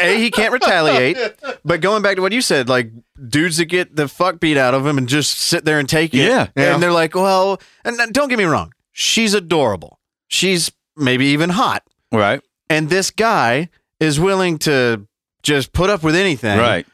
a 0.00 0.18
he 0.18 0.30
can't 0.30 0.52
retaliate. 0.52 1.18
But 1.64 1.82
going 1.82 2.02
back 2.02 2.16
to 2.16 2.22
what 2.22 2.32
you 2.32 2.40
said, 2.40 2.68
like 2.70 2.90
dudes 3.28 3.58
that 3.58 3.66
get 3.66 3.94
the 3.94 4.08
fuck 4.08 4.40
beat 4.40 4.56
out 4.56 4.72
of 4.74 4.86
him 4.86 4.96
and 4.98 5.06
just 5.08 5.38
sit 5.38 5.64
there 5.66 5.78
and 5.78 5.88
take 5.88 6.14
it, 6.14 6.18
Yeah. 6.26 6.48
Yeah. 6.56 6.72
and 6.74 6.82
they're 6.82 6.92
like, 6.92 7.14
well, 7.14 7.60
and 7.84 7.96
don't 8.12 8.28
get 8.28 8.38
me 8.38 8.44
wrong, 8.44 8.72
she's 8.92 9.34
adorable, 9.34 10.00
she's 10.28 10.72
maybe 10.96 11.26
even 11.26 11.50
hot, 11.50 11.82
Right. 12.10 12.40
And 12.70 12.88
this 12.88 13.10
guy 13.10 13.68
is 14.00 14.18
willing 14.20 14.58
to 14.58 15.06
just 15.42 15.72
put 15.72 15.90
up 15.90 16.02
with 16.02 16.14
anything, 16.16 16.58
Right. 16.58 16.86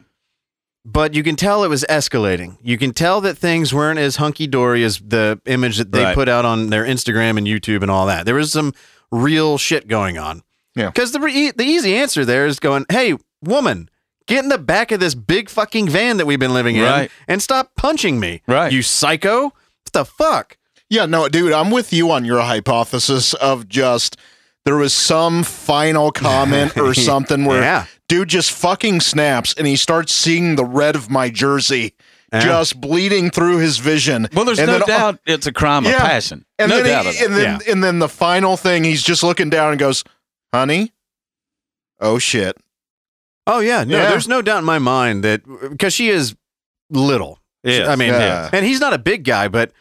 but 0.85 1.15
you 1.15 1.23
can 1.23 1.37
tell 1.37 1.63
it 1.65 1.69
was 1.69 1.85
escalating. 1.89 2.57
You 2.63 2.79
can 2.79 2.93
tell 2.93 3.21
that 3.23 3.37
things 3.39 3.73
weren't 3.73 3.99
as 3.99 4.17
hunky 4.17 4.47
dory 4.47 4.83
as 4.85 4.99
the 4.99 5.41
image 5.47 5.79
that 5.79 5.93
they 5.93 6.05
Right. 6.05 6.15
put 6.15 6.29
out 6.29 6.45
on 6.45 6.71
their 6.71 6.85
Instagram 6.85 7.39
and 7.39 7.47
YouTube 7.47 7.83
and 7.83 7.91
all 7.91 8.07
that. 8.07 8.27
There 8.27 8.35
was 8.35 8.53
some 8.53 8.73
real 9.13 9.59
shit 9.59 9.89
going 9.89 10.19
on. 10.19 10.43
Yeah. 10.75 10.87
Because 10.87 11.13
the 11.13 11.21
re- 11.21 11.51
the 11.51 11.65
easy 11.65 11.95
answer 11.97 12.25
there 12.25 12.47
is 12.47 12.61
going, 12.61 12.87
"Hey, 12.91 13.15
woman, 13.43 13.89
get 14.27 14.43
in 14.45 14.49
the 14.51 14.59
back 14.59 14.93
of 14.93 15.01
this 15.01 15.15
big 15.15 15.51
fucking 15.51 15.89
van 15.89 16.17
that 16.19 16.27
we've 16.27 16.39
been 16.39 16.55
living 16.55 16.77
in 16.77 16.85
Right. 16.85 17.11
and 17.27 17.43
stop 17.43 17.73
punching 17.77 18.21
me, 18.21 18.43
Right. 18.47 18.73
You 18.73 18.83
psycho! 18.83 19.43
What 19.45 19.93
the 19.93 20.05
fuck?" 20.05 20.57
Yeah, 20.89 21.07
no, 21.07 21.29
dude, 21.29 21.53
I'm 21.53 21.71
with 21.71 21.93
you 21.93 22.11
on 22.11 22.25
your 22.25 22.41
hypothesis 22.41 23.35
of 23.35 23.69
just 23.69 24.17
there 24.65 24.77
was 24.77 24.93
some 24.95 25.43
final 25.43 26.11
comment 26.27 26.77
or 26.77 26.95
something 26.95 27.45
where 27.45 27.63
Yeah. 27.63 27.87
dude 28.09 28.29
just 28.29 28.51
fucking 28.53 29.01
snaps 29.01 29.55
and 29.55 29.67
he 29.67 29.77
starts 29.77 30.13
seeing 30.13 30.57
the 30.57 30.65
red 30.65 30.97
of 30.97 31.11
my 31.11 31.31
jersey 31.31 31.95
Yeah. 32.33 32.41
just 32.41 32.81
bleeding 32.81 33.31
through 33.31 33.59
his 33.59 33.79
vision. 33.79 34.29
Well, 34.33 34.45
there's 34.45 34.59
And 34.59 34.69
no 34.69 34.79
then- 34.79 34.87
doubt 34.89 35.21
it's 35.27 35.47
a 35.47 35.53
crime 35.53 35.87
of 35.87 35.93
passion. 35.97 36.45
And 36.59 36.71
no 36.71 36.83
then, 36.83 36.87
doubt 37.05 37.05
he- 37.07 37.11
of 37.11 37.17
that. 37.17 37.25
and 37.25 37.35
then 37.37 37.61
and 37.73 37.85
then 37.85 37.99
the 37.99 38.09
final 38.09 38.57
thing, 38.57 38.85
he's 38.85 39.03
just 39.03 39.23
looking 39.23 39.51
down 39.51 39.71
and 39.71 39.79
goes, 39.79 40.05
"Honey, 40.55 40.93
oh 42.01 42.19
shit." 42.19 42.57
Oh 43.47 43.61
yeah, 43.61 43.83
no, 43.85 43.97
Yeah. 43.97 44.11
there's 44.11 44.29
no 44.29 44.43
doubt 44.43 44.59
in 44.59 44.65
my 44.65 44.79
mind 44.79 45.25
that 45.25 45.41
because 45.71 45.93
she 45.95 46.09
is 46.11 46.37
little. 46.91 47.39
Yes. 47.65 47.89
I 47.89 47.97
mean, 47.97 48.11
Yeah. 48.11 48.49
and 48.53 48.65
he's 48.65 48.81
not 48.81 48.93
a 48.93 48.99
big 48.99 49.25
guy, 49.25 49.49
but 49.49 49.73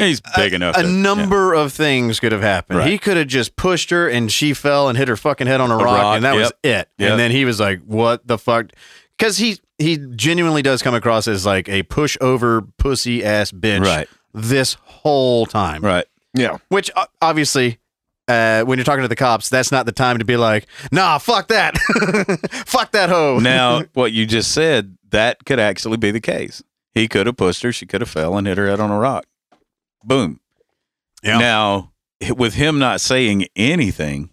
He's 0.00 0.20
big 0.36 0.52
a, 0.52 0.56
enough 0.56 0.76
A 0.76 0.82
to- 0.82 0.88
number 0.88 1.54
of 1.54 1.72
things 1.72 2.20
could 2.20 2.32
have 2.32 2.42
happened. 2.42 2.78
Right. 2.80 2.90
He 2.90 2.98
could 2.98 3.16
have 3.16 3.26
just 3.28 3.56
pushed 3.56 3.90
her, 3.90 4.08
and 4.08 4.30
she 4.30 4.54
fell 4.54 4.88
and 4.88 4.96
hit 4.96 5.08
her 5.08 5.16
fucking 5.16 5.46
head 5.46 5.60
on 5.60 5.70
a, 5.70 5.74
A 5.74 5.84
rock, 5.84 5.86
rock, 6.02 6.16
and 6.16 6.24
that 6.24 6.34
was 6.34 6.52
it. 6.62 6.88
Yep. 6.98 7.10
And 7.10 7.18
then 7.20 7.30
he 7.30 7.44
was 7.44 7.58
like, 7.60 7.80
"What 7.84 8.26
the 8.26 8.38
fuck?" 8.38 8.66
because 9.18 9.38
he 9.38 9.58
he 9.78 9.98
genuinely 10.16 10.62
does 10.62 10.82
come 10.82 10.94
across 10.94 11.26
as 11.28 11.44
like 11.46 11.68
a 11.68 11.82
pushover 11.84 12.66
pussy 12.78 13.24
ass 13.24 13.50
bitch 13.52 13.84
Right. 13.84 14.08
this 14.32 14.74
whole 14.82 15.46
time. 15.46 15.82
Right. 15.82 16.06
Yeah. 16.34 16.58
Which 16.68 16.90
uh, 16.96 17.06
obviously, 17.20 17.78
uh, 18.28 18.62
when 18.62 18.78
you're 18.78 18.84
talking 18.84 19.02
to 19.02 19.08
the 19.08 19.16
cops, 19.16 19.48
that's 19.48 19.70
not 19.72 19.84
the 19.86 19.92
time 19.92 20.18
to 20.18 20.24
be 20.24 20.36
like, 20.36 20.66
nah, 20.92 21.18
fuck 21.18 21.48
that, 21.48 21.76
fuck 22.66 22.92
that 22.92 23.08
hoe. 23.10 23.38
Now, 23.40 23.82
what 23.94 24.12
you 24.12 24.24
just 24.26 24.52
said, 24.52 24.96
that 25.10 25.44
could 25.44 25.58
actually 25.60 25.96
be 25.98 26.10
the 26.10 26.20
case. 26.20 26.62
He 26.94 27.08
could 27.08 27.26
have 27.26 27.36
pushed 27.36 27.62
her. 27.62 27.72
She 27.72 27.86
could 27.86 28.00
have 28.02 28.10
fell 28.10 28.36
and 28.36 28.46
hit 28.46 28.58
her 28.58 28.68
head 28.68 28.80
on 28.80 28.90
a 28.90 28.98
rock. 28.98 29.24
Boom. 30.04 30.40
Yeah. 31.22 31.38
Now, 31.38 31.92
with 32.36 32.54
him 32.54 32.78
not 32.78 33.00
saying 33.00 33.46
anything, 33.56 34.30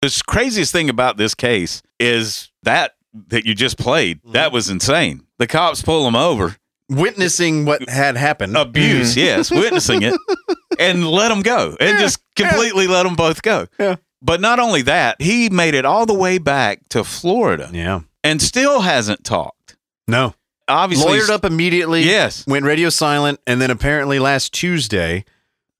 the 0.00 0.22
craziest 0.26 0.72
thing 0.72 0.90
about 0.90 1.16
this 1.16 1.34
case 1.34 1.82
is 1.98 2.50
that 2.62 2.94
that 3.28 3.46
you 3.46 3.54
just 3.54 3.78
played. 3.78 4.18
Mm-hmm. 4.18 4.32
That 4.32 4.52
was 4.52 4.68
insane. 4.70 5.26
The 5.38 5.46
cops 5.46 5.82
pull 5.82 6.06
him 6.06 6.16
over, 6.16 6.56
witnessing 6.88 7.64
what 7.64 7.88
had 7.88 8.16
happened. 8.16 8.56
abuse, 8.56 9.14
mm. 9.14 9.18
yes, 9.18 9.50
witnessing 9.50 10.02
it, 10.02 10.18
and 10.78 11.06
let 11.06 11.30
him 11.30 11.42
go, 11.42 11.76
and 11.80 11.98
just 11.98 12.20
completely 12.34 12.86
let 12.86 13.04
them 13.04 13.14
both 13.14 13.42
go. 13.42 13.66
Yeah. 13.78 13.96
But 14.20 14.40
not 14.40 14.60
only 14.60 14.82
that, 14.82 15.20
he 15.20 15.50
made 15.50 15.74
it 15.74 15.84
all 15.84 16.06
the 16.06 16.14
way 16.14 16.38
back 16.38 16.88
to 16.90 17.02
Florida 17.02 17.70
yeah, 17.72 18.00
and 18.22 18.40
still 18.40 18.80
hasn't 18.80 19.24
talked. 19.24 19.76
no, 20.06 20.34
Obviously, 20.68 21.18
lawyered 21.18 21.30
up 21.30 21.44
immediately. 21.44 22.02
Yes. 22.04 22.46
went 22.46 22.64
radio 22.64 22.88
silent, 22.88 23.40
and 23.46 23.60
then 23.60 23.70
apparently 23.70 24.18
last 24.18 24.52
Tuesday, 24.52 25.24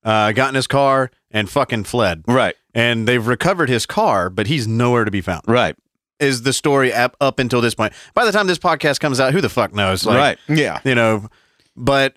uh, 0.04 0.32
got 0.32 0.48
in 0.48 0.54
his 0.54 0.66
car 0.66 1.10
and 1.30 1.48
fucking 1.48 1.84
fled. 1.84 2.24
Right. 2.26 2.56
And 2.74 3.06
they've 3.06 3.26
recovered 3.26 3.68
his 3.68 3.86
car, 3.86 4.30
but 4.30 4.46
he's 4.46 4.66
nowhere 4.66 5.04
to 5.04 5.10
be 5.10 5.20
found. 5.20 5.42
Right. 5.46 5.76
Is 6.18 6.42
the 6.42 6.52
story 6.52 6.92
up, 6.92 7.16
up 7.20 7.38
until 7.38 7.60
this 7.60 7.74
point? 7.74 7.92
By 8.14 8.24
the 8.24 8.32
time 8.32 8.46
this 8.46 8.58
podcast 8.58 9.00
comes 9.00 9.18
out, 9.20 9.32
who 9.32 9.40
the 9.40 9.48
fuck 9.48 9.74
knows? 9.74 10.04
Like, 10.06 10.16
right. 10.18 10.38
Yeah. 10.48 10.80
you 10.84 10.94
know 10.94 11.28
but 11.76 12.16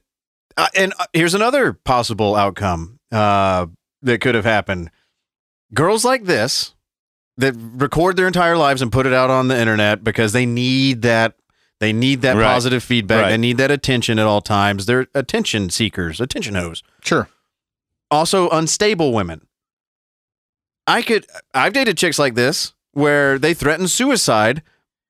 uh, 0.57 0.68
and 0.76 0.93
uh, 0.99 1.05
here's 1.13 1.34
another 1.34 1.74
possible 1.74 2.36
outcome 2.36 2.99
uh, 3.11 3.68
that 4.01 4.22
could 4.22 4.36
have 4.36 4.45
happened 4.45 4.91
girls 5.74 6.05
like 6.05 6.26
this 6.26 6.74
that 7.38 7.53
record 7.57 8.16
their 8.16 8.28
entire 8.28 8.57
lives 8.57 8.82
and 8.82 8.91
put 8.91 9.05
it 9.05 9.13
out 9.13 9.30
on 9.30 9.47
the 9.47 9.59
internet 9.59 10.03
because 10.03 10.32
they 10.34 10.45
need 10.45 11.01
that 11.01 11.36
they 11.80 11.92
need 11.94 12.22
that 12.22 12.36
Right. 12.36 12.44
positive 12.46 12.84
feedback 12.84 13.24
Right. 13.24 13.30
they 13.32 13.38
need 13.38 13.58
that 13.58 13.72
attention 13.72 14.18
at 14.20 14.26
all 14.26 14.42
times 14.42 14.86
they're 14.86 15.08
attention 15.14 15.70
seekers 15.70 16.20
attention 16.22 16.56
hoes 16.56 16.84
Sure. 17.04 17.28
also 18.12 18.50
unstable 18.50 19.14
women 19.14 19.48
i 20.88 21.02
could 21.02 21.26
i've 21.54 21.74
dated 21.74 21.98
chicks 21.98 22.20
like 22.20 22.36
this 22.36 22.74
where 22.92 23.38
they 23.38 23.54
threaten 23.54 23.88
suicide 23.88 24.62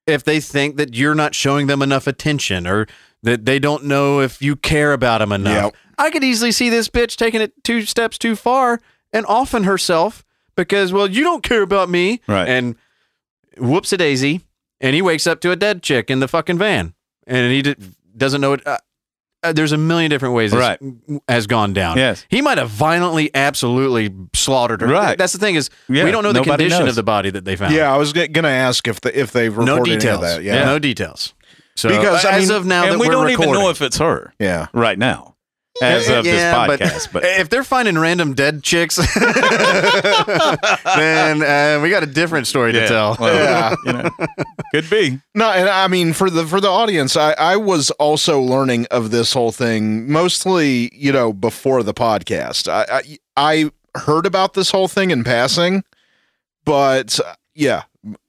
if 0.06 0.22
they 0.24 0.40
think 0.40 0.76
that 0.76 0.94
you're 0.94 1.14
not 1.14 1.34
showing 1.34 1.66
them 1.66 1.82
enough 1.82 2.06
attention 2.06 2.66
or 2.66 2.86
that 3.22 3.44
they 3.44 3.58
don't 3.58 3.84
know 3.84 4.20
if 4.20 4.40
you 4.42 4.56
care 4.56 4.92
about 4.92 5.18
them 5.18 5.32
enough 5.32 5.64
Yep. 5.64 5.76
i 5.98 6.10
could 6.10 6.24
easily 6.24 6.52
see 6.52 6.68
this 6.70 6.88
bitch 6.88 7.16
taking 7.16 7.40
it 7.40 7.52
two 7.64 7.82
steps 7.82 8.18
too 8.18 8.36
far 8.36 8.80
and 9.12 9.24
offing 9.26 9.64
herself 9.64 10.24
because 10.56 10.92
well 10.92 11.06
you 11.08 11.22
don't 11.22 11.42
care 11.42 11.62
about 11.62 11.88
me 11.88 12.20
Right. 12.26 12.48
and 12.48 12.76
whoops 13.58 13.92
a 13.92 13.96
daisy 13.96 14.42
and 14.80 14.94
he 14.94 15.02
wakes 15.02 15.26
up 15.26 15.40
to 15.40 15.50
a 15.50 15.56
dead 15.56 15.82
chick 15.82 16.10
in 16.10 16.20
the 16.20 16.28
fucking 16.28 16.58
van 16.58 16.94
and 17.26 17.52
he 17.52 17.62
d- 17.62 17.74
doesn't 18.16 18.40
know 18.40 18.52
it 18.54 18.66
uh, 18.66 18.78
uh, 19.42 19.52
there's 19.52 19.72
a 19.72 19.78
million 19.78 20.10
different 20.10 20.34
ways 20.34 20.50
this 20.50 20.58
Right. 20.60 20.80
has 21.28 21.46
gone 21.46 21.72
down 21.72 21.96
Yes. 21.98 22.24
he 22.28 22.40
might 22.42 22.58
have 22.58 22.70
violently, 22.70 23.30
absolutely 23.34 24.12
slaughtered 24.34 24.80
her. 24.80 24.86
Right. 24.88 25.16
That's 25.16 25.34
the 25.34 25.38
thing 25.38 25.54
is, 25.54 25.70
Yeah, 25.88 26.04
we 26.04 26.10
don't 26.10 26.22
know 26.24 26.32
the 26.32 26.40
nobody 26.40 26.64
condition 26.64 26.80
knows. 26.80 26.90
of 26.90 26.96
the 26.96 27.02
body 27.02 27.30
that 27.30 27.44
they 27.44 27.54
found. 27.54 27.74
Yeah, 27.74 27.92
I 27.92 27.96
was 27.98 28.12
g- 28.12 28.26
gonna 28.28 28.48
ask 28.48 28.88
if 28.88 29.00
the 29.02 29.16
if 29.18 29.32
they've 29.32 29.52
reported 29.56 29.66
no 29.76 29.82
any 29.84 29.94
of 29.94 30.00
details. 30.00 30.20
that. 30.22 30.42
Yeah. 30.42 30.64
no 30.64 30.78
details. 30.78 31.34
So 31.76 31.90
Because, 31.90 32.24
I 32.24 32.32
as 32.38 32.48
mean- 32.48 32.56
of 32.56 32.66
now, 32.66 32.84
and 32.84 32.94
that 32.94 32.98
we 32.98 33.06
we're 33.06 33.12
don't 33.12 33.30
even 33.30 33.52
know 33.52 33.68
if 33.70 33.82
it's 33.82 33.98
her 33.98 34.32
Yeah. 34.40 34.66
right 34.72 34.98
now, 34.98 35.35
as 35.82 36.08
of 36.08 36.24
Yeah, 36.26 36.66
this 36.68 36.80
podcast. 36.80 37.12
But, 37.12 37.24
if 37.24 37.48
they're 37.48 37.64
finding 37.64 37.98
random 37.98 38.34
dead 38.34 38.62
chicks, 38.62 38.96
then 40.96 41.42
uh, 41.42 41.80
we 41.82 41.90
got 41.90 42.02
a 42.02 42.06
different 42.06 42.46
story 42.46 42.72
to 42.72 42.86
tell. 42.86 43.16
Well, 43.18 43.34
Yeah. 43.36 43.74
you 43.84 43.92
know, 43.92 44.10
could 44.72 44.88
be. 44.90 45.20
No, 45.34 45.50
and 45.50 45.68
I 45.68 45.88
mean 45.88 46.12
for 46.12 46.30
the 46.30 46.46
for 46.46 46.60
the 46.60 46.68
audience, 46.68 47.16
I, 47.16 47.32
I 47.32 47.56
was 47.56 47.90
also 47.92 48.40
learning 48.40 48.86
of 48.90 49.10
this 49.10 49.32
whole 49.32 49.52
thing 49.52 50.10
mostly, 50.10 50.90
you 50.94 51.12
know, 51.12 51.32
before 51.32 51.82
the 51.82 51.94
podcast. 51.94 52.68
I 52.68 53.00
I, 53.36 53.70
I 53.94 54.00
heard 54.00 54.26
about 54.26 54.54
this 54.54 54.70
whole 54.70 54.88
thing 54.88 55.10
in 55.10 55.24
passing, 55.24 55.84
but 56.64 57.18
uh, 57.20 57.34
yeah, 57.54 57.82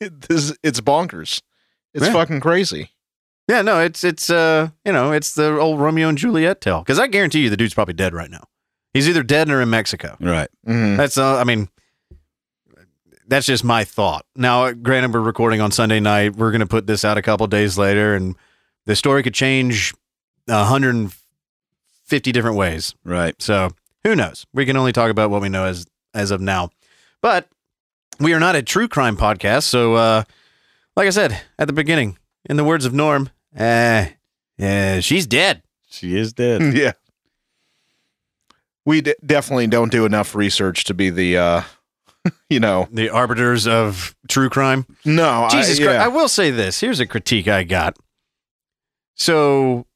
this 0.00 0.56
it's 0.62 0.80
bonkers. 0.80 1.42
It's 1.92 2.06
Yeah. 2.06 2.12
fucking 2.12 2.40
crazy. 2.40 2.90
Yeah, 3.48 3.60
no, 3.62 3.80
it's 3.80 4.04
it's 4.04 4.30
uh 4.30 4.68
you 4.84 4.92
know 4.92 5.12
it's 5.12 5.34
the 5.34 5.58
old 5.58 5.78
Romeo 5.80 6.08
and 6.08 6.16
Juliet 6.18 6.60
tale 6.60 6.80
because 6.80 6.98
I 6.98 7.06
guarantee 7.06 7.40
you 7.40 7.50
the 7.50 7.56
dude's 7.56 7.74
probably 7.74 7.94
dead 7.94 8.14
right 8.14 8.30
now. 8.30 8.44
He's 8.92 9.08
either 9.08 9.22
dead 9.22 9.50
or 9.50 9.60
in 9.60 9.68
Mexico. 9.70 10.16
Right. 10.20 10.48
Mhm. 10.66 10.96
That's 10.96 11.18
uh, 11.18 11.36
I 11.38 11.44
mean, 11.44 11.68
that's 13.26 13.46
just 13.46 13.64
my 13.64 13.84
thought. 13.84 14.24
Now, 14.36 14.70
granted, 14.72 15.12
we're 15.12 15.20
recording 15.20 15.60
on 15.60 15.70
Sunday 15.72 16.00
night. 16.00 16.36
We're 16.36 16.52
gonna 16.52 16.66
put 16.66 16.86
this 16.86 17.04
out 17.04 17.18
a 17.18 17.22
couple 17.22 17.46
days 17.46 17.76
later, 17.76 18.14
and 18.14 18.34
the 18.86 18.96
story 18.96 19.22
could 19.22 19.34
change 19.34 19.92
150 20.46 22.32
different 22.32 22.56
ways. 22.56 22.94
Right. 23.04 23.40
So 23.42 23.70
who 24.04 24.14
knows? 24.16 24.46
We 24.52 24.64
can 24.66 24.76
only 24.76 24.92
talk 24.92 25.10
about 25.10 25.30
what 25.30 25.42
we 25.42 25.48
know 25.48 25.64
as 25.64 25.86
as 26.14 26.30
of 26.30 26.40
now. 26.40 26.70
But 27.20 27.48
we 28.20 28.32
are 28.32 28.40
not 28.40 28.56
a 28.56 28.62
true 28.62 28.88
crime 28.88 29.16
podcast, 29.16 29.64
so 29.64 29.94
uh, 29.94 30.24
like 30.96 31.06
I 31.06 31.10
said 31.10 31.40
at 31.58 31.66
the 31.66 31.72
beginning, 31.72 32.16
in 32.48 32.56
the 32.56 32.64
words 32.64 32.84
of 32.84 32.92
Norm, 32.94 33.30
uh, 33.58 34.06
yeah, 34.58 35.00
she's 35.00 35.26
dead. 35.26 35.62
She 35.90 36.16
is 36.16 36.32
dead. 36.32 36.74
yeah. 36.76 36.92
We 38.84 39.00
d- 39.00 39.14
definitely 39.24 39.66
don't 39.68 39.90
do 39.92 40.04
enough 40.04 40.34
research 40.34 40.84
to 40.84 40.94
be 40.94 41.10
the 41.10 41.38
uh 41.38 41.62
you 42.50 42.58
know, 42.60 42.88
The 42.90 43.10
arbiters 43.10 43.66
of 43.66 44.14
true 44.28 44.48
crime. 44.48 44.86
no, 45.04 45.46
Jesus 45.50 45.78
I, 45.78 45.84
Christ. 45.84 45.98
yeah. 45.98 46.04
I 46.04 46.08
will 46.08 46.28
say 46.28 46.50
this. 46.50 46.80
Here's 46.80 47.00
a 47.00 47.06
critique 47.06 47.48
I 47.48 47.64
got. 47.64 47.96
So 49.14 49.86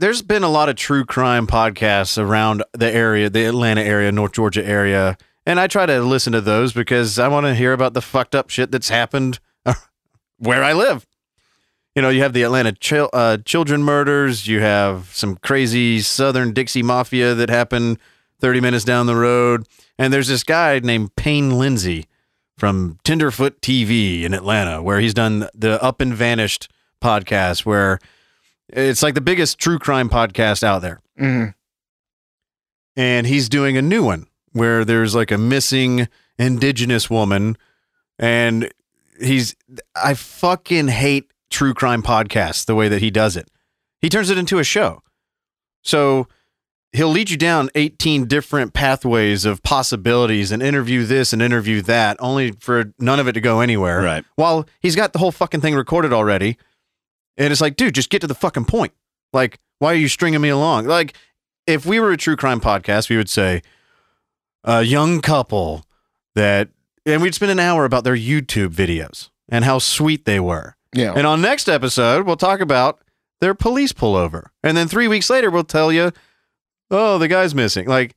there's 0.00 0.22
been 0.22 0.42
a 0.44 0.48
lot 0.48 0.68
of 0.68 0.76
true 0.76 1.04
crime 1.04 1.46
podcasts 1.46 2.18
around 2.22 2.62
the 2.72 2.90
area, 2.92 3.30
the 3.30 3.44
Atlanta 3.46 3.80
area, 3.82 4.12
North 4.12 4.32
Georgia 4.32 4.64
area. 4.64 5.16
And 5.46 5.58
I 5.60 5.66
try 5.66 5.86
to 5.86 6.00
listen 6.02 6.32
to 6.34 6.40
those 6.40 6.72
because 6.72 7.18
I 7.18 7.28
want 7.28 7.46
to 7.46 7.54
hear 7.54 7.72
about 7.72 7.94
the 7.94 8.02
fucked 8.02 8.34
up 8.34 8.50
shit 8.50 8.70
that's 8.70 8.88
happened 8.88 9.40
where 10.38 10.62
I 10.64 10.72
live. 10.72 11.06
You 11.94 12.02
know, 12.02 12.08
you 12.08 12.22
have 12.22 12.32
the 12.32 12.42
Atlanta 12.42 12.72
chil- 12.72 13.10
uh, 13.12 13.38
children 13.44 13.82
murders. 13.82 14.46
You 14.48 14.60
have 14.60 15.10
some 15.12 15.36
crazy 15.36 16.00
Southern 16.00 16.52
Dixie 16.52 16.82
Mafia 16.82 17.34
that 17.34 17.48
happened 17.48 17.98
30 18.40 18.60
minutes 18.60 18.84
down 18.84 19.06
the 19.06 19.14
road. 19.14 19.66
And 19.98 20.12
there's 20.12 20.26
this 20.28 20.42
guy 20.42 20.80
named 20.80 21.14
Payne 21.14 21.56
Lindsay 21.56 22.06
from 22.58 22.98
Tenderfoot 23.04 23.60
TV 23.60 24.22
in 24.24 24.34
Atlanta, 24.34 24.82
where 24.82 24.98
he's 24.98 25.14
done 25.14 25.48
the 25.54 25.80
Up 25.82 26.00
and 26.00 26.12
Vanished 26.12 26.68
podcast, 27.00 27.64
where 27.64 28.00
it's 28.68 29.02
like 29.02 29.14
the 29.14 29.20
biggest 29.20 29.58
true 29.58 29.78
crime 29.78 30.08
podcast 30.08 30.64
out 30.64 30.82
there. 30.82 31.00
Mhm. 31.20 31.54
And 32.96 33.26
he's 33.26 33.48
doing 33.48 33.76
a 33.76 33.82
new 33.82 34.04
one 34.04 34.26
where 34.52 34.84
there's 34.84 35.14
like 35.14 35.30
a 35.30 35.38
missing 35.38 36.08
indigenous 36.38 37.08
woman. 37.10 37.56
And 38.18 38.72
he's, 39.20 39.54
I 39.96 40.14
fucking 40.14 40.88
hate 40.88 41.30
true 41.54 41.72
crime 41.72 42.02
podcasts 42.02 42.66
the 42.66 42.74
way 42.74 42.88
that 42.88 43.00
he 43.00 43.10
does 43.10 43.36
it. 43.36 43.48
He 44.00 44.08
turns 44.08 44.28
it 44.28 44.36
into 44.36 44.58
a 44.58 44.64
show. 44.64 45.02
So 45.82 46.26
he'll 46.92 47.08
lead 47.08 47.30
you 47.30 47.36
down 47.36 47.70
18 47.76 48.26
different 48.26 48.74
pathways 48.74 49.44
of 49.44 49.62
possibilities 49.62 50.50
and 50.50 50.62
interview 50.62 51.04
this 51.04 51.32
and 51.32 51.40
interview 51.40 51.80
that, 51.82 52.16
only 52.18 52.50
for 52.52 52.92
none 52.98 53.20
of 53.20 53.28
it 53.28 53.32
to 53.32 53.40
go 53.40 53.60
anywhere. 53.60 54.02
Right. 54.02 54.24
While 54.34 54.66
he's 54.80 54.96
got 54.96 55.12
the 55.12 55.20
whole 55.20 55.30
fucking 55.30 55.60
thing 55.60 55.76
recorded 55.76 56.12
already. 56.12 56.58
And 57.36 57.52
it's 57.52 57.60
like, 57.60 57.76
dude, 57.76 57.94
just 57.94 58.10
get 58.10 58.20
to 58.20 58.26
the 58.26 58.34
fucking 58.34 58.64
point. 58.64 58.92
Like, 59.32 59.60
why 59.78 59.92
are 59.92 59.96
you 59.96 60.08
stringing 60.08 60.40
me 60.40 60.48
along? 60.48 60.86
Like, 60.86 61.16
if 61.66 61.86
we 61.86 62.00
were 62.00 62.10
a 62.10 62.16
true 62.16 62.36
crime 62.36 62.60
podcast, 62.60 63.08
we 63.08 63.16
would 63.16 63.28
say, 63.28 63.62
a 64.64 64.82
young 64.82 65.20
couple 65.20 65.84
that, 66.34 66.68
and 67.06 67.22
we'd 67.22 67.34
spend 67.34 67.52
an 67.52 67.60
hour 67.60 67.84
about 67.84 68.02
their 68.04 68.16
YouTube 68.16 68.68
videos 68.68 69.30
and 69.48 69.64
how 69.64 69.78
sweet 69.78 70.24
they 70.24 70.40
were. 70.40 70.73
Yeah. 70.94 71.12
And 71.14 71.26
on 71.26 71.40
next 71.42 71.68
episode, 71.68 72.24
we'll 72.26 72.36
talk 72.36 72.60
about 72.60 73.00
their 73.40 73.54
police 73.54 73.92
pullover. 73.92 74.44
And 74.62 74.76
then 74.76 74.88
three 74.88 75.08
weeks 75.08 75.28
later, 75.28 75.50
we'll 75.50 75.64
tell 75.64 75.92
you, 75.92 76.12
oh, 76.90 77.18
the 77.18 77.28
guy's 77.28 77.54
missing. 77.54 77.86
Like, 77.86 78.14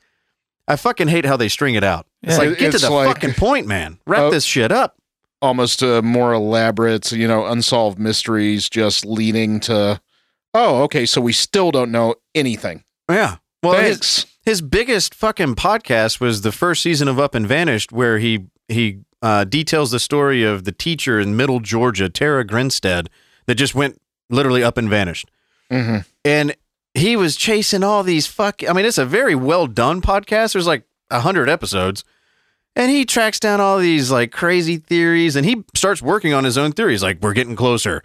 I 0.68 0.76
fucking 0.76 1.08
hate 1.08 1.26
how 1.26 1.38
they 1.38 1.50
string 1.50 1.76
it 1.76 1.84
out. 1.84 2.06
It's 2.24 2.34
Yeah. 2.38 2.50
like, 2.50 2.58
get 2.60 2.72
to 2.74 2.78
the 2.80 2.90
like- 2.90 3.08
fucking 3.08 3.34
point, 3.34 3.68
man. 3.68 4.00
Wrap 4.06 4.22
Oh. 4.24 4.32
this 4.32 4.44
shit 4.46 4.72
up. 4.72 4.96
almost 5.40 5.84
a 5.84 6.02
more 6.02 6.34
elaborate, 6.34 7.12
you 7.12 7.28
know, 7.28 7.46
unsolved 7.46 8.00
mysteries 8.00 8.68
just 8.68 9.06
leading 9.06 9.60
to 9.60 10.02
oh, 10.56 10.82
okay, 10.82 11.06
so 11.06 11.22
we 11.22 11.32
still 11.32 11.70
don't 11.70 11.92
know 11.92 12.16
anything. 12.34 12.84
Yeah. 13.08 13.36
Well, 13.62 13.80
his, 13.80 14.26
his 14.44 14.62
biggest 14.64 15.14
fucking 15.14 15.54
podcast 15.54 16.20
was 16.20 16.42
the 16.42 16.52
first 16.52 16.82
season 16.82 17.08
of 17.08 17.20
Up 17.20 17.36
and 17.36 17.46
Vanished, 17.48 17.92
where 17.92 18.18
he 18.18 18.48
he 18.68 19.02
uh, 19.22 19.44
details 19.44 19.92
the 19.92 20.00
story 20.00 20.44
of 20.44 20.64
the 20.64 20.72
teacher 20.72 21.20
in 21.20 21.36
Middle 21.36 21.60
Georgia, 21.60 22.10
Tara 22.10 22.44
Grinstead, 22.44 23.10
that 23.46 23.56
just 23.56 23.74
went 23.76 24.00
literally 24.30 24.64
up 24.64 24.78
and 24.78 24.90
vanished. 24.90 25.30
Mhm. 25.72 26.06
And 26.24 26.56
he 26.94 27.16
was 27.16 27.36
chasing 27.36 27.84
all 27.84 28.04
these 28.04 28.28
fuck. 28.28 28.62
I 28.68 28.74
mean, 28.74 28.86
it's 28.86 28.98
a 28.98 29.06
very 29.06 29.36
well 29.36 29.68
done 29.68 30.02
podcast. 30.02 30.54
There's 30.54 30.68
like 30.68 30.84
a 31.12 31.22
hundred 31.22 31.50
episodes, 31.50 32.04
and 32.76 32.92
he 32.92 33.06
tracks 33.06 33.40
down 33.40 33.60
all 33.62 33.78
these 33.80 34.12
like 34.12 34.32
crazy 34.32 34.78
theories, 34.78 35.36
and 35.36 35.46
he 35.46 35.64
starts 35.76 36.02
working 36.02 36.34
on 36.34 36.44
his 36.44 36.58
own 36.58 36.72
theories. 36.72 37.02
Like 37.04 37.20
we're 37.22 37.34
getting 37.34 37.56
closer, 37.56 38.02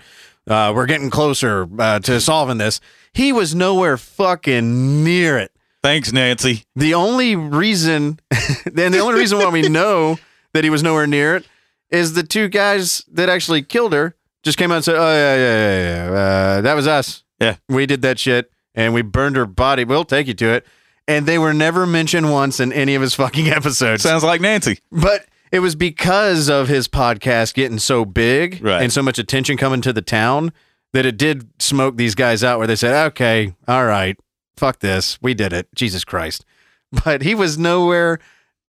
uh, 0.49 0.73
we're 0.75 0.87
getting 0.87 1.11
closer 1.11 1.69
uh, 1.79 1.99
to 2.01 2.21
solving 2.21 2.59
this. 2.59 2.81
He 3.13 3.33
was 3.33 3.55
nowhere 3.55 3.97
fucking 3.97 5.05
near 5.05 5.39
it. 5.39 5.53
Thanks, 5.83 6.13
Nancy. 6.13 6.65
The 6.77 6.95
only 6.95 7.35
reason, 7.35 8.21
and 8.31 8.95
the 8.95 9.01
only 9.01 9.19
reason 9.19 9.39
why 9.39 9.49
we 9.51 9.69
know 9.69 10.19
that 10.55 10.65
he 10.65 10.71
was 10.71 10.83
nowhere 10.83 11.07
near 11.07 11.37
it 11.37 11.47
is 11.91 12.15
the 12.15 12.23
two 12.23 12.49
guys 12.49 13.05
that 13.13 13.29
actually 13.29 13.63
killed 13.63 13.93
her 13.93 14.15
just 14.43 14.59
came 14.59 14.73
out 14.73 14.77
and 14.77 14.85
said, 14.85 14.97
"Oh 14.97 15.13
yeah, 15.13 15.37
yeah, 15.37 15.69
yeah, 15.69 16.11
yeah. 16.11 16.19
Uh, 16.19 16.61
that 16.63 16.75
was 16.75 16.87
us. 16.87 17.23
Yeah. 17.41 17.57
we 17.69 17.87
did 17.87 18.03
that 18.03 18.19
shit, 18.19 18.51
and 18.75 18.93
we 18.95 19.03
burned 19.03 19.37
her 19.37 19.47
body. 19.47 19.85
We'll 19.85 20.05
take 20.05 20.27
you 20.27 20.35
to 20.35 20.47
it." 20.53 20.67
And 21.09 21.27
they 21.27 21.39
were 21.39 21.53
never 21.53 21.85
mentioned 21.87 22.31
once 22.33 22.59
in 22.61 22.73
any 22.73 22.95
of 22.95 23.03
his 23.03 23.15
fucking 23.23 23.49
episodes. 23.49 24.03
Sounds 24.03 24.25
like 24.25 24.41
Nancy. 24.41 24.79
But 24.91 25.27
it 25.51 25.59
was 25.61 25.75
because 25.75 26.49
of 26.49 26.69
his 26.69 26.89
podcast 26.89 27.55
getting 27.55 27.79
so 27.79 28.05
big 28.05 28.61
Right. 28.65 28.83
and 28.83 28.93
so 28.93 29.03
much 29.03 29.19
attention 29.19 29.57
coming 29.57 29.81
to 29.83 29.93
the 29.93 30.01
town 30.03 30.53
that 30.93 31.05
it 31.05 31.17
did 31.19 31.49
smoke 31.61 31.97
these 31.97 32.15
guys 32.15 32.43
out 32.43 32.59
where 32.59 32.67
they 32.67 32.77
said, 32.77 33.07
okay, 33.09 33.55
all 33.69 33.85
right, 33.85 34.17
fuck 34.57 34.79
this. 34.79 35.19
We 35.21 35.35
did 35.35 35.53
it. 35.53 35.69
Jesus 35.75 36.05
Christ. 36.05 36.45
But 37.05 37.23
he 37.23 37.35
was 37.35 37.57
nowhere, 37.59 38.19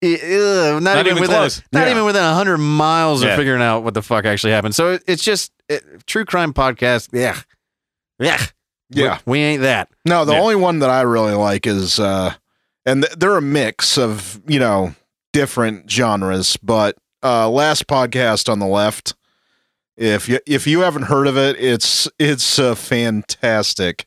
ugh, 0.04 0.82
not, 0.82 0.96
Not 0.96 0.98
even, 1.06 1.08
even 1.12 1.22
within, 1.22 1.36
close. 1.38 1.62
not 1.72 1.86
Yeah. 1.86 1.92
even 1.92 2.06
within 2.06 2.24
100 2.24 2.58
miles 2.58 3.24
Yeah. 3.24 3.30
of 3.32 3.38
figuring 3.38 3.62
out 3.62 3.84
what 3.84 3.94
the 3.94 4.02
fuck 4.02 4.26
actually 4.26 4.54
happened. 4.54 4.76
So 4.76 4.94
it, 4.94 5.04
it's 5.08 5.24
just 5.24 5.52
it, 5.70 5.84
true 6.06 6.26
crime 6.26 6.54
podcast. 6.54 7.10
Yeah. 7.14 7.40
Yeah. 8.20 8.42
Yeah. 8.90 9.20
We, 9.26 9.32
we 9.32 9.40
ain't 9.40 9.62
that. 9.64 9.90
No, 10.06 10.26
the 10.26 10.34
Yeah. 10.34 10.40
only 10.42 10.56
one 10.56 10.80
that 10.80 10.90
I 10.90 11.02
really 11.02 11.34
like 11.34 11.66
is, 11.66 12.00
uh, 12.00 12.34
and 12.86 13.04
th- 13.04 13.16
they're 13.18 13.38
a 13.38 13.42
mix 13.42 13.98
of 13.98 14.42
you 14.48 14.60
know 14.60 14.94
different 15.32 15.90
genres. 15.90 16.58
But 16.58 16.98
uh, 17.24 17.50
last 17.50 17.88
podcast 17.88 18.50
on 18.50 18.60
the 18.60 18.68
left, 18.68 19.16
if 19.98 20.28
you 20.28 20.40
if 20.46 20.68
you 20.68 20.82
haven't 20.82 21.04
heard 21.04 21.28
of 21.28 21.38
it, 21.38 21.56
it's 21.60 22.08
it's 22.20 22.60
a 22.60 22.76
fantastic 22.76 24.06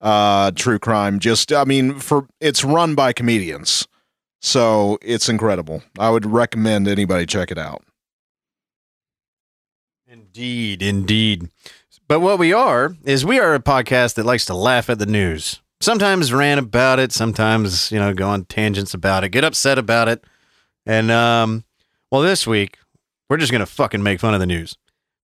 uh, 0.00 0.50
true 0.52 0.78
crime. 0.78 1.18
Just 1.18 1.52
I 1.52 1.64
mean, 1.64 1.98
for 1.98 2.26
it's 2.40 2.62
run 2.62 2.94
by 2.94 3.12
comedians, 3.12 3.88
so 4.40 4.98
it's 5.02 5.28
incredible. 5.28 5.82
I 5.98 6.10
would 6.10 6.26
recommend 6.26 6.88
anybody 6.88 7.26
check 7.26 7.50
it 7.50 7.58
out. 7.58 7.82
Indeed, 10.06 10.82
indeed. 10.82 11.48
But 12.08 12.20
what 12.20 12.38
we 12.38 12.52
are 12.52 12.96
is 13.04 13.24
we 13.24 13.38
are 13.38 13.54
a 13.54 13.60
podcast 13.60 14.14
that 14.14 14.26
likes 14.26 14.44
to 14.46 14.54
laugh 14.54 14.90
at 14.90 14.98
the 14.98 15.06
news. 15.06 15.60
Sometimes 15.80 16.32
rant 16.32 16.58
about 16.58 16.98
it, 16.98 17.12
sometimes, 17.12 17.92
you 17.92 17.98
know, 17.98 18.12
go 18.12 18.28
on 18.28 18.44
tangents 18.46 18.92
about 18.92 19.22
it, 19.22 19.28
get 19.28 19.44
upset 19.44 19.78
about 19.78 20.08
it. 20.08 20.24
And 20.84 21.10
um 21.10 21.64
well 22.10 22.22
this 22.22 22.46
week 22.46 22.78
we're 23.28 23.36
just 23.36 23.52
going 23.52 23.60
to 23.60 23.66
fucking 23.66 24.02
make 24.02 24.18
fun 24.18 24.34
of 24.34 24.40
the 24.40 24.46
news 24.46 24.76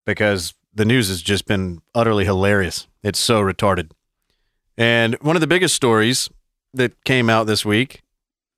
because 0.06 0.54
the 0.72 0.84
news 0.84 1.08
has 1.08 1.20
just 1.20 1.44
been 1.44 1.82
utterly 1.92 2.24
hilarious. 2.24 2.86
It's 3.02 3.18
so 3.18 3.42
retarded. 3.42 3.90
And 4.78 5.16
one 5.16 5.36
of 5.36 5.40
the 5.40 5.48
biggest 5.48 5.74
stories 5.74 6.30
that 6.72 7.02
came 7.04 7.28
out 7.28 7.48
this 7.48 7.64
week 7.64 8.02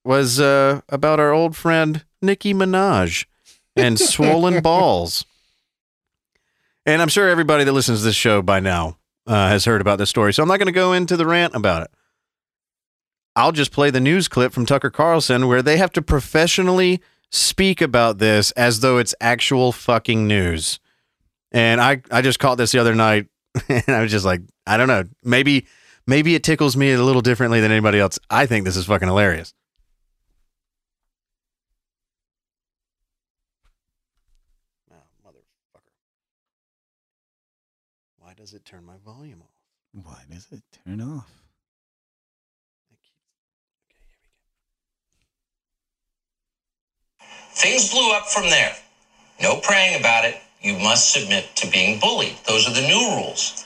was 0.04 0.40
uh 0.40 0.80
about 0.88 1.20
our 1.20 1.32
old 1.32 1.56
friend 1.56 2.04
Nicki 2.22 2.54
Minaj 2.54 3.26
and 3.76 3.98
swollen 4.00 4.60
balls. 4.62 5.24
And 6.86 7.02
I'm 7.02 7.08
sure 7.08 7.28
everybody 7.28 7.64
that 7.64 7.72
listens 7.72 8.00
to 8.00 8.04
this 8.06 8.16
show 8.16 8.40
by 8.40 8.60
now 8.60 8.96
uh, 9.26 9.48
has 9.48 9.66
heard 9.66 9.80
about 9.82 9.98
this 9.98 10.08
story. 10.08 10.32
So 10.32 10.42
I'm 10.42 10.48
not 10.48 10.56
going 10.58 10.66
to 10.66 10.72
go 10.72 10.94
into 10.94 11.16
the 11.18 11.26
rant 11.26 11.54
about 11.54 11.82
it. 11.82 11.90
I'll 13.36 13.52
just 13.52 13.72
play 13.72 13.90
the 13.90 14.00
news 14.00 14.26
clip 14.26 14.52
from 14.52 14.64
Tucker 14.66 14.90
Carlson 14.90 15.46
where 15.48 15.62
they 15.62 15.76
have 15.76 15.92
to 15.92 16.02
professionally 16.02 17.00
speak 17.30 17.82
about 17.82 18.18
this 18.18 18.50
as 18.52 18.80
though 18.80 18.96
it's 18.98 19.14
actual 19.20 19.70
fucking 19.70 20.26
news. 20.26 20.80
And 21.52 21.80
I, 21.80 22.02
I 22.10 22.22
just 22.22 22.38
caught 22.38 22.56
this 22.56 22.72
the 22.72 22.78
other 22.78 22.94
night 22.94 23.26
and 23.68 23.84
I 23.88 24.00
was 24.00 24.10
just 24.10 24.24
like, 24.24 24.40
I 24.66 24.76
don't 24.76 24.88
know. 24.88 25.04
Maybe 25.22 25.66
maybe 26.06 26.34
it 26.34 26.42
tickles 26.42 26.76
me 26.76 26.92
a 26.92 27.02
little 27.02 27.22
differently 27.22 27.60
than 27.60 27.70
anybody 27.70 28.00
else. 28.00 28.18
I 28.30 28.46
think 28.46 28.64
this 28.64 28.76
is 28.76 28.86
fucking 28.86 29.08
hilarious. 29.08 29.54
Oh, 34.90 34.96
motherfucker. 35.24 35.92
Why 38.18 38.34
does 38.34 38.52
it 38.52 38.64
turn 38.64 38.84
my 38.84 38.96
volume 39.04 39.42
off? 39.42 40.04
Why 40.38 40.42
does 40.50 40.58
it 40.60 40.78
turn 40.86 41.00
off? 41.00 41.28
Things 47.50 47.90
blew 47.90 48.12
up 48.12 48.28
from 48.28 48.44
there. 48.44 48.72
No 49.42 49.56
praying 49.56 49.98
about 49.98 50.24
it. 50.24 50.36
You 50.60 50.78
must 50.78 51.12
submit 51.12 51.56
to 51.56 51.68
being 51.68 51.98
bullied. 51.98 52.36
Those 52.46 52.68
are 52.68 52.72
the 52.72 52.86
new 52.86 53.16
rules. 53.16 53.64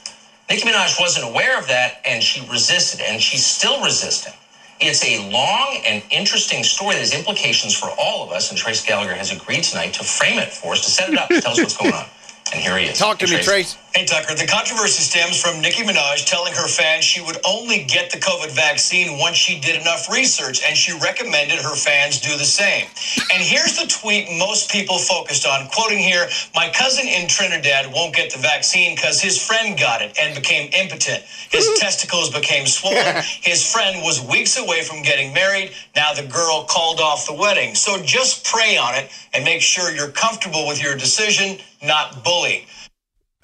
Nicki 0.48 0.66
Minaj 0.66 0.98
wasn't 0.98 1.26
aware 1.26 1.58
of 1.58 1.68
that 1.68 2.00
and 2.06 2.22
she 2.22 2.40
resisted, 2.48 3.02
and 3.02 3.20
she's 3.20 3.44
still 3.44 3.84
resisting. 3.84 4.32
It's 4.80 5.04
a 5.04 5.30
long 5.30 5.76
and 5.86 6.02
interesting 6.10 6.64
story 6.64 6.94
that 6.94 7.00
has 7.00 7.12
implications 7.12 7.74
for 7.76 7.90
all 7.98 8.24
of 8.24 8.30
us, 8.30 8.48
and 8.48 8.58
Trace 8.58 8.82
Gallagher 8.82 9.14
has 9.14 9.30
agreed 9.30 9.64
tonight 9.64 9.92
to 9.94 10.04
frame 10.04 10.38
it 10.38 10.50
for 10.50 10.72
us, 10.72 10.82
to 10.86 10.90
set 10.90 11.10
it 11.10 11.18
up, 11.18 11.28
to 11.28 11.38
tell 11.42 11.52
us 11.52 11.58
what's 11.58 11.76
going 11.76 11.92
on. 11.92 12.06
And 12.53 12.61
here 12.62 12.78
he 12.78 12.86
is. 12.86 12.99
Talk 12.99 13.18
to 13.20 13.26
Hey, 13.26 13.36
me, 13.38 13.43
Trace. 13.43 13.76
Hey, 13.95 14.07
Tucker, 14.07 14.34
the 14.34 14.47
controversy 14.47 15.03
stems 15.03 15.40
from 15.40 15.61
Nicki 15.61 15.82
Minaj 15.82 16.24
telling 16.26 16.55
her 16.55 16.66
fans 16.68 17.05
she 17.05 17.20
would 17.20 17.36
only 17.45 17.84
get 17.84 18.11
the 18.11 18.18
COVID 18.18 18.51
vaccine 18.51 19.18
once 19.18 19.36
she 19.36 19.61
did 19.61 19.80
enough 19.80 20.11
research, 20.11 20.62
and 20.66 20.76
she 20.76 20.93
recommended 20.99 21.59
her 21.59 21.76
fans 21.76 22.20
do 22.20 22.36
the 22.38 22.45
same. 22.45 22.86
And 23.32 23.43
here's 23.43 23.76
the 23.78 23.86
tweet 23.86 24.28
most 24.38 24.70
people 24.70 24.99
focused 24.99 25.47
on, 25.47 25.68
quoting 25.68 25.99
here 25.99 26.28
My 26.55 26.70
cousin 26.70 27.07
in 27.07 27.28
Trinidad 27.28 27.93
won't 27.93 28.14
get 28.14 28.32
the 28.32 28.38
vaccine 28.38 28.95
because 28.97 29.20
his 29.20 29.43
friend 29.45 29.78
got 29.78 30.03
it 30.03 30.16
and 30.20 30.34
became 30.34 30.70
impotent. 30.72 31.24
His 31.51 31.68
testicles 31.80 32.30
became 32.30 32.66
swollen. 32.66 33.22
His 33.43 33.70
friend 33.70 34.03
was 34.03 34.22
weeks 34.22 34.59
away 34.59 34.82
from 34.82 35.03
getting 35.03 35.34
married. 35.34 35.72
Now 35.97 36.12
the 36.14 36.24
girl 36.26 36.64
called 36.68 37.01
off 37.01 37.26
the 37.26 37.34
wedding. 37.34 37.74
So 37.74 38.03
just 38.03 38.47
pray 38.47 38.76
on 38.78 38.95
it 38.95 39.11
and 39.34 39.45
make 39.45 39.62
sure 39.62 39.93
you're 39.95 40.11
comfortable 40.12 40.66
with 40.66 40.82
your 40.82 40.97
decision, 40.97 41.59
not 41.82 42.22
bully. 42.24 42.66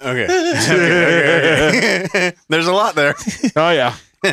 Okay. 0.01 0.23
Okay, 0.23 1.67
okay, 1.69 2.03
okay. 2.05 2.33
There's 2.47 2.67
a 2.67 2.73
lot 2.73 2.95
there. 2.95 3.15
Oh 3.55 3.71
yeah. 3.71 3.95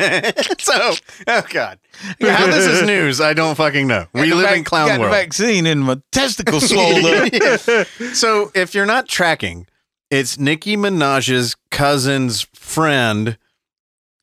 so, 0.59 0.93
oh 1.27 1.43
god, 1.49 1.79
how 2.19 2.45
this 2.47 2.65
is 2.65 2.83
news, 2.83 3.21
I 3.21 3.33
don't 3.33 3.55
fucking 3.55 3.87
know. 3.87 4.05
We 4.13 4.33
live 4.33 4.53
in 4.53 4.65
clown 4.65 4.87
world. 4.87 4.97
got 4.97 4.99
world. 4.99 5.13
the 5.13 5.17
vaccine 5.17 5.65
and 5.65 5.81
my 5.81 6.01
testicles 6.11 6.69
swollen 6.69 7.29
up. 7.41 7.87
so, 8.13 8.51
if 8.53 8.75
you're 8.75 8.85
not 8.85 9.07
tracking, 9.07 9.65
it's 10.09 10.37
Nicki 10.37 10.75
Minaj's 10.75 11.55
cousin's 11.71 12.41
friend 12.53 13.37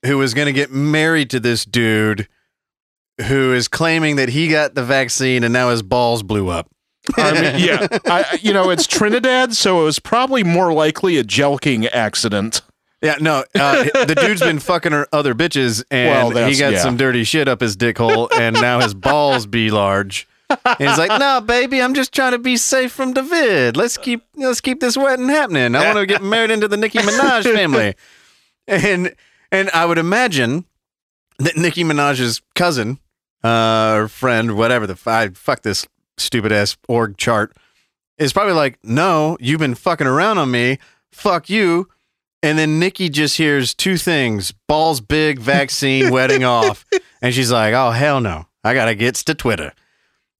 who 0.04 0.20
is 0.20 0.34
going 0.34 0.46
to 0.46 0.52
get 0.52 0.70
married 0.70 1.30
to 1.30 1.40
this 1.40 1.64
dude 1.64 2.28
who 3.28 3.54
is 3.54 3.66
claiming 3.66 4.16
that 4.16 4.28
he 4.28 4.48
got 4.48 4.74
the 4.74 4.84
vaccine 4.84 5.44
and 5.44 5.52
now 5.52 5.70
his 5.70 5.82
balls 5.82 6.22
blew 6.22 6.48
up. 6.48 6.68
I 7.16 7.32
mean, 7.40 7.54
yeah. 7.58 7.86
I, 8.06 8.38
you 8.40 8.52
know, 8.52 8.70
it's 8.70 8.86
Trinidad, 8.86 9.54
so 9.54 9.80
it 9.82 9.84
was 9.84 9.98
probably 9.98 10.42
more 10.42 10.72
likely 10.72 11.18
a 11.18 11.24
jelking 11.24 11.88
accident. 11.92 12.62
Yeah, 13.02 13.16
no, 13.20 13.44
uh, 13.54 13.84
the 14.06 14.14
dude's 14.18 14.40
been 14.40 14.58
fucking 14.58 14.92
her 14.92 15.06
other 15.12 15.34
bitches, 15.34 15.84
and 15.90 16.32
Well, 16.34 16.48
he 16.48 16.56
got 16.56 16.72
yeah. 16.72 16.78
some 16.78 16.96
dirty 16.96 17.24
shit 17.24 17.48
up 17.48 17.60
his 17.60 17.76
dick 17.76 17.98
hole, 17.98 18.30
and 18.34 18.54
now 18.58 18.80
his 18.80 18.94
balls 18.94 19.44
be 19.44 19.70
large. 19.70 20.26
And 20.48 20.88
he's 20.88 20.96
like, 20.98 21.18
"No, 21.18 21.42
baby, 21.42 21.82
I'm 21.82 21.94
just 21.94 22.14
trying 22.14 22.32
to 22.32 22.38
be 22.38 22.56
safe 22.56 22.92
from 22.92 23.12
David. 23.12 23.76
Let's 23.76 23.98
keep 23.98 24.22
let's 24.36 24.60
keep 24.62 24.80
this 24.80 24.96
wedding 24.96 25.28
happening. 25.28 25.74
I 25.74 25.84
want 25.84 25.98
to 25.98 26.06
get 26.06 26.22
married 26.22 26.50
into 26.50 26.68
the 26.68 26.76
Nicki 26.78 26.98
Minaj 26.98 27.42
family." 27.52 27.94
And 28.66 29.14
and 29.52 29.70
I 29.70 29.84
would 29.84 29.98
imagine 29.98 30.64
that 31.38 31.56
Nicki 31.56 31.84
Minaj's 31.84 32.40
cousin, 32.54 32.98
uh, 33.42 33.94
or 33.96 34.08
friend, 34.08 34.56
whatever 34.56 34.86
the 34.86 34.98
I, 35.06 35.28
fuck 35.28 35.62
this 35.62 35.86
stupid 36.18 36.52
ass 36.52 36.76
org 36.88 37.16
chart, 37.16 37.56
is 38.18 38.32
probably 38.32 38.54
like, 38.54 38.78
"No, 38.82 39.36
you've 39.40 39.60
been 39.60 39.74
fucking 39.74 40.06
around 40.06 40.38
on 40.38 40.50
me. 40.50 40.78
Fuck 41.12 41.48
you." 41.48 41.88
And 42.44 42.58
then 42.58 42.78
Nicki 42.78 43.08
just 43.08 43.38
hears 43.38 43.72
two 43.72 43.96
things 43.96 44.52
balls 44.68 45.00
big, 45.00 45.38
vaccine, 45.38 46.10
wedding 46.12 46.44
off. 46.44 46.84
And 47.22 47.32
she's 47.32 47.50
like, 47.50 47.72
oh, 47.72 47.90
hell 47.90 48.20
no. 48.20 48.44
I 48.62 48.74
got 48.74 48.84
to 48.84 48.94
get 48.94 49.14
to 49.14 49.34
Twitter. 49.34 49.72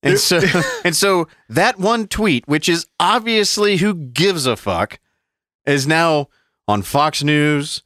And 0.02 0.18
so, 0.18 0.42
and 0.84 0.94
so 0.94 1.28
that 1.48 1.78
one 1.78 2.06
tweet, 2.06 2.46
which 2.46 2.68
is 2.68 2.86
obviously 3.00 3.78
who 3.78 3.94
gives 3.94 4.44
a 4.44 4.54
fuck, 4.54 4.98
is 5.64 5.86
now 5.86 6.28
on 6.68 6.82
Fox 6.82 7.22
News, 7.22 7.82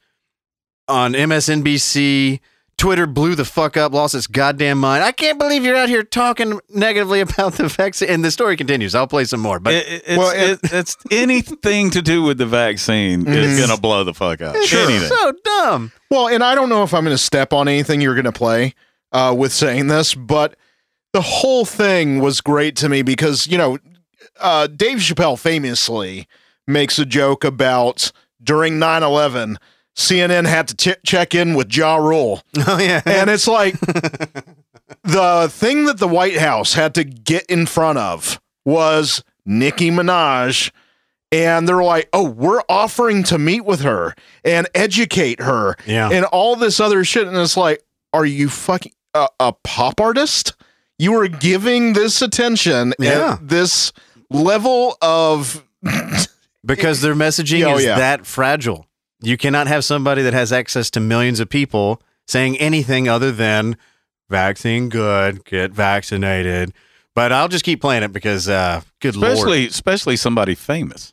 on 0.89 1.13
MSNBC, 1.13 2.41
Twitter 2.79 3.07
blew 3.07 3.35
the 3.35 3.45
fuck 3.45 3.77
up, 3.77 3.93
lost 3.93 4.15
its 4.15 4.27
goddamn 4.27 4.79
mind. 4.79 5.03
I 5.05 5.13
can't 5.13 5.39
believe 5.39 5.65
you're 5.65 5.77
out 5.77 5.89
here 5.89 6.03
talking 6.05 6.61
negatively 6.71 7.21
about 7.23 7.55
the 7.55 7.69
vaccine. 7.69 8.09
And 8.09 8.25
the 8.25 8.31
story 8.31 8.57
continues. 8.57 8.95
I'll 8.95 9.07
play 9.09 9.25
some 9.25 9.41
more, 9.41 9.59
but 9.61 9.75
It- 9.75 9.87
it- 9.89 10.03
it's, 10.07 10.17
Well, 10.19 10.31
it, 10.35 10.61
it's 10.73 10.97
anything 11.11 11.91
to 11.91 12.01
do 12.01 12.23
with 12.23 12.39
the 12.39 12.47
vaccine 12.47 13.27
is 13.29 13.59
going 13.59 13.75
to 13.75 13.81
blow 13.81 14.05
the 14.05 14.15
fuck 14.15 14.41
up. 14.41 14.55
it's 14.57 14.73
Anything. 14.73 15.09
so 15.09 15.33
dumb. 15.45 15.93
Well, 16.11 16.29
and 16.29 16.43
I 16.43 16.55
don't 16.55 16.69
know 16.71 16.85
if 16.85 16.95
I'm 16.95 17.05
going 17.05 17.15
to 17.15 17.23
step 17.23 17.53
on 17.53 17.69
anything 17.69 18.01
you're 18.01 18.15
going 18.15 18.25
to 18.25 18.33
play 18.33 18.75
uh, 19.13 19.35
with 19.37 19.53
saying 19.53 19.89
this, 19.89 20.15
but 20.15 20.57
the 21.13 21.21
whole 21.23 21.65
thing 21.65 22.21
was 22.21 22.41
great 22.41 22.77
to 22.77 22.89
me 22.89 23.03
because, 23.03 23.47
you 23.49 23.59
know, 23.59 23.79
uh, 24.41 24.69
Dave 24.69 24.99
Chappelle 24.99 25.39
famously 25.39 26.29
makes 26.67 26.99
a 26.99 27.05
joke 27.05 27.43
about 27.45 28.13
during 28.43 28.79
9 28.79 29.03
11, 29.03 29.59
CNN 29.99 30.47
had 30.47 30.69
to 30.69 30.77
ch- 30.95 31.03
check 31.05 31.35
in 31.35 31.55
with 31.55 31.77
Ja 31.77 31.97
Rule. 31.97 32.41
Oh 32.67 32.79
yeah. 32.79 33.03
And 33.05 33.29
it's 33.29 33.49
like 33.49 33.79
the 35.03 35.49
thing 35.51 35.87
that 35.87 35.99
the 35.99 36.09
White 36.09 36.39
House 36.39 36.75
had 36.75 36.95
to 36.95 37.05
get 37.05 37.45
in 37.47 37.67
front 37.67 37.99
of 37.99 38.41
was 38.65 39.23
Nicki 39.45 39.91
Minaj. 39.91 40.71
And 41.31 41.69
they're 41.69 41.83
like, 41.85 42.09
oh, 42.15 42.31
we're 42.31 42.63
offering 42.71 43.23
to 43.25 43.39
meet 43.39 43.65
with 43.67 43.81
her 43.81 44.15
and 44.45 44.67
educate 44.75 45.41
her 45.43 45.77
Yeah. 45.85 46.09
and 46.11 46.25
all 46.27 46.57
this 46.57 46.81
other 46.81 47.05
shit. 47.05 47.27
And 47.27 47.37
it's 47.37 47.57
like, 47.57 47.83
are 48.15 48.25
you 48.25 48.49
fucking 48.49 48.93
a, 49.15 49.29
a 49.39 49.53
pop 49.63 50.01
artist? 50.01 50.55
You 50.99 51.15
are 51.21 51.29
giving 51.29 51.93
this 51.93 52.23
attention 52.23 52.95
Yeah. 52.99 53.37
and 53.39 53.49
this 53.49 53.93
level 54.31 54.97
of 55.03 55.63
because 56.65 57.03
their 57.03 57.15
messaging 57.15 57.67
Oh, 57.71 57.77
is 57.77 57.85
yeah. 57.85 57.99
that 57.99 58.25
fragile. 58.27 58.87
You 59.21 59.37
cannot 59.37 59.67
have 59.67 59.85
somebody 59.85 60.23
that 60.23 60.33
has 60.33 60.53
access 60.53 60.91
to 60.91 61.01
millions 61.01 61.41
of 61.41 61.49
people 61.49 62.01
saying 62.27 62.57
anything 62.59 63.09
other 63.09 63.33
than 63.33 63.77
vaccine 64.29 64.89
good, 64.89 65.45
get 65.45 65.73
vaccinated. 65.73 66.73
But 67.15 67.33
I'll 67.33 67.49
just 67.49 67.65
keep 67.65 67.81
playing 67.81 68.05
it 68.05 68.13
because 68.13 68.49
uh 68.49 68.83
good 69.01 69.17
lord. 69.17 69.33
Especially, 69.33 69.67
especially 69.67 70.17
somebody 70.17 70.55
famous. 70.55 71.13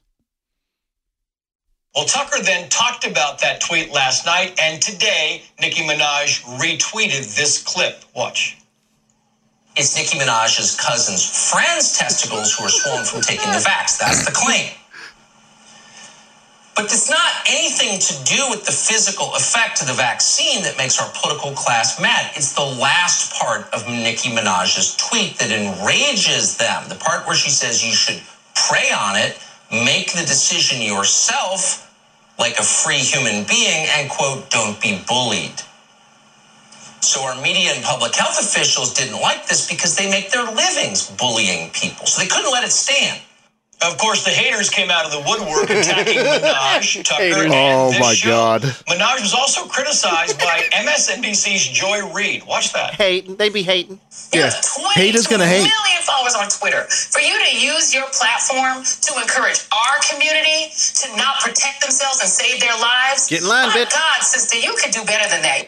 Well, 1.95 2.06
Tucker 2.06 2.43
then 2.43 2.68
talked 2.70 3.08
about 3.08 3.39
that 3.39 3.62
tweet 3.62 3.91
last 3.93 4.26
night, 4.26 4.60
and 4.62 4.82
today 4.82 5.43
Nicki 5.62 5.82
Minaj 5.84 6.41
retweeted 6.60 7.36
this 7.38 7.64
clip. 7.64 8.03
Watch. 8.14 8.58
It's 9.78 9.95
Nicki 9.95 10.20
Minaj's 10.20 10.80
cousin's 10.80 11.51
friend's 11.51 11.97
testicles 11.97 12.53
who 12.56 12.66
are 12.66 12.70
swollen 12.70 13.06
from 13.06 13.22
taking 13.22 13.51
the 13.51 13.58
vax. 13.60 13.97
That's 13.97 14.26
the 14.26 14.32
claim. 14.32 14.72
But 16.76 16.86
it's 16.86 17.09
not 17.09 17.32
anything 17.49 17.99
to 17.99 18.23
do 18.26 18.49
with 18.49 18.65
the 18.65 18.73
physical 18.73 19.34
effect 19.36 19.82
of 19.82 19.88
the 19.88 19.93
vaccine 19.93 20.63
that 20.63 20.78
makes 20.78 20.99
our 21.01 21.09
political 21.15 21.53
class 21.53 22.01
mad. 22.01 22.32
It's 22.36 22.53
the 22.53 22.65
last 22.65 23.34
part 23.34 23.73
of 23.73 23.88
Nicki 23.88 24.30
Minaj's 24.30 24.95
tweet 24.97 25.38
that 25.39 25.51
enrages 25.51 26.57
them. 26.57 26.89
The 26.89 26.95
part 26.95 27.28
where 27.28 27.36
she 27.36 27.49
says 27.51 27.86
you 27.86 27.93
should 27.93 28.21
pray 28.55 28.91
on 28.91 29.15
it, 29.15 29.39
make 29.71 30.13
the 30.13 30.23
decision 30.23 30.82
yourself 30.82 31.89
like 32.39 32.59
a 32.59 32.63
free 32.63 32.99
human 32.99 33.45
being, 33.45 33.88
and 33.95 34.09
quote, 34.09 34.49
don't 34.49 34.82
be 34.82 35.01
bullied. 35.07 35.61
So 37.01 37.23
our 37.23 37.41
media 37.41 37.71
and 37.73 37.84
public 37.84 38.15
health 38.15 38.39
officials 38.39 38.93
didn't 38.93 39.21
like 39.21 39.47
this 39.47 39.67
because 39.67 39.95
they 39.95 40.09
make 40.09 40.32
their 40.32 40.45
livings 40.45 41.09
bullying 41.09 41.69
people. 41.71 42.07
So 42.07 42.21
they 42.21 42.28
couldn't 42.28 42.51
let 42.51 42.63
it 42.65 42.71
stand. 42.71 43.21
Of 43.84 43.97
course, 43.97 44.23
the 44.23 44.32
haters 44.32 44.69
came 44.69 44.89
out 44.89 45.05
of 45.05 45.11
the 45.11 45.19
woodwork 45.28 45.69
attacking 45.69 46.15
Minaj, 46.23 47.03
Tucker, 47.03 47.43
and 47.43 47.51
Oh, 47.53 47.91
this 47.91 47.99
my 47.99 48.13
show. 48.13 48.30
God. 48.30 48.61
Minaj 48.88 49.21
was 49.21 49.34
also 49.34 49.65
criticized 49.67 50.39
by 50.39 50.63
MSNBC's 50.71 51.67
Joy 51.67 52.09
Reid. 52.13 52.45
Watch 52.47 52.71
that. 52.73 52.95
hating. 52.95 53.36
They 53.36 53.49
be 53.49 53.61
hating. 53.63 53.99
Yeah. 54.34 54.49
Hate 54.95 55.13
is 55.15 55.28
gonna 55.28 55.45
hate. 55.45 55.67
million 55.67 56.01
followers 56.03 56.36
on 56.36 56.47
Twitter. 56.49 56.84
For 56.89 57.19
you 57.19 57.36
to 57.45 57.51
use 57.59 57.93
your 57.93 58.05
platform 58.15 58.84
to 58.86 59.11
encourage 59.21 59.59
our 59.76 59.95
community 60.09 60.71
to 61.03 61.15
not 61.17 61.41
protect 61.41 61.82
themselves 61.82 62.21
and 62.21 62.30
save 62.30 62.61
their 62.61 62.78
lives. 62.80 63.28
Get 63.28 63.41
in 63.41 63.47
line, 63.49 63.67
My 63.69 63.76
bitch. 63.76 63.91
God, 63.91 64.21
sister, 64.23 64.57
you 64.57 64.73
could 64.82 64.91
do 64.91 65.03
better 65.03 65.30
than 65.30 65.41
that. 65.43 65.67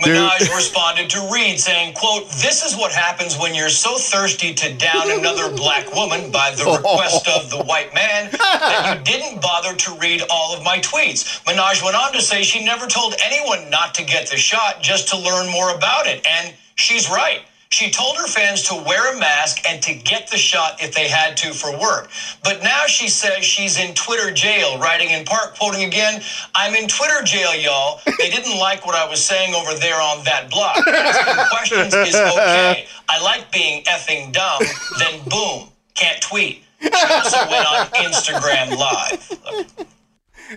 Minaj 0.00 0.40
responded 0.54 1.08
to 1.10 1.28
Reid 1.32 1.58
saying, 1.58 1.94
quote, 1.94 2.28
this 2.28 2.62
is 2.64 2.76
what 2.76 2.92
happens 2.92 3.38
when 3.38 3.54
you're 3.54 3.70
so 3.70 3.96
thirsty 3.96 4.52
to 4.54 4.74
down 4.74 5.10
another 5.10 5.50
black 5.54 5.92
woman 5.94 6.30
by 6.30 6.50
the 6.50 6.64
request 6.64 7.28
of 7.28 7.50
the 7.50 7.62
white 7.64 7.94
man 7.94 8.30
that 8.32 8.98
you 8.98 9.04
didn't 9.04 9.40
bother 9.40 9.74
to 9.74 9.94
read 9.94 10.22
all 10.30 10.54
of 10.54 10.62
my 10.62 10.78
tweets. 10.80 11.42
Minaj 11.44 11.82
went 11.82 11.96
on 11.96 12.12
to 12.12 12.20
say 12.20 12.42
she 12.42 12.62
never 12.64 12.86
told 12.86 13.14
anyone 13.24 13.70
not 13.70 13.94
to 13.94 14.04
get 14.04 14.28
the 14.28 14.36
shot 14.36 14.82
just 14.82 15.08
to 15.08 15.16
learn 15.18 15.50
more 15.50 15.74
about 15.74 16.06
it. 16.06 16.26
And 16.26 16.54
she's 16.74 17.08
right. 17.08 17.42
She 17.70 17.90
told 17.90 18.16
her 18.16 18.26
fans 18.26 18.62
to 18.64 18.74
wear 18.86 19.14
a 19.14 19.18
mask 19.18 19.68
and 19.68 19.82
to 19.82 19.94
get 19.94 20.30
the 20.30 20.36
shot 20.36 20.82
if 20.82 20.94
they 20.94 21.08
had 21.08 21.36
to 21.38 21.52
for 21.52 21.72
work. 21.78 22.10
But 22.44 22.62
now 22.62 22.86
she 22.86 23.08
says 23.08 23.44
she's 23.44 23.78
in 23.78 23.94
Twitter 23.94 24.30
jail, 24.30 24.78
writing 24.78 25.10
in 25.10 25.24
part, 25.24 25.56
quoting 25.58 25.84
again, 25.84 26.22
I'm 26.54 26.74
in 26.74 26.88
Twitter 26.88 27.22
jail, 27.24 27.54
y'all. 27.54 28.00
They 28.18 28.30
didn't 28.30 28.58
like 28.58 28.86
what 28.86 28.94
I 28.94 29.08
was 29.08 29.22
saying 29.22 29.54
over 29.54 29.74
there 29.74 30.00
on 30.00 30.24
that 30.24 30.50
block. 30.50 30.86
Asking 30.86 31.44
questions 31.50 31.94
is 31.94 32.14
okay. 32.14 32.86
I 33.08 33.22
like 33.22 33.50
being 33.52 33.82
effing 33.84 34.32
dumb. 34.32 34.62
Then 34.98 35.20
boom, 35.28 35.68
can't 35.94 36.20
tweet. 36.22 36.62
She 36.80 36.90
also 36.90 37.38
went 37.50 37.66
on 37.66 37.86
Instagram 37.88 38.76
Live. 38.76 39.86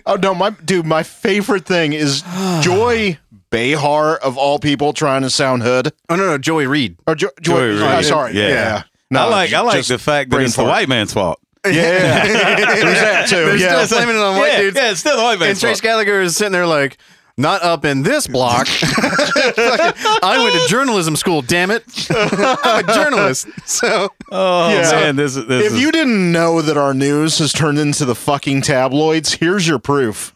Oh 0.06 0.14
no, 0.14 0.34
my 0.34 0.50
dude, 0.50 0.86
my 0.86 1.02
favorite 1.02 1.66
thing 1.66 1.92
is 1.92 2.22
Joy 2.60 3.18
Behar 3.50 4.16
of 4.16 4.36
all 4.38 4.58
people 4.58 4.92
trying 4.92 5.22
to 5.22 5.30
sound 5.30 5.62
hood. 5.62 5.92
Oh 6.08 6.16
no, 6.16 6.26
no, 6.26 6.38
Joey 6.38 6.66
Reed. 6.66 6.96
Or 7.06 7.14
jo- 7.14 7.30
Joy, 7.40 7.54
Joy 7.54 7.66
Reid. 7.74 7.82
uh, 7.82 8.02
sorry, 8.02 8.34
Yeah. 8.34 8.48
yeah. 8.48 9.18
I 9.20 9.28
like, 9.28 9.50
j- 9.50 9.56
I 9.56 9.60
like 9.60 9.84
the 9.86 9.98
fact 9.98 10.30
that 10.30 10.40
it's 10.40 10.54
the 10.56 10.62
white 10.64 10.88
man's 10.88 11.12
fault. 11.12 11.40
Yeah, 11.66 11.72
there's 12.26 13.00
that 13.00 13.26
too. 13.28 13.36
They're 13.36 13.56
yeah, 13.56 13.84
still 13.84 13.98
blaming 13.98 14.14
it 14.16 14.22
on 14.22 14.36
white 14.38 14.52
yeah, 14.52 14.58
dudes. 14.60 14.76
yeah, 14.76 14.90
it's 14.92 15.00
still 15.00 15.16
the 15.16 15.22
white 15.22 15.32
and 15.32 15.40
man's 15.40 15.60
Trace 15.60 15.78
fault. 15.80 15.82
Gallagher 15.82 16.20
is 16.22 16.36
sitting 16.36 16.52
there 16.52 16.66
like, 16.66 16.96
not 17.36 17.62
up 17.62 17.84
in 17.84 18.02
this 18.02 18.26
block. 18.28 18.66
I 18.82 20.36
went 20.42 20.54
to 20.62 20.68
journalism 20.68 21.16
school, 21.16 21.42
damn 21.42 21.70
it. 21.70 21.84
I'm 22.10 22.88
a 22.88 22.92
journalist. 22.94 23.48
So 23.66 24.10
Oh 24.30 24.70
Yeah. 24.72 24.90
man, 24.92 25.16
this 25.16 25.36
is 25.36 25.46
this 25.46 25.66
if 25.66 25.72
is, 25.72 25.80
you 25.80 25.90
didn't 25.92 26.32
know 26.32 26.62
that 26.62 26.76
our 26.76 26.94
news 26.94 27.38
has 27.38 27.52
turned 27.52 27.78
into 27.78 28.04
the 28.04 28.14
fucking 28.14 28.62
tabloids, 28.62 29.34
here's 29.34 29.66
your 29.66 29.78
proof. 29.78 30.34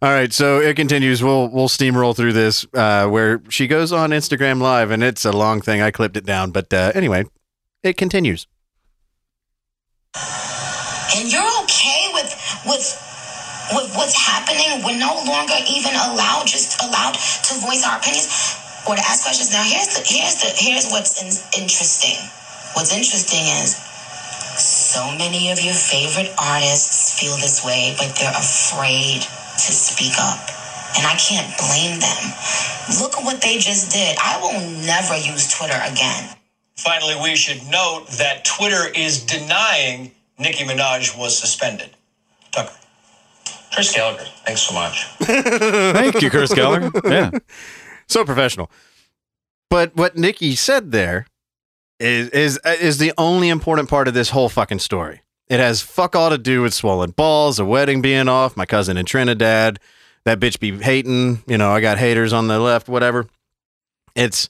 All 0.00 0.10
right, 0.10 0.32
so 0.32 0.60
it 0.60 0.76
continues. 0.76 1.24
We'll 1.24 1.48
we'll 1.48 1.66
steamroll 1.66 2.14
through 2.14 2.32
this 2.32 2.64
uh, 2.72 3.08
where 3.08 3.42
she 3.48 3.66
goes 3.66 3.92
on 3.92 4.10
Instagram 4.10 4.62
Live, 4.62 4.92
and 4.92 5.02
it's 5.02 5.24
a 5.24 5.32
long 5.32 5.60
thing. 5.60 5.82
I 5.82 5.90
clipped 5.90 6.16
it 6.16 6.24
down, 6.24 6.52
but 6.52 6.72
uh, 6.72 6.92
anyway, 6.94 7.24
it 7.82 7.96
continues. 7.96 8.46
And 10.14 11.32
you're 11.32 11.50
okay 11.66 12.14
with 12.14 12.30
with 12.64 12.86
with 13.74 13.90
what's 13.98 14.14
happening? 14.14 14.86
We're 14.86 15.02
no 15.02 15.18
longer 15.26 15.58
even 15.66 15.90
allowed, 15.90 16.46
just 16.46 16.78
allowed 16.80 17.18
to 17.18 17.58
voice 17.58 17.82
our 17.82 17.98
opinions 17.98 18.30
or 18.86 18.94
to 18.94 19.02
ask 19.02 19.24
questions. 19.26 19.50
Now, 19.50 19.66
here's 19.66 19.98
the 19.98 20.06
here's 20.06 20.38
the 20.38 20.54
here's 20.54 20.86
what's 20.94 21.18
in, 21.18 21.34
interesting. 21.60 22.22
What's 22.78 22.94
interesting 22.94 23.50
is 23.66 23.74
so 24.62 25.10
many 25.18 25.50
of 25.50 25.58
your 25.58 25.74
favorite 25.74 26.30
artists 26.38 27.18
feel 27.18 27.34
this 27.34 27.64
way, 27.64 27.96
but 27.98 28.14
they're 28.14 28.30
afraid 28.30 29.26
to 29.58 29.72
speak 29.72 30.14
up. 30.18 30.38
And 30.96 31.06
I 31.06 31.14
can't 31.16 31.52
blame 31.58 32.00
them. 32.00 32.22
Look 33.00 33.18
at 33.18 33.24
what 33.24 33.40
they 33.42 33.58
just 33.58 33.92
did. 33.92 34.16
I 34.22 34.40
will 34.40 34.58
never 34.86 35.16
use 35.16 35.52
Twitter 35.54 35.78
again. 35.84 36.34
Finally, 36.76 37.16
we 37.22 37.36
should 37.36 37.62
note 37.70 38.06
that 38.18 38.44
Twitter 38.44 38.88
is 38.94 39.24
denying 39.24 40.12
Nicki 40.38 40.64
Minaj 40.64 41.18
was 41.18 41.36
suspended. 41.36 41.90
Tucker. 42.52 42.72
Chris 43.72 43.94
Gallagher, 43.94 44.24
thanks 44.46 44.62
so 44.62 44.74
much. 44.74 45.04
thank 45.18 46.22
you, 46.22 46.30
Chris 46.30 46.54
Gallagher. 46.54 46.90
Yeah, 47.04 47.30
So 48.08 48.24
professional. 48.24 48.70
But 49.70 49.94
what 49.94 50.16
Nicki 50.16 50.54
said 50.54 50.92
there 50.92 51.26
is 52.00 52.30
is 52.30 52.58
is 52.64 52.98
the 52.98 53.12
only 53.18 53.48
important 53.50 53.90
part 53.90 54.08
of 54.08 54.14
this 54.14 54.30
whole 54.30 54.48
fucking 54.48 54.78
story. 54.78 55.20
It 55.48 55.60
has 55.60 55.80
fuck 55.80 56.14
all 56.14 56.30
to 56.30 56.38
do 56.38 56.62
with 56.62 56.74
swollen 56.74 57.10
balls, 57.12 57.58
a 57.58 57.64
wedding 57.64 58.02
being 58.02 58.28
off, 58.28 58.56
my 58.56 58.66
cousin 58.66 58.96
in 58.98 59.06
Trinidad, 59.06 59.78
that 60.24 60.40
bitch 60.40 60.60
be 60.60 60.76
hating, 60.78 61.42
you 61.46 61.56
know, 61.56 61.70
I 61.72 61.80
got 61.80 61.96
haters 61.98 62.32
on 62.34 62.48
the 62.48 62.58
left, 62.58 62.88
whatever. 62.88 63.26
It's 64.14 64.48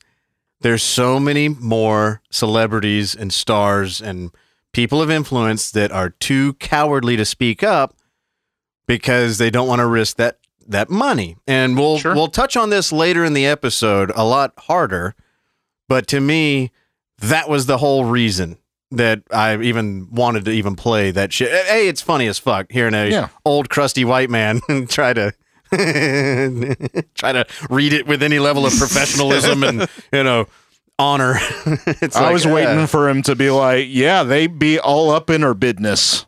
there's 0.60 0.82
so 0.82 1.20
many 1.20 1.48
more 1.48 2.20
celebrities 2.30 3.14
and 3.14 3.32
stars 3.32 4.00
and 4.00 4.32
people 4.72 5.00
of 5.00 5.08
influence 5.10 5.70
that 5.70 5.92
are 5.92 6.10
too 6.10 6.54
cowardly 6.54 7.16
to 7.16 7.24
speak 7.24 7.62
up 7.62 7.96
because 8.88 9.38
they 9.38 9.50
don't 9.50 9.68
want 9.68 9.80
to 9.80 9.86
risk 9.86 10.16
that 10.16 10.38
that 10.66 10.90
money. 10.90 11.36
And 11.46 11.78
we'll 11.78 11.98
Sure. 11.98 12.14
we'll 12.14 12.28
touch 12.28 12.56
on 12.56 12.70
this 12.70 12.90
later 12.92 13.24
in 13.24 13.34
the 13.34 13.46
episode 13.46 14.10
a 14.16 14.24
lot 14.24 14.52
harder. 14.58 15.14
But 15.88 16.06
to 16.08 16.20
me, 16.20 16.72
that 17.18 17.48
was 17.48 17.66
the 17.66 17.78
whole 17.78 18.04
reason 18.04 18.58
that 18.90 19.22
I 19.30 19.56
even 19.60 20.08
wanted 20.10 20.44
to 20.46 20.50
even 20.50 20.74
play 20.76 21.10
that 21.10 21.32
shit. 21.32 21.50
Hey, 21.66 21.88
it's 21.88 22.00
funny 22.02 22.26
as 22.26 22.38
fuck 22.38 22.72
hearing 22.72 22.94
a 22.94 23.08
Yeah. 23.10 23.28
old 23.44 23.68
crusty 23.68 24.04
white 24.04 24.30
man 24.30 24.60
try 24.88 25.12
to 25.12 25.32
Try 27.14 27.32
to 27.32 27.44
read 27.68 27.92
it 27.92 28.06
with 28.06 28.22
any 28.22 28.38
level 28.38 28.64
of 28.64 28.72
professionalism 28.76 29.62
and 29.62 29.88
you 30.12 30.22
know 30.24 30.46
honor. 30.98 31.34
I 32.14 32.32
was 32.32 32.46
uh, 32.46 32.50
waiting 32.50 32.86
for 32.86 33.08
him 33.08 33.22
to 33.24 33.36
be 33.36 33.50
like, 33.50 33.86
yeah, 33.90 34.22
they 34.22 34.46
be 34.46 34.78
all 34.78 35.10
up 35.10 35.28
in 35.30 35.42
her 35.42 35.52
business. 35.54 36.24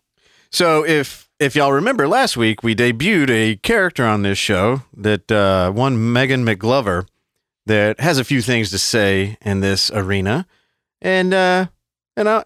So 0.51 0.85
if 0.85 1.29
if 1.39 1.57
y'all 1.57 1.73
remember 1.73 2.07
last 2.07 2.37
week, 2.37 2.63
we 2.63 2.75
debuted 2.75 3.31
a 3.31 3.57
character 3.57 4.05
on 4.05 4.21
this 4.23 4.37
show 4.37 4.83
that 4.95 5.33
uh, 5.33 5.71
one 5.73 6.13
Megan 6.13 6.45
McGlover 6.45 7.07
that 7.65 7.99
has 8.01 8.19
a 8.19 8.25
few 8.25 8.43
things 8.43 8.69
to 8.71 8.79
say 8.79 9.39
in 9.41 9.61
this 9.61 9.91
arena, 9.93 10.47
and 11.01 11.33
uh, 11.33 11.67
and 12.17 12.29
I, 12.29 12.45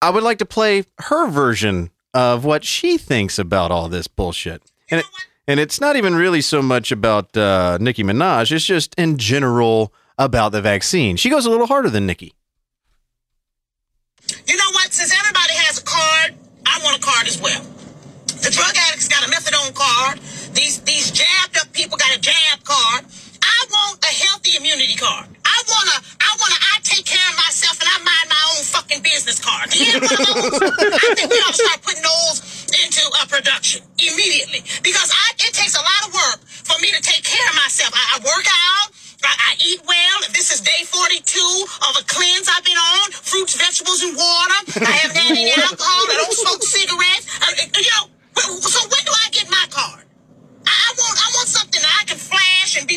I 0.00 0.10
would 0.10 0.22
like 0.22 0.38
to 0.38 0.46
play 0.46 0.84
her 1.00 1.28
version 1.28 1.90
of 2.14 2.44
what 2.44 2.64
she 2.64 2.98
thinks 2.98 3.38
about 3.38 3.70
all 3.70 3.88
this 3.88 4.06
bullshit. 4.06 4.62
And 4.90 5.00
it, 5.00 5.06
and 5.46 5.60
it's 5.60 5.80
not 5.80 5.96
even 5.96 6.14
really 6.14 6.40
so 6.40 6.62
much 6.62 6.90
about 6.92 7.36
uh, 7.36 7.78
Nicki 7.80 8.02
Minaj; 8.02 8.52
it's 8.52 8.64
just 8.64 8.94
in 8.96 9.18
general 9.18 9.92
about 10.18 10.52
the 10.52 10.62
vaccine. 10.62 11.16
She 11.16 11.28
goes 11.28 11.46
a 11.46 11.50
little 11.50 11.66
harder 11.66 11.90
than 11.90 12.06
Nicki. 12.06 12.32
You 14.46 14.56
know 14.56 14.70
what? 14.72 14.92
Since 14.92 15.12
everybody 15.16 15.54
has 15.54 15.78
a 15.78 15.84
card, 15.84 16.34
I 16.66 16.80
want 16.82 16.96
a 16.96 17.00
card 17.00 17.26
as 17.26 17.40
well. 17.40 17.62
The 18.26 18.50
drug 18.50 18.74
addicts 18.76 19.08
got 19.08 19.26
a 19.26 19.30
methadone 19.30 19.74
card. 19.74 20.18
These 20.54 20.80
these 20.82 21.10
jabbed 21.10 21.58
up 21.58 21.72
people 21.72 21.96
got 21.96 22.16
a 22.16 22.20
jab 22.20 22.64
card. 22.64 23.04
I 23.66 23.74
want 23.74 23.98
a 23.98 24.12
healthy 24.14 24.54
immunity 24.54 24.94
card. 24.94 25.26
I 25.42 25.58
wanna 25.66 25.98
I 26.22 26.30
wanna 26.38 26.58
I 26.70 26.78
take 26.86 27.02
care 27.02 27.26
of 27.26 27.34
myself 27.34 27.74
and 27.82 27.90
I 27.90 27.98
mind 27.98 28.26
my 28.30 28.42
own 28.54 28.62
fucking 28.62 29.02
business 29.02 29.42
card. 29.42 29.74
Do 29.74 29.82
you 29.82 29.90
have 29.98 30.06
one 30.06 30.22
of 30.22 30.22
those? 30.22 30.62
I 30.62 31.10
think 31.18 31.30
we 31.34 31.38
ought 31.42 31.50
to 31.50 31.62
start 31.66 31.82
putting 31.82 32.06
those 32.06 32.38
into 32.78 33.02
a 33.18 33.26
production 33.26 33.82
immediately 33.98 34.62
because 34.86 35.10
I, 35.10 35.34
it 35.42 35.50
takes 35.50 35.74
a 35.74 35.82
lot 35.82 36.00
of 36.06 36.14
work 36.14 36.46
for 36.46 36.78
me 36.78 36.94
to 36.94 37.02
take 37.02 37.26
care 37.26 37.42
of 37.50 37.58
myself. 37.58 37.90
I, 37.90 38.04
I 38.14 38.16
work 38.22 38.46
out. 38.46 38.94
I, 39.26 39.34
I 39.34 39.52
eat 39.58 39.82
well. 39.82 40.16
This 40.30 40.54
is 40.54 40.62
day 40.62 40.86
42 40.86 41.26
of 41.90 41.92
a 41.98 42.04
cleanse 42.06 42.46
I've 42.46 42.62
been 42.62 42.78
on. 42.78 43.10
Fruits, 43.10 43.58
vegetables, 43.58 44.06
and 44.06 44.14
water. 44.14 44.58
I 44.78 44.94
haven't 44.94 45.18
had 45.18 45.34
any 45.34 45.50
alcohol. 45.58 46.06
I 46.06 46.22
don't 46.22 46.38
smoke 46.38 46.62
cigarettes. 46.62 47.26
Uh, 47.42 47.50
uh, 47.50 47.82
you 47.82 47.90
know, 47.98 48.62
so 48.62 48.78
when 48.86 49.02
do 49.02 49.10
I 49.10 49.26
get 49.34 49.50
my 49.50 49.66
card? 49.74 50.06
I, 50.66 50.70
I 50.70 50.90
want 50.94 51.16
I 51.18 51.28
want 51.34 51.48
something 51.50 51.82
that 51.82 51.94
I 52.02 52.04
can 52.06 52.18
flash 52.18 52.78
and 52.78 52.86
be 52.86 52.95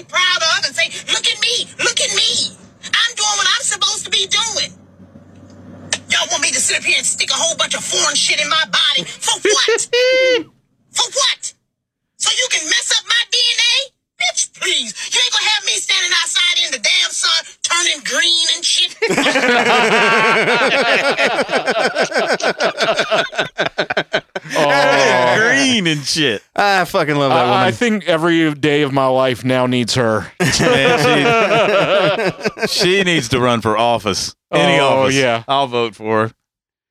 Oh. 24.52 25.36
Green 25.38 25.88
and 25.88 26.04
shit. 26.04 26.42
I 26.56 26.86
fucking 26.86 27.16
love 27.16 27.32
that 27.32 27.46
I, 27.46 27.50
I 27.50 27.60
woman. 27.66 27.74
think 27.74 28.06
every 28.08 28.54
day 28.56 28.82
of 28.82 28.92
my 28.94 29.08
life 29.08 29.44
now 29.46 29.66
needs 29.68 29.96
her. 29.96 30.32
Man, 30.60 32.34
she, 32.60 32.68
she 32.68 33.04
needs 33.04 33.30
to 33.30 33.40
run 33.40 33.62
for 33.62 33.78
office. 33.78 34.36
Any 34.52 34.80
Oh, 34.80 35.04
office. 35.04 35.16
yeah. 35.16 35.44
I'll 35.48 35.68
vote 35.68 35.96
for 35.96 36.28
her. 36.28 36.34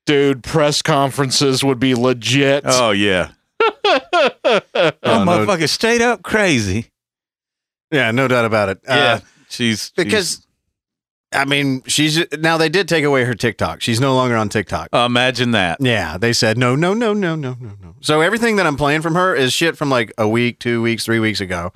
Dude, 0.06 0.42
press 0.42 0.80
conferences 0.82 1.62
would 1.64 1.78
be 1.80 1.94
legit. 1.94 2.62
Oh 2.66 2.92
yeah. 2.92 3.32
oh, 3.60 3.80
no. 3.84 4.60
motherfucker, 5.02 5.68
straight 5.68 6.00
up 6.00 6.22
crazy. 6.22 6.86
yeah, 7.90 8.10
no 8.10 8.26
doubt 8.28 8.44
about 8.46 8.68
it. 8.70 8.78
Uh, 8.88 8.94
yeah, 8.94 9.20
she's 9.50 9.90
because 9.90 10.46
I 11.32 11.44
mean, 11.44 11.82
she's 11.86 12.24
now 12.38 12.56
they 12.56 12.68
did 12.70 12.88
take 12.88 13.04
away 13.04 13.24
her 13.24 13.34
TikTok. 13.34 13.80
She's 13.82 14.00
no 14.00 14.14
longer 14.14 14.34
on 14.36 14.48
TikTok. 14.48 14.88
imagine 14.92 15.50
that. 15.50 15.78
Yeah, 15.80 16.16
they 16.16 16.32
said 16.32 16.56
no, 16.56 16.74
no, 16.74 16.94
no, 16.94 17.12
no, 17.12 17.34
no, 17.36 17.54
no, 17.60 17.72
no. 17.82 17.94
So 18.00 18.20
everything 18.22 18.56
that 18.56 18.66
I'm 18.66 18.76
playing 18.76 19.02
from 19.02 19.14
her 19.14 19.34
is 19.34 19.52
shit 19.52 19.76
from 19.76 19.90
like 19.90 20.12
a 20.16 20.26
week, 20.26 20.58
two 20.58 20.80
weeks, 20.80 21.04
three 21.04 21.20
weeks 21.20 21.40
ago. 21.40 21.72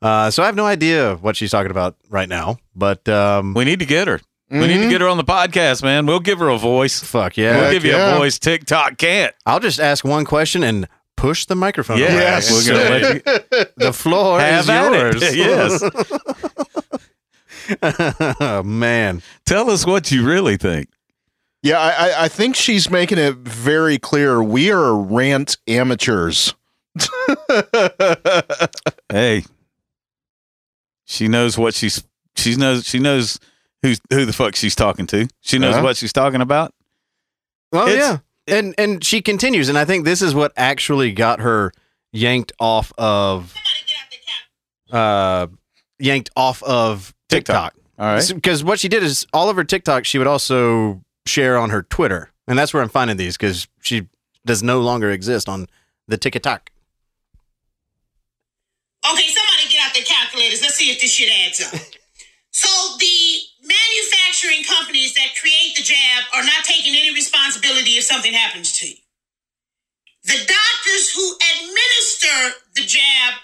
Uh, 0.00 0.30
so 0.30 0.42
I 0.42 0.46
have 0.46 0.56
no 0.56 0.66
idea 0.66 1.16
what 1.16 1.36
she's 1.36 1.50
talking 1.50 1.70
about 1.70 1.96
right 2.08 2.28
now. 2.28 2.58
But 2.74 3.06
um, 3.08 3.54
We 3.54 3.64
need 3.64 3.80
to 3.80 3.86
get 3.86 4.08
her. 4.08 4.20
We 4.50 4.66
need 4.68 4.78
to 4.82 4.88
get 4.88 5.00
her 5.00 5.08
on 5.08 5.16
the 5.16 5.24
podcast, 5.24 5.82
man. 5.82 6.06
We'll 6.06 6.20
give 6.20 6.38
her 6.38 6.48
a 6.48 6.58
voice. 6.58 7.00
fuck 7.02 7.36
yeah, 7.36 7.50
We'll 7.50 7.56
yeah, 7.58 7.64
Heck 7.64 7.72
give 7.72 7.84
you 7.84 7.96
a 7.96 8.16
voice. 8.16 8.38
TikTok 8.38 8.96
can't. 8.96 9.34
I'll 9.44 9.58
just 9.60 9.80
ask 9.80 10.04
one 10.04 10.24
question 10.24 10.62
and 10.62 10.86
push 11.16 11.46
the 11.46 11.56
microphone. 11.56 11.98
away. 11.98 12.12
Yes. 12.12 12.52
we're 12.52 12.72
gonna 12.74 12.90
let 12.90 13.14
you 13.14 13.64
the 13.76 13.92
floor 13.92 14.38
have 14.38 14.68
is 15.16 15.34
yours. 15.36 15.82
it. 15.82 15.92
yes. 16.52 16.65
oh 17.82 18.62
man. 18.64 19.22
Tell 19.44 19.70
us 19.70 19.86
what 19.86 20.10
you 20.10 20.24
really 20.26 20.56
think. 20.56 20.88
Yeah, 21.62 21.78
I, 21.80 21.90
I- 22.08 22.24
I 22.24 22.28
think 22.28 22.54
she's 22.56 22.90
making 22.90 23.18
it 23.18 23.36
very 23.36 23.98
clear 23.98 24.42
we 24.42 24.70
are 24.70 24.94
rant 24.94 25.56
amateurs. 25.66 26.54
Hey, 29.10 29.44
she 31.04 31.28
knows 31.28 31.56
what 31.56 31.74
she's. 31.74 32.04
She 32.36 32.56
knows. 32.56 32.84
She 32.86 32.98
knows 32.98 33.38
who's 33.82 34.00
who 34.10 34.24
the 34.24 34.32
fuck 34.32 34.56
she's 34.56 34.74
talking 34.74 35.06
to. 35.08 35.28
She 35.40 35.58
knows 35.58 35.74
Uh-huh. 35.76 35.84
what 35.84 35.96
she's 35.96 36.12
talking 36.12 36.40
about. 36.40 36.74
Well, 37.72 37.88
It's- 37.88 38.20
yeah, 38.48 38.54
and 38.56 38.74
and 38.78 39.04
she 39.04 39.22
continues, 39.22 39.68
and 39.68 39.78
I 39.78 39.84
think 39.84 40.04
this 40.04 40.22
is 40.22 40.34
what 40.34 40.52
actually 40.56 41.12
got 41.12 41.40
her 41.40 41.72
yanked 42.12 42.52
off 42.58 42.92
of, 42.98 43.54
uh, 44.90 45.46
yanked 45.98 46.30
off 46.36 46.62
of 46.64 47.14
TikTok. 47.28 47.74
TikTok. 47.74 47.86
All 47.98 48.14
right. 48.14 48.32
Because 48.34 48.62
what 48.62 48.78
she 48.78 48.88
did 48.88 49.02
is 49.02 49.26
all 49.32 49.48
of 49.48 49.56
her 49.56 49.64
TikTok 49.64 50.04
she 50.04 50.18
would 50.18 50.26
also 50.26 51.00
share 51.26 51.56
on 51.56 51.70
her 51.70 51.82
Twitter, 51.82 52.30
and 52.46 52.58
that's 52.58 52.74
where 52.74 52.82
I'm 52.82 52.88
finding 52.88 53.16
these 53.16 53.36
because 53.36 53.66
she 53.80 54.08
does 54.44 54.62
no 54.62 54.80
longer 54.80 55.10
exist 55.10 55.48
on 55.48 55.66
the 56.06 56.16
TikTok. 56.16 56.70
Okay, 59.12 59.28
somebody 59.28 59.70
get 59.70 59.86
out 59.86 59.94
their 59.94 60.04
calculators. 60.04 60.62
Let's 60.62 60.74
see 60.74 60.90
if 60.90 61.00
this 61.00 61.12
shit 61.12 61.30
adds 61.30 61.62
up. 61.62 61.80
so 62.50 62.68
the 62.98 63.38
manufacturing 63.62 64.64
companies 64.64 65.14
that 65.14 65.34
create 65.40 65.76
the 65.76 65.82
jab 65.82 66.24
are 66.34 66.42
not 66.42 66.64
taking 66.64 66.94
any 66.94 67.12
responsibility 67.14 67.98
if 67.98 68.04
something 68.04 68.32
happens 68.32 68.72
to 68.80 68.88
you. 68.88 68.96
The 70.24 70.38
doctors 70.38 71.14
who 71.14 71.22
administer 71.54 72.58
the 72.74 72.82
jab 72.82 73.34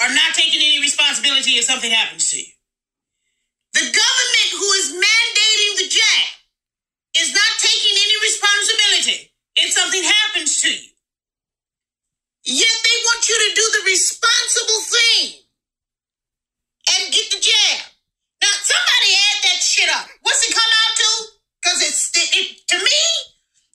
are 0.00 0.14
not 0.14 0.34
taking 0.34 0.60
any 0.62 0.80
responsibility 0.80 1.52
if 1.52 1.64
something 1.64 1.90
happens 1.90 2.30
to 2.30 2.38
you. 2.38 2.46
The 3.74 3.86
government 3.86 4.50
who 4.58 4.70
is 4.82 4.88
mandating 4.94 5.74
the 5.78 5.88
jab 5.90 6.28
is 7.18 7.34
not 7.34 7.52
taking 7.58 7.94
any 7.94 8.16
responsibility 8.22 9.32
if 9.56 9.72
something 9.72 10.04
happens 10.04 10.62
to 10.62 10.70
you. 10.70 10.90
Yet 12.44 12.76
they 12.84 12.98
want 13.06 13.28
you 13.28 13.36
to 13.36 13.56
do 13.56 13.66
the 13.72 13.82
responsible 13.90 14.82
thing 14.90 15.40
and 16.94 17.14
get 17.14 17.30
the 17.30 17.40
jab. 17.40 17.80
Now, 18.42 18.54
somebody 18.62 19.10
add 19.14 19.40
that 19.44 19.60
shit 19.62 19.90
up. 19.90 20.08
What's 20.22 20.48
it 20.48 20.54
come 20.54 20.72
out 20.72 20.96
to? 20.96 21.10
Because 21.62 21.82
it's 21.82 22.10
it, 22.14 22.30
it 22.36 22.68
to 22.68 22.78
me, 22.78 23.00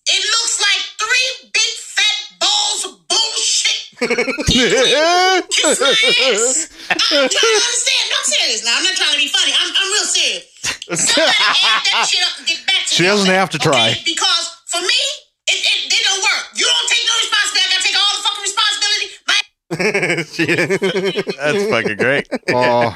it 0.07 0.23
looks 0.23 0.61
like 0.61 0.83
three 0.99 1.51
big 1.53 1.73
fat 1.81 2.39
balls 2.39 2.85
of 2.85 3.07
bullshit. 3.07 3.88
Kiss 3.99 5.79
my 5.79 5.91
ass. 5.91 6.69
I, 6.89 6.93
I'm 6.93 6.99
trying 6.99 7.29
to 7.29 7.29
understand. 7.29 8.05
No, 8.09 8.15
I'm 8.15 8.25
serious 8.25 8.61
now. 8.65 8.75
I'm 8.77 8.83
not 8.83 8.95
trying 8.95 9.13
to 9.13 9.17
be 9.19 9.27
funny. 9.27 9.51
I'm, 9.53 9.69
I'm 9.75 9.89
real 9.93 10.07
serious. 10.07 10.45
Somebody 10.89 11.35
add 11.63 11.83
that 11.91 12.07
shit 12.09 12.23
up 12.23 12.37
and 12.39 12.47
get 12.47 12.59
back 12.65 12.85
to 12.87 12.93
She 12.95 13.03
me. 13.03 13.09
doesn't 13.09 13.29
have 13.33 13.49
to 13.51 13.59
try. 13.59 13.91
Okay? 13.91 14.01
Because 14.05 14.45
for 14.67 14.81
me, 14.81 14.99
it, 15.47 15.59
it, 15.59 15.93
it 15.93 16.01
don't 16.05 16.21
work. 16.23 16.45
You 16.55 16.65
don't 16.65 16.89
take 16.89 17.05
no 17.05 17.15
responsibility. 17.23 17.67
I 17.67 17.71
gotta 17.75 17.83
take 17.83 17.97
all 17.99 18.13
the 18.15 18.23
fucking 18.23 18.45
responsibility. 18.47 19.07
My 19.27 19.39
That's 21.53 21.63
fucking 21.69 21.97
great. 21.97 22.27
Oh, 22.51 22.95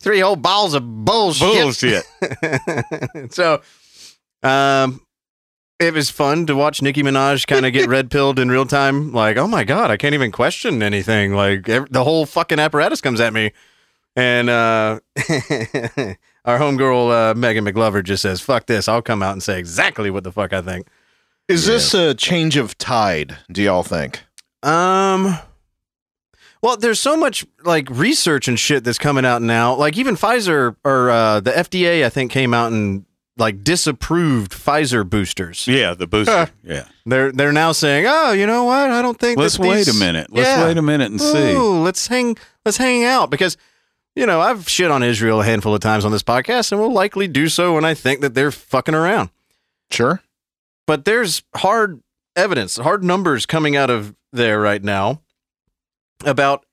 Three 0.00 0.20
whole 0.20 0.36
balls 0.36 0.74
of 0.74 0.82
bullshit. 1.04 1.40
Bullshit. 1.62 2.04
so, 3.32 3.62
um, 4.42 5.00
it 5.80 5.94
was 5.94 6.10
fun 6.10 6.46
to 6.46 6.54
watch 6.54 6.82
Nicki 6.82 7.02
Minaj 7.02 7.46
kind 7.46 7.66
of 7.66 7.72
get 7.72 7.88
red 7.88 8.10
pilled 8.10 8.38
in 8.38 8.50
real 8.50 8.66
time. 8.66 9.12
Like, 9.12 9.36
oh 9.36 9.48
my 9.48 9.64
god, 9.64 9.90
I 9.90 9.96
can't 9.96 10.14
even 10.14 10.32
question 10.32 10.82
anything. 10.82 11.34
Like, 11.34 11.68
ev- 11.68 11.90
the 11.90 12.04
whole 12.04 12.26
fucking 12.26 12.58
apparatus 12.58 13.00
comes 13.00 13.20
at 13.20 13.32
me, 13.32 13.52
and 14.16 14.48
uh, 14.48 15.00
our 16.44 16.58
homegirl 16.58 17.30
uh, 17.30 17.34
Megan 17.34 17.64
McGlover 17.64 18.02
just 18.04 18.22
says, 18.22 18.40
"Fuck 18.40 18.66
this! 18.66 18.88
I'll 18.88 19.02
come 19.02 19.22
out 19.22 19.32
and 19.32 19.42
say 19.42 19.58
exactly 19.58 20.10
what 20.10 20.24
the 20.24 20.32
fuck 20.32 20.52
I 20.52 20.62
think." 20.62 20.86
is 21.46 21.66
this 21.66 21.92
a 21.92 22.14
change 22.14 22.56
of 22.56 22.78
tide? 22.78 23.36
Do 23.50 23.62
y'all 23.62 23.82
think? 23.82 24.22
Um. 24.62 25.36
Well, 26.62 26.78
there's 26.78 27.00
so 27.00 27.14
much 27.14 27.44
like 27.62 27.90
research 27.90 28.48
and 28.48 28.58
shit 28.58 28.84
that's 28.84 28.96
coming 28.96 29.26
out 29.26 29.42
now. 29.42 29.74
Like 29.74 29.98
even 29.98 30.16
Pfizer 30.16 30.76
or 30.82 31.10
uh, 31.10 31.40
the 31.40 31.50
FDA, 31.50 32.06
I 32.06 32.08
think, 32.08 32.32
came 32.32 32.54
out 32.54 32.72
and 32.72 33.04
like 33.36 33.64
disapproved 33.64 34.52
Pfizer 34.52 35.08
boosters. 35.08 35.66
Yeah, 35.66 35.94
the 35.94 36.06
booster. 36.06 36.50
yeah. 36.62 36.86
They're 37.06 37.32
they're 37.32 37.52
now 37.52 37.72
saying, 37.72 38.06
"Oh, 38.08 38.32
you 38.32 38.46
know 38.46 38.64
what? 38.64 38.90
I 38.90 39.02
don't 39.02 39.18
think 39.18 39.38
Let's 39.38 39.56
that 39.58 39.66
wait 39.66 39.88
a 39.88 39.94
minute. 39.94 40.28
Let's 40.32 40.48
Yeah. 40.48 40.64
wait 40.66 40.76
a 40.78 40.82
minute 40.82 41.10
and 41.10 41.20
see. 41.20 41.54
Let's 41.56 42.06
hang 42.06 42.36
let's 42.64 42.76
hang 42.76 43.04
out 43.04 43.30
because 43.30 43.56
you 44.16 44.26
know, 44.26 44.40
I've 44.40 44.68
shit 44.68 44.92
on 44.92 45.02
Israel 45.02 45.40
a 45.40 45.44
handful 45.44 45.74
of 45.74 45.80
times 45.80 46.04
on 46.04 46.12
this 46.12 46.22
podcast 46.22 46.70
and 46.70 46.80
will 46.80 46.92
likely 46.92 47.26
do 47.26 47.48
so 47.48 47.74
when 47.74 47.84
I 47.84 47.94
think 47.94 48.20
that 48.20 48.34
they're 48.34 48.52
fucking 48.52 48.94
around. 48.94 49.30
Sure. 49.90 50.22
But 50.86 51.04
there's 51.04 51.42
hard 51.56 52.00
evidence, 52.36 52.76
hard 52.76 53.02
numbers 53.02 53.44
coming 53.44 53.74
out 53.74 53.90
of 53.90 54.14
there 54.32 54.60
right 54.60 54.82
now 54.84 55.20
about 56.24 56.64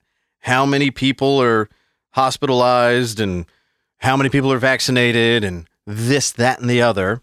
how 0.41 0.67
many 0.67 0.91
people 0.91 1.41
are 1.41 1.67
hospitalized 2.11 3.19
and 3.19 3.45
how 3.97 4.15
many 4.15 4.29
people 4.29 4.51
are 4.53 4.59
vaccinated 4.59 5.43
and 5.43 5.67
this, 5.91 6.31
that, 6.31 6.59
and 6.59 6.69
the 6.69 6.81
other. 6.81 7.21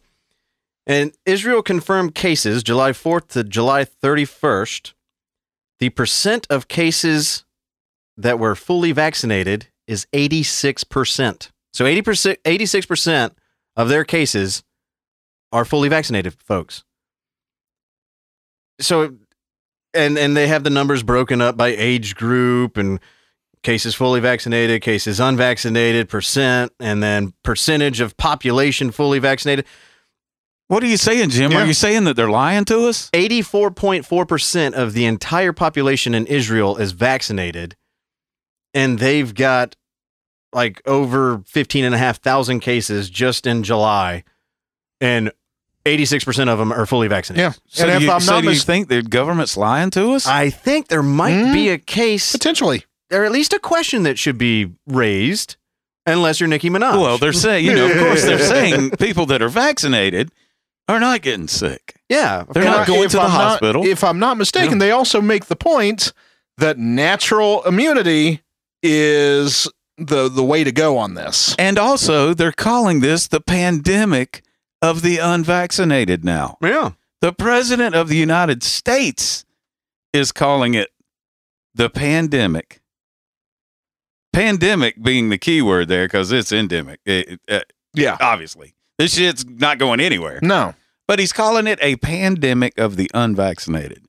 And 0.87 1.13
Israel 1.27 1.63
confirmed 1.63 2.15
cases 2.15 2.63
July 2.63 2.93
4th 2.93 3.29
to 3.29 3.45
July 3.45 3.85
31st. 3.85 4.95
The 5.81 5.91
percent 5.91 6.47
of 6.51 6.69
cases 6.69 7.45
that 8.17 8.39
were 8.39 8.55
fully 8.55 8.93
vaccinated 8.93 9.69
is 9.87 10.07
86%. 10.13 11.51
So 11.73 11.85
80%, 11.85 12.37
86% 12.45 13.31
of 13.77 13.89
their 13.89 14.05
cases 14.05 14.65
are 15.53 15.65
fully 15.65 15.89
vaccinated 15.89 16.35
folks. 16.35 16.85
So 18.81 19.17
and 19.95 20.19
and 20.19 20.37
they 20.37 20.49
have 20.49 20.65
the 20.65 20.71
numbers 20.71 21.03
broken 21.03 21.41
up 21.41 21.57
by 21.57 21.69
age 21.69 22.15
group 22.15 22.77
and 22.77 23.01
cases 23.63 23.95
fully 23.95 24.21
vaccinated, 24.21 24.83
cases 24.83 25.21
unvaccinated, 25.21 26.09
percent, 26.09 26.73
and 26.81 27.03
then 27.03 27.33
percentage 27.43 28.01
of 28.01 28.17
population 28.17 28.91
fully 28.91 29.19
vaccinated. 29.19 29.65
What 30.69 30.83
are 30.83 30.87
you 30.87 30.99
saying, 30.99 31.31
Jim? 31.31 31.51
Yeah. 31.53 31.63
Are 31.63 31.67
you 31.67 31.73
saying 31.73 32.05
that 32.05 32.15
they're 32.15 32.29
lying 32.31 32.65
to 32.67 32.87
us? 32.89 33.11
84.4% 33.13 34.73
of 34.75 34.93
the 34.93 35.07
entire 35.07 35.53
population 35.53 36.15
in 36.15 36.27
Israel 36.27 36.77
is 36.77 36.93
vaccinated, 36.93 37.75
and 38.75 38.99
they've 38.99 39.35
got 39.35 39.77
like 40.53 40.81
over 40.87 41.43
15,500 41.47 42.61
cases 42.63 43.09
just 43.11 43.47
in 43.47 43.63
July, 43.63 44.25
and 45.01 45.31
86% 45.87 46.49
of 46.49 46.59
them 46.59 46.71
are 46.71 46.85
fully 46.85 47.09
vaccinated. 47.09 47.53
Yeah. 47.53 47.53
So, 47.69 47.85
and 47.85 47.93
do 47.93 47.97
if 47.97 48.03
you, 48.03 48.11
I'm 48.13 48.21
so 48.21 48.33
not 48.33 48.43
do 48.45 48.51
you 48.51 48.59
think 48.59 48.89
the 48.89 49.03
government's 49.03 49.57
lying 49.57 49.91
to 49.91 50.11
us? 50.13 50.27
I 50.27 50.51
think 50.51 50.89
there 50.89 51.03
might 51.03 51.47
Hmm? 51.47 51.53
be 51.53 51.71
a 51.71 51.79
case, 51.79 52.33
potentially. 52.33 52.85
Or 53.13 53.25
at 53.25 53.33
least 53.33 53.53
a 53.53 53.59
question 53.59 54.03
that 54.05 54.19
should 54.19 54.39
be 54.39 54.73
raised, 54.87 55.57
unless 56.07 56.41
you're 56.41 56.49
Nicki 56.49 56.71
Minaj. 56.71 57.01
well, 57.01 57.19
they're 57.19 57.33
saying, 57.33 57.65
you 57.65 57.75
know, 57.75 57.87
of 57.91 57.97
course, 57.99 58.25
they're 58.25 58.39
saying 58.57 58.91
people 58.93 59.27
that 59.27 59.43
are 59.43 59.49
vaccinated 59.49 60.31
are 60.89 61.01
not 61.01 61.21
getting 61.23 61.49
sick. 61.49 62.01
yeah. 62.09 62.45
They're 62.51 62.65
not 62.65 62.87
going 62.87 63.09
to 63.11 63.17
the 63.17 63.23
I'm 63.23 63.31
not- 63.31 63.41
hospital. 63.41 63.85
if 63.87 64.03
I'm 64.05 64.19
not 64.19 64.37
mistaken, 64.37 64.79
they 64.79 64.91
also 64.91 65.21
make 65.21 65.47
the 65.47 65.57
point 65.57 66.13
that 66.57 66.79
natural 66.79 67.63
immunity 67.65 68.43
is 68.83 69.69
the 69.97 70.29
the 70.29 70.45
way 70.45 70.65
to 70.65 70.73
go 70.73 70.97
on 70.99 71.15
this. 71.15 71.55
And 71.59 71.79
also, 71.79 72.33
they're 72.33 72.53
calling 72.53 73.01
this 73.01 73.27
the 73.29 73.41
pandemic 73.41 74.43
of 74.81 75.03
the 75.03 75.19
unvaccinated 75.19 76.25
now. 76.25 76.57
Yeah. 76.63 76.93
The 77.21 77.33
president 77.33 77.95
of 77.97 78.09
the 78.09 78.17
United 78.17 78.63
States 78.63 79.45
is 80.13 80.31
calling 80.33 80.75
it 80.75 80.89
the 81.75 81.91
pandemic. 81.91 82.81
Pandemic 84.33 85.03
being 85.03 85.29
the 85.31 85.39
key 85.39 85.63
word 85.63 85.89
there 85.89 86.05
because 86.07 86.31
it's 86.33 86.53
endemic. 86.53 87.01
It- 87.05 87.29
it- 87.33 87.41
uh, 87.49 87.61
Yeah. 87.95 88.17
obviously, 88.21 88.75
this 88.99 89.15
shit's 89.15 89.45
not 89.47 89.79
going 89.79 90.01
anywhere. 90.01 90.39
No. 90.43 90.75
But 91.07 91.19
he's 91.19 91.33
calling 91.33 91.67
it 91.67 91.79
a 91.81 91.97
pandemic 91.97 92.77
of 92.79 92.97
the 92.97 93.11
unvaccinated. 93.15 94.05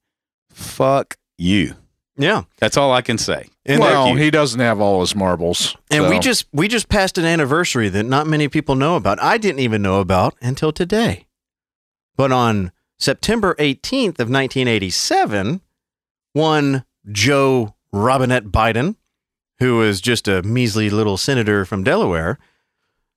Fuck 0.51 1.15
you. 1.37 1.75
Yeah. 2.17 2.43
That's 2.57 2.75
all 2.75 2.91
I 2.91 3.01
can 3.01 3.17
say. 3.17 3.47
And 3.65 3.79
well, 3.79 4.13
he 4.15 4.29
doesn't 4.29 4.59
have 4.59 4.81
all 4.81 4.99
his 4.99 5.15
marbles. 5.15 5.77
And 5.89 6.09
we 6.09 6.19
just 6.19 6.47
we 6.51 6.67
just 6.67 6.89
passed 6.89 7.17
an 7.17 7.23
anniversary 7.23 7.87
that 7.87 8.03
not 8.03 8.27
many 8.27 8.49
people 8.49 8.75
know 8.75 8.97
about. 8.97 9.21
I 9.21 9.37
didn't 9.37 9.59
even 9.59 9.81
know 9.81 10.01
about 10.01 10.35
until 10.41 10.73
today. 10.73 11.27
But 12.17 12.33
on 12.33 12.73
September 12.97 13.55
18th 13.57 14.19
of 14.19 14.29
1987, 14.29 15.61
one 16.33 16.83
Joe 17.09 17.75
Robinette 17.93 18.45
Biden, 18.47 18.95
who 19.59 19.77
was 19.77 20.01
just 20.01 20.27
a 20.27 20.41
measly 20.43 20.89
little 20.89 21.17
senator 21.17 21.65
from 21.65 21.83
Delaware, 21.83 22.39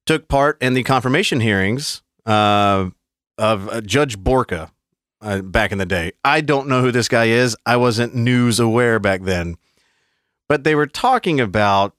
took 0.06 0.28
part 0.28 0.60
in 0.60 0.74
the 0.74 0.82
confirmation 0.82 1.40
hearings 1.40 2.02
uh, 2.26 2.90
of 3.38 3.68
uh, 3.68 3.80
Judge 3.80 4.18
Borka 4.18 4.70
uh, 5.20 5.40
back 5.42 5.72
in 5.72 5.78
the 5.78 5.86
day. 5.86 6.12
I 6.24 6.40
don't 6.40 6.68
know 6.68 6.82
who 6.82 6.90
this 6.90 7.08
guy 7.08 7.26
is. 7.26 7.56
I 7.64 7.76
wasn't 7.76 8.14
news 8.14 8.58
aware 8.58 8.98
back 8.98 9.22
then. 9.22 9.56
But 10.48 10.64
they 10.64 10.74
were 10.74 10.86
talking 10.86 11.40
about 11.40 11.94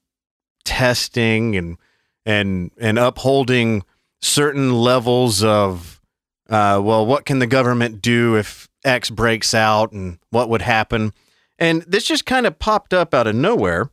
testing 0.66 1.56
and 1.56 1.78
and 2.26 2.72
and 2.80 3.00
upholding 3.00 3.84
certain 4.22 4.74
levels 4.74 5.44
of 5.44 6.02
uh, 6.50 6.80
well, 6.84 7.06
what 7.06 7.26
can 7.26 7.40
the 7.40 7.48
government 7.48 8.02
do 8.02 8.36
if 8.36 8.70
X 8.84 9.10
breaks 9.10 9.54
out 9.54 9.92
and 9.92 10.20
what 10.30 10.50
would 10.50 10.62
happen? 10.62 11.14
And 11.58 11.82
this 11.84 12.06
just 12.06 12.26
kind 12.26 12.46
of 12.46 12.60
popped 12.60 12.94
up 12.94 13.14
out 13.14 13.28
of 13.28 13.36
nowhere. 13.36 13.90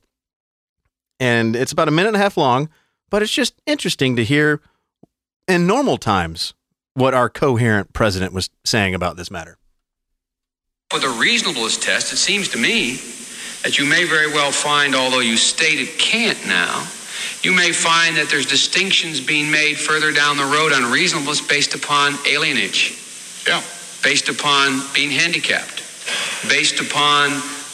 And 1.21 1.55
it's 1.55 1.71
about 1.71 1.87
a 1.87 1.91
minute 1.93 2.09
and 2.09 2.17
a 2.17 2.21
half 2.21 2.37
long, 2.37 2.71
but 3.11 3.23
it's 3.23 3.31
just 3.31 3.55
interesting 3.67 4.17
to 4.17 4.25
hear 4.25 4.61
in 5.47 5.67
normal 5.67 5.99
times 5.99 6.55
what 6.95 7.15
our 7.15 7.29
coherent 7.29 7.93
president 7.93 8.33
was 8.33 8.51
saying 8.65 8.95
about 8.95 9.17
this 9.17 9.31
matter. 9.31 9.59
With 10.93 11.05
a 11.05 11.11
reasonableness 11.21 11.77
test, 11.77 12.13
it 12.13 12.17
seems 12.17 12.49
to 12.49 12.59
me 12.59 12.99
that 13.63 13.79
you 13.79 13.85
may 13.85 14.05
very 14.05 14.27
well 14.27 14.51
find, 14.51 14.95
although 14.95 15.21
you 15.21 15.37
state 15.37 15.79
it 15.79 15.99
can't 15.99 16.39
now, 16.47 16.89
you 17.43 17.53
may 17.53 17.73
find 17.73 18.17
that 18.17 18.29
there's 18.31 18.47
distinctions 18.47 19.21
being 19.21 19.51
made 19.51 19.79
further 19.79 20.13
down 20.13 20.37
the 20.37 20.45
road 20.45 20.73
on 20.73 20.91
reasonableness 20.91 21.41
based 21.41 21.75
upon 21.75 22.15
alienage. 22.25 22.97
Yeah. 23.47 23.63
Based 24.03 24.29
upon 24.29 24.83
being 24.95 25.11
handicapped. 25.11 25.85
Based 26.49 26.81
upon 26.81 27.31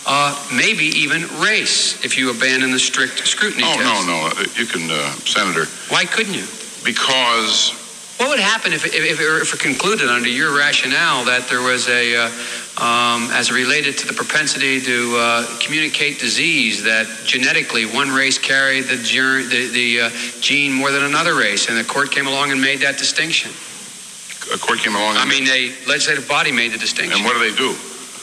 uh, 0.07 0.35
maybe 0.55 0.85
even 0.87 1.23
race, 1.41 2.05
if 2.05 2.17
you 2.17 2.31
abandon 2.31 2.71
the 2.71 2.79
strict 2.79 3.27
scrutiny 3.27 3.65
Oh, 3.67 3.75
test. 3.77 4.07
no, 4.07 4.17
no. 4.21 4.27
uh, 4.29 4.45
You 4.57 4.67
can, 4.67 4.91
uh, 4.91 5.11
Senator, 5.25 5.67
Why 5.89 6.05
couldn't 6.05 6.35
you? 6.35 6.47
because 6.85 7.73
What 8.19 8.29
would 8.31 8.39
happen 8.39 8.73
if, 8.73 8.87
if, 8.87 8.95
if, 8.95 9.21
it 9.21 9.25
were- 9.27 9.41
if 9.43 9.53
it 9.53 9.61
concluded 9.61 10.09
under 10.09 10.29
your 10.29 10.57
rationale 10.57 11.25
that 11.27 11.49
there 11.49 11.61
was 11.61 11.89
a, 11.89 12.17
uh, 12.17 12.31
um, 12.83 13.29
as 13.33 13.51
related 13.53 13.99
to 13.99 14.07
the 14.07 14.13
propensity 14.15 14.81
to 14.81 15.17
uh, 15.19 15.59
communicate 15.61 16.19
disease, 16.21 16.83
that 16.85 17.07
genetically 17.27 17.85
one 17.85 18.11
race 18.11 18.39
carried 18.39 18.85
the, 18.85 18.97
ger- 19.03 19.43
the, 19.43 19.69
the 19.69 20.01
uh, 20.03 20.11
gene 20.41 20.73
more 20.73 20.91
than 20.93 21.03
another 21.05 21.35
race, 21.35 21.69
and 21.69 21.77
the 21.77 21.85
court 21.85 22.11
came 22.11 22.27
along 22.27 22.53
and 22.53 22.61
made 22.61 22.81
that 22.81 22.97
distinction? 22.97 23.51
a 24.55 24.59
court 24.59 24.79
came 24.79 24.95
along 24.95 25.17
I 25.17 25.25
mean, 25.25 25.43
a 25.49 25.75
legislative 25.91 26.29
body 26.29 26.53
made 26.53 26.71
the 26.73 26.79
distinction. 26.79 27.17
and 27.19 27.25
what 27.25 27.35
do 27.35 27.41
they 27.51 27.57
do? 27.57 27.75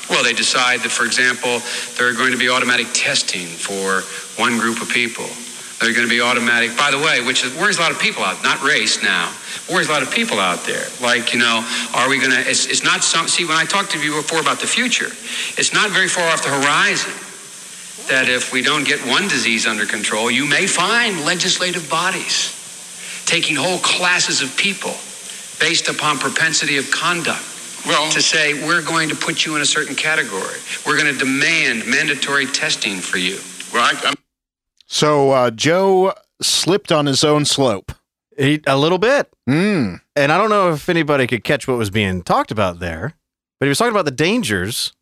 Well, 0.09 0.23
they 0.23 0.33
decide 0.33 0.81
that, 0.81 0.91
for 0.91 1.05
example, 1.05 1.59
there 1.95 2.07
are 2.07 2.13
going 2.13 2.31
to 2.31 2.37
be 2.37 2.49
automatic 2.49 2.87
testing 2.93 3.47
for 3.47 4.01
one 4.41 4.57
group 4.59 4.81
of 4.81 4.89
people. 4.89 5.25
There 5.79 5.89
are 5.89 5.93
going 5.93 6.07
to 6.07 6.11
be 6.11 6.21
automatic, 6.21 6.77
by 6.77 6.91
the 6.91 6.99
way, 6.99 7.21
which 7.21 7.43
is, 7.43 7.55
worries 7.55 7.77
a 7.77 7.81
lot 7.81 7.91
of 7.91 7.99
people 7.99 8.23
out, 8.23 8.43
not 8.43 8.61
race 8.63 9.03
now, 9.03 9.31
worries 9.71 9.89
a 9.89 9.91
lot 9.91 10.01
of 10.01 10.11
people 10.11 10.39
out 10.39 10.63
there. 10.65 10.85
Like, 11.01 11.33
you 11.33 11.39
know, 11.39 11.63
are 11.93 12.09
we 12.09 12.19
going 12.19 12.31
to, 12.31 12.39
it's, 12.39 12.67
it's 12.67 12.83
not 12.83 13.03
some, 13.03 13.27
see, 13.27 13.45
when 13.45 13.57
I 13.57 13.65
talked 13.65 13.91
to 13.91 13.99
you 13.99 14.15
before 14.15 14.39
about 14.39 14.59
the 14.59 14.67
future, 14.67 15.11
it's 15.59 15.73
not 15.73 15.89
very 15.89 16.07
far 16.07 16.27
off 16.31 16.43
the 16.43 16.49
horizon 16.49 17.11
that 18.07 18.27
if 18.27 18.51
we 18.51 18.61
don't 18.61 18.85
get 18.85 18.99
one 19.07 19.27
disease 19.27 19.65
under 19.65 19.85
control, 19.85 20.29
you 20.29 20.45
may 20.45 20.67
find 20.67 21.23
legislative 21.25 21.89
bodies 21.89 22.59
taking 23.25 23.55
whole 23.55 23.79
classes 23.79 24.41
of 24.41 24.55
people 24.57 24.95
based 25.59 25.87
upon 25.87 26.19
propensity 26.19 26.77
of 26.77 26.91
conduct 26.91 27.43
Well, 27.85 28.09
to 28.11 28.21
say 28.21 28.53
we're 28.65 28.81
going 28.81 29.09
to 29.09 29.15
put 29.15 29.45
you 29.45 29.55
in 29.55 29.61
a 29.61 29.65
certain 29.65 29.95
category. 29.95 30.57
We're 30.85 30.97
going 31.01 31.11
to 31.13 31.19
demand 31.19 31.85
mandatory 31.87 32.45
testing 32.45 32.97
for 32.99 33.17
you. 33.17 33.39
well, 33.73 33.83
I, 33.83 34.07
I'm, 34.09 34.13
So 34.87 35.31
uh, 35.31 35.51
Joe 35.51 36.13
slipped 36.41 36.91
on 36.91 37.05
his 37.07 37.23
own 37.23 37.43
slope. 37.45 37.91
He, 38.37 38.61
a 38.65 38.77
little 38.77 38.97
bit. 38.97 39.29
Mm. 39.49 39.99
And 40.15 40.31
I 40.31 40.37
don't 40.37 40.49
know 40.49 40.71
if 40.73 40.87
anybody 40.89 41.27
could 41.27 41.43
catch 41.43 41.67
what 41.67 41.77
was 41.77 41.89
being 41.89 42.23
talked 42.23 42.51
about 42.51 42.79
there, 42.79 43.13
but 43.59 43.65
he 43.65 43.69
was 43.69 43.77
talking 43.77 43.91
about 43.93 44.05
the 44.05 44.11
dangers 44.11 44.93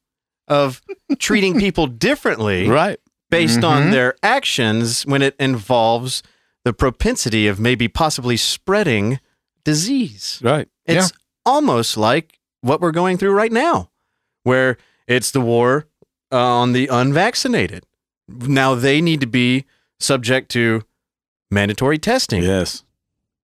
of 0.47 0.82
treating 1.19 1.59
people 1.59 1.88
differently 1.88 2.67
Right. 2.67 2.99
based 3.29 3.63
on 3.63 3.84
Mhm. 3.84 3.91
their 3.91 4.15
actions 4.23 5.05
when 5.05 5.21
it 5.21 5.36
involves 5.39 6.23
the 6.65 6.73
propensity 6.73 7.47
of 7.47 7.59
maybe 7.59 7.88
possibly 7.88 8.38
spreading 8.38 9.19
disease. 9.63 10.39
Right. 10.43 10.67
It's 10.86 11.13
almost 11.45 11.95
like 11.95 12.38
what 12.62 12.82
we're 12.82 12.91
going 12.91 13.18
through 13.18 13.34
right 13.34 13.51
now, 13.51 13.89
where 14.43 14.78
it's 15.07 15.32
the 15.32 15.41
war 15.41 15.88
uh, 16.32 16.38
on 16.38 16.74
the 16.74 16.88
unvaccinated. 16.88 17.86
Now 18.28 18.76
they 18.76 19.01
need 19.01 19.20
to 19.22 19.28
be 19.28 19.66
subject 19.99 20.49
to 20.51 20.84
mandatory 21.49 21.97
testing. 21.97 22.43
Yes. 22.43 22.84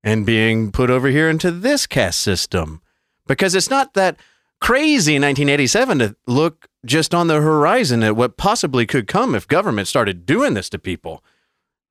and 0.03 0.25
being 0.25 0.71
put 0.71 0.89
over 0.89 1.09
here 1.09 1.29
into 1.29 1.51
this 1.51 1.85
caste 1.85 2.21
system 2.21 2.81
because 3.25 3.53
it's 3.55 3.69
not 3.69 3.93
that 3.95 4.15
crazy 4.61 5.15
in 5.15 5.21
1987 5.23 5.99
to 5.99 6.15
look 6.27 6.67
just 6.85 7.13
on 7.13 7.27
the 7.27 7.41
horizon 7.41 8.01
at 8.03 8.15
what 8.15 8.37
possibly 8.37 8.85
could 8.85 9.07
come 9.07 9.35
if 9.35 9.47
government 9.47 9.87
started 9.87 10.25
doing 10.25 10.53
this 10.53 10.69
to 10.69 10.79
people. 10.79 11.21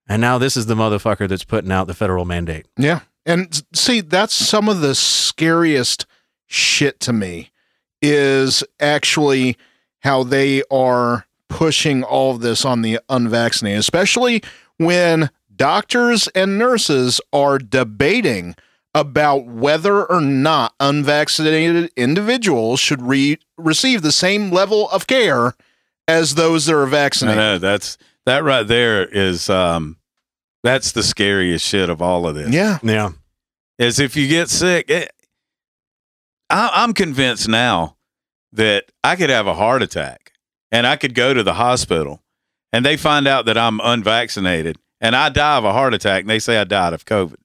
And 0.08 0.22
now 0.22 0.38
this 0.38 0.56
is 0.56 0.66
the 0.66 0.74
motherfucker 0.74 1.28
that's 1.28 1.44
putting 1.44 1.70
out 1.72 1.88
the 1.88 1.94
federal 1.94 2.24
mandate. 2.24 2.66
Yeah. 2.78 3.00
And 3.26 3.62
see, 3.74 4.00
that's 4.00 4.32
some 4.32 4.68
of 4.68 4.80
the 4.80 4.94
scariest 4.94 6.06
shit 6.46 7.00
to 7.00 7.12
me 7.12 7.50
is 8.02 8.62
actually 8.80 9.56
how 10.00 10.22
they 10.22 10.62
are 10.70 11.26
pushing 11.48 12.02
all 12.02 12.32
of 12.32 12.40
this 12.40 12.64
on 12.64 12.82
the 12.82 12.98
unvaccinated, 13.08 13.78
especially 13.80 14.42
when 14.78 15.30
doctors 15.54 16.28
and 16.28 16.58
nurses 16.58 17.20
are 17.32 17.58
debating 17.58 18.54
about 18.94 19.44
whether 19.46 20.04
or 20.04 20.20
not 20.20 20.74
unvaccinated 20.80 21.90
individuals 21.96 22.80
should 22.80 23.02
re- 23.02 23.38
receive 23.56 24.02
the 24.02 24.12
same 24.12 24.50
level 24.50 24.88
of 24.90 25.06
care 25.06 25.54
as 26.08 26.34
those 26.34 26.66
that 26.66 26.74
are 26.74 26.86
I 26.86 26.90
vaccinated. 26.90 27.36
know 27.38 27.58
that's 27.58 27.98
that 28.24 28.42
right 28.44 28.66
there 28.66 29.04
is 29.06 29.50
um 29.50 29.96
that's 30.62 30.92
the 30.92 31.02
scariest 31.02 31.64
shit 31.64 31.90
of 31.90 32.00
all 32.02 32.26
of 32.26 32.34
this. 32.34 32.50
Yeah. 32.50 32.78
Yeah. 32.82 33.10
Is 33.78 34.00
if 34.00 34.16
you 34.16 34.26
get 34.28 34.48
sick, 34.48 34.88
it, 34.90 35.12
I, 36.50 36.70
I'm 36.74 36.92
convinced 36.94 37.48
now 37.48 37.96
that 38.52 38.86
I 39.04 39.16
could 39.16 39.30
have 39.30 39.46
a 39.46 39.54
heart 39.54 39.82
attack 39.82 40.32
and 40.72 40.86
I 40.86 40.96
could 40.96 41.14
go 41.14 41.34
to 41.34 41.42
the 41.42 41.54
hospital 41.54 42.22
and 42.72 42.84
they 42.84 42.96
find 42.96 43.26
out 43.26 43.46
that 43.46 43.58
I'm 43.58 43.80
unvaccinated 43.80 44.76
and 45.00 45.14
I 45.16 45.28
die 45.28 45.56
of 45.58 45.64
a 45.64 45.72
heart 45.72 45.94
attack 45.94 46.22
and 46.22 46.30
they 46.30 46.38
say 46.38 46.58
I 46.58 46.64
died 46.64 46.92
of 46.92 47.04
COVID. 47.04 47.36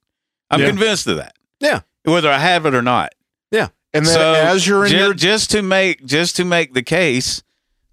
I'm 0.49 0.61
Yeah. 0.61 0.67
convinced 0.67 1.07
of 1.07 1.17
that. 1.17 1.35
Yeah. 1.59 1.81
Whether 2.03 2.29
I 2.29 2.37
have 2.39 2.65
it 2.65 2.73
or 2.75 2.81
not. 2.81 3.13
Yeah. 3.51 3.69
And 3.93 4.05
then 4.05 4.47
as 4.47 4.65
you're 4.67 4.85
in 4.85 4.91
ju- 4.91 4.97
your 4.97 5.13
just 5.13 5.51
to 5.51 5.61
make 5.61 6.05
just 6.05 6.35
to 6.37 6.45
make 6.45 6.73
the 6.73 6.81
case 6.83 7.43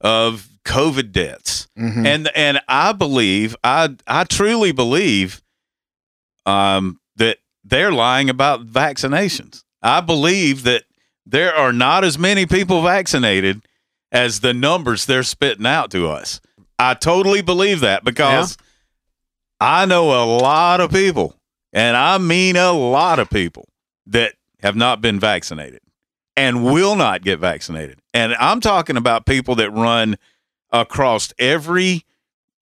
of 0.01 0.49
COVID 0.65 1.11
deaths. 1.13 1.67
Mhm. 1.77 2.07
And 2.07 2.31
and 2.37 2.61
I 2.69 2.93
believe 2.93 3.57
I 3.65 3.91
I 4.07 4.25
truly 4.25 4.71
believe 4.73 5.43
um 6.47 7.01
that 7.17 7.39
they're 7.65 7.93
lying 7.93 8.31
about 8.31 8.67
vaccinations. 8.67 9.65
I 9.83 10.01
believe 10.01 10.63
that 10.65 10.85
there 11.31 11.55
are 11.55 11.73
not 11.73 12.05
as 12.05 12.19
many 12.19 12.47
people 12.47 12.83
vaccinated 12.83 13.63
as 14.11 14.41
the 14.41 14.55
numbers 14.55 15.05
they're 15.05 15.23
spitting 15.23 15.67
out 15.67 15.91
to 15.91 16.09
us. 16.09 16.41
I 16.79 16.95
totally 16.95 17.43
believe 17.43 17.81
that 17.81 18.03
because 18.03 18.57
I 19.61 19.85
know 19.85 20.11
a 20.23 20.25
lot 20.25 20.81
of 20.81 20.91
people, 20.91 21.35
and 21.73 21.97
I 21.97 22.17
mean 22.19 22.57
a 22.57 22.73
lot 22.73 23.19
of 23.19 23.29
people 23.29 23.69
that 24.07 24.35
have 24.61 24.75
not 24.75 25.03
been 25.03 25.21
vaccinated 25.21 25.81
and 26.35 26.65
will 26.65 26.97
not 26.97 27.23
get 27.23 27.39
vaccinated. 27.39 28.01
And 28.15 28.35
I'm 28.37 28.61
talking 28.61 28.97
about 28.97 29.27
people 29.27 29.55
that 29.57 29.71
run 29.71 30.17
across 30.71 31.35
every 31.39 32.05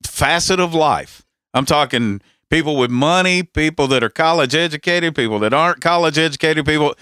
facet 0.02 0.58
of 0.58 0.74
life. 0.74 1.24
I'm 1.54 1.66
talking 1.66 2.20
people 2.50 2.76
with 2.76 2.90
money, 2.90 3.42
people 3.42 3.86
that 3.88 4.02
are 4.02 4.08
college 4.08 4.54
educated, 4.54 5.14
people 5.14 5.38
that 5.40 5.52
aren't 5.52 5.80
college 5.80 6.18
educated, 6.18 6.66
people 6.66 6.94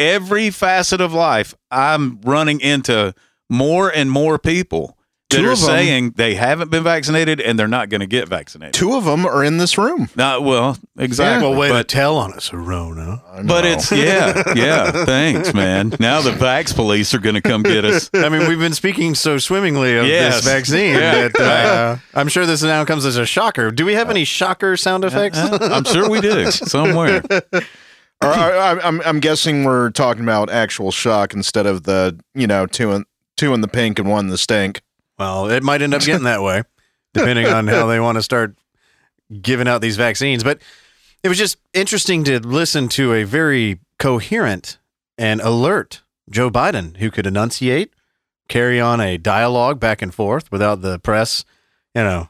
every 0.00 0.50
facet 0.50 1.00
of 1.00 1.12
life. 1.12 1.54
I'm 1.70 2.20
running 2.22 2.60
into 2.60 3.14
more 3.48 3.88
and 3.88 4.10
more 4.10 4.38
people 4.38 4.96
that 5.30 5.36
Two 5.36 5.44
are 5.48 5.52
of 5.52 5.58
'em- 5.60 5.64
saying 5.64 6.14
they 6.16 6.34
haven't 6.34 6.72
been 6.72 6.82
vaccinated 6.82 7.40
and 7.40 7.56
they're 7.56 7.68
not 7.68 7.88
going 7.88 8.00
to 8.00 8.06
get 8.08 8.28
vaccinated. 8.28 8.74
two 8.74 8.94
of 8.96 9.04
them 9.04 9.24
are 9.24 9.44
in 9.44 9.58
this 9.58 9.78
room. 9.78 10.08
Not 10.16 10.42
well, 10.42 10.76
exactly. 10.98 11.48
Well, 11.48 11.56
way 11.56 11.68
to 11.68 11.74
but 11.74 11.86
tell 11.88 12.16
on 12.16 12.32
us, 12.32 12.52
Rona. 12.52 13.22
but 13.44 13.64
it's 13.64 13.92
yeah, 13.92 14.42
yeah. 14.56 14.90
Thanks, 15.04 15.54
man. 15.54 15.92
Now 16.00 16.20
the 16.20 16.32
vax 16.32 16.74
police 16.74 17.14
are 17.14 17.20
going 17.20 17.36
to 17.36 17.42
come 17.42 17.62
get 17.62 17.84
us. 17.84 18.10
I 18.12 18.28
mean, 18.28 18.48
we've 18.48 18.58
been 18.58 18.74
speaking 18.74 19.14
so 19.14 19.38
swimmingly 19.38 19.96
of 19.98 20.06
Yes. 20.06 20.42
this 20.42 20.52
vaccine 20.52 20.96
Yeah. 20.96 21.28
that 21.28 21.40
uh, 21.40 21.96
I'm 22.12 22.26
sure 22.26 22.44
this 22.44 22.64
now 22.64 22.84
comes 22.84 23.04
as 23.06 23.16
a 23.16 23.24
shocker. 23.26 23.70
Do 23.70 23.84
we 23.86 23.94
have 23.94 24.10
any 24.10 24.24
shocker 24.24 24.76
sound 24.76 25.04
effects? 25.04 25.38
I'm 25.38 25.84
sure 25.84 26.10
we 26.10 26.20
do 26.20 26.50
somewhere. 26.50 27.22
Or, 28.22 28.28
I, 28.28 28.78
I'm 28.82 29.00
I'm 29.02 29.20
guessing 29.20 29.64
we're 29.64 29.90
talking 29.90 30.22
about 30.22 30.50
actual 30.50 30.90
shock 30.90 31.34
instead 31.34 31.66
of 31.66 31.84
the 31.84 32.18
you 32.34 32.46
know 32.46 32.66
two 32.66 32.92
in 32.92 33.04
two 33.36 33.54
in 33.54 33.60
the 33.60 33.68
pink 33.68 33.98
and 33.98 34.08
one 34.08 34.26
in 34.26 34.30
the 34.30 34.38
stink. 34.38 34.82
Well, 35.18 35.50
it 35.50 35.62
might 35.62 35.82
end 35.82 35.94
up 35.94 36.02
getting 36.02 36.24
that 36.24 36.42
way, 36.42 36.62
depending 37.14 37.46
on 37.46 37.66
how 37.66 37.86
they 37.86 38.00
want 38.00 38.16
to 38.16 38.22
start 38.22 38.56
giving 39.40 39.68
out 39.68 39.80
these 39.80 39.96
vaccines. 39.96 40.42
But 40.42 40.60
it 41.22 41.28
was 41.28 41.38
just 41.38 41.58
interesting 41.74 42.24
to 42.24 42.40
listen 42.40 42.88
to 42.90 43.12
a 43.12 43.24
very 43.24 43.80
coherent 43.98 44.78
and 45.18 45.40
alert 45.42 46.02
Joe 46.30 46.50
Biden 46.50 46.96
who 46.96 47.10
could 47.10 47.26
enunciate, 47.26 47.92
carry 48.48 48.80
on 48.80 49.00
a 49.00 49.18
dialogue 49.18 49.78
back 49.78 50.00
and 50.00 50.14
forth 50.14 50.50
without 50.50 50.80
the 50.80 50.98
press, 50.98 51.44
you 51.94 52.02
know, 52.02 52.29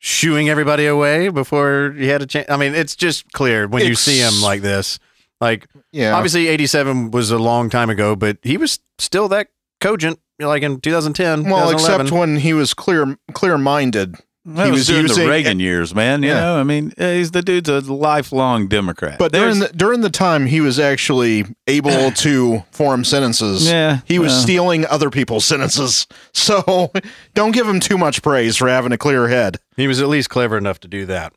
shooing 0.00 0.48
everybody 0.48 0.86
away 0.86 1.28
before 1.28 1.94
he 1.96 2.08
had 2.08 2.22
a 2.22 2.26
chance. 2.26 2.50
I 2.50 2.56
mean, 2.56 2.74
it's 2.74 2.96
just 2.96 3.30
clear 3.32 3.68
when 3.68 3.84
you 3.84 3.94
see 3.94 4.18
him 4.18 4.42
like 4.42 4.62
this. 4.62 4.98
Like, 5.40 5.68
Yeah, 5.92 6.14
obviously, 6.14 6.48
87 6.48 7.12
was 7.12 7.30
a 7.30 7.38
long 7.38 7.70
time 7.70 7.88
ago, 7.88 8.16
but 8.16 8.38
he 8.42 8.56
was 8.56 8.80
still 8.98 9.28
that 9.28 9.48
cogent, 9.80 10.18
like 10.38 10.62
in 10.62 10.80
2010. 10.80 11.44
Well, 11.44 11.70
except 11.70 12.10
when 12.10 12.36
he 12.36 12.52
was 12.52 12.74
clear 12.74 13.16
clear 13.32 13.56
minded. 13.56 14.16
That 14.46 14.64
He 14.66 14.70
was, 14.70 14.80
was 14.80 14.86
during 14.88 15.02
using- 15.08 15.24
the 15.24 15.30
Reagan 15.30 15.60
years, 15.60 15.94
man. 15.94 16.22
You 16.22 16.30
Yeah. 16.30 16.40
know, 16.40 16.56
I 16.60 16.62
mean, 16.62 16.94
eh, 16.96 17.16
he's 17.18 17.30
the 17.32 17.42
dude's 17.42 17.68
a 17.68 17.80
lifelong 17.80 18.68
Democrat. 18.68 19.18
But 19.18 19.32
There's- 19.32 19.56
during 19.56 19.58
the, 19.70 19.76
during 19.76 20.00
the 20.00 20.08
time 20.10 20.46
he 20.46 20.62
was 20.62 20.78
actually 20.80 21.44
able 21.66 22.10
to 22.24 22.64
form 22.72 23.04
sentences, 23.04 23.68
Yeah, 23.68 23.98
he 24.06 24.18
was 24.18 24.32
well. 24.32 24.40
stealing 24.40 24.86
other 24.86 25.10
people's 25.10 25.44
sentences. 25.44 26.06
So 26.32 26.90
don't 27.34 27.52
give 27.52 27.68
him 27.68 27.80
too 27.80 27.98
much 27.98 28.22
praise 28.22 28.56
for 28.56 28.68
having 28.68 28.92
a 28.92 28.98
clear 28.98 29.28
head. 29.28 29.58
he 29.76 29.86
was 29.86 30.00
at 30.00 30.08
least 30.08 30.30
clever 30.30 30.56
enough 30.56 30.80
to 30.80 30.88
do 30.88 31.04
that. 31.06 31.32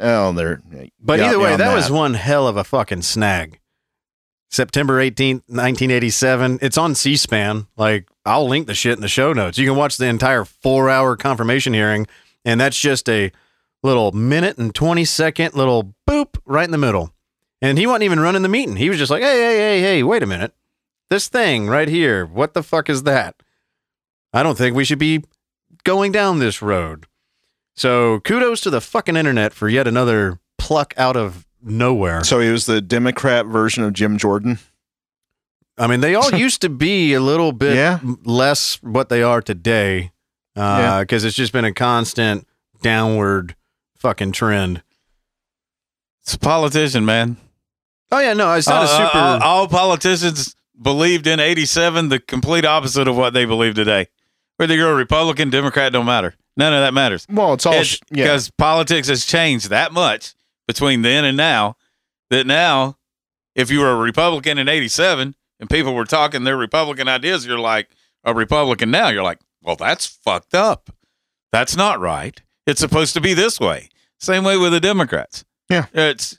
Oh, 0.00 0.32
there. 0.32 0.60
But 1.00 1.20
either 1.20 1.38
way, 1.38 1.52
on 1.52 1.58
that, 1.58 1.74
was 1.74 1.90
one 1.90 2.14
hell 2.14 2.46
of 2.48 2.56
a 2.56 2.64
fucking 2.64 3.02
snag. 3.02 3.58
September 4.50 4.98
18th, 5.02 5.42
1987. 5.48 6.58
It's 6.62 6.78
on 6.78 6.94
C 6.94 7.16
SPAN. 7.16 7.66
Like, 7.76 8.08
I'll 8.24 8.48
link 8.48 8.66
the 8.66 8.74
shit 8.74 8.94
in 8.94 9.00
the 9.02 9.08
show 9.08 9.32
notes. 9.32 9.58
You 9.58 9.66
can 9.66 9.76
watch 9.76 9.96
the 9.98 10.06
entire 10.06 10.44
four 10.44 10.88
hour 10.88 11.16
confirmation 11.16 11.74
hearing, 11.74 12.06
and 12.48 12.58
that's 12.60 12.78
just 12.80 13.08
a 13.08 13.30
little 13.82 14.10
minute 14.12 14.56
and 14.58 14.74
20 14.74 15.04
second 15.04 15.54
little 15.54 15.94
boop 16.08 16.36
right 16.46 16.64
in 16.64 16.70
the 16.72 16.78
middle. 16.78 17.12
And 17.60 17.76
he 17.76 17.86
wasn't 17.86 18.04
even 18.04 18.20
running 18.20 18.42
the 18.42 18.48
meeting. 18.48 18.76
He 18.76 18.88
was 18.88 18.98
just 18.98 19.10
like, 19.10 19.22
hey, 19.22 19.36
hey, 19.38 19.56
hey, 19.58 19.80
hey, 19.80 20.02
wait 20.02 20.22
a 20.22 20.26
minute. 20.26 20.52
This 21.10 21.28
thing 21.28 21.66
right 21.68 21.88
here, 21.88 22.24
what 22.24 22.54
the 22.54 22.62
fuck 22.62 22.88
is 22.88 23.02
that? 23.04 23.34
I 24.32 24.42
don't 24.42 24.56
think 24.56 24.74
we 24.74 24.84
should 24.84 24.98
be 24.98 25.24
going 25.84 26.10
down 26.12 26.38
this 26.38 26.62
road. 26.62 27.06
So 27.76 28.20
kudos 28.20 28.60
to 28.62 28.70
the 28.70 28.80
fucking 28.80 29.16
internet 29.16 29.52
for 29.52 29.68
yet 29.68 29.86
another 29.86 30.38
pluck 30.58 30.94
out 30.96 31.16
of 31.16 31.46
nowhere. 31.62 32.24
So 32.24 32.40
he 32.40 32.50
was 32.50 32.66
the 32.66 32.80
Democrat 32.80 33.46
version 33.46 33.84
of 33.84 33.92
Jim 33.92 34.18
Jordan. 34.18 34.58
I 35.76 35.86
mean, 35.86 36.00
they 36.00 36.14
all 36.14 36.34
used 36.34 36.60
to 36.62 36.68
be 36.68 37.12
a 37.14 37.20
little 37.20 37.52
bit 37.52 37.76
Yeah. 37.76 38.00
less 38.24 38.82
what 38.82 39.08
they 39.10 39.22
are 39.22 39.40
today 39.42 40.12
Yeah. 40.58 41.00
because 41.00 41.24
it's 41.24 41.36
just 41.36 41.52
been 41.52 41.64
a 41.64 41.72
constant 41.72 42.46
downward 42.82 43.54
fucking 43.98 44.32
trend. 44.32 44.82
it's 46.22 46.34
a 46.34 46.38
politician, 46.38 47.04
man. 47.04 47.36
Oh 48.10 48.18
yeah, 48.20 48.32
no, 48.32 48.52
it's 48.54 48.68
not 48.68 48.82
a 48.82 48.86
Uh, 48.90 49.06
super. 49.06 49.18
all, 49.18 49.42
all 49.42 49.68
politicians 49.68 50.54
believed 50.80 51.26
in 51.26 51.40
87 51.40 52.08
the 52.08 52.18
complete 52.20 52.64
opposite 52.64 53.08
of 53.08 53.16
what 53.16 53.34
they 53.34 53.44
believe 53.44 53.74
today. 53.74 54.06
Whether 54.56 54.74
you're 54.74 54.92
a 54.92 54.96
Republican, 54.96 55.50
Democrat, 55.50 55.92
don't 55.92 56.06
matter. 56.06 56.34
None 56.56 56.72
of 56.72 56.80
that 56.80 56.92
matters. 56.94 57.26
Well, 57.30 57.52
it's 57.54 57.66
all 57.66 57.82
sh- 57.82 57.98
yeah. 58.10 58.24
because 58.24 58.50
politics 58.50 59.08
has 59.08 59.24
changed 59.24 59.70
that 59.70 59.92
much 59.92 60.34
between 60.66 61.02
then 61.02 61.24
and 61.24 61.36
now 61.36 61.76
that 62.30 62.46
now 62.46 62.96
if 63.54 63.70
you 63.70 63.80
were 63.80 63.90
a 63.92 63.96
republican 63.96 64.58
in 64.58 64.68
87 64.68 65.34
and 65.60 65.70
people 65.70 65.94
were 65.94 66.04
talking 66.04 66.44
their 66.44 66.56
republican 66.58 67.08
ideas 67.08 67.46
you're 67.46 67.58
like 67.58 67.88
a 68.24 68.34
republican 68.34 68.90
now 68.90 69.08
you're 69.08 69.22
like 69.22 69.38
well 69.68 69.76
that's 69.76 70.06
fucked 70.06 70.54
up 70.54 70.90
that's 71.52 71.76
not 71.76 72.00
right 72.00 72.42
it's 72.66 72.80
supposed 72.80 73.12
to 73.14 73.20
be 73.20 73.34
this 73.34 73.60
way 73.60 73.88
same 74.18 74.42
way 74.42 74.56
with 74.56 74.72
the 74.72 74.80
democrats 74.80 75.44
Yeah. 75.70 75.84
it's 75.92 76.38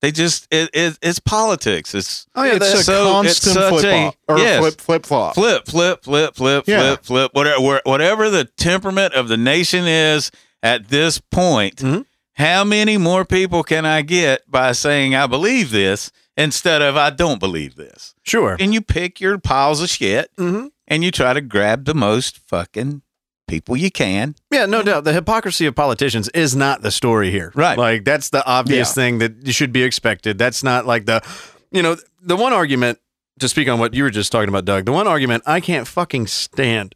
they 0.00 0.10
just 0.12 0.46
it, 0.50 0.70
it 0.72 0.98
it's 1.02 1.18
politics 1.18 1.94
it's 1.94 2.26
Oh, 2.34 2.44
yeah, 2.44 2.54
it's 2.54 2.66
that's 2.72 2.80
a 2.80 2.84
so- 2.84 3.12
constant 3.12 3.54
such 3.54 3.68
flip 3.70 3.84
a- 3.84 3.90
flop 4.02 4.14
or 4.28 4.38
yes. 4.38 4.58
flip 4.60 4.80
flip 4.80 5.06
flop. 5.06 5.34
flip, 5.34 5.66
flip, 5.66 6.04
flip, 6.04 6.34
flip, 6.36 6.64
Yeah. 6.66 6.80
flip, 6.96 7.04
flip. 7.04 7.30
Whatever, 7.34 7.80
whatever 7.84 8.30
the 8.30 8.44
temperament 8.56 9.12
of 9.14 9.26
the 9.28 9.36
nation 9.36 9.86
is 9.86 10.30
at 10.62 10.88
this 10.88 11.18
point, 11.20 11.76
Mhm. 11.76 12.04
how 12.34 12.62
many 12.64 12.96
more 12.96 13.24
people 13.24 13.62
can 13.64 13.84
I 13.84 14.02
get 14.02 14.48
by 14.50 14.70
saying 14.72 15.14
I 15.16 15.26
believe 15.26 15.70
this 15.72 16.12
instead 16.36 16.80
of 16.80 16.96
I 16.96 17.10
don't 17.10 17.40
believe 17.40 17.74
this? 17.74 18.14
sure. 18.24 18.56
And 18.60 18.72
you 18.72 18.80
pick 18.80 19.20
your 19.20 19.36
piles 19.38 19.82
of 19.82 19.90
shit 19.90 20.30
Mhm. 20.38 20.70
And 20.88 21.04
you 21.04 21.10
try 21.12 21.32
to 21.32 21.40
grab 21.40 21.84
the 21.84 21.94
most 21.94 22.38
fucking 22.48 23.02
people 23.46 23.76
you 23.76 23.90
can. 23.90 24.34
Yeah, 24.50 24.66
no 24.66 24.82
doubt. 24.82 25.04
The 25.04 25.12
hypocrisy 25.12 25.64
of 25.66 25.74
politicians 25.74 26.28
is 26.30 26.54
not 26.56 26.82
the 26.82 26.90
story 26.90 27.30
here. 27.30 27.52
Right. 27.54 27.78
Like 27.78 28.04
that's 28.04 28.30
the 28.30 28.44
obvious 28.44 28.88
Yeah. 28.90 28.94
thing 28.94 29.18
that 29.18 29.46
you 29.46 29.52
should 29.52 29.72
be 29.72 29.82
expected. 29.84 30.36
That's 30.38 30.62
not 30.64 30.84
like 30.86 31.06
the, 31.06 31.22
you 31.70 31.82
know, 31.82 31.96
the 32.20 32.36
one 32.36 32.52
argument 32.52 32.98
to 33.38 33.48
speak 33.48 33.68
on 33.68 33.78
what 33.78 33.94
you 33.94 34.02
were 34.02 34.10
just 34.10 34.32
talking 34.32 34.48
about, 34.48 34.64
Doug. 34.64 34.84
The 34.84 34.92
one 34.92 35.06
argument 35.06 35.44
I 35.46 35.60
can't 35.60 35.86
fucking 35.86 36.26
stand 36.26 36.94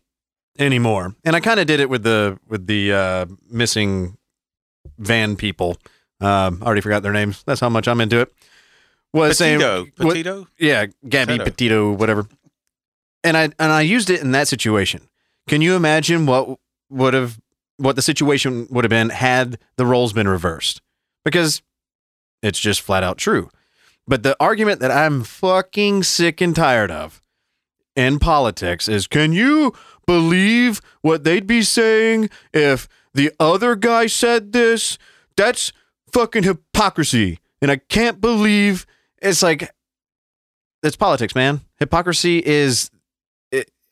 anymore, 0.59 1.15
and 1.25 1.35
I 1.37 1.41
kind 1.41 1.59
of 1.61 1.67
did 1.67 1.81
it 1.81 1.89
with 1.89 2.03
the 2.03 2.39
with 2.49 2.67
the 2.67 2.93
uh, 2.93 3.27
missing 3.49 4.19
van 4.99 5.37
people. 5.37 5.79
Um, 6.21 6.59
I 6.63 6.67
already 6.67 6.81
forgot 6.83 7.03
their 7.03 7.13
names. 7.13 7.43
That's 7.45 7.61
how 7.61 7.69
much 7.69 7.89
I'm 7.89 8.01
into 8.01 8.21
it. 8.21 8.33
Was 9.15 9.39
saying, 9.39 9.59
Petito. 9.61 9.87
what- 9.99 10.13
Petito? 10.15 10.49
yeah, 10.59 10.87
Gabby 11.09 11.35
Petito. 11.39 11.45
Petito, 11.45 11.93
whatever. 11.93 12.27
And 13.25 13.37
I 13.37 13.45
and 13.45 13.73
I 13.73 13.83
used 13.83 14.11
it 14.11 14.21
in 14.21 14.33
that 14.33 14.49
situation. 14.49 15.09
Can 15.49 15.61
you 15.61 15.77
imagine 15.77 16.27
what 16.27 16.59
would 16.91 17.15
have 17.15 17.41
what 17.77 17.97
the 17.97 18.03
situation 18.03 18.67
would 18.71 18.85
have 18.85 18.91
been 18.91 19.11
had 19.11 19.59
the 19.77 19.87
roles 19.87 20.13
been 20.13 20.29
reversed? 20.29 20.81
Because 21.25 21.63
it's 22.43 22.59
just 22.59 22.81
flat 22.81 23.03
out 23.03 23.19
true. 23.19 23.51
But 24.07 24.23
the 24.23 24.37
argument 24.41 24.81
that 24.81 24.91
I'm 24.91 25.23
fucking 25.23 26.03
sick 26.03 26.41
and 26.41 26.55
tired 26.55 26.91
of 26.91 27.23
in 27.95 28.19
politics 28.19 28.89
is 28.89 29.07
can 29.07 29.33
you 29.33 29.73
believe 30.07 30.81
what 31.03 31.25
they'd 31.25 31.47
be 31.47 31.63
saying 31.63 32.31
if 32.53 32.89
the 33.15 33.33
other 33.39 33.77
guy 33.77 34.07
said 34.07 34.53
this? 34.53 34.99
That's 35.37 35.73
fucking 36.13 36.43
hypocrisy. 36.43 37.39
And 37.61 37.71
I 37.71 37.77
can't 37.77 38.21
believe 38.21 38.87
it's 39.21 39.43
like 39.43 39.71
it's 40.83 40.97
politics, 40.97 41.35
man. 41.35 41.61
Hypocrisy 41.79 42.43
is 42.45 42.91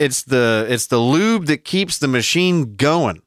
it's 0.01 0.23
the 0.25 0.67
it's 0.69 0.87
the 0.87 0.99
lube 0.99 1.47
that 1.47 1.65
keeps 1.65 1.99
the 1.99 2.09
machine 2.09 2.75
going. 2.75 3.23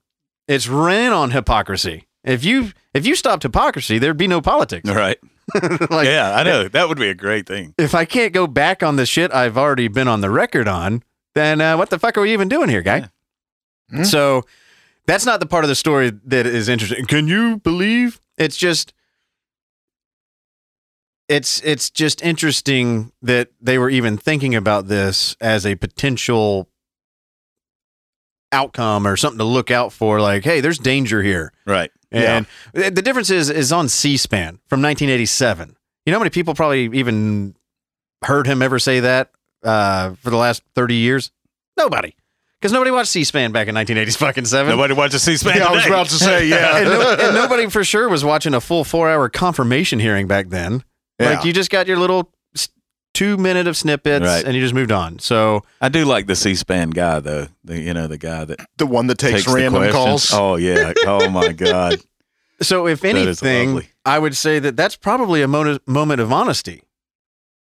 It's 0.48 0.68
ran 0.68 1.14
on 1.14 1.32
hypocrisy. 1.32 2.08
If 2.24 2.44
you 2.44 2.74
if 2.94 3.06
you 3.06 3.16
stopped 3.16 3.44
hypocrisy, 3.44 4.00
there'd 4.00 4.18
be 4.18 4.28
no 4.28 4.42
politics. 4.42 4.90
Right. 4.90 5.18
like, 5.90 6.08
yeah, 6.08 6.36
I 6.36 6.44
know. 6.44 6.68
That 6.68 6.88
would 6.90 6.98
be 6.98 7.10
a 7.10 7.14
great 7.14 7.46
thing. 7.46 7.76
If 7.78 7.94
I 7.94 8.06
can't 8.06 8.34
go 8.34 8.48
back 8.48 8.82
on 8.82 8.96
the 8.96 9.06
shit 9.06 9.34
I've 9.34 9.58
already 9.58 9.88
been 9.88 10.08
on 10.08 10.22
the 10.22 10.30
record 10.30 10.68
on, 10.68 11.04
then 11.36 11.62
uh, 11.62 11.78
what 11.78 11.90
the 11.90 12.00
fuck 12.00 12.18
are 12.18 12.22
we 12.22 12.34
even 12.34 12.50
doing 12.50 12.70
here, 12.70 12.82
guy? 12.82 13.10
So 14.04 14.44
that's 15.06 15.26
not 15.26 15.40
the 15.40 15.46
part 15.46 15.64
of 15.64 15.68
the 15.68 15.76
story 15.76 16.12
that 16.26 16.48
is 16.48 16.68
interesting. 16.70 17.06
Can 17.06 17.28
you 17.28 17.58
believe? 17.58 18.20
It's 18.38 18.58
just 18.58 18.94
it's 21.28 21.62
it's 21.62 21.90
just 21.90 22.22
interesting 22.24 23.12
that 23.22 23.50
they 23.62 23.78
were 23.78 23.90
even 23.90 24.18
thinking 24.18 24.56
about 24.56 24.88
this 24.88 25.36
as 25.40 25.66
a 25.66 25.76
potential 25.76 26.70
outcome 28.52 29.08
or 29.08 29.18
something 29.18 29.40
to 29.40 29.44
look 29.44 29.72
out 29.72 29.92
for 29.92 30.22
like 30.22 30.44
hey 30.44 30.62
there's 30.62 30.78
danger 30.78 31.24
here. 31.24 31.52
Right. 31.66 31.92
and 32.12 32.46
the 32.74 33.02
difference 33.02 33.32
is 33.32 33.50
is 33.50 33.72
on 33.72 33.90
c-span 33.90 34.60
from 34.68 34.82
1987 34.84 35.76
you 36.06 36.12
know 36.12 36.18
how 36.18 36.24
many 36.24 36.30
people 36.30 36.54
probably 36.54 36.86
even 36.98 37.56
heard 38.24 38.46
him 38.46 38.62
ever 38.62 38.78
say 38.80 39.00
that 39.02 39.32
uh, 39.64 40.14
for 40.16 40.30
the 40.30 40.38
last 40.38 40.64
30 40.76 40.96
years? 40.96 41.32
Nobody. 41.78 42.14
Because 42.60 42.72
nobody 42.74 42.92
watched 42.92 43.10
c-span 43.10 43.52
back 43.52 43.68
in 43.68 43.76
1980s 43.76 44.18
fucking 44.18 44.46
seven 44.46 44.70
Nobody 44.72 44.94
watches 44.94 45.22
C-SPAN 45.24 45.58
Yeah, 45.58 45.66
I 45.66 45.72
was 45.72 45.86
about 45.86 46.08
to 46.08 46.16
say, 46.16 46.48
yeah. 46.48 46.78
and, 46.80 46.90
no- 46.90 47.16
and 47.20 47.36
nobody 47.36 47.70
for 47.70 47.84
sure 47.84 48.08
was 48.08 48.24
watching 48.24 48.54
a 48.54 48.62
full 48.62 48.84
four 48.84 49.10
hour 49.10 49.28
confirmation 49.30 50.00
hearing 50.00 50.28
back 50.28 50.50
then. 50.50 50.84
Like 51.26 51.46
you 51.46 51.54
just 51.54 51.70
got 51.70 51.88
your 51.88 51.98
little 51.98 52.32
two 53.14 53.38
minute 53.38 53.68
of 53.68 53.78
snippets 53.78 54.26
Right. 54.26 54.44
and 54.44 54.56
you 54.56 54.62
just 54.62 54.74
moved 54.74 54.92
on. 54.92 55.20
So 55.20 55.64
I 55.80 55.90
do 55.90 56.04
like 56.06 56.26
the 56.28 56.36
C-SPAN 56.36 56.90
guy 56.92 57.20
though. 57.20 57.48
The 57.64 57.80
you 57.80 57.94
know 57.94 58.08
the 58.08 58.18
guy 58.18 58.44
that 58.46 58.60
The 58.78 58.86
one 58.88 59.08
that 59.08 59.18
takes, 59.20 59.46
the 59.46 59.54
random 59.54 59.92
calls. 59.92 60.32
Oh 60.34 60.56
yeah. 60.56 60.94
Oh 61.06 61.30
my 61.30 61.52
god. 61.54 62.00
so 62.62 62.88
if 62.88 63.04
anything. 63.06 63.84
I 64.06 64.20
would 64.20 64.36
say 64.36 64.60
that 64.60 64.76
that's 64.76 64.96
probably 64.98 65.42
a 65.42 65.48
mo- 65.48 65.80
moment 65.88 66.20
of 66.22 66.32
honesty. 66.34 66.84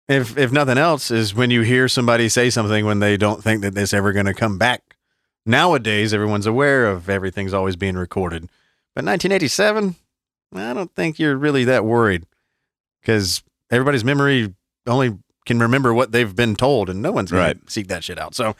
If 0.08 0.38
if 0.38 0.52
nothing 0.52 0.78
else, 0.78 1.12
is 1.12 1.36
when 1.36 1.52
you 1.52 1.62
hear 1.62 1.88
somebody 1.88 2.30
say 2.30 2.50
something 2.50 2.86
when 2.86 3.00
they 3.00 3.16
don't 3.16 3.44
think 3.44 3.62
that 3.62 3.78
it's 3.78 3.94
ever 3.94 4.12
going 4.12 4.26
to 4.26 4.34
come 4.34 4.58
back. 4.58 4.98
Nowadays, 5.46 6.14
everyone's 6.14 6.46
aware 6.48 6.86
of 6.88 7.10
everything's 7.10 7.54
always 7.54 7.76
being 7.76 7.96
recorded, 7.96 8.44
but 8.96 9.04
1987, 9.06 9.96
I 10.56 10.74
don't 10.74 10.94
think 10.96 11.18
you're 11.20 11.36
really 11.38 11.64
that 11.66 11.84
worried 11.86 12.26
because 13.02 13.42
everybody's 13.72 14.04
memory 14.04 14.54
only 14.88 15.18
can 15.46 15.60
remember 15.60 15.94
what 15.94 16.12
they've 16.12 16.36
been 16.36 16.56
told, 16.56 16.90
and 16.90 17.02
no 17.02 17.12
one's 17.12 17.32
going 17.32 17.44
Right. 17.44 17.66
to 17.66 17.72
seek 17.72 17.88
that 17.88 18.04
shit 18.04 18.20
out. 18.20 18.36
So, 18.36 18.56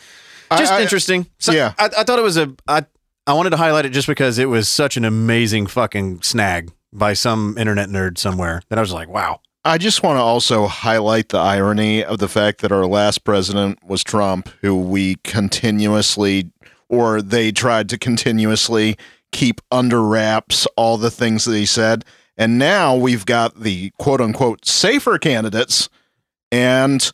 I- 0.50 0.58
just 0.58 0.74
I- 0.74 0.82
interesting. 0.82 1.28
So, 1.40 1.52
yeah. 1.52 1.74
I, 1.78 1.90
I 2.00 2.04
thought 2.04 2.18
it 2.20 2.24
was 2.24 2.38
a. 2.38 2.54
I 2.68 2.86
I 3.28 3.34
wanted 3.34 3.52
to 3.52 3.58
highlight 3.58 3.86
it 3.86 3.90
just 3.92 4.08
because 4.08 4.40
it 4.40 4.50
was 4.50 4.68
such 4.68 4.98
an 4.98 5.06
amazing 5.06 5.68
fucking 5.68 6.24
snag 6.24 6.72
by 6.92 7.14
some 7.14 7.56
internet 7.58 7.88
nerd 7.90 8.18
somewhere 8.18 8.64
that 8.70 8.80
I 8.80 8.82
was 8.82 8.92
like, 8.92 9.08
wow. 9.10 9.42
I 9.64 9.78
just 9.78 10.02
want 10.02 10.18
to 10.18 10.22
also 10.22 10.66
highlight 10.66 11.30
the 11.30 11.38
irony 11.38 12.04
of 12.04 12.18
the 12.18 12.28
fact 12.28 12.62
that 12.62 12.72
our 12.72 12.88
last 12.88 13.24
president 13.24 13.78
was 13.86 14.04
Trump, 14.04 14.50
who 14.62 14.76
we 14.76 15.18
continuously, 15.24 16.50
or 16.90 17.22
they 17.22 17.52
tried 17.52 17.88
to 17.90 17.98
continuously 18.00 18.98
keep 19.32 19.62
under 19.72 20.02
wraps 20.02 20.66
all 20.76 20.98
the 20.98 21.12
things 21.12 21.46
that 21.46 21.56
he 21.56 21.66
said. 21.68 22.04
And 22.42 22.58
now 22.58 22.96
we've 22.96 23.24
got 23.24 23.60
the 23.60 23.92
quote 24.00 24.20
unquote 24.20 24.66
safer 24.66 25.20
candidates, 25.20 25.90
and 26.52 27.12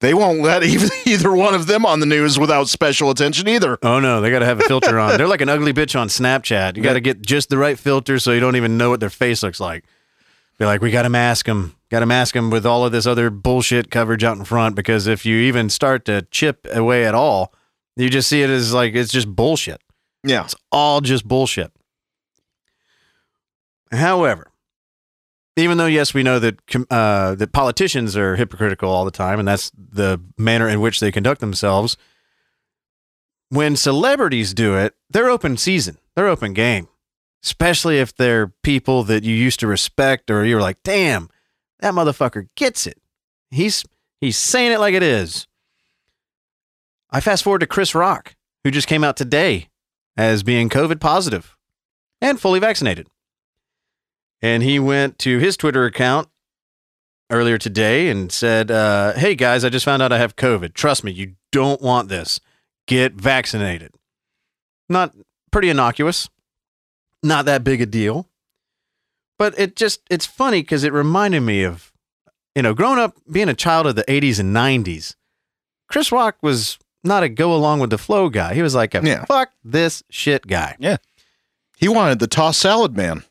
they 0.00 0.12
won't 0.14 0.40
let 0.40 0.64
either, 0.64 0.88
either 1.06 1.32
one 1.32 1.54
of 1.54 1.68
them 1.68 1.86
on 1.86 2.00
the 2.00 2.06
news 2.06 2.40
without 2.40 2.68
special 2.68 3.08
attention 3.08 3.46
either. 3.46 3.78
Oh 3.84 4.00
no, 4.00 4.20
they 4.20 4.32
got 4.32 4.40
to 4.40 4.46
have 4.46 4.58
a 4.58 4.64
filter 4.64 4.98
on. 4.98 5.16
They're 5.16 5.28
like 5.28 5.42
an 5.42 5.48
ugly 5.48 5.72
bitch 5.72 5.96
on 5.96 6.08
Snapchat. 6.08 6.76
You 6.76 6.82
got 6.82 6.94
to 6.94 7.00
get 7.00 7.22
just 7.22 7.50
the 7.50 7.56
right 7.56 7.78
filter 7.78 8.18
so 8.18 8.32
you 8.32 8.40
don't 8.40 8.56
even 8.56 8.76
know 8.76 8.90
what 8.90 8.98
their 8.98 9.10
face 9.10 9.44
looks 9.44 9.60
like. 9.60 9.84
Be 10.58 10.64
like, 10.64 10.82
we 10.82 10.90
got 10.90 11.02
to 11.02 11.08
mask 11.08 11.46
them. 11.46 11.76
Got 11.88 12.00
to 12.00 12.06
mask 12.06 12.34
them 12.34 12.50
with 12.50 12.66
all 12.66 12.84
of 12.84 12.90
this 12.90 13.06
other 13.06 13.30
bullshit 13.30 13.92
coverage 13.92 14.24
out 14.24 14.38
in 14.38 14.44
front 14.44 14.74
because 14.74 15.06
if 15.06 15.24
you 15.24 15.36
even 15.36 15.70
start 15.70 16.04
to 16.06 16.22
chip 16.32 16.66
away 16.72 17.06
at 17.06 17.14
all, 17.14 17.54
you 17.94 18.10
just 18.10 18.28
see 18.28 18.42
it 18.42 18.50
as 18.50 18.74
like 18.74 18.96
it's 18.96 19.12
just 19.12 19.28
bullshit. 19.28 19.80
Yeah. 20.24 20.42
It's 20.42 20.56
all 20.72 21.00
just 21.00 21.28
bullshit. 21.28 21.70
However, 23.92 24.50
even 25.56 25.78
though 25.78 25.86
yes, 25.86 26.14
we 26.14 26.22
know 26.22 26.38
that 26.38 26.58
uh, 26.90 27.34
that 27.36 27.52
politicians 27.52 28.16
are 28.16 28.36
hypocritical 28.36 28.90
all 28.90 29.04
the 29.04 29.10
time, 29.10 29.38
and 29.38 29.46
that's 29.46 29.70
the 29.70 30.20
manner 30.36 30.68
in 30.68 30.80
which 30.80 31.00
they 31.00 31.12
conduct 31.12 31.40
themselves. 31.40 31.96
When 33.50 33.76
celebrities 33.76 34.52
do 34.52 34.76
it, 34.76 34.94
they're 35.08 35.30
open 35.30 35.56
season, 35.56 35.98
they're 36.16 36.28
open 36.28 36.54
game, 36.54 36.88
especially 37.44 37.98
if 37.98 38.14
they're 38.14 38.48
people 38.62 39.04
that 39.04 39.22
you 39.22 39.34
used 39.34 39.60
to 39.60 39.66
respect, 39.66 40.30
or 40.30 40.44
you're 40.44 40.60
like, 40.60 40.82
damn, 40.82 41.28
that 41.80 41.94
motherfucker 41.94 42.48
gets 42.56 42.86
it. 42.86 43.00
He's 43.50 43.84
he's 44.20 44.36
saying 44.36 44.72
it 44.72 44.80
like 44.80 44.94
it 44.94 45.02
is. 45.02 45.46
I 47.10 47.20
fast 47.20 47.44
forward 47.44 47.60
to 47.60 47.66
Chris 47.68 47.94
Rock, 47.94 48.34
who 48.64 48.72
just 48.72 48.88
came 48.88 49.04
out 49.04 49.16
today 49.16 49.68
as 50.16 50.42
being 50.42 50.68
COVID 50.68 50.98
positive 50.98 51.56
and 52.20 52.40
fully 52.40 52.58
vaccinated. 52.58 53.06
And 54.44 54.62
he 54.62 54.78
went 54.78 55.18
to 55.20 55.38
his 55.38 55.56
Twitter 55.56 55.86
account 55.86 56.28
earlier 57.30 57.56
today 57.56 58.10
and 58.10 58.30
said, 58.30 58.70
uh, 58.70 59.14
Hey 59.14 59.34
guys, 59.34 59.64
I 59.64 59.70
just 59.70 59.86
found 59.86 60.02
out 60.02 60.12
I 60.12 60.18
have 60.18 60.36
COVID. 60.36 60.74
Trust 60.74 61.02
me, 61.02 61.12
you 61.12 61.36
don't 61.50 61.80
want 61.80 62.10
this. 62.10 62.40
Get 62.86 63.14
vaccinated. 63.14 63.94
Not 64.90 65.14
pretty 65.50 65.70
innocuous, 65.70 66.28
not 67.22 67.46
that 67.46 67.64
big 67.64 67.80
a 67.80 67.86
deal. 67.86 68.28
But 69.38 69.58
it 69.58 69.76
just, 69.76 70.00
it's 70.10 70.26
funny 70.26 70.60
because 70.60 70.84
it 70.84 70.92
reminded 70.92 71.40
me 71.40 71.62
of, 71.62 71.90
you 72.54 72.60
know, 72.60 72.74
growing 72.74 72.98
up 72.98 73.16
being 73.32 73.48
a 73.48 73.54
child 73.54 73.86
of 73.86 73.96
the 73.96 74.04
80s 74.04 74.38
and 74.38 74.54
90s. 74.54 75.16
Chris 75.88 76.12
Rock 76.12 76.36
was 76.42 76.78
not 77.02 77.22
a 77.22 77.30
go 77.30 77.54
along 77.54 77.80
with 77.80 77.88
the 77.88 77.96
flow 77.98 78.28
guy. 78.28 78.52
He 78.52 78.60
was 78.60 78.74
like 78.74 78.94
a 78.94 79.00
Yeah. 79.02 79.24
fuck 79.24 79.52
this 79.64 80.02
shit 80.10 80.46
guy. 80.46 80.76
Yeah. 80.78 80.98
He 81.78 81.88
wanted 81.88 82.18
the 82.18 82.26
toss 82.26 82.58
salad 82.58 82.94
man. 82.94 83.24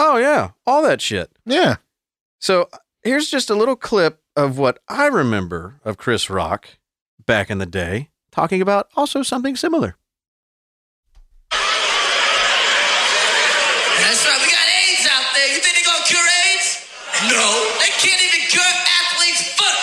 Oh 0.00 0.16
yeah, 0.16 0.50
all 0.64 0.80
that 0.82 1.00
shit. 1.00 1.28
Yeah. 1.44 1.78
So 2.38 2.68
here's 3.02 3.28
just 3.28 3.50
a 3.50 3.56
little 3.56 3.74
clip 3.74 4.22
of 4.36 4.56
what 4.56 4.78
I 4.88 5.06
remember 5.06 5.80
of 5.84 5.98
Chris 5.98 6.30
Rock 6.30 6.68
back 7.26 7.50
in 7.50 7.58
the 7.58 7.66
day 7.66 8.10
talking 8.30 8.62
about 8.62 8.86
also 8.94 9.24
something 9.24 9.56
similar. 9.56 9.96
That's 11.50 11.58
right. 14.22 14.38
We 14.38 14.46
got 14.54 14.68
AIDS 14.70 15.02
out 15.10 15.34
there. 15.34 15.50
You 15.50 15.58
think 15.58 15.74
they're 15.74 15.90
gonna 15.90 16.06
cure 16.06 16.22
AIDS? 16.46 16.86
No. 17.26 17.42
They 17.82 17.90
can't 17.98 18.22
even 18.22 18.46
cure 18.46 18.62
athletes' 19.02 19.50
foot. 19.58 19.82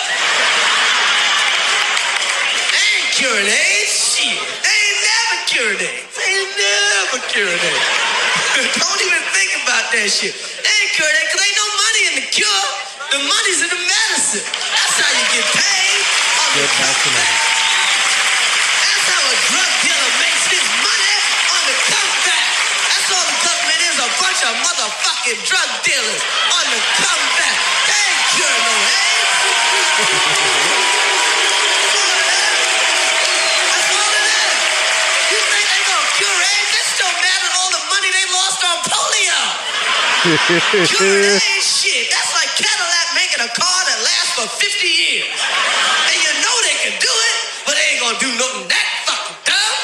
They 2.72 3.04
ain't 3.04 3.12
curing 3.12 3.52
AIDS. 3.52 4.16
Shit. 4.16 4.40
They 4.64 4.80
ain't 4.80 5.00
never 5.04 5.36
cured 5.44 5.76
AIDS. 5.84 6.08
They 6.16 6.24
ain't 6.24 6.56
never 6.56 7.20
cured 7.28 7.60
AIDS 7.60 7.85
about 9.86 9.94
that 9.94 10.10
shit. 10.10 10.34
They 10.34 10.66
ain't 10.66 10.92
cure 10.98 11.06
that 11.06 11.24
because 11.30 11.46
ain't 11.46 11.54
no 11.54 11.68
money 11.78 12.02
in 12.10 12.14
the 12.18 12.26
cure. 12.34 12.66
The 13.14 13.20
money's 13.22 13.60
in 13.62 13.70
the 13.70 13.82
medicine. 13.86 14.42
That's 14.42 14.98
how 14.98 15.10
you 15.14 15.24
get 15.30 15.46
paid 15.46 16.02
on 16.42 16.50
the 16.58 16.66
comeback. 16.74 17.38
That's 18.82 19.06
how 19.14 19.22
a 19.22 19.36
drug 19.46 19.70
dealer 19.86 20.10
makes 20.18 20.44
his 20.50 20.66
money 20.82 21.14
on 21.54 21.62
the 21.70 21.76
comeback. 21.86 22.46
That's 22.90 23.08
all 23.14 23.26
the 23.30 23.38
government 23.46 23.80
is 23.86 23.96
a 24.02 24.10
bunch 24.18 24.40
of 24.42 24.52
motherfucking 24.58 25.38
drug 25.46 25.70
dealers 25.86 26.22
on 26.50 26.64
the 26.66 26.80
comeback. 26.98 27.58
They 27.86 28.02
ain't 28.10 28.26
cure 28.34 28.58
no 28.66 28.74
AIDS. 28.90 30.82
shit. 41.62 42.10
That's 42.10 42.34
like 42.34 42.50
Cadillac 42.58 43.06
making 43.14 43.46
a 43.46 43.50
car 43.54 43.78
that 43.86 43.98
lasts 44.02 44.34
for 44.34 44.46
50 44.50 44.82
years. 44.82 45.30
And 45.30 46.18
you 46.18 46.32
know 46.42 46.56
they 46.66 46.76
can 46.82 46.98
do 46.98 47.14
it, 47.14 47.38
but 47.62 47.78
they 47.78 47.86
ain't 47.94 48.02
gonna 48.02 48.18
do 48.18 48.30
nothing 48.34 48.66
that 48.66 48.88
fucking 49.06 49.38
dumb. 49.46 49.78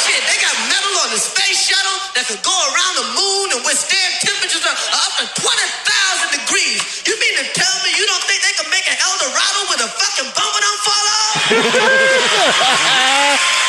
Shit, 0.00 0.16
they 0.32 0.40
got 0.40 0.56
metal 0.72 0.96
on 1.04 1.12
the 1.12 1.20
space 1.20 1.68
shuttle 1.68 1.98
that 2.16 2.24
could 2.24 2.40
go 2.40 2.56
around 2.72 2.94
the 3.04 3.08
moon 3.20 3.46
and 3.52 3.60
withstand 3.68 4.16
temperatures 4.24 4.64
of 4.64 4.72
up 4.72 5.12
to 5.20 5.28
20,000 5.28 6.40
degrees. 6.40 6.80
You 7.04 7.12
mean 7.20 7.44
to 7.44 7.46
tell 7.52 7.76
me 7.84 7.92
you 7.92 8.08
don't 8.08 8.24
think 8.24 8.40
they 8.40 8.56
can 8.56 8.72
make 8.72 8.88
an 8.88 8.96
Eldorado 8.96 9.60
with 9.76 9.84
a 9.84 9.90
fucking 9.92 10.32
bumper 10.32 10.60
don't 10.64 10.80
fall 10.88 11.04
off? 11.20 11.36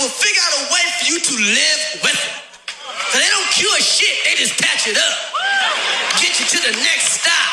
will 0.00 0.08
figure 0.08 0.40
out 0.40 0.54
a 0.64 0.72
way 0.72 0.84
for 0.96 1.04
you 1.12 1.18
to 1.20 1.34
live 1.36 1.80
with 2.08 2.16
it. 2.16 2.32
So 3.12 3.20
they 3.20 3.28
don't 3.28 3.50
cure 3.52 3.80
shit, 3.84 4.16
they 4.24 4.32
just 4.40 4.56
patch 4.56 4.88
it 4.88 4.96
up. 4.96 5.16
Get 6.16 6.40
you 6.40 6.46
to 6.56 6.58
the 6.72 6.74
next 6.80 7.20
stop. 7.20 7.52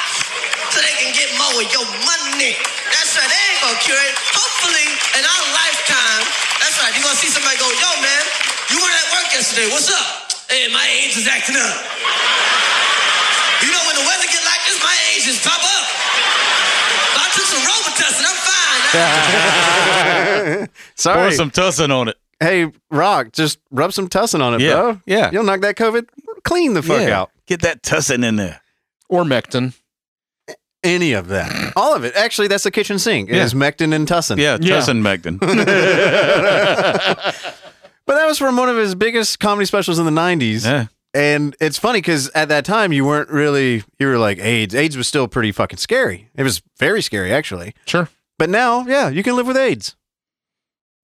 So 0.72 0.80
they 0.80 0.96
can 0.96 1.12
get 1.12 1.28
more 1.36 1.52
of 1.60 1.68
your 1.68 1.88
money. 2.08 2.56
That's 2.88 3.12
right, 3.20 3.28
they 3.28 3.42
ain't 3.52 3.60
gonna 3.60 3.84
cure 3.84 4.00
it. 4.00 4.16
Hopefully, 4.32 4.88
in 5.20 5.24
our 5.28 5.44
lifetime, 5.60 6.24
that's 6.64 6.80
right, 6.80 6.92
you're 6.96 7.04
gonna 7.04 7.20
see 7.20 7.28
somebody 7.28 7.60
go, 7.60 7.68
yo 7.68 7.92
man, 8.00 8.24
you 8.72 8.80
weren't 8.80 8.96
at 8.96 9.08
work 9.12 9.28
yesterday, 9.36 9.68
what's 9.68 9.92
up? 9.92 10.08
Hey, 10.48 10.72
my 10.72 10.88
AIDS 10.88 11.20
is 11.20 11.28
acting 11.28 11.60
up. 11.60 11.76
You 13.60 13.76
know 13.76 13.84
when 13.92 13.96
the 14.00 14.06
weather 14.08 14.28
get 14.32 14.44
like 14.48 14.64
this, 14.64 14.80
my 14.80 14.96
age 15.12 15.28
just 15.28 15.44
pop 15.44 15.60
up. 15.60 15.86
I 17.18 17.28
took 17.36 17.48
some 17.50 17.64
Robitussin, 17.68 18.24
I'm 18.24 18.40
fine. 18.40 18.84
Sorry. 20.96 21.28
Pour 21.28 21.32
some 21.36 21.52
tussin 21.52 21.92
on 21.92 22.08
it. 22.08 22.16
Hey, 22.40 22.72
Rock, 22.92 23.32
just 23.32 23.60
rub 23.72 23.94
some 23.94 24.10
tussin 24.10 24.42
on 24.42 24.56
it, 24.56 24.62
Yeah, 24.62 24.74
bro. 24.74 25.02
yeah. 25.08 25.32
You'll 25.32 25.44
knock 25.44 25.62
that 25.62 25.76
COVID 25.76 26.08
clean 26.44 26.74
the 26.74 26.84
fuck 26.84 27.02
Yeah. 27.02 27.20
out. 27.22 27.32
Get 27.48 27.62
that 27.62 27.82
tussin 27.84 28.24
in 28.24 28.36
there. 28.36 28.62
Or 29.10 29.24
Mectin. 29.24 29.74
Any 30.84 31.14
of 31.14 31.30
that. 31.30 31.72
All 31.76 31.96
of 31.96 32.04
it. 32.04 32.16
Actually, 32.16 32.48
that's 32.48 32.64
the 32.64 32.72
kitchen 32.72 33.00
sink. 33.00 33.30
It 33.30 33.36
Yeah. 33.38 33.44
is 33.44 33.54
Mectin 33.56 33.94
and 33.94 34.08
tussin. 34.08 34.38
Yeah, 34.38 34.58
Yeah. 34.62 34.78
tussin 34.78 35.02
Mectin. 35.02 35.40
But 38.06 38.16
that 38.16 38.26
was 38.26 38.38
from 38.38 38.56
one 38.56 38.70
of 38.70 38.78
his 38.78 38.96
biggest 38.96 39.38
comedy 39.42 39.66
specials 39.66 40.00
in 40.00 40.06
the 40.06 40.12
90s. 40.12 40.64
yeah. 40.64 40.86
And 41.14 41.56
it's 41.60 41.78
funny 41.78 42.00
because 42.00 42.30
at 42.36 42.48
that 42.50 42.64
time, 42.64 42.94
you 42.94 43.04
weren't 43.04 43.30
really, 43.30 43.84
you 44.00 44.08
were 44.08 44.18
like, 44.18 44.40
AIDS. 44.40 44.74
AIDS 44.76 44.96
was 44.96 45.08
still 45.10 45.28
pretty 45.28 45.52
fucking 45.52 45.78
scary. 45.80 46.30
It 46.36 46.44
was 46.44 46.62
very 46.78 47.02
scary, 47.02 47.34
actually. 47.34 47.74
Sure. 47.86 48.08
But 48.38 48.50
now, 48.50 48.86
yeah, 48.88 49.10
you 49.10 49.24
can 49.24 49.36
live 49.36 49.48
with 49.48 49.58
AIDS. 49.58 49.96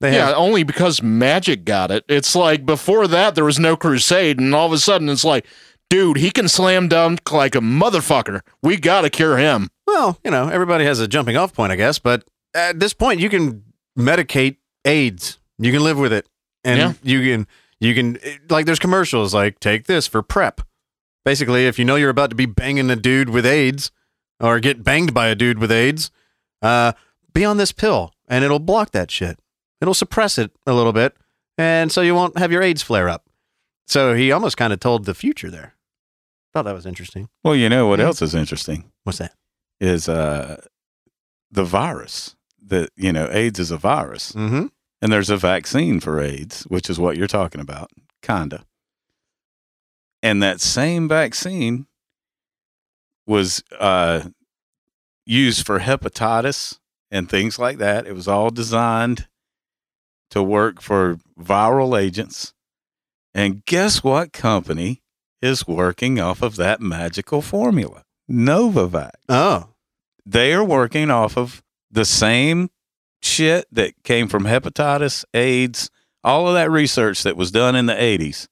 They 0.03 0.13
Yeah, 0.15 0.27
have, 0.27 0.35
only 0.37 0.63
because 0.63 1.01
Magic 1.01 1.63
got 1.63 1.89
it. 1.89 2.03
It's 2.09 2.35
like 2.35 2.65
before 2.65 3.07
that 3.07 3.35
there 3.35 3.45
was 3.45 3.57
no 3.57 3.77
crusade, 3.77 4.37
and 4.37 4.53
all 4.53 4.65
of 4.67 4.73
a 4.73 4.77
sudden 4.77 5.07
it's 5.07 5.23
like, 5.23 5.47
dude, 5.89 6.17
he 6.17 6.29
can 6.29 6.49
slam 6.49 6.89
dunk 6.89 7.31
like 7.31 7.55
a 7.55 7.59
motherfucker. 7.61 8.41
We 8.61 8.75
gotta 8.77 9.09
cure 9.09 9.37
him. 9.37 9.69
well, 9.87 10.19
you 10.23 10.29
know, 10.31 10.49
everybody 10.49 10.83
has 10.85 10.99
a 10.99 11.07
jumping 11.07 11.37
off 11.37 11.53
point, 11.53 11.71
I 11.71 11.77
guess. 11.77 11.99
But 11.99 12.25
at 12.53 12.79
this 12.81 12.93
point, 12.93 13.21
you 13.21 13.29
can 13.29 13.63
medicate 13.97 14.57
AIDS. 14.85 15.39
You 15.57 15.71
can 15.71 15.83
live 15.83 15.97
with 15.97 16.11
it. 16.11 16.27
And 16.65 16.79
Yeah. 16.79 16.93
you 17.03 17.21
can, 17.21 17.47
you 17.79 17.93
can, 17.93 18.17
like, 18.49 18.65
there's 18.65 18.79
commercials 18.79 19.33
like, 19.33 19.59
take 19.61 19.85
this 19.85 20.05
for 20.07 20.21
prep. 20.21 20.61
Basically, 21.25 21.65
if 21.67 21.79
you 21.79 21.85
know 21.85 21.95
you're 21.95 22.09
about 22.09 22.29
to 22.31 22.35
be 22.35 22.45
banging 22.45 22.89
a 22.89 22.95
dude 22.97 23.29
with 23.29 23.45
AIDS 23.45 23.91
or 24.41 24.59
get 24.59 24.83
banged 24.83 25.13
by 25.13 25.27
a 25.27 25.35
dude 25.35 25.59
with 25.59 25.71
AIDS, 25.71 26.11
uh, 26.61 26.91
be 27.33 27.45
on 27.45 27.55
this 27.57 27.71
pill 27.71 28.13
and 28.27 28.43
it'll 28.43 28.59
block 28.59 28.91
that 28.91 29.09
shit. 29.11 29.37
It'll 29.83 29.93
suppress 29.93 30.37
it 30.39 30.49
a 30.65 30.73
little 30.73 30.93
bit. 30.93 31.15
And 31.57 31.91
so 31.91 32.01
you 32.01 32.15
won't 32.15 32.37
have 32.39 32.51
your 32.51 32.63
AIDS 32.63 32.81
flare 32.81 33.07
up. 33.09 33.27
So 33.85 34.15
he 34.15 34.31
almost 34.31 34.57
kind 34.57 34.73
of 34.73 34.79
told 34.79 35.05
the 35.05 35.13
future 35.13 35.51
there. 35.51 35.75
Thought 36.53 36.63
that 36.63 36.73
was 36.73 36.85
interesting. 36.85 37.29
Well, 37.43 37.55
you 37.55 37.67
know 37.69 37.87
what 37.87 37.99
else 37.99 38.21
is 38.21 38.33
interesting 38.33 38.91
What's 39.03 39.17
that? 39.19 39.33
is 39.79 40.07
uh, 40.09 40.61
the 41.51 41.63
virus. 41.65 42.35
That 42.65 42.91
you 42.95 43.11
know, 43.11 43.27
AIDS 43.29 43.59
is 43.59 43.71
a 43.71 43.77
virus, 43.77 44.31
Mm-hmm. 44.31 44.67
and 45.01 45.11
there's 45.11 45.29
a 45.29 45.35
vaccine 45.35 45.99
for 45.99 46.21
AIDS, 46.21 46.63
which 46.63 46.89
is 46.89 46.97
what 46.97 47.17
you're 47.17 47.27
talking 47.27 47.59
about, 47.59 47.91
kinda. 48.21 48.63
And 50.21 50.41
that 50.41 50.61
same 50.61 51.09
vaccine 51.09 51.87
was 53.27 53.63
uh, 53.79 54.29
used 55.25 55.65
for 55.65 55.79
hepatitis 55.81 56.79
and 57.11 57.29
things 57.29 57.59
like 57.59 57.79
that. 57.79 58.07
It 58.07 58.13
was 58.15 58.27
all 58.29 58.49
designed 58.49 59.27
to 60.33 60.41
work 60.41 60.81
for 60.81 61.19
viral 61.39 61.99
agents. 61.99 62.55
And 63.35 63.63
guess 63.65 64.03
what 64.03 64.33
company 64.33 65.03
is 65.43 65.67
working 65.67 66.19
off 66.19 66.41
of 66.41 66.55
that 66.55 66.81
magical 66.81 67.43
formula? 67.43 68.03
Novavax. 68.27 69.11
Oh, 69.29 69.69
They 70.25 70.51
are 70.53 70.63
working 70.63 71.11
off 71.11 71.37
of 71.37 71.61
the 71.91 72.03
same 72.03 72.71
shit 73.21 73.67
that 73.71 73.93
came 74.03 74.27
from 74.27 74.45
hepatitis, 74.45 75.23
AIDS, 75.35 75.91
all 76.23 76.47
of 76.47 76.55
that 76.55 76.71
research 76.71 77.21
that 77.21 77.37
was 77.37 77.51
done 77.51 77.75
in 77.75 77.85
the 77.85 77.93
80s. 77.93 78.47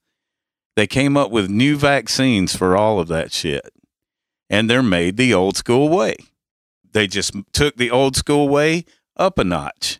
They 0.76 0.86
came 0.86 1.16
up 1.16 1.32
with 1.32 1.50
new 1.50 1.76
vaccines 1.76 2.54
for 2.54 2.76
all 2.76 3.00
of 3.00 3.08
that 3.08 3.32
shit. 3.32 3.72
And 4.48 4.70
they're 4.70 4.84
made 4.84 5.16
the 5.16 5.34
old 5.34 5.56
school 5.56 5.88
way. 5.88 6.14
They 6.92 7.08
just 7.08 7.32
took 7.52 7.76
the 7.76 7.90
old 7.90 8.14
school 8.14 8.48
way 8.48 8.84
up 9.16 9.36
a 9.40 9.44
notch. 9.44 9.98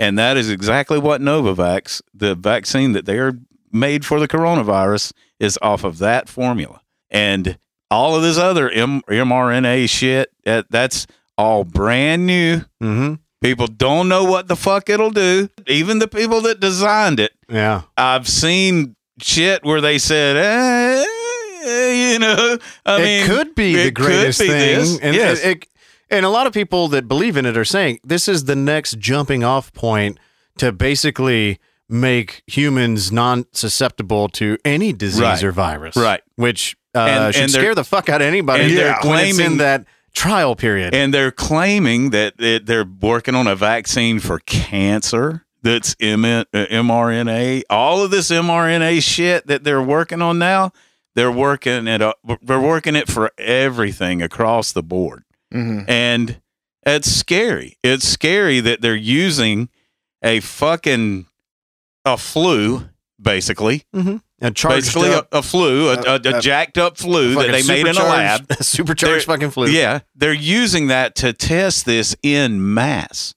And 0.00 0.18
that 0.18 0.36
is 0.36 0.50
exactly 0.50 0.98
what 0.98 1.20
Novavax, 1.20 2.00
the 2.14 2.34
vaccine 2.34 2.92
that 2.92 3.04
they 3.04 3.18
are 3.18 3.34
made 3.70 4.04
for 4.04 4.18
the 4.18 4.26
coronavirus, 4.26 5.12
is 5.38 5.58
off 5.62 5.84
of 5.84 5.98
that 5.98 6.28
formula. 6.28 6.80
And 7.10 7.58
all 7.90 8.16
of 8.16 8.22
this 8.22 8.38
other 8.38 8.70
M- 8.70 9.02
mRNA 9.02 9.88
shit, 9.90 10.32
that, 10.44 10.70
that's 10.70 11.06
all 11.36 11.64
brand 11.64 12.26
new. 12.26 12.58
mm-hmm. 12.82 13.14
People 13.42 13.66
don't 13.68 14.08
know 14.08 14.24
what 14.24 14.48
the 14.48 14.56
fuck 14.56 14.90
it'll 14.90 15.10
do. 15.10 15.48
Even 15.66 15.98
the 15.98 16.08
people 16.08 16.42
that 16.42 16.60
designed 16.60 17.18
it, 17.20 17.32
yeah. 17.48 17.82
I've 17.96 18.28
seen 18.28 18.96
shit 19.20 19.64
where 19.64 19.80
they 19.80 19.96
said, 19.98 20.36
eh, 20.36 22.12
you 22.12 22.18
know, 22.18 22.58
I 22.84 23.00
it 23.00 23.02
mean, 23.04 23.26
could 23.26 23.54
be 23.54 23.76
the 23.76 23.90
greatest 23.90 24.40
thing, 24.40 24.48
this. 24.50 24.98
and 25.00 25.14
yes. 25.16 25.42
it, 25.44 25.62
it- 25.62 25.66
and 26.10 26.26
a 26.26 26.28
lot 26.28 26.46
of 26.46 26.52
people 26.52 26.88
that 26.88 27.06
believe 27.08 27.36
in 27.36 27.46
it 27.46 27.56
are 27.56 27.64
saying 27.64 28.00
this 28.04 28.28
is 28.28 28.44
the 28.44 28.56
next 28.56 28.98
jumping 28.98 29.44
off 29.44 29.72
point 29.72 30.18
to 30.58 30.72
basically 30.72 31.58
make 31.88 32.42
humans 32.46 33.10
non-susceptible 33.10 34.28
to 34.28 34.56
any 34.64 34.92
disease 34.92 35.20
Right. 35.22 35.42
or 35.44 35.52
virus, 35.52 35.96
Right. 35.96 36.20
Which 36.36 36.76
uh, 36.94 36.98
And- 37.00 37.34
should 37.34 37.42
and 37.44 37.50
scare 37.52 37.74
the 37.74 37.84
fuck 37.84 38.08
out 38.08 38.20
of 38.20 38.26
anybody. 38.26 38.64
and 38.64 38.76
they're 38.76 38.96
when 39.02 39.24
it's 39.26 39.38
in 39.38 39.44
claiming- 39.44 39.58
that 39.58 39.84
trial 40.14 40.56
period. 40.56 40.94
and 40.94 41.14
they're 41.14 41.30
claiming 41.30 42.10
that 42.10 42.34
they're 42.38 42.84
working 43.00 43.34
on 43.34 43.46
a 43.46 43.54
vaccine 43.56 44.18
for 44.18 44.40
cancer 44.40 45.44
that's 45.62 45.94
M- 46.00 46.24
uh, 46.24 46.44
mRNA. 46.52 47.62
All 47.70 48.02
of 48.02 48.10
this 48.10 48.30
mRNA 48.30 49.02
shit 49.02 49.46
that 49.46 49.62
they're 49.64 49.82
working 49.82 50.22
on 50.22 50.38
now, 50.38 50.72
they're 51.14 51.30
working 51.30 51.86
it. 51.86 52.02
They're 52.42 52.60
working 52.60 52.96
it 52.96 53.08
for 53.08 53.30
everything 53.38 54.22
across 54.22 54.72
the 54.72 54.82
board, 54.82 55.24
Mm-hmm. 55.52 55.88
and 55.90 56.40
it's 56.86 57.10
scary. 57.10 57.76
It's 57.82 58.06
scary 58.06 58.60
that 58.60 58.80
they're 58.80 58.94
using 58.94 59.68
a 60.22 60.40
fucking 60.40 61.26
a 62.04 62.16
flu, 62.16 62.88
basically, 63.20 63.84
a 63.92 64.20
basically 64.40 65.10
a, 65.10 65.18
up, 65.18 65.28
a 65.32 65.42
flu, 65.42 65.88
a, 65.90 65.94
a, 66.02 66.14
a 66.36 66.40
jacked 66.40 66.78
up 66.78 66.96
flu 66.96 67.34
that 67.34 67.50
they 67.52 67.62
made 67.64 67.86
in 67.86 67.96
a 67.96 68.02
lab. 68.02 68.40
supercharged- 68.60 68.64
supercharged 68.64 69.26
They're- 69.28 69.34
fucking 69.36 69.50
flu. 69.50 69.66
Yeah, 69.68 70.00
they're 70.14 70.32
using 70.32 70.86
that 70.88 71.14
to 71.16 71.32
test 71.32 71.84
this 71.84 72.16
in 72.22 72.72
mass, 72.74 73.34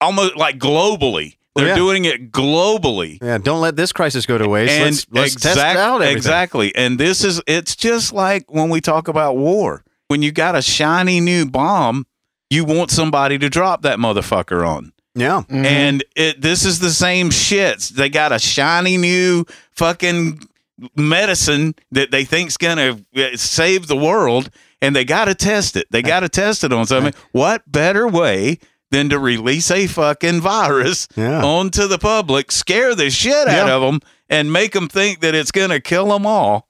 almost 0.00 0.36
like 0.36 0.58
globally. 0.58 1.36
They're 1.54 1.68
Yeah. 1.68 1.74
doing 1.76 2.06
it 2.06 2.32
globally. 2.32 3.18
yeah. 3.22 3.36
Don't 3.36 3.60
let 3.60 3.76
this 3.76 3.92
crisis 3.92 4.24
go 4.24 4.38
to 4.38 4.48
waste. 4.48 4.72
And 4.72 4.84
let's 4.86 5.06
let's 5.10 5.34
test 5.34 5.58
out 5.58 5.96
everything. 5.96 6.16
exactly. 6.16 6.74
And 6.74 6.98
this 6.98 7.22
is 7.22 7.42
it's 7.46 7.76
just 7.76 8.10
like 8.12 8.50
when 8.50 8.70
we 8.70 8.80
talk 8.80 9.06
about 9.08 9.36
war. 9.36 9.84
When 10.12 10.20
you 10.20 10.30
got 10.30 10.54
a 10.54 10.60
shiny 10.60 11.20
new 11.20 11.46
bomb, 11.46 12.04
you 12.50 12.66
want 12.66 12.90
somebody 12.90 13.38
to 13.38 13.48
drop 13.48 13.80
that 13.80 13.98
motherfucker 13.98 14.62
on. 14.68 14.92
Yeah. 15.14 15.40
And 15.48 16.04
it 16.14 16.38
this 16.42 16.66
is 16.66 16.80
the 16.80 16.90
same 16.90 17.30
shit. 17.30 17.80
They 17.94 18.10
got 18.10 18.30
a 18.30 18.38
shiny 18.38 18.98
new 18.98 19.46
fucking 19.70 20.46
medicine 20.94 21.74
that 21.92 22.10
they 22.10 22.24
think's 22.26 22.58
gonna 22.58 23.00
uh, 23.16 23.36
save 23.36 23.86
the 23.86 23.96
world, 23.96 24.50
and 24.82 24.94
they 24.94 25.06
got 25.06 25.24
to 25.26 25.34
test 25.34 25.76
it. 25.76 25.86
They 25.90 26.02
got 26.02 26.20
to 26.20 26.28
test 26.28 26.62
it 26.62 26.74
on 26.74 26.84
something. 26.84 27.14
What 27.32 27.62
better 27.72 28.06
way 28.06 28.58
than 28.90 29.08
to 29.08 29.18
release 29.18 29.70
a 29.70 29.86
fucking 29.86 30.42
virus 30.42 31.08
Yeah. 31.16 31.42
onto 31.42 31.86
the 31.88 31.96
public, 31.96 32.52
scare 32.52 32.94
the 32.94 33.08
shit 33.08 33.48
out 33.48 33.66
Yeah. 33.68 33.74
of 33.76 33.80
them, 33.80 34.00
and 34.28 34.52
make 34.52 34.72
them 34.72 34.88
think 34.88 35.20
that 35.20 35.34
it's 35.34 35.52
gonna 35.52 35.80
kill 35.80 36.08
them 36.10 36.26
all? 36.26 36.68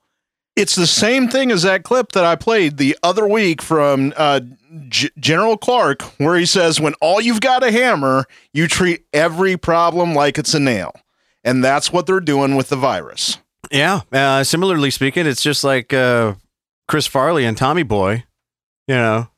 It's 0.55 0.75
the 0.75 0.87
same 0.87 1.29
thing 1.29 1.51
as 1.51 1.63
that 1.63 1.83
clip 1.83 2.13
that 2.13 2.25
I 2.25 2.37
played 2.37 2.77
the 2.77 2.97
other 3.03 3.27
week 3.27 3.63
from 3.63 4.13
uh, 4.17 4.41
G- 4.89 5.11
General 5.19 5.57
Clark, 5.57 6.03
where 6.19 6.37
he 6.37 6.45
says, 6.45 6.79
"When 6.81 6.95
all 7.01 7.21
you've 7.21 7.41
got 7.41 7.63
a 7.63 7.73
hammer, 7.73 8.27
you 8.53 8.69
treat 8.69 9.05
every 9.15 9.57
problem 9.57 10.15
like 10.15 10.39
it's 10.39 10.53
a 10.53 10.61
nail," 10.61 10.95
and 11.43 11.65
that's 11.65 11.91
what 11.93 12.07
they're 12.07 12.21
doing 12.21 12.55
with 12.55 12.69
the 12.69 12.77
virus. 12.77 13.39
Yeah. 13.71 14.01
Uh, 14.13 14.45
similarly 14.45 14.91
speaking, 14.91 15.27
it's 15.27 15.43
just 15.43 15.65
like 15.65 15.95
uh, 15.95 16.35
Chris 16.87 17.07
Farley 17.07 17.45
and 17.47 17.57
Tommy 17.57 17.83
Boy. 17.83 18.25
You 18.87 18.97
know, 18.97 19.29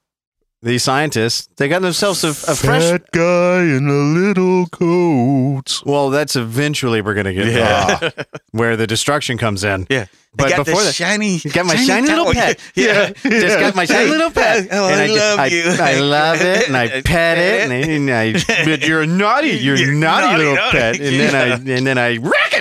these 0.64 0.82
scientists 0.82 1.48
they 1.56 1.68
got 1.68 1.82
themselves 1.82 2.24
a, 2.24 2.30
a 2.30 2.54
fresh. 2.56 2.98
guy 3.12 3.62
in 3.62 3.86
a 3.88 3.92
little 3.92 4.66
coat. 4.66 5.82
Well, 5.84 6.10
that's 6.10 6.34
eventually 6.36 7.00
we're 7.02 7.14
gonna 7.14 7.34
get 7.34 7.46
Yeah. 7.52 7.98
uh, 8.02 8.10
where 8.52 8.76
the 8.76 8.86
destruction 8.86 9.38
comes 9.38 9.62
in. 9.62 9.86
Yeah. 9.90 10.06
But 10.36 10.48
got 10.48 10.66
before 10.66 10.82
that, 10.82 10.92
shiny, 10.94 11.38
got 11.38 11.64
my 11.64 11.76
shiny, 11.76 12.08
little 12.08 12.32
pet. 12.32 12.58
Yeah. 12.74 13.12
just 13.12 13.60
got 13.60 13.76
my 13.76 13.84
shiny 13.84 14.10
little 14.10 14.32
pet. 14.32 14.66
Oh, 14.72 14.86
I 14.86 15.06
ju- 15.06 15.14
love 15.14 15.38
I, 15.38 15.46
you. 15.46 15.62
I 15.78 16.00
love 16.00 16.40
it, 16.40 16.66
and 16.66 16.76
I 16.76 17.02
pet 17.04 17.38
it, 17.38 17.60
and, 17.62 17.72
I- 17.72 17.76
and 17.76 18.10
I. 18.10 18.64
But 18.64 18.84
you're 18.84 19.06
naughty, 19.06 19.50
you're, 19.50 19.76
You're 19.76 19.92
naughty, 19.92 20.26
naughty, 20.26 20.38
little 20.38 20.56
naughty. 20.56 20.76
pet, 20.78 20.96
and 21.00 21.20
then 21.20 21.34
I 21.36 21.46
and 21.76 21.86
then 21.86 21.98
I 21.98 22.16
wreck 22.16 22.52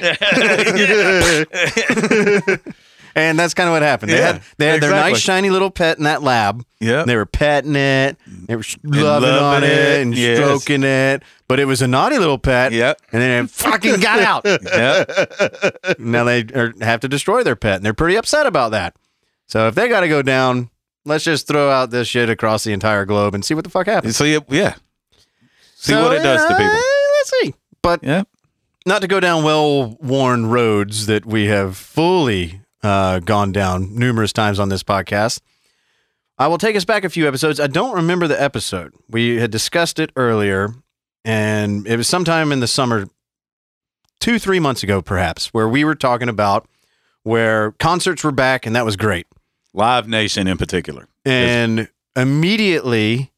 it. 1.55 2.75
And 3.15 3.37
that's 3.39 3.53
kind 3.53 3.67
of 3.69 3.73
what 3.73 3.81
happened. 3.81 4.11
They 4.11 4.17
Yeah, 4.17 4.33
had 4.33 4.41
they 4.57 4.65
had 4.67 4.81
their 4.81 4.89
exactly. 4.91 5.11
nice 5.13 5.21
shiny 5.21 5.49
little 5.49 5.69
pet 5.71 5.97
in 5.97 6.03
that 6.05 6.23
lab. 6.23 6.65
Yep. 6.79 7.05
They 7.05 7.15
were 7.15 7.25
petting 7.25 7.75
it, 7.75 8.17
they 8.47 8.55
were 8.55 8.63
sh- 8.63 8.77
loving, 8.83 9.29
on 9.29 9.63
it, 9.63 9.69
it, 9.69 10.01
and 10.01 10.15
yes. 10.17 10.37
stroking 10.37 10.83
it. 10.83 11.23
But 11.47 11.59
it 11.59 11.65
was 11.65 11.81
a 11.81 11.87
naughty 11.87 12.17
little 12.17 12.37
pet. 12.39 12.71
Yep. 12.71 12.99
And 13.11 13.21
then 13.21 13.45
it 13.45 13.49
fucking 13.51 13.99
got 13.99 14.19
out. 14.45 14.45
Yep. 14.45 15.99
now 15.99 16.23
they 16.23 16.41
are, 16.55 16.73
have 16.81 16.99
to 17.01 17.07
destroy 17.07 17.43
their 17.43 17.55
pet, 17.55 17.75
and 17.77 17.85
they're 17.85 17.93
pretty 17.93 18.15
upset 18.17 18.45
about 18.45 18.71
that. 18.71 18.95
So 19.47 19.67
if 19.67 19.75
they 19.75 19.87
got 19.89 20.01
to 20.01 20.07
go 20.09 20.21
down, 20.21 20.69
let's 21.05 21.23
just 21.23 21.47
throw 21.47 21.69
out 21.69 21.91
this 21.91 22.07
shit 22.07 22.29
across 22.29 22.63
the 22.63 22.73
entire 22.73 23.05
globe 23.05 23.35
and 23.35 23.43
see 23.45 23.53
what 23.53 23.63
the 23.63 23.69
fuck 23.69 23.85
happens. 23.87 24.15
See, 24.17 24.33
it- 24.33 24.43
yeah. 24.49 24.75
See 25.75 25.91
So, 25.91 26.01
what 26.03 26.13
it 26.15 26.23
does 26.23 26.41
to 26.45 26.53
uh, 26.53 26.57
people. 26.57 26.73
Let's 26.73 27.31
see. 27.41 27.53
But 27.81 28.03
Yeah. 28.03 28.23
not 28.85 29.01
to 29.01 29.07
go 29.07 29.19
down 29.19 29.43
well-worn 29.43 30.45
roads 30.47 31.05
that 31.07 31.25
we 31.25 31.45
have 31.47 31.75
fully 31.77 32.61
uh, 32.83 33.19
gone 33.19 33.51
down 33.51 33.95
numerous 33.95 34.33
times 34.33 34.59
on 34.59 34.69
this 34.69 34.83
podcast. 34.83 35.39
I 36.37 36.47
will 36.47 36.57
take 36.57 36.75
us 36.75 36.85
back 36.85 37.03
a 37.03 37.09
few 37.09 37.27
episodes. 37.27 37.59
I 37.59 37.67
don't 37.67 37.95
remember 37.95 38.27
the 38.27 38.41
episode. 38.41 38.93
We 39.09 39.37
had 39.37 39.51
discussed 39.51 39.99
it 39.99 40.11
earlier, 40.15 40.73
and 41.23 41.87
it 41.87 41.95
was 41.95 42.07
sometime 42.07 42.51
in 42.51 42.59
the 42.59 42.67
summer, 42.67 43.07
two, 44.19 44.39
three 44.39 44.59
months 44.59 44.83
ago, 44.83 45.01
perhaps, 45.01 45.47
where 45.53 45.69
we 45.69 45.83
were 45.83 45.95
talking 45.95 46.29
about 46.29 46.67
where 47.23 47.71
concerts 47.73 48.23
were 48.23 48.31
back, 48.31 48.65
and 48.65 48.75
that 48.75 48.85
was 48.85 48.95
great. 48.95 49.27
Live 49.73 50.07
Nation 50.07 50.47
in 50.47 50.57
particular. 50.57 51.07
And 51.25 51.89
immediately, 52.15 53.31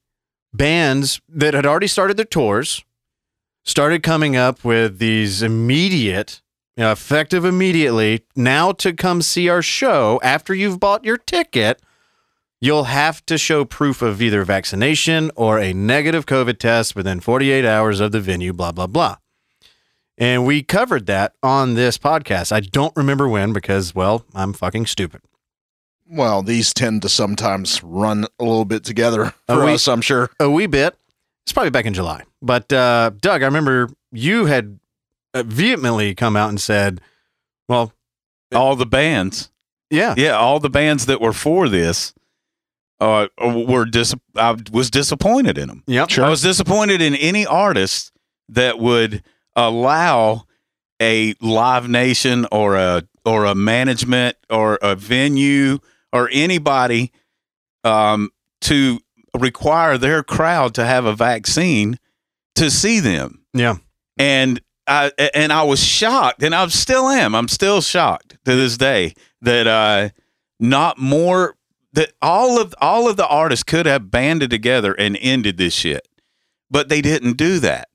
bands 0.54 1.22
that 1.30 1.54
had 1.54 1.66
already 1.66 1.88
started 1.88 2.18
their 2.18 2.26
tours 2.26 2.84
started 3.64 4.04
coming 4.04 4.36
up 4.36 4.64
with 4.64 5.00
these 5.00 5.42
immediate, 5.42 6.42
know, 6.84 6.92
effective 6.92 7.46
immediately. 7.46 8.24
Now, 8.36 8.72
to 8.74 8.94
come 8.94 9.22
see 9.22 9.48
our 9.50 9.62
show 9.62 10.20
after 10.24 10.54
you've 10.54 10.80
bought 10.80 11.06
your 11.06 11.18
ticket, 11.18 11.82
you'll 12.60 12.86
have 12.86 13.26
to 13.28 13.38
show 13.38 13.64
proof 13.66 14.02
of 14.02 14.22
either 14.22 14.44
vaccination 14.44 15.32
or 15.36 15.60
a 15.60 15.74
negative 15.74 16.26
COVID 16.26 16.58
test 16.58 16.96
within 16.96 17.20
48 17.20 17.66
hours 17.66 18.00
of 18.00 18.12
the 18.12 18.20
venue, 18.20 18.54
blah, 18.54 18.72
blah, 18.72 18.88
blah. 18.88 19.18
And 20.18 20.46
we 20.46 20.64
covered 20.64 21.08
that 21.08 21.34
on 21.44 21.74
this 21.74 21.98
podcast. 21.98 22.52
I 22.52 22.62
don't 22.62 22.96
remember 22.96 23.28
when 23.28 23.52
because, 23.54 23.94
well, 23.94 24.26
I'm 24.34 24.54
fucking 24.54 24.86
stupid. 24.86 25.22
Well, 26.08 26.42
these 26.42 26.74
tend 26.74 27.02
to 27.02 27.10
sometimes 27.10 27.84
run 27.84 28.26
a 28.40 28.44
little 28.44 28.66
bit 28.66 28.84
together 28.84 29.34
for 29.48 29.66
we- 29.66 29.74
us, 29.74 29.88
I'm 29.88 30.02
sure. 30.02 30.30
a 30.40 30.50
wee 30.50 30.68
bit. 30.68 30.96
It's 31.46 31.52
probably 31.54 31.70
back 31.70 31.86
in 31.86 31.94
July. 31.94 32.24
But 32.42 32.72
uh, 32.74 33.12
Doug, 33.22 33.44
I 33.44 33.46
remember 33.46 33.90
you 34.12 34.46
had 34.46 34.80
vehemently 35.44 36.16
come 36.16 36.36
out 36.36 36.50
and 36.50 36.60
said, 36.62 37.02
"Well, 37.68 37.94
All 38.54 38.76
the 38.76 38.86
bands. 38.86 39.52
yeah, 39.90 40.14
Yeah, 40.18 40.32
all 40.38 40.60
the 40.60 40.70
bands 40.70 41.06
that 41.08 41.20
were 41.22 41.34
for 41.34 41.68
this 41.70 42.14
uh, 43.00 43.28
were 43.40 43.86
dis- 43.86 44.16
I 44.36 44.56
was 44.72 44.90
disappointed 44.90 45.58
in 45.58 45.68
them. 45.68 45.84
yep, 45.88 46.10
I 46.18 46.30
was 46.30 46.42
disappointed 46.42 47.02
in 47.02 47.16
any 47.16 47.46
artist 47.46 48.12
that 48.50 48.80
would 48.80 49.24
allow 49.56 50.46
a 51.02 51.34
live 51.42 51.90
nation 51.90 52.46
or 52.52 52.76
a 52.76 53.04
or 53.26 53.46
a 53.46 53.56
management 53.56 54.38
or 54.50 54.78
a 54.82 54.96
venue 54.96 55.80
or 56.14 56.30
anybody 56.32 57.12
um, 57.84 58.30
to 58.62 59.00
require 59.38 59.98
their 59.98 60.24
crowd 60.24 60.74
to 60.76 60.86
have 60.86 61.06
a 61.06 61.16
vaccine 61.16 62.00
to 62.56 62.70
see 62.72 63.00
them. 63.02 63.44
yeah, 63.54 63.76
And 64.18 64.62
I 64.88 65.12
and 65.34 65.52
I 65.52 65.64
was 65.64 65.84
shocked, 65.84 66.44
and 66.44 66.54
I 66.54 66.68
still 66.68 67.08
am. 67.08 67.34
I'm 67.36 67.48
still 67.48 67.82
shocked 67.82 68.38
to 68.46 68.56
this 68.56 68.78
day 68.78 69.14
that 69.42 69.68
uh, 69.68 70.10
not 70.60 70.98
more 70.98 71.56
that 71.94 72.12
all 72.22 72.60
of 72.60 72.74
all 72.80 73.10
of 73.10 73.18
the 73.18 73.28
artists 73.28 73.64
could 73.64 73.86
have 73.86 74.12
banded 74.12 74.50
together 74.50 74.94
and 74.94 75.18
ended 75.22 75.58
this 75.58 75.74
shit, 75.74 76.08
but 76.70 76.90
they 76.90 77.02
didn't 77.02 77.38
do 77.38 77.60
that. 77.60 77.88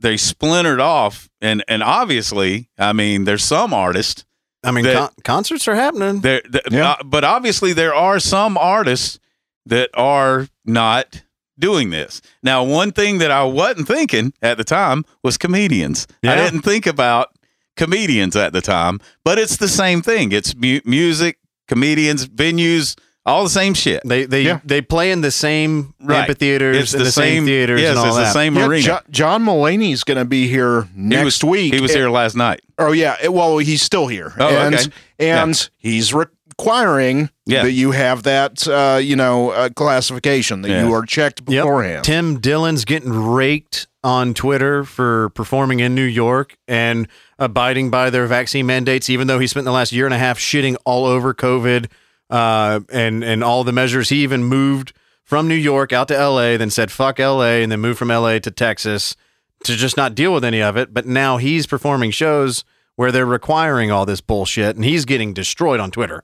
They 0.00 0.16
splintered 0.16 0.80
off, 0.80 1.28
and 1.40 1.64
and 1.68 1.82
obviously, 1.82 2.70
I 2.78 2.92
mean, 2.92 3.24
there's 3.24 3.44
some 3.44 3.72
artists 3.74 4.24
I 4.64 4.70
mean, 4.70 4.84
that- 4.84 4.96
con- 4.96 5.14
concerts 5.24 5.68
are 5.68 5.74
happening. 5.74 6.20
there, 6.20 6.42
Yeah. 6.70 6.92
uh, 6.92 6.96
but 7.04 7.24
obviously 7.24 7.72
there 7.72 7.94
are 7.94 8.18
some 8.20 8.56
artists 8.58 9.18
that 9.66 9.90
are 9.94 10.48
not 10.64 11.22
doing 11.58 11.90
this. 11.90 12.20
Now, 12.42 12.62
one 12.64 12.92
thing 12.92 13.18
that 13.18 13.30
I 13.30 13.44
wasn't 13.44 13.88
thinking 13.88 14.32
at 14.42 14.56
the 14.58 14.64
time 14.64 15.04
was 15.22 15.36
comedians. 15.38 16.06
I 16.24 16.36
didn't 16.36 16.62
think 16.62 16.86
about 16.86 17.28
comedians 17.76 18.36
at 18.36 18.52
the 18.52 18.60
time, 18.60 19.00
but 19.24 19.38
it's 19.38 19.56
the 19.56 19.68
same 19.68 20.02
thing. 20.02 20.32
It's 20.32 20.54
mu- 20.54 20.80
music, 20.84 21.38
comedians, 21.68 22.26
venues, 22.28 22.96
all 23.24 23.42
the 23.42 23.50
same 23.50 23.74
shit. 23.74 24.02
They 24.04 24.24
they 24.24 24.42
Yeah. 24.42 24.60
they 24.64 24.80
play 24.80 25.10
in 25.10 25.20
the 25.20 25.32
same 25.32 25.94
Right. 26.00 26.20
amphitheaters, 26.20 26.76
It's 26.76 26.92
the 26.92 26.98
the, 26.98 27.12
same, 27.12 27.38
same- 27.38 27.46
theaters, 27.46 27.80
yes, 27.80 27.90
and 27.90 27.98
all 27.98 28.06
it's 28.06 28.16
the 28.28 28.32
same 28.32 28.54
Yeah, 28.56 28.66
arena. 28.66 28.82
Jo- 28.86 29.00
John 29.10 29.44
Mulaney's 29.44 30.04
going 30.04 30.18
to 30.18 30.24
be 30.24 30.46
here 30.46 30.82
He 30.82 30.88
next 31.00 31.42
was- 31.42 31.50
week. 31.50 31.74
He 31.74 31.80
was 31.80 31.92
here 31.92 32.06
eh, 32.06 32.10
last 32.10 32.36
night. 32.36 32.60
Oh 32.78 32.92
yeah. 32.92 33.16
It- 33.20 33.32
well, 33.32 33.58
he's 33.58 33.82
still 33.82 34.06
here. 34.06 34.32
Oh, 34.38 34.46
and 34.48 34.74
okay. 34.76 34.86
and 35.18 35.68
he's 35.76 36.14
requiring 36.14 37.30
Yeah. 37.46 37.62
that 37.62 37.72
you 37.72 37.92
have 37.92 38.24
that 38.24 38.66
uh, 38.66 38.98
you 39.00 39.14
know 39.16 39.50
uh, 39.50 39.68
classification 39.70 40.62
that 40.62 40.68
Yeah. 40.70 40.86
you 40.86 40.92
are 40.94 41.04
checked 41.06 41.40
Yep. 41.46 41.62
beforehand. 41.64 42.04
Tim 42.04 42.40
Dillon's 42.40 42.84
getting 42.84 43.12
raked 43.12 43.86
on 44.02 44.34
Twitter 44.34 44.84
for 44.84 45.30
performing 45.30 45.80
in 45.80 45.94
New 45.94 46.02
York 46.04 46.56
and 46.68 47.08
abiding 47.38 47.90
by 47.90 48.10
their 48.10 48.26
vaccine 48.26 48.66
mandates, 48.66 49.08
even 49.10 49.26
though 49.26 49.38
he 49.38 49.46
spent 49.46 49.64
the 49.64 49.72
last 49.72 49.92
year 49.92 50.04
and 50.06 50.14
a 50.14 50.18
half 50.18 50.38
shitting 50.38 50.76
all 50.84 51.04
over 51.06 51.32
COVID 51.34 51.86
uh, 52.30 52.80
and 52.92 53.22
and 53.24 53.44
all 53.44 53.62
the 53.64 53.72
measures. 53.72 54.08
He 54.08 54.22
even 54.22 54.42
moved 54.44 54.92
from 55.22 55.48
New 55.48 55.54
York 55.56 55.92
out 55.92 56.08
to 56.08 56.16
L.A., 56.16 56.56
then 56.56 56.70
said 56.70 56.90
"fuck 56.90 57.18
L.A." 57.20 57.62
and 57.62 57.70
then 57.70 57.80
moved 57.80 57.98
from 57.98 58.10
L.A. 58.10 58.40
to 58.40 58.50
Texas 58.50 59.16
to 59.64 59.74
just 59.76 59.96
not 59.96 60.14
deal 60.14 60.32
with 60.32 60.44
any 60.44 60.60
of 60.62 60.76
it. 60.76 60.92
But 60.94 61.06
now 61.06 61.36
he's 61.36 61.66
performing 61.66 62.10
shows 62.10 62.64
where 62.96 63.10
they're 63.12 63.26
requiring 63.26 63.90
all 63.90 64.06
this 64.06 64.20
bullshit, 64.20 64.76
and 64.76 64.84
he's 64.84 65.04
getting 65.04 65.32
destroyed 65.34 65.80
on 65.80 65.90
Twitter. 65.90 66.22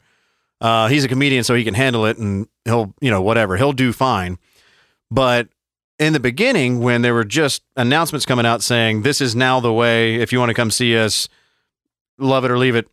Uh, 0.62 0.86
he's 0.86 1.04
a 1.04 1.08
comedian, 1.08 1.42
so 1.42 1.54
he 1.54 1.64
can 1.64 1.74
handle 1.74 2.06
it, 2.06 2.16
and 2.18 2.46
he'll, 2.64 2.94
you 3.00 3.10
know, 3.10 3.20
whatever, 3.20 3.56
he'll 3.56 3.72
do 3.72 3.92
fine. 3.92 4.38
But 5.10 5.48
in 5.98 6.12
the 6.12 6.20
beginning, 6.20 6.80
when 6.80 7.02
there 7.02 7.14
were 7.14 7.24
just 7.24 7.64
announcements 7.76 8.24
coming 8.24 8.46
out 8.46 8.62
saying 8.62 9.02
this 9.02 9.20
is 9.20 9.34
now 9.34 9.58
the 9.58 9.72
way, 9.72 10.14
if 10.14 10.32
you 10.32 10.38
want 10.38 10.50
to 10.50 10.54
come 10.54 10.70
see 10.70 10.96
us, 10.96 11.28
love 12.16 12.44
it 12.44 12.50
or 12.52 12.58
leave 12.58 12.76
it, 12.76 12.88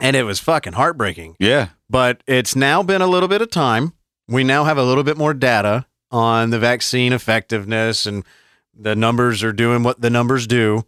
and 0.00 0.14
it 0.14 0.22
was 0.22 0.38
fucking 0.38 0.74
heartbreaking. 0.74 1.34
Yeah. 1.40 1.70
But 1.90 2.22
it's 2.28 2.54
now 2.54 2.84
been 2.84 3.02
a 3.02 3.08
little 3.08 3.28
bit 3.28 3.42
of 3.42 3.50
time. 3.50 3.92
We 4.28 4.44
now 4.44 4.64
have 4.64 4.78
a 4.78 4.84
little 4.84 5.04
bit 5.04 5.18
more 5.18 5.34
data 5.34 5.86
on 6.12 6.50
the 6.50 6.60
vaccine 6.60 7.12
effectiveness, 7.12 8.06
and 8.06 8.24
the 8.72 8.94
numbers 8.94 9.42
are 9.42 9.52
doing 9.52 9.82
what 9.82 10.00
the 10.00 10.10
numbers 10.10 10.46
do. 10.46 10.84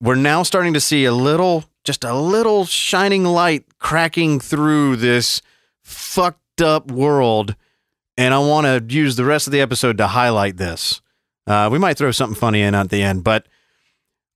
We're 0.00 0.14
now 0.14 0.44
starting 0.44 0.72
to 0.74 0.80
see 0.80 1.04
a 1.04 1.12
little, 1.12 1.64
just 1.84 2.02
a 2.04 2.14
little 2.14 2.64
shining 2.64 3.24
light 3.24 3.64
cracking 3.78 4.40
through 4.40 4.96
this 4.96 5.42
fucked 5.82 6.60
up 6.60 6.90
world. 6.90 7.54
And 8.16 8.32
I 8.32 8.38
want 8.38 8.66
to 8.66 8.94
use 8.94 9.16
the 9.16 9.24
rest 9.24 9.46
of 9.46 9.52
the 9.52 9.60
episode 9.60 9.98
to 9.98 10.08
highlight 10.08 10.56
this. 10.56 11.00
Uh, 11.46 11.68
we 11.70 11.78
might 11.78 11.98
throw 11.98 12.10
something 12.10 12.38
funny 12.38 12.62
in 12.62 12.74
at 12.74 12.88
the 12.88 13.02
end, 13.02 13.22
but 13.22 13.46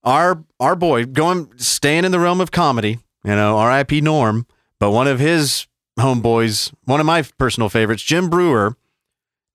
our 0.03 0.43
our 0.59 0.75
boy 0.75 1.05
going 1.05 1.51
staying 1.57 2.05
in 2.05 2.11
the 2.11 2.19
realm 2.19 2.39
of 2.39 2.51
comedy, 2.51 2.99
you 3.23 3.35
know, 3.35 3.57
R.I.P. 3.57 4.01
Norm, 4.01 4.45
but 4.79 4.91
one 4.91 5.07
of 5.07 5.19
his 5.19 5.67
homeboys, 5.99 6.73
one 6.85 6.99
of 6.99 7.05
my 7.05 7.23
personal 7.37 7.69
favorites, 7.69 8.03
Jim 8.03 8.29
Breuer, 8.29 8.77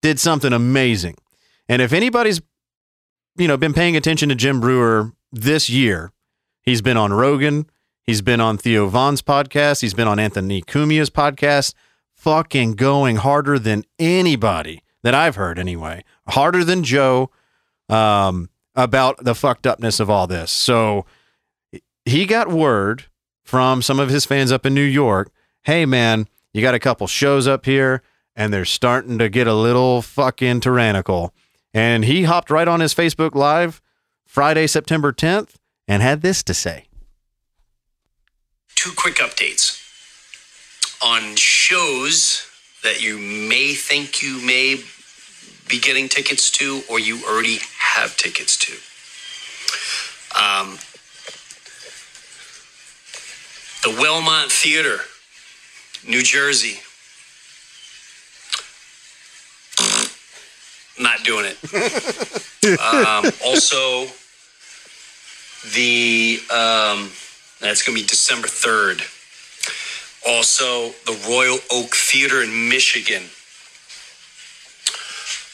did 0.02 0.18
something 0.18 0.52
amazing. 0.52 1.16
And 1.68 1.80
if 1.80 1.92
anybody's, 1.92 2.42
you 3.36 3.48
know, 3.48 3.56
been 3.56 3.72
paying 3.72 3.96
attention 3.96 4.28
to 4.28 4.34
Jim 4.34 4.60
Breuer 4.60 5.12
this 5.32 5.70
year, 5.70 6.12
he's 6.62 6.82
been 6.82 6.96
on 6.96 7.12
Rogan, 7.12 7.66
He's 8.04 8.22
been 8.22 8.40
on 8.40 8.58
Theo 8.58 8.86
Von's 8.86 9.22
podcast. 9.22 9.80
He's 9.80 9.94
been 9.94 10.08
on 10.08 10.18
Anthony 10.18 10.62
Cumia's 10.62 11.10
podcast. 11.10 11.74
Fucking 12.12 12.72
going 12.72 13.16
harder 13.16 13.58
than 13.58 13.84
anybody 13.98 14.82
that 15.02 15.14
I've 15.14 15.36
heard, 15.36 15.58
anyway. 15.58 16.04
Harder 16.28 16.64
than 16.64 16.84
Joe 16.84 17.30
um, 17.88 18.48
about 18.74 19.24
the 19.24 19.34
fucked 19.34 19.66
upness 19.66 20.00
of 20.00 20.08
all 20.08 20.26
this. 20.26 20.50
So 20.50 21.06
he 22.04 22.24
got 22.26 22.48
word 22.48 23.04
from 23.42 23.82
some 23.82 23.98
of 23.98 24.08
his 24.08 24.24
fans 24.24 24.52
up 24.52 24.64
in 24.64 24.74
New 24.74 24.82
York 24.82 25.30
hey, 25.64 25.86
man, 25.86 26.28
you 26.52 26.62
got 26.62 26.74
a 26.74 26.78
couple 26.78 27.06
shows 27.06 27.48
up 27.48 27.64
here 27.64 28.02
and 28.36 28.52
they're 28.52 28.64
starting 28.64 29.18
to 29.18 29.28
get 29.28 29.46
a 29.46 29.54
little 29.54 30.02
fucking 30.02 30.60
tyrannical. 30.60 31.32
And 31.72 32.04
he 32.04 32.24
hopped 32.24 32.50
right 32.50 32.68
on 32.68 32.80
his 32.80 32.94
Facebook 32.94 33.34
Live 33.34 33.80
Friday, 34.26 34.66
September 34.66 35.12
10th, 35.12 35.54
and 35.88 36.02
had 36.02 36.22
this 36.22 36.42
to 36.44 36.54
say. 36.54 36.86
Two 38.84 38.92
quick 38.96 39.14
updates 39.14 39.80
on 41.02 41.36
shows 41.36 42.46
that 42.82 43.02
you 43.02 43.16
may 43.16 43.72
think 43.72 44.22
you 44.22 44.38
may 44.44 44.78
be 45.70 45.80
getting 45.80 46.06
tickets 46.06 46.50
to 46.50 46.82
or 46.90 47.00
you 47.00 47.18
already 47.26 47.60
have 47.78 48.14
tickets 48.18 48.58
to. 48.58 48.72
Um, 50.38 50.72
the 53.82 53.98
Wellmont 54.02 54.52
Theater, 54.52 54.98
New 56.06 56.22
Jersey. 56.22 56.80
Not 61.00 61.24
doing 61.24 61.46
it. 61.46 62.78
um, 62.80 63.32
also, 63.46 64.12
the 65.72 66.40
um, 66.52 67.10
that's 67.64 67.82
going 67.82 67.96
to 67.96 68.02
be 68.02 68.06
December 68.06 68.48
3rd. 68.48 69.00
Also, 70.26 70.90
the 71.06 71.18
Royal 71.28 71.58
Oak 71.70 71.94
Theater 71.94 72.42
in 72.42 72.68
Michigan. 72.68 73.24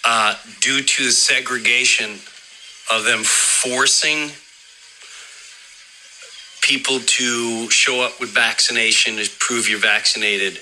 Uh, 0.04 0.34
due 0.60 0.82
to 0.82 1.04
the 1.04 1.12
segregation 1.12 2.18
of 2.92 3.04
them 3.04 3.22
forcing 3.22 4.30
people 6.60 7.00
to 7.00 7.70
show 7.70 8.00
up 8.00 8.20
with 8.20 8.30
vaccination 8.30 9.16
to 9.16 9.28
prove 9.38 9.68
you're 9.68 9.78
vaccinated, 9.78 10.60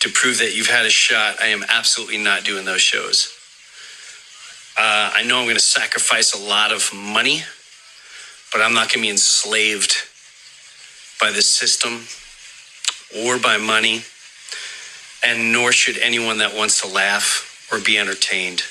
to 0.00 0.08
prove 0.10 0.38
that 0.38 0.54
you've 0.54 0.68
had 0.68 0.86
a 0.86 0.90
shot, 0.90 1.36
I 1.40 1.48
am 1.48 1.64
absolutely 1.68 2.18
not 2.18 2.44
doing 2.44 2.64
those 2.64 2.80
shows. 2.80 3.32
Uh, 4.78 5.10
I 5.14 5.22
know 5.22 5.38
I'm 5.38 5.44
going 5.44 5.56
to 5.56 5.60
sacrifice 5.60 6.34
a 6.34 6.38
lot 6.38 6.70
of 6.70 6.92
money, 6.94 7.42
but 8.52 8.60
I'm 8.60 8.74
not 8.74 8.88
going 8.88 9.00
to 9.00 9.02
be 9.02 9.10
enslaved 9.10 9.96
by 11.20 11.30
the 11.30 11.42
system 11.42 12.06
or 13.24 13.38
by 13.38 13.56
money, 13.56 14.02
and 15.24 15.52
nor 15.52 15.72
should 15.72 15.98
anyone 15.98 16.38
that 16.38 16.54
wants 16.54 16.80
to 16.82 16.88
laugh 16.88 17.68
or 17.72 17.80
be 17.80 17.98
entertained. 17.98 18.62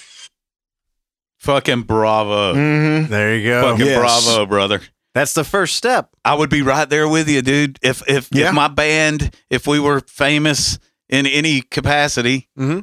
Fucking 1.40 1.84
bravo. 1.84 2.54
Mm-hmm. 2.56 3.12
There 3.12 3.36
you 3.38 3.48
go. 3.50 3.62
Fucking 3.78 4.00
bravo, 4.00 4.46
brother. 4.46 4.82
That's 5.14 5.34
the 5.34 5.44
first 5.44 5.76
step. 5.76 6.10
I 6.26 6.34
would 6.36 6.50
be 6.50 6.62
right 6.62 6.90
there 6.90 7.08
with 7.08 7.30
you, 7.30 7.42
dude. 7.42 7.80
If 7.82 8.02
if, 8.08 8.30
Yeah. 8.32 8.50
if 8.50 8.54
my 8.54 8.68
band, 8.68 9.34
if 9.50 9.68
we 9.68 9.80
were 9.80 10.02
famous 10.02 10.78
in 11.10 11.26
any 11.28 11.62
capacity, 11.62 12.50
Mm-hmm. 12.58 12.80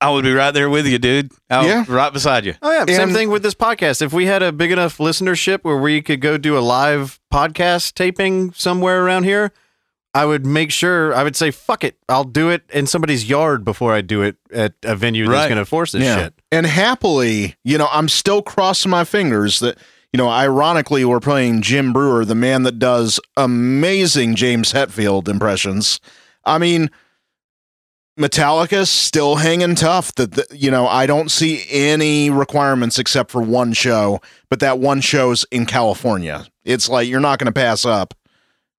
I 0.00 0.10
would 0.10 0.24
be 0.24 0.32
right 0.34 0.50
there 0.52 0.68
with 0.68 0.86
you, 0.86 0.98
dude. 0.98 1.32
I 1.48 1.60
would- 1.62 1.68
Yeah. 1.68 1.84
right 1.88 2.12
beside 2.12 2.44
you. 2.44 2.54
Oh 2.60 2.70
yeah, 2.70 2.84
same 2.96 3.12
thing 3.14 3.30
with 3.30 3.42
this 3.42 3.54
podcast. 3.54 4.02
If 4.02 4.12
we 4.12 4.26
had 4.26 4.42
a 4.42 4.52
big 4.52 4.70
enough 4.70 4.98
listenership 4.98 5.60
where 5.62 5.76
we 5.78 6.02
could 6.02 6.20
go 6.20 6.36
do 6.36 6.56
a 6.58 6.60
live 6.60 7.18
podcast 7.32 7.94
taping 7.94 8.52
somewhere 8.52 9.04
around 9.04 9.24
here, 9.24 9.52
I 10.12 10.24
would 10.26 10.44
make 10.46 10.70
sure 10.70 11.14
I 11.14 11.22
would 11.22 11.36
say 11.36 11.50
fuck 11.50 11.82
it, 11.84 11.96
I'll 12.08 12.24
do 12.24 12.48
it 12.50 12.62
in 12.72 12.86
somebody's 12.86 13.28
yard 13.28 13.64
before 13.64 13.92
I 13.94 14.00
do 14.02 14.22
it 14.22 14.36
at 14.52 14.74
a 14.82 14.96
venue 14.96 15.24
that's 15.26 15.34
going 15.48 15.58
to 15.58 15.64
force 15.66 15.92
this 15.92 16.02
shit. 16.18 16.34
And 16.52 16.66
happily, 16.66 17.56
you 17.64 17.76
know, 17.78 17.88
I'm 17.92 18.08
still 18.08 18.40
crossing 18.42 18.90
my 18.90 19.04
fingers 19.04 19.60
that, 19.60 19.76
you 20.12 20.18
know, 20.18 20.28
ironically, 20.28 21.04
we're 21.04 21.20
playing 21.20 21.60
Jim 21.62 21.92
Breuer, 21.92 22.24
the 22.24 22.34
man 22.34 22.62
that 22.62 22.78
does 22.78 23.20
amazing 23.36 24.34
James 24.36 24.72
Hetfield 24.72 25.28
impressions. 25.28 26.00
I 26.44 26.58
mean, 26.58 26.90
Metallica's 28.18 28.88
still 28.88 29.36
hanging 29.36 29.74
tough. 29.74 30.14
That 30.14 30.46
you 30.50 30.70
know, 30.70 30.86
I 30.86 31.06
don't 31.06 31.30
see 31.30 31.64
any 31.68 32.30
requirements 32.30 32.98
except 32.98 33.30
for 33.30 33.42
one 33.42 33.72
show, 33.72 34.20
but 34.48 34.60
that 34.60 34.78
one 34.78 35.00
show's 35.00 35.44
in 35.50 35.66
California. 35.66 36.46
It's 36.64 36.88
like 36.88 37.08
you're 37.08 37.20
not 37.20 37.38
going 37.38 37.46
to 37.46 37.52
pass 37.52 37.84
up. 37.84 38.14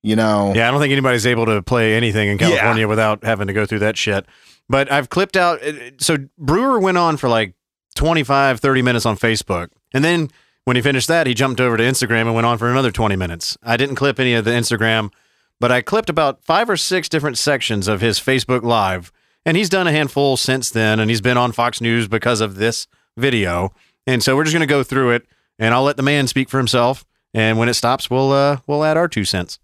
You 0.04 0.16
know, 0.16 0.54
Yeah, 0.56 0.68
I 0.68 0.72
don't 0.72 0.80
think 0.80 0.92
anybody's 0.92 1.26
able 1.26 1.46
to 1.48 1.62
play 1.62 1.96
anything 1.96 2.30
in 2.30 2.38
California 2.38 2.88
without 2.88 3.24
having 3.24 3.48
to 3.48 3.54
go 3.54 3.66
through 3.66 3.80
that 3.80 3.98
shit. 3.98 4.26
But 4.70 4.92
I've 4.92 5.10
clipped 5.10 5.36
out. 5.36 5.60
So 6.00 6.18
Breuer 6.38 6.80
went 6.80 6.98
on 6.98 7.18
for 7.18 7.28
like 7.28 7.54
25, 7.96 8.60
30 8.60 8.82
minutes 8.82 9.06
on 9.06 9.18
Facebook. 9.18 9.70
And 9.94 10.04
then 10.04 10.30
when 10.66 10.76
he 10.76 10.82
finished 10.82 11.08
that, 11.08 11.28
he 11.28 11.34
jumped 11.34 11.60
over 11.60 11.78
to 11.78 11.84
Instagram 11.84 12.22
and 12.22 12.36
went 12.36 12.46
on 12.46 12.58
for 12.58 12.70
another 12.70 12.92
20 12.92 13.16
minutes. 13.16 13.58
I 13.64 13.76
didn't 13.78 13.96
clip 13.96 14.20
any 14.20 14.34
of 14.34 14.46
the 14.46 14.52
Instagram, 14.52 15.12
but 15.60 15.72
I 15.72 15.82
clipped 15.82 16.10
about 16.10 16.44
five 16.44 16.70
or 16.70 16.78
six 16.78 17.10
different 17.10 17.38
sections 17.38 17.88
of 17.88 18.02
his 18.02 18.20
Facebook 18.20 18.64
Live. 18.64 19.12
And 19.48 19.56
he's 19.56 19.70
done 19.70 19.88
a 19.88 19.94
handful 19.94 20.36
since 20.36 20.70
then. 20.70 21.00
And 21.00 21.10
he's 21.10 21.22
been 21.22 21.38
on 21.38 21.54
Fox 21.54 21.80
News 21.80 22.10
because 22.10 22.42
of 22.42 22.56
this 22.56 22.86
video. 23.16 23.72
And 24.06 24.22
so 24.22 24.36
we're 24.36 24.44
just 24.44 24.54
going 24.54 24.68
to 24.68 24.72
go 24.72 24.84
through 24.84 25.12
it 25.12 25.26
and 25.58 25.74
I'll 25.74 25.84
let 25.84 25.96
the 25.96 26.04
man 26.04 26.28
speak 26.28 26.50
for 26.50 26.58
himself. 26.58 27.06
And 27.34 27.58
when 27.58 27.70
it 27.70 27.76
stops, 27.76 28.10
we'll, 28.10 28.34
uh, 28.34 28.58
we'll 28.68 28.84
add 28.84 28.98
our 28.98 29.08
two 29.08 29.24
cents. 29.24 29.58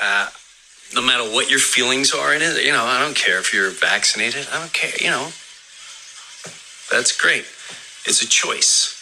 Uh, 0.00 0.30
no 0.94 1.02
matter 1.02 1.24
what 1.24 1.50
your 1.50 1.58
feelings 1.58 2.14
are 2.14 2.34
in 2.34 2.40
it, 2.40 2.64
you 2.64 2.72
know, 2.72 2.82
I 2.82 2.98
don't 2.98 3.14
care 3.14 3.38
if 3.38 3.52
you're 3.52 3.68
vaccinated. 3.68 4.48
I 4.50 4.58
don't 4.58 4.72
care, 4.72 4.92
you 4.98 5.10
know. 5.10 5.28
That's 6.90 7.14
great. 7.14 7.44
It's 8.06 8.22
a 8.22 8.26
choice. 8.26 8.96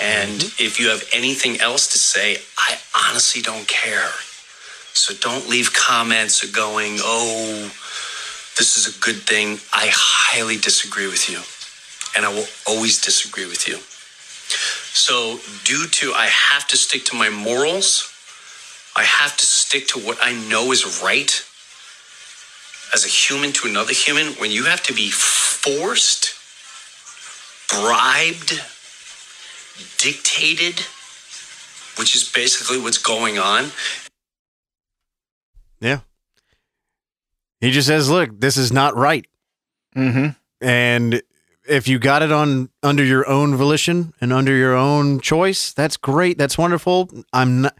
And 0.00 0.44
if 0.60 0.78
you 0.78 0.90
have 0.90 1.02
anything 1.12 1.60
else 1.60 1.88
to 1.88 1.98
say, 1.98 2.36
I 2.56 2.78
honestly 3.08 3.42
don't 3.42 3.66
care. 3.66 4.10
So 4.92 5.12
don't 5.14 5.48
leave 5.48 5.72
comments 5.72 6.48
going, 6.52 6.98
oh, 7.00 7.72
this 8.58 8.76
is 8.76 8.94
a 8.94 9.00
good 9.00 9.22
thing. 9.22 9.60
I 9.72 9.88
highly 9.92 10.56
disagree 10.56 11.06
with 11.06 11.30
you. 11.30 11.38
And 12.16 12.26
I 12.26 12.34
will 12.34 12.48
always 12.66 13.00
disagree 13.00 13.46
with 13.46 13.68
you. 13.68 13.78
So, 14.92 15.38
due 15.64 15.86
to 15.86 16.12
I 16.12 16.26
have 16.26 16.66
to 16.68 16.76
stick 16.76 17.04
to 17.06 17.16
my 17.16 17.28
morals, 17.28 18.12
I 18.96 19.04
have 19.04 19.36
to 19.36 19.46
stick 19.46 19.86
to 19.88 20.00
what 20.00 20.18
I 20.20 20.32
know 20.48 20.72
is 20.72 21.00
right 21.02 21.30
as 22.92 23.04
a 23.04 23.08
human 23.08 23.52
to 23.52 23.68
another 23.68 23.92
human. 23.92 24.32
When 24.34 24.50
you 24.50 24.64
have 24.64 24.82
to 24.84 24.94
be 24.94 25.10
forced, 25.10 26.34
bribed, 27.68 28.60
dictated, 29.98 30.80
which 31.98 32.16
is 32.16 32.24
basically 32.24 32.80
what's 32.80 32.98
going 32.98 33.38
on. 33.38 33.70
Yeah. 35.80 36.00
He 37.60 37.70
just 37.70 37.88
says, 37.88 38.08
"Look, 38.10 38.40
this 38.40 38.56
is 38.56 38.72
not 38.72 38.96
right." 38.96 39.26
Mm-hmm. 39.96 40.28
And 40.60 41.22
if 41.68 41.88
you 41.88 41.98
got 41.98 42.22
it 42.22 42.32
on 42.32 42.70
under 42.82 43.04
your 43.04 43.28
own 43.28 43.54
volition 43.56 44.12
and 44.20 44.32
under 44.32 44.54
your 44.54 44.74
own 44.74 45.20
choice, 45.20 45.72
that's 45.72 45.96
great. 45.96 46.38
That's 46.38 46.56
wonderful. 46.58 47.10
I'm 47.32 47.62
not 47.62 47.76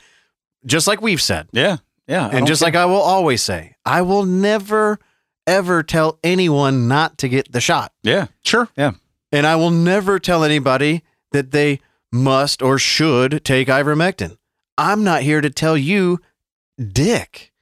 just 0.66 0.86
like 0.86 1.00
we've 1.00 1.22
said. 1.22 1.48
Yeah. 1.52 1.78
Yeah. 2.06 2.26
I 2.26 2.30
And 2.36 2.46
just 2.46 2.60
care. 2.60 2.66
like 2.68 2.74
I 2.76 2.84
will 2.86 2.96
always 3.00 3.42
say, 3.42 3.76
I 3.84 4.02
will 4.02 4.24
never 4.24 4.98
ever 5.46 5.82
tell 5.82 6.18
anyone 6.22 6.88
not 6.88 7.16
to 7.18 7.28
get 7.28 7.50
the 7.52 7.60
shot. 7.60 7.92
Yeah. 8.02 8.26
Sure. 8.44 8.68
Yeah. 8.76 8.92
And 9.32 9.46
I 9.46 9.56
will 9.56 9.70
never 9.70 10.18
tell 10.18 10.44
anybody 10.44 11.02
that 11.32 11.52
they 11.52 11.80
must 12.12 12.62
or 12.62 12.78
should 12.78 13.44
take 13.44 13.68
ivermectin. 13.68 14.36
I'm 14.76 15.04
not 15.04 15.22
here 15.22 15.40
to 15.40 15.50
tell 15.50 15.76
you, 15.76 16.20
dick. 16.78 17.52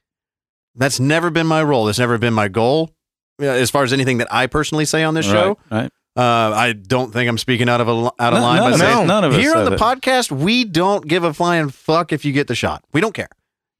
That's 0.77 0.99
never 0.99 1.29
been 1.29 1.47
my 1.47 1.61
role. 1.63 1.85
That's 1.85 1.99
never 1.99 2.17
been 2.17 2.33
my 2.33 2.47
goal. 2.47 2.91
As 3.39 3.69
far 3.69 3.83
as 3.83 3.91
anything 3.93 4.19
that 4.19 4.31
I 4.33 4.47
personally 4.47 4.85
say 4.85 5.03
on 5.03 5.13
this 5.13 5.25
show, 5.25 5.57
Right. 5.69 5.91
right. 6.15 6.21
uh, 6.51 6.55
I 6.55 6.73
don't 6.73 7.11
think 7.11 7.27
I'm 7.29 7.37
speaking 7.37 7.67
out 7.69 7.81
of 7.81 7.87
a, 7.87 7.91
out 8.19 8.33
of 8.33 8.39
No, 8.39 8.41
line 8.41 8.59
by 8.61 8.71
of 8.71 8.77
saying 8.79 9.07
none 9.07 9.23
of 9.23 9.33
us 9.33 9.39
here 9.39 9.55
on 9.55 9.65
the 9.65 9.73
it. 9.73 9.79
podcast 9.79 10.31
we 10.31 10.63
don't 10.63 11.05
give 11.07 11.23
a 11.23 11.33
flying 11.33 11.69
fuck 11.69 12.11
if 12.13 12.25
you 12.25 12.31
get 12.33 12.47
the 12.47 12.55
shot. 12.55 12.83
We 12.93 13.01
don't 13.01 13.13
care, 13.13 13.29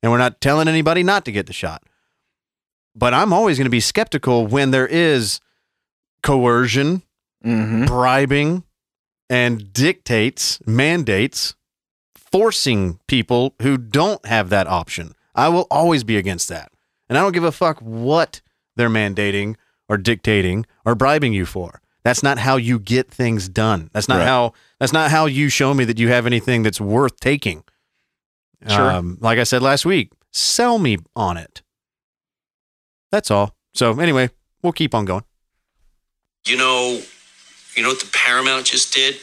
and 0.03 0.11
we're 0.11 0.17
not 0.19 0.41
telling 0.41 0.67
anybody 0.67 1.01
not 1.03 1.25
to 1.25 1.31
get 1.31 1.47
the 1.47 1.53
shot. 1.53 1.81
But 2.95 3.13
I'm 3.13 3.31
always 3.33 3.57
going 3.57 3.65
to 3.65 3.71
be 3.71 3.79
skeptical 3.79 4.45
when 4.47 4.71
there 4.71 4.87
is 4.87 5.39
coercion, 6.23 7.03
Mm-hmm. 7.45 7.85
bribing, 7.85 8.63
and 9.29 9.71
dictates, 9.71 10.59
mandates, 10.65 11.53
forcing 12.15 12.99
people 13.07 13.53
who 13.61 13.77
don't 13.77 14.25
have 14.25 14.49
that 14.49 14.67
option. 14.67 15.13
I 15.35 15.49
will 15.49 15.67
always 15.69 16.03
be 16.03 16.17
against 16.17 16.49
that. 16.49 16.71
And 17.09 17.17
I 17.17 17.21
don't 17.21 17.31
give 17.33 17.43
a 17.43 17.51
fuck 17.51 17.79
what 17.79 18.41
they're 18.75 18.89
mandating 18.89 19.55
or 19.89 19.97
dictating 19.97 20.65
or 20.85 20.95
bribing 20.95 21.33
you 21.33 21.45
for. 21.45 21.81
That's 22.03 22.23
not 22.23 22.37
how 22.37 22.57
you 22.57 22.79
get 22.79 23.09
things 23.11 23.49
done. 23.49 23.89
That's 23.93 24.07
not 24.07 24.19
Right. 24.19 24.27
how 24.27 24.53
that's 24.79 24.93
not 24.93 25.11
how 25.11 25.25
you 25.25 25.49
show 25.49 25.73
me 25.73 25.83
that 25.85 25.97
you 25.99 26.09
have 26.09 26.25
anything 26.25 26.63
that's 26.63 26.79
worth 26.79 27.19
taking. 27.19 27.63
Sure. 28.67 28.91
Um, 28.91 29.17
like 29.21 29.39
I 29.39 29.43
said 29.43 29.61
last 29.61 29.85
week, 29.85 30.11
Sell 30.31 30.77
me 30.77 30.97
on 31.15 31.35
it. 31.37 31.63
That's 33.11 33.31
all. 33.31 33.55
So 33.73 33.99
anyway, 33.99 34.29
we'll 34.61 34.73
keep 34.73 34.93
on 34.93 35.05
going. 35.05 35.23
You 36.45 36.57
know, 36.57 37.01
you 37.75 37.81
know 37.83 37.89
what 37.89 37.99
the 37.99 38.09
Paramount 38.13 38.65
just 38.65 38.93
did? 38.93 39.15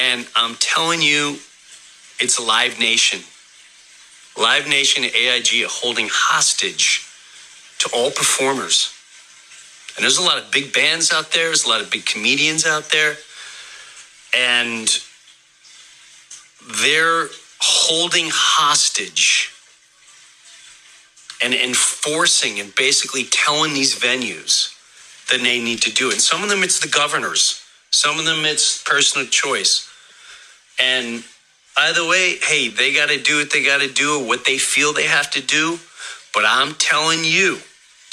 And 0.00 0.26
I'm 0.36 0.54
telling 0.56 1.02
you, 1.02 1.38
it's 2.20 2.38
Live 2.40 2.78
Nation. 2.78 3.20
Live 4.40 4.68
Nation 4.68 5.04
and 5.04 5.12
AEG 5.14 5.62
are 5.64 5.68
holding 5.68 6.08
hostage 6.10 7.06
to 7.84 7.96
all 7.96 8.10
performers. 8.10 8.92
And 9.96 10.02
there's 10.02 10.18
a 10.18 10.22
lot 10.22 10.38
of 10.38 10.50
big 10.50 10.72
bands 10.72 11.12
out 11.12 11.30
there, 11.32 11.46
there's 11.46 11.64
a 11.64 11.68
lot 11.68 11.80
of 11.80 11.90
big 11.90 12.04
comedians 12.04 12.66
out 12.66 12.90
there. 12.90 13.16
And 14.36 14.88
they're 16.82 17.28
holding 17.60 18.26
hostage 18.30 19.50
and 21.42 21.54
enforcing 21.54 22.58
and 22.58 22.74
basically 22.74 23.24
telling 23.24 23.74
these 23.74 23.94
venues 23.94 24.74
that 25.30 25.40
they 25.40 25.62
need 25.62 25.82
to 25.82 25.92
do 25.92 26.08
it. 26.08 26.14
And 26.14 26.22
some 26.22 26.42
of 26.42 26.48
them 26.48 26.62
it's 26.62 26.80
the 26.80 26.88
governors, 26.88 27.62
some 27.90 28.18
of 28.18 28.24
them 28.24 28.44
it's 28.44 28.82
personal 28.82 29.26
choice. 29.26 29.88
And 30.80 31.22
either 31.76 32.06
way, 32.06 32.36
hey, 32.42 32.68
they 32.68 32.92
got 32.92 33.10
to 33.10 33.20
do 33.20 33.38
what 33.38 33.52
they 33.52 33.62
got 33.62 33.80
to 33.80 33.92
do, 33.92 34.24
what 34.24 34.44
they 34.44 34.58
feel 34.58 34.92
they 34.92 35.06
have 35.06 35.30
to 35.32 35.42
do. 35.42 35.78
But 36.32 36.44
I'm 36.46 36.74
telling 36.74 37.20
you, 37.22 37.58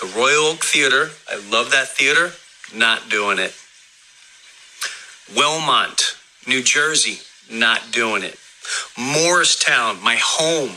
the 0.01 0.07
Royal 0.17 0.45
Oak 0.45 0.63
Theater, 0.63 1.11
I 1.29 1.35
love 1.51 1.71
that 1.71 1.87
theater, 1.89 2.31
not 2.75 3.07
doing 3.09 3.37
it. 3.37 3.53
Wellmont, 5.35 6.17
New 6.47 6.63
Jersey, 6.63 7.19
not 7.51 7.91
doing 7.91 8.23
it. 8.23 8.37
Morristown, 8.97 10.01
my 10.03 10.17
home. 10.19 10.71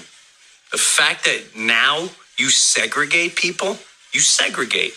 The 0.73 0.79
fact 0.79 1.25
that 1.25 1.57
now 1.57 2.09
you 2.37 2.51
segregate 2.51 3.35
people, 3.35 3.79
you 4.13 4.21
segregate. 4.21 4.93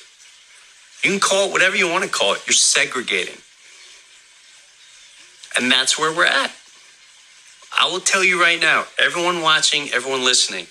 You 1.03 1.11
can 1.11 1.19
call 1.21 1.47
it 1.47 1.51
whatever 1.53 1.77
you 1.77 1.89
want 1.89 2.03
to 2.03 2.09
call 2.09 2.33
it. 2.33 2.45
You're 2.45 2.53
segregating. 2.53 3.37
And 5.57 5.71
that's 5.71 5.97
where 5.97 6.13
we're 6.13 6.25
at. 6.25 6.51
I 7.79 7.89
will 7.89 7.99
tell 8.01 8.23
you 8.23 8.41
right 8.41 8.59
now, 8.59 8.85
everyone 8.99 9.41
watching, 9.41 9.89
everyone 9.93 10.25
listening, 10.25 10.67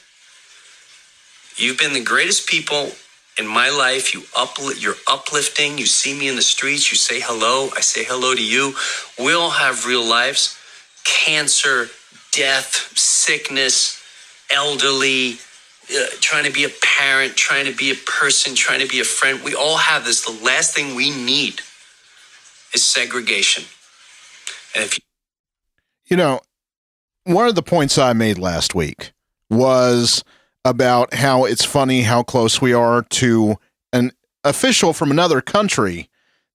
you've 1.57 1.79
been 1.79 1.95
the 1.95 2.05
greatest 2.05 2.49
people 2.49 2.91
in 3.39 3.47
my 3.47 3.71
life. 3.71 4.15
You 4.15 4.23
upli- 4.35 4.81
you're 4.83 4.97
uplifting. 5.09 5.79
You 5.79 5.87
see 5.87 6.19
me 6.19 6.29
in 6.29 6.37
the 6.37 6.43
streets. 6.43 6.91
You 6.91 6.97
say 6.97 7.21
hello. 7.21 7.71
I 7.77 7.81
say 7.81 8.05
hello 8.05 8.35
to 8.35 8.45
you. 8.45 8.75
We 9.19 9.35
all 9.35 9.51
have 9.51 9.87
real 9.87 10.05
lives. 10.05 10.59
Cancer, 11.05 11.89
death, 12.33 12.93
sickness, 12.99 14.03
elderly, 14.51 15.39
uh, 15.91 16.07
trying 16.21 16.45
to 16.45 16.53
be 16.53 16.65
a 16.65 16.71
parent, 16.83 17.37
trying 17.37 17.67
to 17.67 17.73
be 17.77 17.91
a 17.91 17.95
person, 17.95 18.55
trying 18.55 18.81
to 18.81 18.89
be 18.89 19.01
a 19.01 19.05
friend. 19.05 19.43
We 19.45 19.55
all 19.55 19.77
have 19.77 20.05
this. 20.05 20.25
The 20.25 20.45
last 20.45 20.75
thing 20.75 20.95
we 20.95 21.11
need 21.11 21.61
is 22.75 22.85
segregation. 22.85 23.65
And 24.75 24.85
if 24.85 24.99
you 24.99 25.05
You 26.11 26.17
know, 26.17 26.41
one 27.25 27.49
of 27.49 27.55
the 27.55 27.63
points 27.63 27.99
I 27.99 28.13
made 28.13 28.39
last 28.39 28.75
week 28.75 29.13
was 29.51 30.23
about 30.67 31.15
how 31.15 31.45
it's 31.45 31.65
funny 31.65 32.03
how 32.03 32.25
close 32.25 32.61
we 32.61 32.73
are 32.73 33.03
to 33.03 33.57
an 33.93 34.11
official 34.43 34.93
from 34.93 35.13
another 35.13 35.41
country 35.41 36.09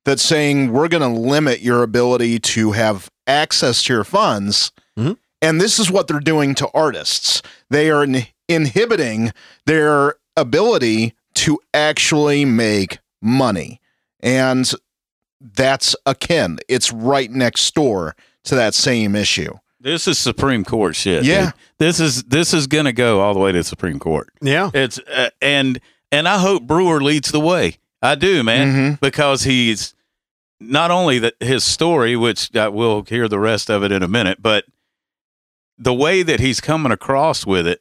that's 0.03 0.21
saying 0.21 0.73
we're 0.73 0.89
going 0.89 1.01
to 1.01 1.19
limit 1.19 1.61
your 1.61 1.81
ability 1.81 2.37
to 2.39 2.73
have 2.73 3.09
access 3.25 3.83
to 3.83 3.93
your 3.93 4.03
funds. 4.03 4.73
Mm-hmm. 4.97 5.13
And 5.41 5.61
this 5.61 5.79
is 5.79 5.89
what 5.89 6.07
they're 6.07 6.19
doing 6.19 6.53
to 6.55 6.67
artists. 6.73 7.41
They 7.69 7.89
are 7.89 8.03
in- 8.03 8.27
inhibiting 8.49 9.31
their 9.65 10.15
ability 10.35 11.13
to 11.35 11.59
actually 11.73 12.43
make 12.43 12.99
money. 13.21 13.79
And 14.19 14.69
that's 15.39 15.95
akin. 16.05 16.59
It's 16.67 16.91
right 16.91 17.31
next 17.31 17.73
door 17.73 18.15
to 18.43 18.55
that 18.55 18.73
same 18.73 19.15
issue. 19.15 19.53
This 19.81 20.07
is 20.07 20.19
Supreme 20.19 20.63
Court 20.63 20.95
shit. 20.95 21.23
Yeah. 21.23 21.45
dude. 21.45 21.53
This 21.79 21.99
is 21.99 22.23
this 22.23 22.53
is 22.53 22.67
going 22.67 22.85
to 22.85 22.93
go 22.93 23.19
all 23.21 23.33
the 23.33 23.39
way 23.39 23.51
to 23.51 23.57
the 23.57 23.63
Supreme 23.63 23.99
Court. 23.99 24.29
Yeah. 24.41 24.69
It's 24.73 24.99
uh, 24.99 25.31
and 25.41 25.79
and 26.11 26.27
I 26.27 26.37
hope 26.37 26.63
Breuer 26.63 27.01
leads 27.01 27.31
the 27.31 27.39
way. 27.39 27.77
I 28.01 28.15
do, 28.15 28.43
man, 28.43 28.97
because 29.01 29.43
he's 29.43 29.93
not 30.59 30.89
only 30.89 31.19
that 31.19 31.35
his 31.39 31.63
story, 31.63 32.15
which 32.15 32.55
uh, 32.55 32.69
we'll 32.73 33.03
hear 33.03 33.27
the 33.27 33.39
rest 33.39 33.69
of 33.69 33.83
it 33.83 33.91
in 33.91 34.01
a 34.01 34.07
minute, 34.07 34.41
but 34.41 34.65
the 35.77 35.93
way 35.93 36.23
that 36.23 36.39
he's 36.39 36.61
coming 36.61 36.91
across 36.91 37.45
with 37.45 37.67
it 37.67 37.79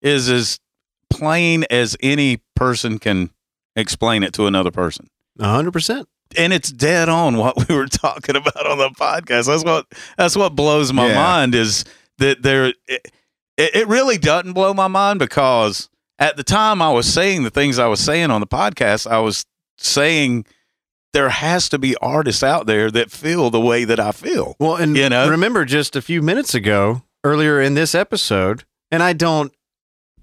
is 0.00 0.28
as 0.28 0.58
plain 1.10 1.64
as 1.70 1.96
any 2.00 2.40
person 2.56 2.98
can 2.98 3.30
explain 3.76 4.22
it 4.22 4.32
to 4.34 4.46
another 4.46 4.70
person. 4.70 5.08
hundred 5.40 5.72
percent. 5.72 6.08
And 6.36 6.52
it's 6.52 6.70
dead 6.72 7.08
on 7.08 7.36
what 7.36 7.68
we 7.68 7.74
were 7.74 7.86
talking 7.86 8.36
about 8.36 8.66
on 8.66 8.78
the 8.78 8.90
podcast. 8.90 9.46
That's 9.46 9.64
what 9.64 9.86
that's 10.16 10.36
what 10.36 10.54
blows 10.54 10.92
my 10.92 11.08
Yeah. 11.08 11.14
mind 11.14 11.54
is 11.54 11.84
that 12.18 12.42
there 12.42 12.72
it, 12.88 13.10
it 13.56 13.88
really 13.88 14.18
doesn't 14.18 14.52
blow 14.52 14.72
my 14.74 14.88
mind 14.88 15.18
because 15.18 15.88
at 16.18 16.36
the 16.36 16.42
time 16.44 16.80
I 16.80 16.90
was 16.90 17.12
saying 17.12 17.42
the 17.42 17.50
things 17.50 17.78
I 17.78 17.86
was 17.88 18.00
saying 18.00 18.30
on 18.30 18.40
the 18.40 18.46
podcast, 18.46 19.10
I 19.10 19.18
was 19.18 19.44
saying 19.78 20.46
there 21.12 21.28
has 21.28 21.68
to 21.68 21.78
be 21.78 21.96
artists 21.96 22.42
out 22.42 22.66
there 22.66 22.90
that 22.90 23.10
feel 23.10 23.50
the 23.50 23.60
way 23.60 23.84
that 23.84 24.00
I 24.00 24.12
feel. 24.12 24.56
Well, 24.58 24.76
and 24.76 24.96
You 24.96 25.08
know? 25.10 25.28
remember 25.28 25.64
just 25.64 25.94
a 25.96 26.00
few 26.02 26.22
minutes 26.22 26.54
ago, 26.54 27.02
earlier 27.24 27.60
in 27.60 27.74
this 27.74 27.94
episode, 27.94 28.64
and 28.90 29.02
I 29.02 29.12
don't, 29.12 29.52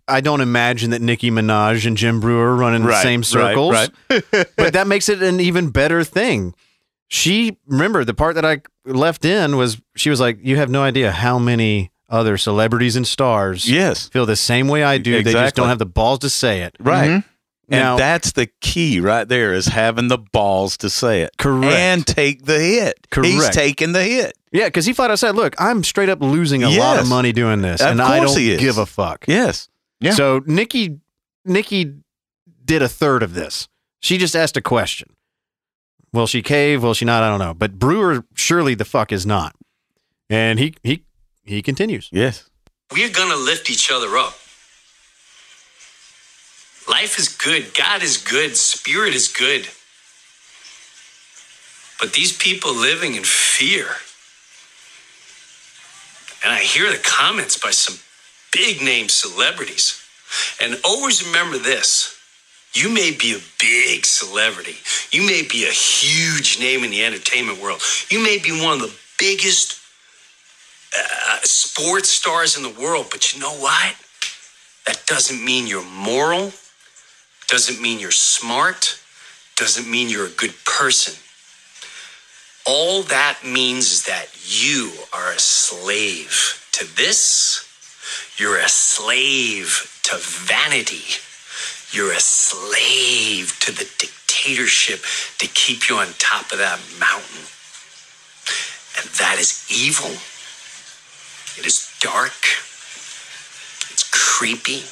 I 0.09 0.21
don't 0.21 0.41
imagine 0.41 0.89
that 0.91 1.01
Nicki 1.01 1.29
Minaj 1.31 1.85
and 1.85 1.95
Jim 1.95 2.19
Breuer 2.19 2.55
run 2.55 2.73
in 2.75 2.83
the 2.83 3.01
same 3.01 3.23
circles, 3.23 3.73
right. 3.73 3.89
but 4.57 4.73
that 4.73 4.87
makes 4.87 5.09
it 5.09 5.21
an 5.21 5.39
even 5.39 5.69
better 5.69 6.03
thing. 6.03 6.53
She 7.07 7.57
remember 7.65 8.03
the 8.03 8.13
part 8.13 8.35
that 8.35 8.45
I 8.45 8.61
left 8.85 9.25
in 9.25 9.57
was 9.57 9.81
she 9.95 10.09
was 10.09 10.19
like, 10.19 10.39
"You 10.41 10.57
have 10.57 10.69
no 10.69 10.81
idea 10.83 11.11
how 11.11 11.39
many 11.39 11.91
other 12.07 12.37
celebrities 12.37 12.95
and 12.95 13.07
stars, 13.07 13.69
yes, 13.69 14.07
feel 14.09 14.25
the 14.25 14.35
same 14.35 14.67
way 14.67 14.83
I 14.83 14.97
do. 14.97 15.23
They 15.23 15.31
just 15.33 15.55
don't 15.55 15.69
have 15.69 15.79
the 15.79 15.85
balls 15.85 16.19
to 16.19 16.29
say 16.29 16.61
it." 16.61 16.75
Right. 16.79 17.07
Mm-hmm. 17.09 17.27
And 17.71 17.81
Now- 17.81 17.97
that's 17.97 18.31
the 18.31 18.47
key 18.61 18.99
right 18.99 19.27
there 19.27 19.53
is 19.53 19.67
having 19.67 20.07
the 20.07 20.17
balls 20.17 20.75
to 20.77 20.89
say 20.89 21.21
it. 21.21 21.31
Correct. 21.37 21.71
And 21.71 22.05
take 22.05 22.43
the 22.45 22.59
hit. 22.59 22.95
Correct. 23.11 23.27
He's 23.31 23.41
Correct. 23.41 23.53
taking 23.53 23.91
the 23.91 24.03
hit. 24.03 24.35
Yeah, 24.51 24.65
because 24.65 24.87
he 24.87 24.93
flat 24.93 25.11
out 25.11 25.19
said, 25.19 25.35
"Look, 25.35 25.55
I'm 25.61 25.83
straight 25.83 26.09
up 26.09 26.19
losing 26.21 26.63
a 26.63 26.69
lot 26.69 26.99
of 26.99 27.07
money 27.07 27.31
doing 27.31 27.61
this, 27.61 27.79
Of 27.81 27.91
and 27.91 28.01
I 28.01 28.19
don't 28.19 28.35
he 28.35 28.51
is. 28.53 28.59
give 28.59 28.79
a 28.79 28.87
fuck." 28.87 29.25
Yes. 29.27 29.68
Yeah. 29.99 30.11
So 30.11 30.41
Nicki, 30.45 30.99
Nicki 31.45 31.95
did 32.63 32.81
a 32.81 32.87
third 32.89 33.23
of 33.23 33.33
this. 33.33 33.67
She 33.99 34.17
just 34.17 34.35
asked 34.35 34.55
a 34.57 34.61
question. 34.61 35.09
Will 36.13 36.27
she 36.27 36.41
cave? 36.41 36.81
Will 36.81 36.93
she 36.93 37.05
not? 37.05 37.21
I 37.23 37.29
don't 37.29 37.39
know. 37.39 37.53
But 37.53 37.77
Breuer 37.77 38.23
surely 38.33 38.75
the 38.75 38.85
fuck 38.85 39.11
is 39.11 39.25
not. 39.25 39.55
And 40.29 40.59
he 40.59 40.75
he 40.83 41.03
he 41.43 41.61
continues. 41.61 42.09
Yes. 42.11 42.49
we're 42.91 43.09
going 43.09 43.29
to 43.29 43.37
lift 43.37 43.69
each 43.69 43.91
other 43.91 44.17
up. 44.17 44.33
Life 46.87 47.19
is 47.19 47.27
good. 47.29 47.75
God 47.75 48.01
is 48.01 48.17
good. 48.17 48.55
Spirit 48.55 49.13
is 49.13 49.27
good. 49.27 49.67
But 51.99 52.13
these 52.13 52.35
people 52.35 52.73
living 52.73 53.15
in 53.15 53.23
fear. 53.23 53.87
And 56.43 56.53
I 56.53 56.59
hear 56.59 56.89
the 56.89 56.97
comments 56.97 57.57
by 57.59 57.71
some 57.71 57.99
big 58.51 58.81
name 58.81 59.09
celebrities. 59.09 60.01
And 60.61 60.79
always 60.83 61.25
remember 61.25 61.57
this 61.57 62.15
you 62.73 62.87
may 62.93 63.11
be 63.11 63.33
a 63.33 63.39
big 63.59 64.05
celebrity, 64.05 64.75
you 65.11 65.25
may 65.25 65.41
be 65.41 65.65
a 65.65 65.71
huge 65.71 66.59
name 66.59 66.83
in 66.83 66.91
the 66.91 67.03
entertainment 67.03 67.59
world, 67.59 67.81
you 68.09 68.23
may 68.23 68.37
be 68.37 68.51
one 68.51 68.73
of 68.73 68.81
the 68.81 68.95
biggest 69.17 69.79
uh, 70.95 71.39
sports 71.43 72.09
stars 72.09 72.57
in 72.57 72.63
the 72.63 72.81
world, 72.81 73.07
but 73.11 73.33
you 73.33 73.39
know 73.39 73.53
what? 73.53 73.95
That 74.85 75.05
doesn't 75.07 75.43
mean 75.43 75.67
you're 75.67 75.83
moral, 75.83 76.51
doesn't 77.47 77.81
mean 77.81 77.99
you're 77.99 78.11
smart, 78.11 78.99
doesn't 79.55 79.89
mean 79.89 80.09
you're 80.09 80.27
a 80.27 80.31
good 80.31 80.53
person. 80.65 81.15
All 82.65 83.03
that 83.03 83.39
means 83.43 83.91
is 83.91 84.03
that 84.03 84.27
you 84.45 84.91
are 85.11 85.31
a 85.31 85.39
slave 85.39 86.67
to 86.73 86.95
this. 86.95 87.68
You're 88.37 88.59
a 88.59 88.69
slave 88.69 89.99
to 90.03 90.17
vanity. 90.17 91.19
You're 91.91 92.13
a 92.13 92.19
slave 92.19 93.57
to 93.61 93.71
the 93.71 93.89
dictatorship 93.97 95.03
to 95.39 95.47
keep 95.47 95.89
you 95.89 95.95
on 95.97 96.07
top 96.19 96.51
of 96.51 96.57
that 96.59 96.79
mountain. 96.99 97.45
And 98.97 99.09
that 99.17 99.37
is 99.39 99.65
evil. 99.69 100.11
It 101.59 101.65
is 101.65 101.91
dark. 101.99 102.31
It's 103.91 104.03
creepy. 104.11 104.83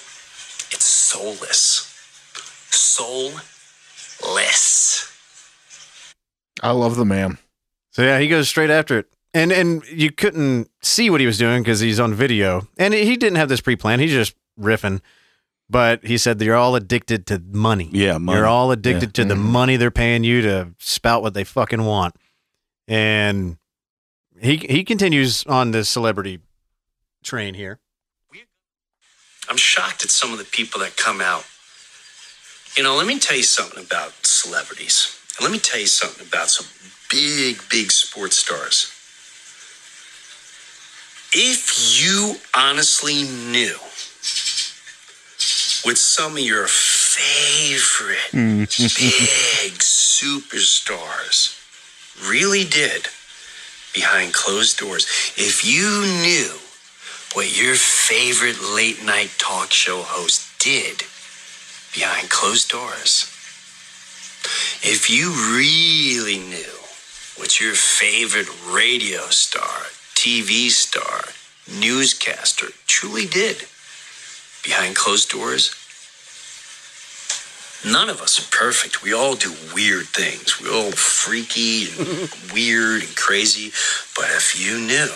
It's 0.71 0.85
soulless. 0.85 1.93
Soulless. 2.71 3.47
I 6.61 6.71
love 6.71 6.95
the 6.95 7.05
man. 7.05 7.37
So 7.91 8.01
yeah, 8.03 8.19
he 8.19 8.27
goes 8.27 8.49
straight 8.49 8.69
after 8.69 8.97
it. 8.99 9.07
And 9.37 9.51
and 9.51 9.83
you 9.87 10.11
couldn't 10.11 10.71
see 10.81 11.11
what 11.11 11.21
he 11.21 11.27
was 11.27 11.37
doing 11.37 11.61
because 11.61 11.79
he's 11.79 11.99
on 11.99 12.13
video. 12.13 12.67
And 12.77 12.93
he 12.93 13.15
didn't 13.15 13.37
have 13.37 13.49
this 13.49 13.61
pre-planned. 13.61 14.01
He's 14.01 14.11
just 14.11 14.35
riffing. 14.59 15.01
But 15.69 16.05
he 16.05 16.17
said 16.17 16.39
they're 16.39 16.55
all 16.55 16.75
addicted 16.75 17.27
to 17.27 17.39
money. 17.51 17.89
Yeah, 17.91 18.17
money. 18.17 18.37
You're 18.37 18.47
all 18.47 18.71
addicted 18.71 19.09
Yeah. 19.09 19.23
to 19.23 19.25
the 19.25 19.35
mm-hmm. 19.35 19.51
money 19.51 19.75
they're 19.77 19.91
paying 19.91 20.23
you 20.23 20.41
to 20.41 20.73
spout 20.79 21.21
what 21.21 21.33
they 21.33 21.43
fucking 21.43 21.83
want. 21.83 22.15
And 22.87 23.57
he 24.41 24.57
he 24.57 24.83
continues 24.83 25.45
on 25.45 25.71
the 25.71 25.85
celebrity 25.85 26.39
train 27.23 27.53
here. 27.53 27.79
I'm 29.49 29.57
shocked 29.57 30.03
at 30.03 30.09
some 30.09 30.33
of 30.33 30.39
the 30.39 30.45
people 30.45 30.81
that 30.81 30.97
come 30.97 31.21
out. 31.21 31.45
You 32.75 32.83
know, 32.83 32.95
let 32.95 33.07
me 33.07 33.19
tell 33.19 33.37
you 33.37 33.43
something 33.43 33.83
about 33.83 34.25
celebrities. 34.25 35.15
And 35.37 35.43
let 35.43 35.51
me 35.51 35.59
tell 35.59 35.79
you 35.79 35.87
something 35.87 36.27
about 36.27 36.49
some 36.49 36.65
big, 37.09 37.61
big 37.69 37.91
sports 37.91 38.37
stars. 38.37 38.91
If 41.33 42.01
you 42.01 42.35
honestly 42.55 43.23
knew 43.23 43.75
what 45.83 45.97
some 45.97 46.33
of 46.33 46.39
your 46.39 46.67
favorite 46.67 48.31
big 48.31 48.67
mm. 48.67 48.67
superstars 49.77 51.53
really 52.29 52.63
did 52.63 53.07
behind 53.93 54.33
closed 54.33 54.77
doors, 54.79 55.05
if 55.35 55.65
you 55.65 56.01
knew 56.23 56.59
what 57.33 57.59
your 57.61 57.75
favorite 57.75 58.61
late 58.73 59.03
night 59.03 59.31
talk 59.37 59.71
show 59.71 60.01
host 60.01 60.47
did 60.59 61.03
behind 61.93 62.29
closed 62.29 62.69
doors, 62.69 63.31
if 64.81 65.09
you 65.09 65.31
really 65.55 66.37
knew 66.39 66.77
what 67.35 67.59
your 67.59 67.73
favorite 67.73 68.47
radio 68.71 69.27
star, 69.29 69.87
TV 70.27 70.69
star, 70.69 71.23
newscaster 71.79 72.67
truly 72.85 73.25
did 73.25 73.65
behind 74.61 74.93
closed 74.93 75.29
doors, 75.29 75.73
none 77.89 78.09
of 78.09 78.21
us 78.21 78.37
are 78.37 78.51
perfect. 78.51 79.01
We 79.01 79.13
all 79.13 79.35
do 79.35 79.53
weird 79.73 80.07
things. 80.07 80.59
We're 80.59 80.73
all 80.73 80.91
freaky 80.91 81.87
and 81.87 82.29
weird 82.53 83.03
and 83.03 83.15
crazy. 83.15 83.71
But 84.17 84.25
if 84.35 84.59
you 84.59 84.77
knew, 84.77 85.15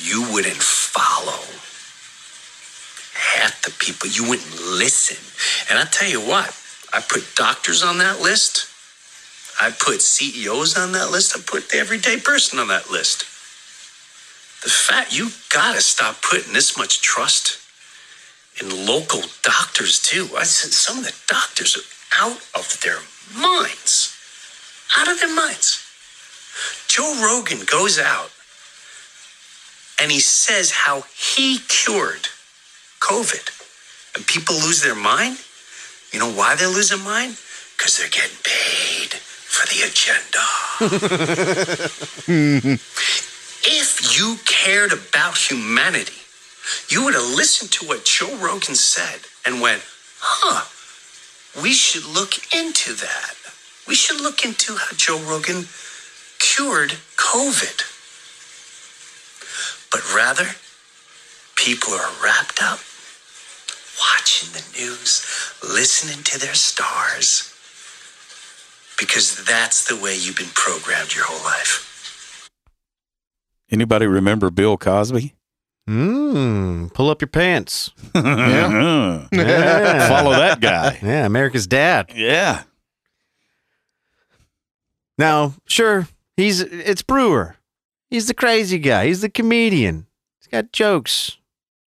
you 0.00 0.32
wouldn't 0.32 0.62
follow 0.62 1.44
half 3.12 3.60
the 3.60 3.72
people. 3.72 4.08
You 4.08 4.26
wouldn't 4.26 4.58
listen. 4.78 5.20
And 5.68 5.78
I 5.78 5.84
tell 5.90 6.08
you 6.08 6.22
what, 6.22 6.48
I 6.94 7.02
put 7.02 7.36
doctors 7.36 7.82
on 7.82 7.98
that 7.98 8.22
list. 8.22 8.70
I 9.60 9.70
put 9.70 10.00
CEOs 10.00 10.78
on 10.78 10.92
that 10.92 11.10
list. 11.10 11.36
I 11.36 11.42
put 11.42 11.68
the 11.68 11.76
everyday 11.76 12.16
person 12.16 12.58
on 12.58 12.68
that 12.68 12.90
list. 12.90 13.26
The 14.64 14.70
fact 14.70 15.12
you 15.12 15.30
gotta 15.50 15.82
stop 15.82 16.22
putting 16.22 16.54
this 16.54 16.78
much 16.78 17.02
trust 17.02 17.58
in 18.58 18.86
local 18.86 19.20
doctors 19.42 20.00
too. 20.00 20.30
I 20.34 20.44
said 20.44 20.72
some 20.72 20.96
of 20.98 21.04
the 21.04 21.14
doctors 21.28 21.76
are 21.76 21.84
out 22.24 22.40
of 22.54 22.80
their 22.80 23.00
minds. 23.38 24.16
Out 24.96 25.10
of 25.10 25.20
their 25.20 25.34
minds. 25.34 25.82
Joe 26.88 27.20
Rogan 27.22 27.66
goes 27.66 27.98
out 27.98 28.30
and 30.00 30.10
he 30.10 30.18
says 30.18 30.70
how 30.70 31.02
he 31.14 31.58
cured 31.68 32.30
COVID. 33.00 33.50
And 34.16 34.26
people 34.26 34.54
lose 34.54 34.80
their 34.80 34.94
mind. 34.94 35.40
You 36.10 36.20
know 36.20 36.32
why 36.32 36.54
they 36.54 36.66
lose 36.66 36.88
their 36.88 36.98
mind? 36.98 37.36
Because 37.76 37.98
they're 37.98 38.08
getting 38.08 38.38
paid 38.42 39.12
for 39.12 39.66
the 39.68 39.82
agenda. 39.84 40.40
if 43.66 44.18
you 44.18 44.36
cared 44.44 44.92
about 44.92 45.36
humanity, 45.36 46.20
you 46.88 47.04
would 47.04 47.14
have 47.14 47.34
listened 47.34 47.70
to 47.72 47.86
what 47.86 48.04
Joe 48.04 48.36
Rogan 48.36 48.74
said 48.74 49.20
and 49.46 49.60
went, 49.60 49.82
huh, 50.18 50.64
we 51.62 51.72
should 51.72 52.04
look 52.04 52.54
into 52.54 52.94
that. 52.94 53.34
We 53.86 53.94
should 53.94 54.20
look 54.20 54.44
into 54.44 54.76
how 54.76 54.96
Joe 54.96 55.18
Rogan 55.18 55.68
cured 56.38 56.96
COVID. 57.16 57.84
But 59.90 60.14
rather, 60.14 60.56
people 61.56 61.92
are 61.92 62.10
wrapped 62.22 62.62
up 62.62 62.80
watching 64.00 64.50
the 64.52 64.64
news, 64.78 65.24
listening 65.62 66.24
to 66.24 66.38
their 66.38 66.54
stars, 66.54 67.52
because 68.98 69.44
that's 69.44 69.86
the 69.86 69.96
way 69.96 70.16
you've 70.16 70.36
been 70.36 70.54
programmed 70.54 71.14
your 71.14 71.24
whole 71.26 71.44
life. 71.44 71.93
Anybody 73.74 74.06
remember 74.06 74.50
Bill 74.52 74.76
Cosby? 74.76 75.34
Mmm. 75.90 76.94
Pull 76.94 77.10
up 77.10 77.20
your 77.20 77.28
pants. 77.28 77.90
Yeah. 78.14 79.26
Yeah. 79.32 80.08
Follow 80.08 80.30
that 80.30 80.60
guy. 80.60 80.96
Yeah, 81.02 81.26
America's 81.26 81.66
dad. 81.66 82.12
Yeah. 82.14 82.62
Now, 85.18 85.54
sure, 85.66 86.06
he's 86.36 86.60
it's 86.60 87.02
Breuer. 87.02 87.56
He's 88.10 88.28
the 88.28 88.34
crazy 88.34 88.78
guy. 88.78 89.06
He's 89.06 89.22
the 89.22 89.28
comedian. 89.28 90.06
He's 90.40 90.46
got 90.46 90.70
jokes. 90.70 91.38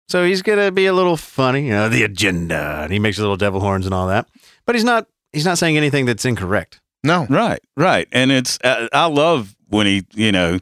So 0.08 0.26
he's 0.26 0.42
gonna 0.42 0.72
be 0.72 0.86
a 0.86 0.94
little 0.94 1.18
funny, 1.18 1.66
you 1.66 1.72
know, 1.72 1.90
the 1.90 2.04
agenda. 2.04 2.80
And 2.84 2.94
he 2.94 3.00
makes 3.00 3.20
little 3.20 3.36
devil 3.36 3.60
horns 3.60 3.86
and 3.86 3.94
all 3.94 4.08
that. 4.08 4.30
But 4.66 4.76
he's 4.76 4.86
not 4.86 5.08
he's 5.34 5.46
not 5.46 5.58
saying 5.58 5.76
anything 5.76 6.06
that's 6.06 6.24
incorrect. 6.24 6.80
No. 7.04 7.26
Right, 7.30 7.60
right. 7.76 8.08
And 8.14 8.32
it's, 8.32 8.58
uh, 8.64 8.88
I 8.94 9.08
love 9.08 9.54
when 9.68 9.86
he, 9.88 10.06
you 10.14 10.32
know, 10.32 10.60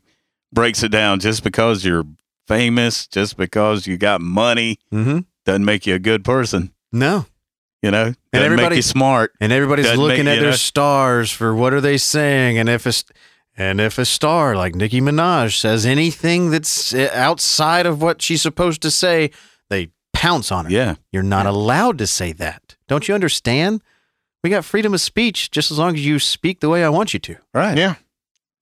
breaks 0.53 0.83
it 0.83 0.89
down 0.89 1.19
just 1.19 1.43
because 1.43 1.83
you're 1.85 2.05
famous, 2.47 3.07
just 3.07 3.37
because 3.37 3.87
you 3.87 3.97
got 3.97 4.21
money, 4.21 4.77
Mm-hmm. 4.93 5.19
doesn't 5.45 5.65
make 5.65 5.85
you 5.87 5.95
a 5.95 5.99
good 5.99 6.23
person. 6.23 6.71
No. 6.91 7.25
You 7.81 7.89
know, 7.91 8.05
And 8.05 8.15
doesn't 8.33 8.55
make 8.57 8.75
you 8.75 8.81
smart. 8.83 9.33
And 9.41 9.51
everybody's 9.51 9.85
Doesn't 9.87 9.99
looking 9.99 10.25
make- 10.25 10.37
at 10.37 10.41
their 10.41 10.51
know. 10.51 10.55
stars 10.55 11.31
for 11.31 11.55
what 11.55 11.73
are 11.73 11.81
they 11.81 11.97
saying, 11.97 12.57
and 12.59 12.69
if 12.69 12.85
a 12.85 12.93
and 13.57 13.81
if 13.81 13.97
a 13.97 14.05
star 14.05 14.55
like 14.55 14.75
Nicki 14.75 15.01
Minaj 15.01 15.57
says 15.59 15.85
anything 15.85 16.51
that's 16.51 16.93
uh, 16.93 17.09
outside 17.13 17.85
of 17.85 18.01
what 18.01 18.21
she's 18.21 18.41
supposed 18.41 18.81
to 18.83 18.91
say, 18.91 19.31
they 19.69 19.89
pounce 20.13 20.51
on 20.51 20.65
her. 20.65 20.71
Yeah. 20.71 20.95
You're 21.11 21.23
not 21.23 21.45
allowed 21.47 21.97
to 21.97 22.07
say 22.07 22.31
that. 22.33 22.75
Don't 22.87 23.07
you 23.07 23.15
understand? 23.15 23.81
We 24.43 24.49
got 24.51 24.63
freedom 24.63 24.93
of 24.93 25.01
speech 25.01 25.49
just 25.51 25.69
as 25.71 25.77
long 25.79 25.95
as 25.95 26.05
you 26.05 26.17
speak 26.19 26.59
the 26.61 26.69
way 26.69 26.83
I 26.83 26.89
want 26.89 27.13
you 27.13 27.19
to. 27.21 27.35
Right. 27.53 27.77
Yeah. 27.77 27.95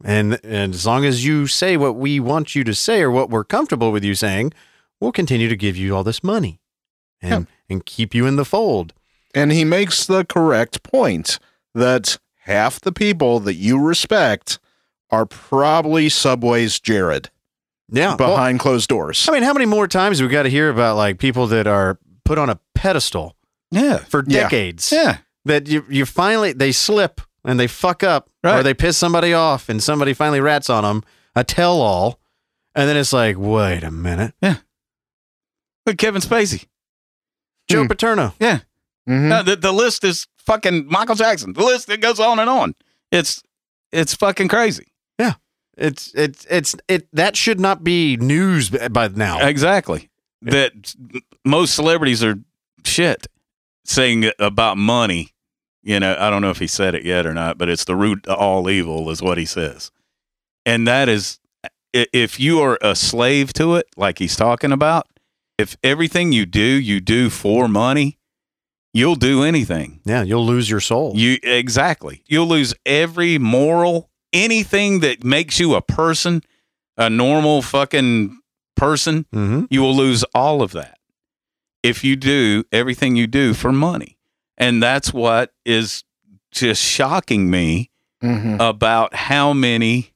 And 0.03 0.39
and 0.43 0.73
as 0.73 0.85
long 0.85 1.03
as 1.05 1.26
you 1.26 1.47
say 1.47 1.76
what 1.77 1.95
we 1.95 2.19
want 2.19 2.55
you 2.55 2.63
to 2.63 2.73
say 2.73 3.01
or 3.01 3.11
what 3.11 3.30
we're 3.30 3.43
comfortable 3.43 3.91
with 3.91 4.03
you 4.03 4.15
saying, 4.15 4.53
we'll 5.01 5.11
continue 5.11 5.49
to 5.49 5.55
give 5.57 5.76
you 5.76 5.95
all 5.95 6.03
this 6.03 6.23
money 6.23 6.61
and 7.21 7.47
and 7.69 7.85
keep 7.85 8.15
you 8.15 8.26
in 8.26 8.35
the 8.38 8.45
fold. 8.45 8.93
And 9.35 9.51
he 9.51 9.63
makes 9.65 10.05
the 10.05 10.23
correct 10.26 10.84
point 10.84 11.38
that 11.76 12.17
half 12.43 12.80
the 12.80 12.91
people 12.93 13.39
that 13.41 13.55
you 13.55 13.77
respect 13.80 14.57
are 15.11 15.26
probably 15.26 16.07
Subway's 16.09 16.80
Jared 16.80 17.30
Yeah. 17.91 18.15
well- 18.15 18.30
behind 18.35 18.59
closed 18.59 18.88
doors. 18.89 19.27
I 19.30 19.34
mean, 19.34 19.43
how 19.43 19.53
many 19.53 19.65
more 19.65 19.88
times 19.88 20.19
have 20.19 20.27
we 20.30 20.31
got 20.31 20.43
to 20.43 20.49
hear 20.49 20.69
about 20.69 20.95
like 20.95 21.19
people 21.19 21.45
that 21.47 21.67
are 21.67 21.99
put 22.23 22.38
on 22.38 22.49
a 22.49 22.59
pedestal 22.73 23.35
Yeah. 23.71 23.97
for 23.97 24.23
Yeah. 24.27 24.43
decades? 24.43 24.91
Yeah. 24.93 25.17
That 25.45 25.67
you 25.67 25.84
you 25.89 26.05
finally 26.05 26.53
they 26.53 26.71
slip 26.71 27.21
and 27.49 27.59
they 27.59 27.67
fuck 27.67 28.03
up 28.03 28.30
or 28.43 28.63
they 28.63 28.73
piss 28.73 28.97
somebody 28.97 29.34
off 29.34 29.69
and 29.69 29.81
somebody 29.81 30.13
finally 30.13 30.39
rats 30.41 30.69
on 30.69 30.84
them, 30.84 31.03
a 31.35 31.43
tell 31.43 31.81
all, 31.81 32.19
and 32.76 32.88
then 32.88 32.95
it's 32.97 33.13
like, 33.13 33.35
wait 33.38 33.84
a 33.84 33.91
minute, 33.91 34.34
Yeah. 34.41 34.57
But 35.85 35.97
Kevin 35.97 36.21
Spacey. 36.21 36.65
Joe 37.67 37.81
Hmm. 37.84 37.88
Paterno. 37.88 38.34
Yeah. 38.39 38.59
Mhm. 39.07 39.27
No, 39.30 39.43
the, 39.43 39.55
the 39.55 39.71
list 39.71 40.03
is 40.03 40.27
fucking 40.38 40.88
Michael 40.88 41.15
Jackson. 41.15 41.53
The 41.53 41.63
list 41.63 41.89
it 41.89 42.01
goes 42.01 42.19
on 42.19 42.39
and 42.39 42.49
on. 42.49 42.76
It's 43.11 43.41
it's 43.91 44.13
fucking 44.13 44.47
crazy. 44.49 44.88
Yeah. 45.17 45.34
It's 45.77 46.11
it's 46.13 46.45
it's 46.49 46.76
it 46.88 47.07
that 47.13 47.35
should 47.35 47.59
not 47.59 47.84
be 47.84 48.17
news 48.17 48.69
by 48.69 49.07
now. 49.07 49.45
Exactly. 49.47 50.09
That 50.43 50.93
most 51.45 51.73
celebrities 51.76 52.23
are 52.23 52.35
shit 52.85 53.27
saying 53.85 54.30
about 54.39 54.77
money. 54.77 55.34
You 55.81 55.99
know, 55.99 56.15
I 56.19 56.30
don't 56.30 56.41
know 56.41 56.49
if 56.49 56.60
he 56.60 56.68
said 56.68 56.93
it 56.95 57.06
yet 57.06 57.26
or 57.26 57.34
not, 57.34 57.57
but 57.57 57.69
it's 57.69 57.85
the 57.85 57.95
root 57.95 58.27
of 58.27 58.38
all 58.38 58.69
evil 58.69 59.10
is 59.10 59.22
what 59.22 59.38
he 59.38 59.45
says. 59.45 59.91
And 60.65 60.88
that 60.88 61.07
is 61.07 61.39
if 61.93 62.39
you 62.39 62.60
are 62.61 62.77
a 62.81 62.95
slave 62.95 63.53
to 63.53 63.76
it, 63.76 63.88
like 63.97 64.19
he's 64.19 64.35
talking 64.35 64.72
about, 64.72 65.07
if 65.57 65.76
everything 65.84 66.31
you 66.31 66.45
do, 66.45 66.61
you 66.61 66.99
do 66.99 67.30
for 67.30 67.68
money, 67.68 68.19
you'll 68.93 69.15
do 69.15 69.43
anything. 69.43 70.01
Yeah, 70.06 70.23
you'll 70.23 70.45
lose 70.45 70.69
your 70.69 70.80
soul. 70.80 71.14
You 71.15 71.38
exactly. 71.43 72.23
You'll 72.27 72.47
lose 72.47 72.73
every 72.85 73.38
moral, 73.38 74.10
anything 74.34 74.99
that 74.99 75.23
makes 75.23 75.60
you 75.60 75.76
a 75.76 75.81
person, 75.81 76.43
a 76.97 77.10
normal 77.10 77.61
fucking 77.61 78.39
person. 78.76 79.26
mm-hmm. 79.34 79.65
You 79.69 79.81
will 79.81 79.95
lose 79.95 80.23
all 80.34 80.61
of 80.61 80.72
that 80.73 80.97
if 81.84 82.03
you 82.03 82.15
do 82.15 82.64
everything 82.72 83.15
you 83.15 83.27
do 83.27 83.53
for 83.53 83.72
money. 83.72 84.18
And 84.60 84.84
that's 84.84 85.14
what 85.14 85.53
is 85.65 86.03
just 86.52 86.84
shocking 86.84 87.49
me 87.49 87.90
Mhm. 88.23 88.60
about 88.60 89.15
how 89.15 89.53
many 89.53 90.11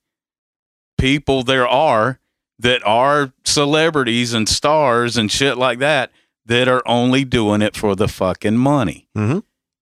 people 0.97 1.43
there 1.43 1.67
are 1.67 2.19
that 2.59 2.85
are 2.85 3.33
celebrities 3.45 4.33
and 4.33 4.47
stars 4.47 5.17
and 5.17 5.31
shit 5.31 5.57
like 5.57 5.79
that 5.79 6.11
that 6.45 6.67
are 6.67 6.83
only 6.85 7.23
doing 7.23 7.61
it 7.61 7.75
for 7.75 7.95
the 7.95 8.07
fucking 8.07 8.57
money. 8.57 9.07
Mm-hmm. 9.17 9.39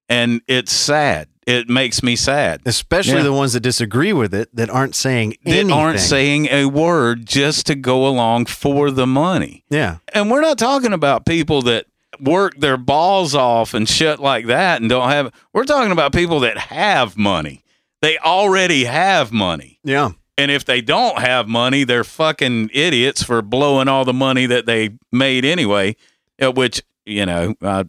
And 0.10 0.42
it's 0.48 0.72
sad. 0.74 1.28
It 1.48 1.68
makes 1.70 2.04
me 2.04 2.16
sad. 2.16 2.62
Especially 2.66 3.16
Yeah. 3.18 3.24
the 3.24 3.34
ones 3.34 3.54
that 3.54 3.62
disagree 3.62 4.14
with 4.14 4.34
it 4.34 4.56
that 4.56 4.70
aren't 4.70 4.96
saying 4.96 5.36
that 5.44 5.52
anything. 5.52 5.72
aren't 5.72 6.00
saying 6.00 6.48
a 6.52 6.66
word 6.66 7.26
just 7.26 7.66
to 7.68 7.76
go 7.76 8.08
along 8.08 8.46
for 8.46 8.92
the 8.92 9.08
money. 9.08 9.64
Yeah. 9.70 9.98
And 10.14 10.30
we're 10.30 10.42
not 10.42 10.58
talking 10.60 10.94
about 10.94 11.26
people 11.26 11.62
that 11.64 11.88
work 12.22 12.57
their 12.60 12.77
balls 12.77 13.34
off 13.35 13.73
and 13.73 13.89
shit 13.89 14.19
like 14.19 14.45
that 14.48 14.80
and 14.80 14.89
don't 14.89 15.10
have 15.10 15.34
we're 15.53 15.64
talking 15.65 15.91
about 15.91 16.14
people 16.14 16.39
that 16.41 16.57
have 16.57 17.18
money. 17.18 17.64
They 18.02 18.18
already 18.18 18.85
have 18.85 19.31
money. 19.31 19.80
Yeah. 19.84 20.11
And 20.38 20.49
if 20.49 20.65
they 20.65 20.81
don't 20.81 21.19
have 21.19 21.48
money, 21.48 21.84
they're 21.84 22.03
fucking 22.03 22.69
idiots 22.73 23.22
for 23.22 23.41
blowing 23.41 23.88
all 23.88 24.06
the 24.06 24.14
money 24.14 24.45
that 24.48 24.65
they 24.65 24.91
made 25.11 25.45
anyway, 25.45 25.95
uh, 26.41 26.52
which, 26.52 26.81
you 27.06 27.26
know, 27.26 27.53
uh, 27.61 27.84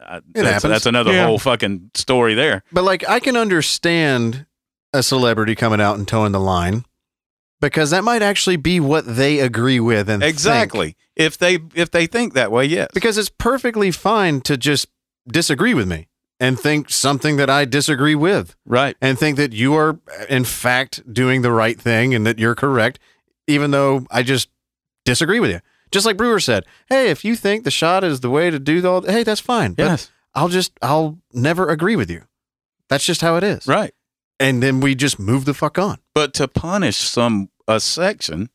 uh, 0.00 0.20
that's, 0.34 0.62
that's 0.62 0.86
another 0.86 1.12
Yeah. 1.12 1.26
whole 1.26 1.38
fucking 1.38 1.90
story 1.94 2.34
there. 2.34 2.62
But 2.72 2.84
like 2.84 3.06
I 3.08 3.20
can 3.20 3.36
understand 3.36 4.46
a 4.92 5.02
celebrity 5.02 5.54
coming 5.54 5.80
out 5.80 5.96
and 5.98 6.06
towing 6.08 6.32
the 6.32 6.40
line 6.40 6.84
because 7.60 7.90
that 7.90 8.04
might 8.04 8.22
actually 8.22 8.56
be 8.56 8.80
what 8.80 9.04
they 9.16 9.40
agree 9.40 9.80
with 9.80 10.08
and 10.08 10.22
think. 10.22 10.32
Exactly. 10.32 10.96
If 11.16 11.38
they 11.38 11.58
if 11.74 11.90
they 11.90 12.06
think 12.06 12.34
that 12.34 12.50
way, 12.50 12.64
yes. 12.64 12.88
Because 12.94 13.18
it's 13.18 13.28
perfectly 13.28 13.90
fine 13.90 14.40
to 14.42 14.56
just 14.56 14.88
disagree 15.28 15.74
with 15.74 15.86
me 15.86 16.08
and 16.38 16.58
think 16.58 16.90
something 16.90 17.36
that 17.36 17.50
I 17.50 17.66
disagree 17.66 18.14
with. 18.14 18.56
Right. 18.64 18.96
And 19.00 19.18
think 19.18 19.36
that 19.36 19.52
you 19.52 19.74
are 19.74 19.98
in 20.28 20.44
fact 20.44 21.12
doing 21.12 21.42
the 21.42 21.52
right 21.52 21.78
thing 21.78 22.14
and 22.14 22.26
that 22.26 22.38
you're 22.38 22.54
correct 22.54 22.98
even 23.46 23.70
though 23.72 24.06
I 24.10 24.22
just 24.22 24.48
disagree 25.04 25.40
with 25.40 25.50
you. 25.50 25.60
Just 25.90 26.06
like 26.06 26.16
Breuer 26.16 26.40
said, 26.40 26.64
"Hey, 26.88 27.10
if 27.10 27.24
you 27.24 27.34
think 27.34 27.64
the 27.64 27.70
shot 27.70 28.04
is 28.04 28.20
the 28.20 28.30
way 28.30 28.48
to 28.50 28.58
do 28.58 28.86
all 28.86 29.02
hey, 29.02 29.24
that's 29.24 29.40
fine." 29.40 29.72
But 29.74 29.84
Yes. 29.84 30.10
I'll 30.34 30.48
just 30.48 30.72
I'll 30.80 31.18
never 31.32 31.68
agree 31.68 31.96
with 31.96 32.10
you. 32.10 32.22
That's 32.88 33.04
just 33.04 33.20
how 33.20 33.36
it 33.36 33.44
is. 33.44 33.66
Right. 33.66 33.92
And 34.38 34.62
then 34.62 34.80
we 34.80 34.94
just 34.94 35.18
move 35.18 35.44
the 35.44 35.52
fuck 35.54 35.78
on. 35.78 35.98
But 36.14 36.32
to 36.34 36.48
punish 36.48 36.96
some 36.96 37.49
a 37.68 37.80
section 37.80 38.50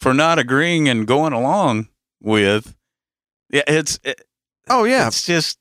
for 0.00 0.12
not 0.14 0.38
agreeing 0.38 0.88
and 0.88 1.06
going 1.06 1.32
along 1.32 1.88
with 2.20 2.74
yeah, 3.50 3.62
it's 3.66 3.98
it, 4.04 4.20
Oh 4.68 4.84
yeah. 4.84 5.06
it's 5.06 5.26
just 5.26 5.58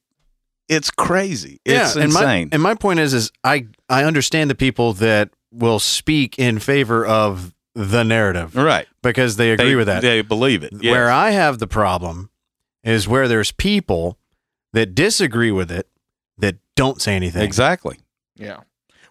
it's 0.70 0.90
crazy. 0.90 1.60
It's 1.66 1.96
and 1.96 2.06
insane. 2.06 2.48
My, 2.50 2.56
and 2.56 2.62
my 2.64 2.74
point 2.76 3.00
is, 3.00 3.14
is 3.14 3.32
I 3.44 3.68
I 3.90 4.04
understand 4.06 4.50
the 4.50 4.56
people 4.56 4.94
that 4.94 5.30
will 5.52 5.80
speak 5.80 6.40
in 6.40 6.58
favor 6.60 7.06
of 7.06 7.54
the 7.76 8.04
narrative, 8.04 8.56
right. 8.56 8.88
Because 9.02 9.36
they 9.36 9.52
agree 9.52 9.70
They- 9.70 9.76
with 9.76 9.88
that. 9.88 10.02
They 10.02 10.22
believe 10.22 10.64
it. 10.64 10.74
Yes. 10.80 10.92
Where 10.92 11.10
I 11.10 11.32
have 11.32 11.60
the 11.60 11.68
problem 11.68 12.30
is 12.84 13.08
where 13.08 13.28
there's 13.28 13.52
people 13.52 14.18
that 14.74 14.96
disagree 14.96 15.52
with 15.52 15.72
it 15.72 15.88
that 16.38 16.58
don't 16.76 17.02
say 17.02 17.16
anything. 17.16 17.44
Exactly. 17.44 17.98
Yeah. 18.36 18.62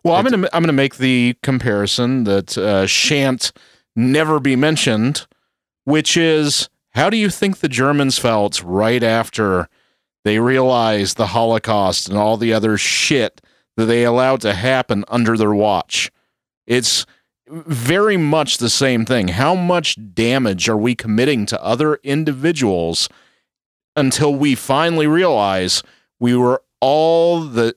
Well, 0.04 0.14
I'm 0.14 0.24
gonna 0.24 0.48
I'm 0.52 0.62
gonna 0.62 0.72
make 0.72 0.96
the 0.96 1.36
comparison 1.42 2.24
that 2.24 2.58
uh, 2.58 2.86
shan't 2.86 3.52
never 3.94 4.40
be 4.40 4.56
mentioned, 4.56 5.26
which 5.84 6.16
is 6.16 6.68
how 6.90 7.08
do 7.08 7.16
you 7.16 7.30
think 7.30 7.58
the 7.58 7.68
Germans 7.68 8.18
felt 8.18 8.62
right 8.62 9.02
after 9.02 9.68
they 10.24 10.38
realized 10.38 11.16
the 11.16 11.28
Holocaust 11.28 12.08
and 12.08 12.18
all 12.18 12.36
the 12.36 12.52
other 12.52 12.76
shit 12.76 13.40
that 13.76 13.86
they 13.86 14.04
allowed 14.04 14.40
to 14.42 14.54
happen 14.54 15.04
under 15.08 15.36
their 15.36 15.54
watch? 15.54 16.10
It's 16.66 17.06
very 17.46 18.16
much 18.16 18.58
the 18.58 18.70
same 18.70 19.04
thing. 19.04 19.28
How 19.28 19.54
much 19.54 19.96
damage 20.14 20.68
are 20.68 20.76
we 20.76 20.94
committing 20.94 21.46
to 21.46 21.62
other 21.62 21.96
individuals 22.02 23.08
until 23.94 24.34
we 24.34 24.54
finally 24.54 25.06
realize 25.06 25.82
we 26.18 26.34
were 26.34 26.62
all 26.80 27.40
the 27.40 27.74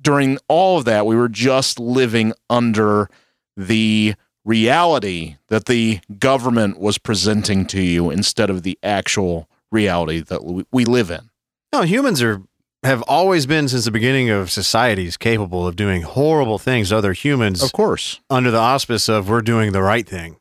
during 0.00 0.38
all 0.48 0.78
of 0.78 0.84
that 0.84 1.06
we 1.06 1.16
were 1.16 1.28
just 1.28 1.78
living 1.78 2.32
under 2.48 3.08
the 3.56 4.14
reality 4.44 5.36
that 5.48 5.66
the 5.66 6.00
government 6.18 6.78
was 6.78 6.98
presenting 6.98 7.66
to 7.66 7.82
you 7.82 8.10
instead 8.10 8.48
of 8.50 8.62
the 8.62 8.78
actual 8.82 9.48
reality 9.70 10.20
that 10.20 10.44
we- 10.44 10.64
we 10.72 10.84
live 10.84 11.10
in. 11.10 11.30
No, 11.72 11.82
humans 11.82 12.22
are 12.22 12.42
have 12.84 13.02
always 13.02 13.44
been 13.44 13.66
since 13.68 13.84
the 13.86 13.90
beginning 13.90 14.30
of 14.30 14.52
societies 14.52 15.16
capable 15.16 15.66
of 15.66 15.74
doing 15.74 16.02
horrible 16.02 16.58
things 16.60 16.90
to 16.90 16.96
other 16.96 17.12
humans. 17.12 17.60
Of 17.60 17.72
course. 17.72 18.20
under 18.30 18.52
the 18.52 18.58
auspice 18.58 19.08
of 19.08 19.28
we're 19.28 19.42
doing 19.42 19.72
the 19.72 19.82
right 19.82 20.08
thing. 20.08 20.36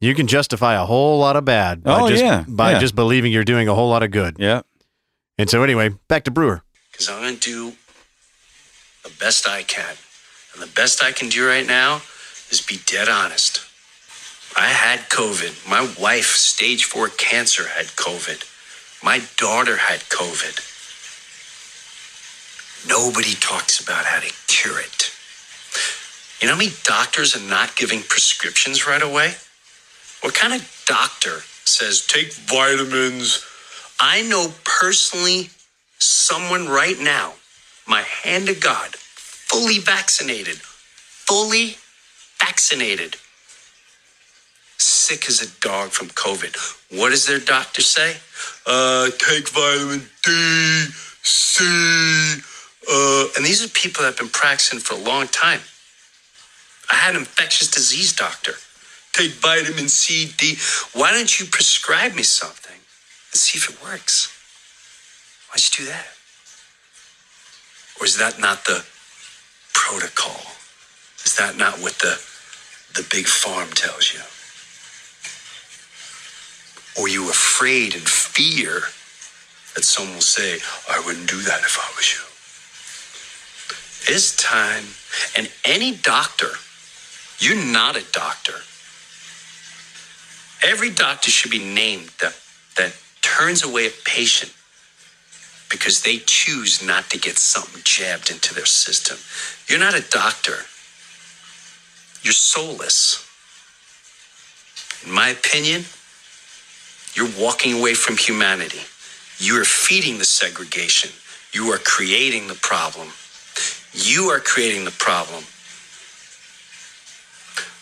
You 0.00 0.14
can 0.14 0.26
justify 0.26 0.74
a 0.74 0.86
whole 0.86 1.18
lot 1.18 1.36
of 1.36 1.44
bad 1.44 1.82
by 1.84 2.00
Oh, 2.00 2.08
just 2.08 2.22
yeah, 2.24 2.44
by 2.48 2.72
yeah. 2.72 2.78
just 2.78 2.94
believing 2.94 3.30
you're 3.30 3.44
doing 3.44 3.68
a 3.68 3.74
whole 3.74 3.90
lot 3.90 4.02
of 4.02 4.10
good. 4.10 4.36
Yeah. 4.38 4.62
And 5.36 5.50
so 5.50 5.62
anyway, 5.62 5.90
back 6.08 6.24
to 6.24 6.30
Breuer. 6.30 6.62
because 6.90 7.10
I'm 7.10 7.20
going 7.20 7.36
to 7.36 7.40
do 7.40 7.76
the 9.04 9.12
best 9.20 9.48
I 9.48 9.62
can. 9.62 9.94
And 10.52 10.62
the 10.62 10.74
best 10.74 11.02
I 11.02 11.12
can 11.12 11.28
do 11.28 11.46
right 11.46 11.66
now 11.66 12.02
is 12.50 12.60
be 12.60 12.78
dead 12.86 13.08
honest. 13.08 13.60
I 14.56 14.66
had 14.68 15.00
COVID. 15.10 15.68
My 15.68 15.88
wife, 16.00 16.36
stage 16.36 16.84
four 16.84 17.08
cancer, 17.08 17.68
had 17.68 17.86
COVID. 17.86 18.42
My 19.02 19.20
daughter 19.36 19.76
had 19.76 20.00
COVID. 20.00 20.70
Nobody 22.88 23.34
talks 23.34 23.80
about 23.80 24.04
how 24.04 24.20
to 24.20 24.32
cure 24.46 24.78
it. 24.78 25.10
You 26.40 26.48
know 26.48 26.54
how 26.54 26.58
many 26.58 26.72
doctors 26.84 27.36
are 27.36 27.48
not 27.48 27.76
giving 27.76 28.02
prescriptions 28.02 28.86
right 28.86 29.02
away? 29.02 29.34
What 30.20 30.34
kind 30.34 30.52
of 30.52 30.84
doctor 30.86 31.40
says 31.64 32.06
take 32.06 32.32
vitamins? 32.32 33.44
I 33.98 34.22
know 34.22 34.52
personally 34.64 35.50
someone 35.98 36.68
right 36.68 36.98
now, 36.98 37.34
my 37.86 38.02
hand 38.02 38.46
to 38.46 38.54
God, 38.54 38.96
fully 38.96 39.78
vaccinated, 39.78 40.56
fully 40.56 41.76
vaccinated, 42.38 43.16
sick 44.78 45.28
as 45.28 45.40
a 45.42 45.60
dog 45.60 45.90
from 45.90 46.08
COVID. 46.08 46.56
What 46.98 47.10
does 47.10 47.26
their 47.26 47.38
doctor 47.38 47.82
say? 47.82 48.16
Uh, 48.66 49.10
take 49.18 49.48
vitamin 49.50 50.08
D, 50.24 50.86
C. 51.22 51.64
Uh, 52.90 53.26
and 53.36 53.44
these 53.44 53.64
are 53.64 53.68
people 53.68 54.02
that 54.02 54.10
have 54.10 54.18
been 54.18 54.28
practicing 54.28 54.78
for 54.78 54.94
a 54.94 54.98
long 54.98 55.26
time. 55.28 55.60
I 56.90 56.96
had 56.96 57.14
an 57.14 57.20
infectious 57.22 57.70
disease 57.70 58.12
doctor. 58.12 58.52
Take 59.12 59.32
vitamin 59.32 59.88
C, 59.88 60.32
D. 60.36 60.56
Why 60.92 61.12
don't 61.12 61.38
you 61.38 61.46
prescribe 61.46 62.14
me 62.14 62.22
something 62.22 62.76
and 62.76 63.38
see 63.38 63.58
if 63.58 63.70
it 63.70 63.82
works? 63.82 64.28
Why'd 65.48 65.62
you 65.62 65.84
do 65.84 65.90
that? 65.90 66.13
Or 68.00 68.06
is 68.06 68.16
that 68.18 68.38
not 68.38 68.64
the 68.64 68.84
protocol? 69.72 70.52
Is 71.24 71.36
that 71.36 71.56
not 71.56 71.80
what 71.80 71.98
the 71.98 72.20
the 72.94 73.06
big 73.10 73.26
farm 73.26 73.70
tells 73.70 74.12
you? 74.12 74.20
Or 77.00 77.08
you 77.08 77.28
afraid 77.28 77.94
and 77.94 78.08
fear 78.08 78.82
that 79.74 79.84
someone 79.84 80.14
will 80.14 80.20
say, 80.20 80.60
I 80.88 81.00
wouldn't 81.04 81.28
do 81.28 81.40
that 81.42 81.60
if 81.60 81.78
I 81.78 81.90
was 81.96 82.14
you. 82.14 82.22
It's 84.14 84.36
time, 84.36 84.84
and 85.36 85.50
any 85.64 85.96
doctor, 85.96 86.50
you're 87.40 87.56
not 87.56 87.96
a 87.96 88.04
doctor. 88.12 88.62
Every 90.62 90.90
doctor 90.90 91.30
should 91.30 91.50
be 91.50 91.58
named 91.58 92.10
that, 92.20 92.36
that 92.76 92.94
turns 93.22 93.64
away 93.64 93.88
a 93.88 93.92
patient 94.04 94.52
because 95.74 96.02
they 96.02 96.18
choose 96.18 96.86
not 96.86 97.10
to 97.10 97.18
get 97.18 97.36
something 97.36 97.82
jabbed 97.82 98.30
into 98.30 98.54
their 98.54 98.64
system. 98.64 99.18
You're 99.66 99.84
not 99.84 99.98
a 99.98 100.08
doctor. 100.08 100.66
You're 102.22 102.32
soulless. 102.32 103.26
In 105.04 105.10
my 105.12 105.30
opinion, 105.30 105.82
you're 107.14 107.28
walking 107.36 107.76
away 107.76 107.94
from 107.94 108.16
humanity. 108.16 108.82
You 109.38 109.60
are 109.60 109.64
feeding 109.64 110.18
the 110.18 110.24
segregation. 110.24 111.10
You 111.52 111.72
are 111.72 111.78
creating 111.78 112.46
the 112.46 112.54
problem. 112.54 113.08
You 113.92 114.30
are 114.30 114.38
creating 114.38 114.84
the 114.84 114.92
problem. 114.92 115.42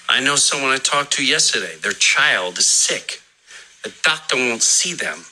I 0.08 0.20
know 0.20 0.36
someone 0.36 0.70
I 0.70 0.78
talked 0.78 1.12
to 1.14 1.26
yesterday. 1.26 1.76
Their 1.76 1.92
child 1.92 2.56
is 2.56 2.66
sick. 2.66 3.20
The 3.84 3.92
doctor 4.02 4.36
won't 4.36 4.62
see 4.62 4.94
them 4.94 5.24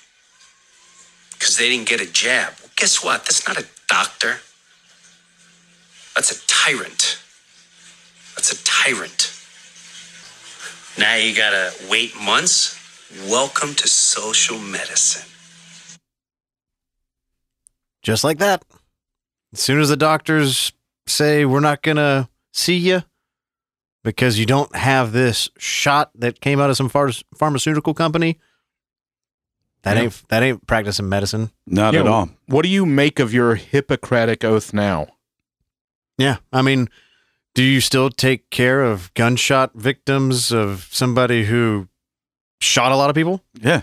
because 1.41 1.57
they 1.57 1.71
didn't 1.71 1.89
get 1.89 2.03
a 2.03 2.13
jab. 2.13 2.53
Well, 2.61 2.71
guess 2.77 3.03
what? 3.03 3.25
That's 3.25 3.49
not 3.49 3.59
a 3.59 3.67
doctor. 3.89 4.37
That's 6.15 6.31
a 6.31 6.47
tyrant. 6.47 7.19
That's 8.37 8.53
a 8.53 8.63
tyrant. 8.63 9.33
Now 10.99 11.17
you 11.17 11.35
gotta 11.35 11.73
wait 11.89 12.15
months. 12.21 12.77
Welcome 13.29 13.75
to 13.75 13.89
social 13.89 14.59
medicine. 14.59 15.29
Just 18.03 18.23
like 18.23 18.39
that. 18.39 18.63
As 19.55 19.61
soon 19.61 19.81
as 19.81 19.89
the 19.89 19.97
doctors 19.97 20.73
say 21.07 21.45
we're 21.47 21.61
not 21.61 21.83
to 21.97 22.29
see 22.53 22.77
you 22.77 23.03
because 24.05 24.39
you 24.39 24.47
don't 24.47 24.75
have 24.77 25.13
this 25.13 25.49
shot 25.59 26.11
that 26.17 26.41
came 26.41 26.61
out 26.61 26.71
of 26.71 26.77
some 26.77 26.89
phar- 26.89 27.11
pharmaceutical 27.35 27.95
company, 27.95 28.39
That 29.83 29.97
Yeah. 29.97 30.03
ain't 30.05 30.29
that 30.29 30.43
ain't 30.43 30.67
practicing 30.67 31.09
medicine. 31.09 31.51
Not 31.67 31.95
Yeah, 31.95 32.01
at 32.01 32.07
all. 32.07 32.31
What 32.47 32.63
do 32.63 32.69
you 32.69 32.85
make 32.87 33.19
of 33.19 33.33
your 33.33 33.55
Hippocratic 33.55 34.45
oath 34.45 34.73
now? 34.75 35.09
Yeah, 36.19 36.37
I 36.53 36.61
mean, 36.63 36.89
do 37.55 37.63
you 37.63 37.81
still 37.81 38.11
take 38.11 38.51
care 38.51 38.83
of 38.83 39.13
gunshot 39.15 39.73
victims 39.75 40.53
of 40.53 40.87
somebody 40.91 41.47
who 41.47 41.89
shot 42.61 42.93
a 42.93 42.97
lot 42.97 43.09
of 43.11 43.17
people? 43.17 43.43
Yeah. 43.59 43.83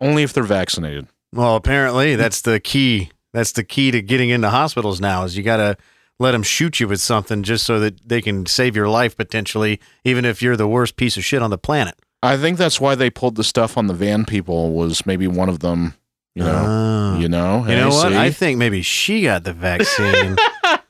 Only 0.00 0.22
if 0.22 0.32
they're 0.32 0.42
vaccinated. 0.44 1.06
Well, 1.34 1.54
apparently 1.54 2.16
that's 2.16 2.40
the 2.40 2.58
key. 2.58 3.10
That's 3.32 3.52
the 3.52 3.62
key 3.62 3.90
to 3.90 4.00
getting 4.02 4.30
into 4.30 4.48
hospitals 4.50 5.00
now. 5.00 5.24
Is 5.24 5.36
you 5.36 5.42
got 5.42 5.58
to 5.58 5.76
let 6.18 6.32
them 6.32 6.42
shoot 6.42 6.80
you 6.80 6.88
with 6.88 7.00
something 7.00 7.42
just 7.42 7.64
so 7.64 7.78
that 7.80 8.08
they 8.08 8.20
can 8.22 8.46
save 8.46 8.74
your 8.74 8.88
life 8.88 9.16
potentially, 9.16 9.78
even 10.04 10.24
if 10.24 10.42
you're 10.42 10.56
the 10.56 10.66
worst 10.66 10.96
piece 10.96 11.16
of 11.16 11.24
shit 11.24 11.42
on 11.42 11.50
the 11.50 11.58
planet. 11.58 11.94
I 12.22 12.36
think 12.36 12.58
that's 12.58 12.80
why 12.80 12.94
they 12.94 13.08
pulled 13.10 13.36
the 13.36 13.44
stuff 13.44 13.78
on 13.78 13.86
the 13.86 13.94
van 13.94 14.24
people 14.26 14.72
was 14.72 15.06
maybe 15.06 15.26
one 15.26 15.48
of 15.48 15.60
them, 15.60 15.94
you 16.34 16.42
know. 16.44 16.64
Ah. 16.66 17.18
you 17.18 17.28
know. 17.28 17.60
You 17.60 17.64
Hey, 17.74 17.76
know 17.80 17.88
what? 17.88 18.12
see? 18.12 18.18
I 18.18 18.30
think 18.30 18.58
maybe 18.58 18.82
she 18.82 19.22
got 19.22 19.44
the 19.44 19.52
vaccine 19.54 20.36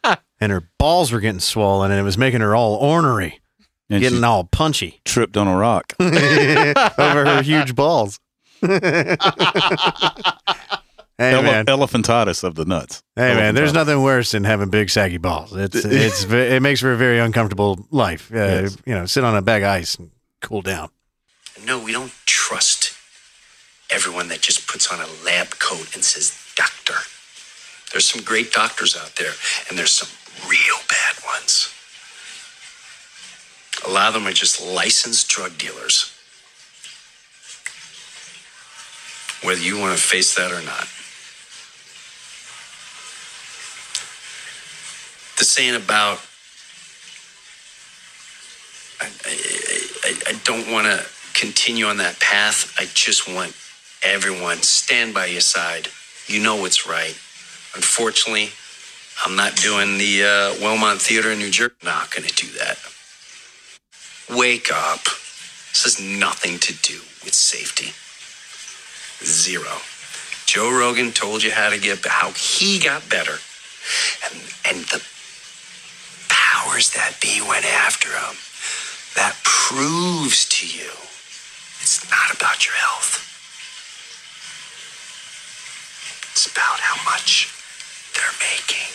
and 0.41 0.51
her 0.53 0.69
balls 0.79 1.13
were 1.13 1.21
getting 1.21 1.41
swollen 1.41 1.91
and 1.93 2.01
it 2.01 2.03
was 2.03 2.19
making 2.19 2.41
her 2.41 2.57
all 2.57 2.75
ornery, 2.75 3.41
And 3.89 4.01
getting 4.03 4.25
all 4.25 4.45
punchy 4.45 5.01
tripped 5.05 5.37
on 5.37 5.47
a 5.47 5.57
rock. 5.57 5.93
over 6.01 7.25
her 7.25 7.43
huge 7.43 7.75
balls. 7.77 8.19
hey, 8.61 9.17
Ele- 11.19 11.43
man. 11.43 11.67
elephantitis 11.67 12.45
of 12.45 12.55
the 12.57 12.65
nuts. 12.65 13.03
Hey 13.17 13.35
man, 13.35 13.55
there's 13.55 13.73
nothing 13.73 14.03
worse 14.03 14.33
than 14.33 14.45
having 14.45 14.69
big 14.71 14.91
saggy 14.91 15.19
balls. 15.19 15.55
It's 15.55 15.85
it's 15.85 16.25
it 16.25 16.61
makes 16.63 16.81
for 16.81 16.93
a 16.93 16.97
very 16.97 17.19
uncomfortable 17.21 17.87
life. 17.91 18.31
Uh, 18.33 18.37
Yes. 18.37 18.77
You 18.87 18.95
know, 18.95 19.07
sit 19.07 19.25
on 19.25 19.37
a 19.37 19.43
bag 19.43 19.63
of 19.63 19.69
ice 19.71 19.95
and 19.97 20.11
cool 20.41 20.63
down. 20.63 20.91
No, 21.71 21.79
we 21.79 21.93
don't 21.93 22.11
trust 22.27 22.93
everyone 23.91 24.27
that 24.31 24.41
just 24.41 24.67
puts 24.67 24.93
on 24.93 24.99
a 24.99 25.07
lab 25.25 25.51
coat 25.61 25.95
and 25.95 26.03
says 26.03 26.37
doctor. 26.57 26.99
There's 27.93 28.09
some 28.09 28.25
great 28.25 28.51
doctors 28.51 28.97
out 28.97 29.15
there, 29.15 29.31
and 29.69 29.79
there's 29.79 29.93
some 29.93 30.09
real 30.51 30.79
bad 30.89 31.15
ones. 31.25 31.73
A 33.87 33.89
lot 33.89 34.09
of 34.09 34.15
them 34.15 34.27
are 34.27 34.33
just 34.33 34.61
licensed 34.61 35.29
drug 35.29 35.59
dealers. 35.59 36.13
Whether 39.45 39.63
you 39.63 39.79
want 39.79 39.97
to 39.97 40.03
face 40.03 40.35
that 40.35 40.51
or 40.51 40.65
not. 40.65 40.89
The 45.39 45.45
saying 45.45 45.77
about 45.77 46.19
I, 49.01 49.07
I, 49.25 49.87
I, 50.03 50.31
I 50.31 50.41
don't 50.43 50.69
want 50.73 50.89
to 50.89 51.07
continue 51.35 51.87
on 51.87 51.99
that 51.99 52.21
path. 52.21 52.75
I 52.79 52.87
just 52.95 53.29
want 53.29 53.55
everyone 54.03 54.59
stand 54.63 55.15
by 55.15 55.27
your 55.27 55.41
side. 55.41 55.89
You 56.27 56.43
know 56.43 56.57
what's 56.57 56.87
right. 56.87 57.17
Unfortunately, 57.75 58.51
I'm 59.25 59.37
not 59.37 59.57
doing 59.57 59.99
the 59.99 60.25
uh, 60.25 60.55
Wellmont 60.63 61.01
Theater 61.01 61.31
in 61.33 61.39
New 61.39 61.51
Jersey. 61.51 61.75
Not 61.85 62.11
going 62.11 62.27
to 62.27 62.35
do 62.35 62.49
that. 62.59 62.79
Wake 64.31 64.71
up. 64.73 65.05
This 65.05 65.85
has 65.85 66.01
nothing 66.01 66.59
to 66.61 66.73
do 66.83 67.01
with 67.25 67.35
safety. 67.35 67.93
Zero. 69.25 69.79
Joe 70.47 70.71
Rogan 70.71 71.13
told 71.13 71.43
you 71.43 71.53
how 71.53 71.71
to 71.71 71.79
get 71.79 72.05
how 72.07 72.31
he 72.33 72.79
got 72.81 73.09
better, 73.09 73.39
and 74.25 74.35
and 74.69 74.85
the 74.87 75.03
powers 76.29 76.91
that 76.93 77.19
be 77.21 77.41
went 77.47 77.65
after 77.67 78.09
him. 78.09 78.37
That 79.17 79.37
proves 79.45 80.49
to 80.49 80.67
you 80.67 80.91
it's 81.91 82.09
not 82.09 82.33
about 82.37 82.65
your 82.65 82.75
health. 82.77 83.27
It's 86.31 86.47
about 86.47 86.79
how 86.79 87.11
much 87.11 87.53
they're 88.15 88.39
making. 88.39 88.95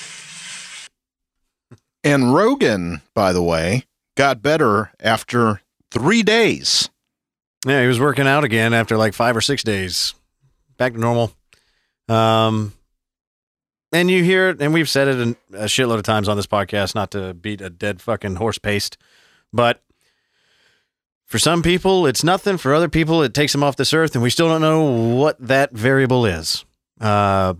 And 2.05 2.33
Rogan, 2.33 3.01
by 3.13 3.33
the 3.33 3.43
way, 3.43 3.83
got 4.15 4.41
better 4.41 4.93
after 5.01 5.61
three 5.91 6.23
days. 6.23 6.89
Yeah, 7.67 7.81
he 7.81 7.87
was 7.87 7.99
working 7.99 8.27
out 8.27 8.45
again 8.45 8.73
after 8.73 8.95
like 8.95 9.13
five 9.13 9.35
or 9.35 9.41
six 9.41 9.61
days, 9.61 10.13
back 10.77 10.93
to 10.93 10.99
normal. 10.99 11.33
Um, 12.07 12.71
and 13.91 14.09
you 14.09 14.23
hear 14.23 14.51
it, 14.51 14.61
and 14.61 14.73
we've 14.73 14.87
said 14.87 15.09
it 15.09 15.19
in- 15.19 15.35
a 15.51 15.65
shitload 15.65 15.95
of 15.97 16.03
times 16.03 16.29
on 16.29 16.37
this 16.37 16.47
podcast, 16.47 16.95
not 16.95 17.11
to 17.11 17.33
beat 17.33 17.59
a 17.59 17.69
dead 17.69 18.01
fucking 18.01 18.35
horse 18.35 18.57
paste, 18.57 18.97
but 19.51 19.81
for 21.35 21.39
some 21.39 21.61
people, 21.61 22.07
it's 22.07 22.23
nothing. 22.23 22.55
For 22.55 22.73
other 22.73 22.87
people, 22.87 23.21
it 23.21 23.33
takes 23.33 23.51
them 23.51 23.61
off 23.61 23.75
this 23.75 23.93
earth, 23.93 24.15
and 24.15 24.23
we 24.23 24.29
still 24.29 24.47
don't 24.47 24.61
know 24.61 24.85
what 25.17 25.37
that 25.45 25.73
variable 25.73 26.25
is. 26.25 26.63
Uh, 27.01 27.55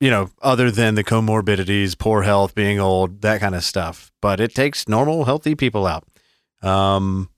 you 0.00 0.08
know, 0.08 0.30
other 0.40 0.70
than 0.70 0.94
the 0.94 1.04
comorbidities, 1.04 1.98
poor 1.98 2.22
health, 2.22 2.54
being 2.54 2.80
old, 2.80 3.20
that 3.20 3.42
kind 3.42 3.54
of 3.54 3.62
stuff. 3.62 4.10
But 4.22 4.40
it 4.40 4.54
takes 4.54 4.88
normal, 4.88 5.26
healthy 5.26 5.54
people 5.54 5.86
out. 5.86 6.04
Um, 6.62 7.28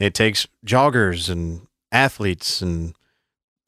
it 0.00 0.12
takes 0.12 0.48
joggers 0.66 1.30
and 1.30 1.68
athletes 1.92 2.60
and 2.60 2.96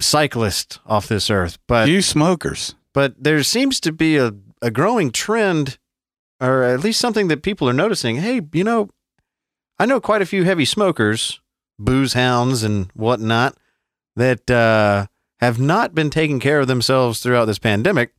cyclists 0.01 0.81
off 0.87 1.07
this 1.07 1.31
earth. 1.31 1.57
But 1.69 1.89
you 1.89 2.03
smokers. 2.03 2.75
But 2.93 3.23
there 3.23 3.45
seems 3.45 3.79
to 3.83 3.93
be 3.93 4.17
a, 4.17 4.33
a 4.61 4.73
growing 4.73 5.13
trend, 5.13 5.79
or 6.41 6.65
at 6.65 6.81
least 6.81 6.99
something 6.99 7.29
that 7.29 7.45
people 7.45 7.69
are 7.69 7.73
noticing. 7.73 8.17
Hey, 8.17 8.41
you 8.53 8.65
know, 8.65 8.91
I 9.83 9.85
know 9.85 10.01
quite 10.01 10.23
a 10.23 10.27
few 10.27 10.45
heavy 10.45 10.65
smokers, 10.65 11.41
booze 11.77 12.13
hounds 12.13 12.63
and 12.63 12.89
whatnot, 12.95 13.57
that 14.15 14.49
uh, 14.49 15.07
have 15.41 15.59
not 15.59 15.93
been 15.93 16.09
taking 16.09 16.39
care 16.39 16.61
of 16.61 16.69
themselves 16.69 17.19
throughout 17.19 17.47
this 17.47 17.59
pandemic, 17.59 18.15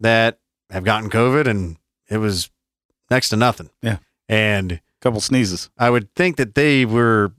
that 0.00 0.38
have 0.68 0.84
gotten 0.84 1.08
COVID 1.08 1.46
and 1.46 1.78
it 2.10 2.18
was 2.18 2.50
next 3.10 3.30
to 3.30 3.36
nothing. 3.36 3.70
Yeah. 3.80 4.00
And 4.28 4.72
a 4.72 4.80
couple 5.00 5.22
sneezes. 5.22 5.70
I 5.78 5.88
would 5.88 6.14
think 6.14 6.36
that 6.36 6.54
they 6.54 6.84
were 6.84 7.32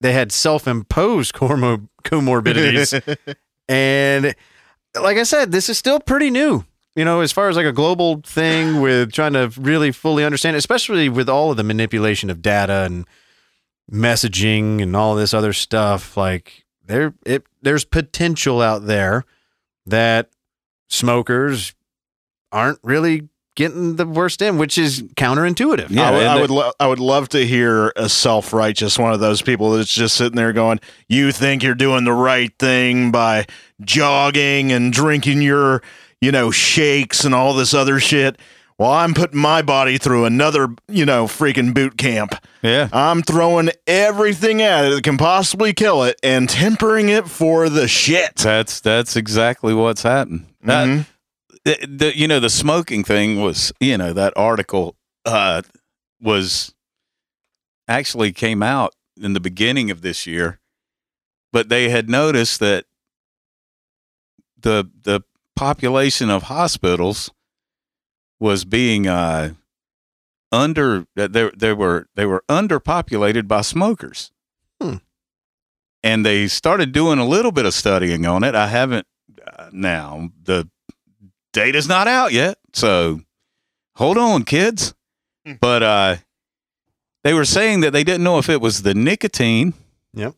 they 0.00 0.12
had 0.12 0.30
self-imposed 0.30 1.34
comor- 1.34 1.88
comorbidities, 2.04 3.34
and 3.68 4.36
like 4.94 5.16
I 5.16 5.24
said, 5.24 5.50
this 5.50 5.68
is 5.68 5.76
still 5.78 5.98
pretty 5.98 6.30
new. 6.30 6.64
You 6.96 7.04
know, 7.04 7.20
as 7.20 7.32
far 7.32 7.48
as 7.48 7.56
like 7.56 7.66
a 7.66 7.72
global 7.72 8.20
thing 8.24 8.80
with 8.80 9.12
trying 9.12 9.32
to 9.34 9.52
really 9.58 9.90
fully 9.92 10.24
understand, 10.24 10.56
especially 10.56 11.08
with 11.08 11.28
all 11.28 11.50
of 11.50 11.56
the 11.56 11.64
manipulation 11.64 12.30
of 12.30 12.42
data 12.42 12.82
and 12.84 13.06
messaging 13.90 14.80
and 14.82 14.96
all 14.96 15.14
this 15.14 15.34
other 15.34 15.52
stuff. 15.52 16.16
Like 16.16 16.64
there, 16.84 17.14
it 17.26 17.44
there's 17.62 17.84
potential 17.84 18.60
out 18.60 18.86
there 18.86 19.24
that 19.86 20.30
smokers 20.88 21.74
aren't 22.52 22.78
really 22.82 23.28
getting 23.56 23.96
the 23.96 24.06
worst 24.06 24.42
in, 24.42 24.58
which 24.58 24.76
is 24.78 25.02
counterintuitive. 25.14 25.90
I 26.08 26.10
would, 26.10 26.26
I 26.26 26.40
would, 26.40 26.50
lo- 26.50 26.72
I 26.80 26.86
would 26.86 26.98
love 26.98 27.28
to 27.30 27.46
hear 27.46 27.92
a 27.96 28.08
self 28.08 28.52
righteous 28.52 28.98
one 28.98 29.12
of 29.12 29.20
those 29.20 29.42
people 29.42 29.72
that's 29.72 29.92
just 29.92 30.16
sitting 30.16 30.36
there 30.36 30.52
going, 30.52 30.80
"You 31.08 31.32
think 31.32 31.62
you're 31.62 31.74
doing 31.74 32.04
the 32.04 32.12
right 32.12 32.52
thing 32.58 33.10
by 33.10 33.46
jogging 33.82 34.72
and 34.72 34.92
drinking 34.92 35.42
your, 35.42 35.82
you 36.20 36.32
know, 36.32 36.50
shakes 36.50 37.24
and 37.24 37.34
all 37.34 37.54
this 37.54 37.74
other 37.74 37.98
shit." 38.00 38.38
Well, 38.76 38.90
I'm 38.90 39.14
putting 39.14 39.38
my 39.38 39.62
body 39.62 39.98
through 39.98 40.24
another, 40.24 40.68
you 40.88 41.06
know, 41.06 41.26
freaking 41.26 41.72
boot 41.72 41.96
camp. 41.96 42.34
Yeah. 42.60 42.88
I'm 42.92 43.22
throwing 43.22 43.70
everything 43.86 44.62
at 44.62 44.84
it 44.86 44.94
that 44.96 45.04
can 45.04 45.16
possibly 45.16 45.72
kill 45.72 46.02
it 46.02 46.18
and 46.24 46.48
tempering 46.48 47.08
it 47.08 47.28
for 47.28 47.68
the 47.68 47.86
shit. 47.86 48.34
That's 48.34 48.80
that's 48.80 49.14
exactly 49.14 49.74
what's 49.74 50.02
happened. 50.02 50.46
That- 50.64 50.88
Mhm. 50.88 51.06
the, 51.64 51.86
the 51.86 52.18
you 52.18 52.26
know 52.26 52.40
the 52.40 52.50
smoking 52.50 53.04
thing 53.04 53.40
was 53.40 53.72
you 53.78 53.96
know 53.96 54.12
that 54.12 54.32
article 54.36 54.96
uh 55.24 55.62
was 56.20 56.74
actually 57.86 58.32
came 58.32 58.60
out 58.62 58.92
in 59.20 59.34
the 59.34 59.40
beginning 59.40 59.88
of 59.90 60.00
this 60.02 60.26
year 60.26 60.58
but 61.52 61.68
they 61.68 61.90
had 61.90 62.08
noticed 62.10 62.58
that 62.60 62.86
the 64.60 64.90
the 65.02 65.20
population 65.56 66.30
of 66.30 66.44
hospitals 66.44 67.30
was 68.40 68.64
being 68.64 69.06
uh 69.06 69.52
under 70.52 71.06
that 71.16 71.32
they 71.32 71.50
they 71.56 71.72
were 71.72 72.06
they 72.14 72.26
were 72.26 72.44
underpopulated 72.48 73.46
by 73.48 73.60
smokers 73.60 74.30
Hmm. 74.80 74.96
and 76.02 76.26
they 76.26 76.48
started 76.48 76.92
doing 76.92 77.18
a 77.18 77.26
little 77.26 77.52
bit 77.52 77.64
of 77.66 77.74
studying 77.74 78.26
on 78.26 78.42
it 78.44 78.54
i 78.54 78.66
haven't 78.66 79.06
uh, 79.46 79.68
now 79.72 80.30
the 80.42 80.68
data's 81.52 81.88
not 81.88 82.08
out 82.08 82.32
yet 82.32 82.58
so 82.72 83.20
hold 83.96 84.18
on 84.18 84.44
kids 84.44 84.94
but 85.60 85.82
uh 85.82 86.16
they 87.22 87.32
were 87.34 87.44
saying 87.44 87.80
that 87.80 87.92
they 87.92 88.04
didn't 88.04 88.24
know 88.24 88.38
if 88.38 88.48
it 88.48 88.60
was 88.60 88.82
the 88.82 88.94
nicotine 88.94 89.72
Yep. 90.14 90.34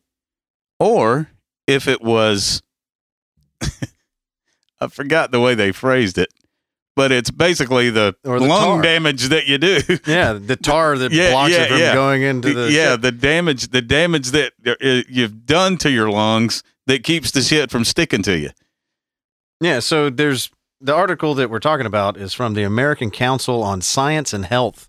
or 0.78 1.28
if 1.66 1.88
it 1.88 2.00
was 2.02 2.62
i 4.80 4.86
forgot 4.86 5.30
the 5.30 5.40
way 5.40 5.54
they 5.54 5.72
phrased 5.72 6.18
it 6.18 6.32
but 6.94 7.12
it's 7.12 7.30
basically 7.30 7.90
the, 7.90 8.16
Or 8.24 8.40
the 8.40 8.46
lung 8.46 8.76
tar. 8.76 8.82
damage 8.82 9.24
that 9.28 9.46
you 9.46 9.58
do. 9.58 9.80
Yeah, 10.06 10.32
the 10.32 10.56
tar 10.56 10.96
that 10.96 11.12
Yeah, 11.12 11.30
blocks 11.32 11.52
yeah, 11.52 11.62
it 11.64 11.68
from 11.68 11.78
yeah. 11.78 11.92
going 11.92 12.22
into 12.22 12.54
the 12.54 12.72
yeah, 12.72 12.92
shit. 12.92 13.02
the 13.02 13.12
damage, 13.12 13.68
the 13.68 13.82
damage 13.82 14.30
that 14.30 14.54
uh, 14.66 15.02
you've 15.06 15.44
done 15.44 15.76
to 15.76 15.90
your 15.90 16.08
lungs 16.10 16.62
that 16.86 17.04
keeps 17.04 17.32
the 17.32 17.42
shit 17.42 17.70
from 17.70 17.84
sticking 17.84 18.22
to 18.22 18.38
you. 18.38 18.48
Yeah, 19.60 19.80
so 19.80 20.08
there's 20.08 20.50
the 20.80 20.94
article 20.94 21.34
that 21.34 21.50
we're 21.50 21.58
talking 21.58 21.84
about 21.84 22.16
is 22.16 22.32
from 22.32 22.54
the 22.54 22.62
American 22.62 23.10
Council 23.10 23.62
on 23.62 23.82
Science 23.82 24.32
and 24.32 24.46
Health. 24.46 24.88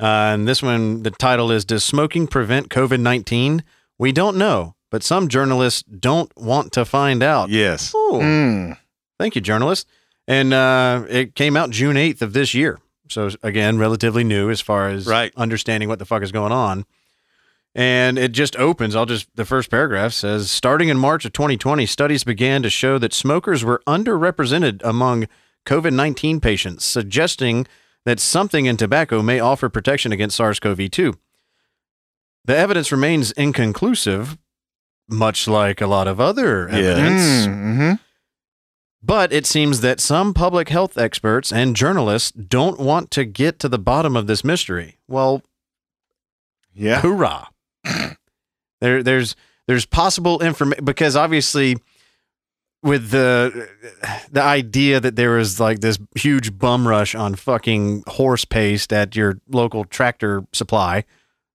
Uh, 0.00 0.32
and 0.32 0.48
this 0.48 0.62
one, 0.62 1.02
the 1.02 1.10
title 1.10 1.50
is 1.50 1.66
Does 1.66 1.84
Smoking 1.84 2.26
Prevent 2.26 2.70
COVID 2.70 3.00
19? 3.00 3.64
We 3.98 4.12
don't 4.12 4.38
know, 4.38 4.76
but 4.90 5.02
some 5.02 5.28
journalists 5.28 5.82
don't 5.82 6.32
want 6.38 6.72
to 6.72 6.86
find 6.86 7.22
out. 7.22 7.50
Yes. 7.50 7.92
Ooh. 9.18 9.20
Mm. 9.20 9.24
Thank 9.24 9.34
you, 9.34 9.40
journalist. 9.40 9.86
And 10.26 10.52
uh, 10.52 11.04
it 11.08 11.34
came 11.34 11.56
out 11.56 11.70
June 11.70 11.96
8th 11.96 12.22
of 12.22 12.32
this 12.32 12.54
year. 12.54 12.78
So, 13.08 13.30
again, 13.42 13.78
relatively 13.78 14.24
new 14.24 14.50
as 14.50 14.60
far 14.60 14.88
as 14.88 15.06
Right. 15.06 15.32
understanding 15.36 15.88
what 15.88 15.98
the 15.98 16.04
fuck 16.04 16.22
is 16.22 16.30
going 16.32 16.52
on. 16.52 16.84
And 17.74 18.18
it 18.18 18.32
just 18.32 18.56
opens. 18.56 18.94
I'll 18.96 19.06
just, 19.06 19.28
the 19.36 19.44
first 19.46 19.70
paragraph 19.70 20.12
says 20.12 20.50
starting 20.50 20.88
in 20.88 20.98
March 20.98 21.24
of 21.24 21.32
2020, 21.32 21.86
studies 21.86 22.24
began 22.24 22.62
to 22.62 22.70
show 22.70 22.98
that 22.98 23.14
smokers 23.14 23.64
were 23.64 23.82
underrepresented 23.86 24.82
among 24.84 25.26
COVID 25.64 25.92
19 25.94 26.40
patients, 26.40 26.84
suggesting 26.84 27.66
that 28.04 28.20
something 28.20 28.66
in 28.66 28.76
tobacco 28.76 29.22
may 29.22 29.38
offer 29.40 29.68
protection 29.68 30.12
against 30.12 30.36
SARS 30.36 30.58
CoV 30.60 30.90
2. 30.90 31.14
The 32.44 32.56
evidence 32.56 32.90
remains 32.90 33.32
inconclusive, 33.32 34.36
much 35.08 35.46
like 35.46 35.80
a 35.80 35.86
lot 35.86 36.08
of 36.08 36.20
other 36.20 36.68
evidence. 36.68 37.46
Mm-hmm. 37.46 37.92
But 39.02 39.32
it 39.32 39.46
seems 39.46 39.80
that 39.80 40.00
some 40.00 40.34
public 40.34 40.68
health 40.70 40.98
experts 40.98 41.52
and 41.52 41.76
journalists 41.76 42.32
don't 42.32 42.80
want 42.80 43.10
to 43.12 43.24
get 43.24 43.58
to 43.60 43.68
the 43.68 43.78
bottom 43.78 44.16
of 44.16 44.26
this 44.26 44.42
mystery. 44.44 44.98
Well, 45.06 45.42
Yeah. 46.74 47.00
hoorah. 47.00 47.48
there 48.80 49.02
there's 49.02 49.36
there's 49.66 49.86
possible 49.86 50.40
information 50.42 50.84
because 50.84 51.14
obviously 51.16 51.76
with 52.82 53.10
the 53.10 53.68
the 54.30 54.42
idea 54.42 55.00
that 55.00 55.16
there 55.16 55.32
was 55.32 55.58
like 55.60 55.80
this 55.80 55.98
huge 56.16 56.56
bum 56.58 56.86
rush 56.86 57.14
on 57.14 57.34
fucking 57.34 58.02
horse 58.08 58.44
paste 58.44 58.92
at 58.92 59.14
your 59.16 59.40
local 59.48 59.84
tractor 59.84 60.44
supply, 60.52 61.04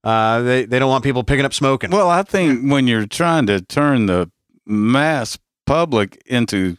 uh, 0.03 0.41
they 0.41 0.65
they 0.65 0.79
don't 0.79 0.89
want 0.89 1.03
people 1.03 1.23
picking 1.23 1.45
up 1.45 1.53
smoking. 1.53 1.91
Well, 1.91 2.09
I 2.09 2.23
think 2.23 2.71
when 2.71 2.87
you're 2.87 3.05
trying 3.05 3.47
to 3.47 3.61
turn 3.61 4.05
the 4.05 4.29
mass 4.65 5.37
public 5.65 6.21
into 6.25 6.75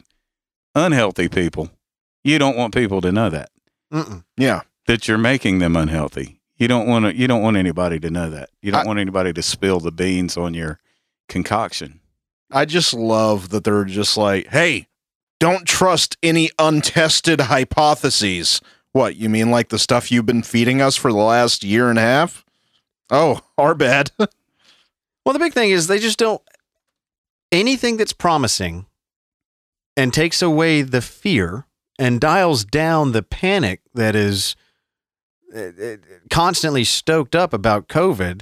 unhealthy 0.75 1.27
people, 1.29 1.69
you 2.23 2.37
don't 2.37 2.57
want 2.57 2.73
people 2.73 3.01
to 3.01 3.11
know 3.11 3.29
that 3.29 3.49
Mm-mm. 3.93 4.23
Yeah. 4.37 4.61
that 4.87 5.07
you're 5.07 5.17
making 5.17 5.59
them 5.59 5.75
unhealthy. 5.75 6.39
You 6.57 6.67
don't 6.69 6.87
want 6.87 7.05
to. 7.05 7.15
You 7.15 7.27
don't 7.27 7.41
want 7.41 7.57
anybody 7.57 7.99
to 7.99 8.09
know 8.09 8.29
that. 8.29 8.49
You 8.61 8.71
don't 8.71 8.85
I- 8.85 8.87
want 8.87 8.99
anybody 8.99 9.33
to 9.33 9.41
spill 9.41 9.79
the 9.81 9.91
beans 9.91 10.37
on 10.37 10.53
your 10.53 10.79
concoction. 11.27 11.99
I 12.51 12.63
just 12.65 12.93
love 12.93 13.49
that 13.49 13.63
they're 13.65 13.83
just 13.85 14.15
like, 14.15 14.47
hey, 14.47 14.87
don't 15.39 15.65
trust 15.67 16.15
any 16.23 16.49
untested 16.57 17.41
hypotheses. 17.41 18.61
What, 18.93 19.17
you 19.17 19.27
mean 19.27 19.51
like 19.51 19.67
the 19.69 19.79
stuff 19.79 20.11
you've 20.11 20.25
been 20.27 20.43
feeding 20.43 20.81
us 20.81 20.95
for 20.95 21.11
the 21.11 21.17
last 21.17 21.63
year 21.63 21.89
and 21.89 21.99
a 21.99 22.03
half? 22.03 22.45
Oh, 23.09 23.41
our 23.57 23.75
bad. 23.75 24.11
Well, 25.25 25.33
the 25.33 25.39
big 25.39 25.53
thing 25.53 25.71
is 25.71 25.87
they 25.87 25.97
just 25.97 26.19
don't 26.19 26.39
anything 27.51 27.97
that's 27.97 28.13
promising 28.13 28.85
and 29.97 30.13
takes 30.13 30.41
away 30.41 30.81
the 30.81 31.01
fear 31.01 31.65
and 31.97 32.19
dials 32.19 32.65
down 32.65 33.11
the 33.11 33.23
panic 33.23 33.81
that 33.93 34.15
is 34.15 34.55
uh, 35.55 35.59
uh, 35.59 35.95
constantly 36.29 36.83
stoked 36.83 37.35
up 37.35 37.53
about 37.53 37.87
COVID. 37.87 38.41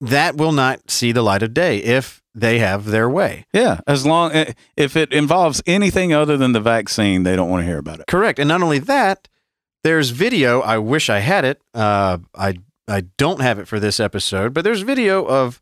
That 0.00 0.36
will 0.36 0.52
not 0.52 0.90
see 0.90 1.12
the 1.12 1.22
light 1.22 1.42
of 1.42 1.54
day 1.54 1.78
if 1.78 2.22
they 2.34 2.58
have 2.60 2.86
their 2.86 3.10
way. 3.10 3.46
Yeah, 3.52 3.80
as 3.86 4.06
long 4.06 4.32
eh, 4.32 4.52
if 4.76 4.96
it 4.96 5.12
involves 5.12 5.60
anything 5.66 6.12
other 6.12 6.36
than 6.36 6.52
the 6.52 6.60
vaccine, 6.60 7.24
they 7.24 7.34
don't 7.34 7.50
want 7.50 7.62
to 7.62 7.66
hear 7.66 7.78
about 7.78 8.00
it. 8.00 8.06
Correct. 8.06 8.38
And 8.38 8.48
not 8.48 8.62
only 8.62 8.78
that, 8.78 9.28
there's 9.82 10.10
video. 10.10 10.60
I 10.60 10.78
wish 10.78 11.10
I 11.10 11.18
had 11.18 11.44
it. 11.44 11.60
Uh, 11.74 12.18
I 12.34 12.58
I 12.86 13.02
don't 13.16 13.40
have 13.40 13.58
it 13.58 13.68
for 13.68 13.80
this 13.80 14.00
episode, 14.00 14.54
but 14.54 14.64
there's 14.64 14.82
video 14.82 15.24
of 15.24 15.60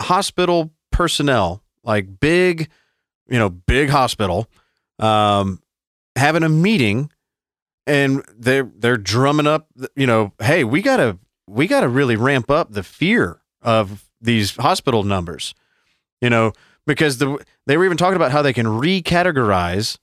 hospital 0.00 0.72
personnel, 0.90 1.62
like 1.82 2.20
big, 2.20 2.68
you 3.28 3.38
know, 3.38 3.48
big 3.48 3.88
hospital, 3.88 4.48
um, 4.98 5.60
having 6.16 6.42
a 6.42 6.48
meeting, 6.48 7.10
and 7.86 8.24
they're 8.36 8.70
they're 8.76 8.96
drumming 8.96 9.46
up, 9.46 9.68
you 9.96 10.06
know, 10.06 10.32
hey, 10.40 10.64
we 10.64 10.82
gotta 10.82 11.18
we 11.48 11.66
gotta 11.66 11.88
really 11.88 12.16
ramp 12.16 12.50
up 12.50 12.72
the 12.72 12.82
fear 12.82 13.40
of 13.62 14.08
these 14.20 14.56
hospital 14.56 15.02
numbers, 15.02 15.54
you 16.20 16.30
know, 16.30 16.52
because 16.86 17.18
the 17.18 17.38
they 17.66 17.76
were 17.76 17.84
even 17.84 17.96
talking 17.96 18.16
about 18.16 18.32
how 18.32 18.42
they 18.42 18.52
can 18.52 18.66
recategorize 18.66 19.98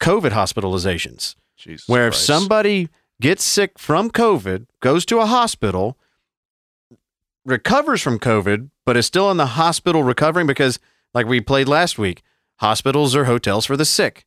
COVID 0.00 0.30
hospitalizations 0.30 1.36
Jesus 1.56 1.88
where 1.88 2.08
if 2.08 2.14
somebody 2.14 2.88
gets 3.20 3.44
sick 3.44 3.78
from 3.78 4.10
COVID, 4.10 4.66
goes 4.80 5.06
to 5.06 5.20
a 5.20 5.26
hospital, 5.26 5.96
recovers 7.44 8.02
from 8.02 8.18
COVID, 8.18 8.70
but 8.84 8.96
is 8.96 9.06
still 9.06 9.30
in 9.30 9.36
the 9.36 9.46
hospital 9.46 10.02
recovering 10.02 10.46
because, 10.46 10.78
like 11.14 11.26
we 11.26 11.40
played 11.40 11.68
last 11.68 11.98
week, 11.98 12.22
hospitals 12.62 13.14
or 13.14 13.24
hotels 13.24 13.66
for 13.66 13.76
the 13.76 13.84
sick. 13.84 14.24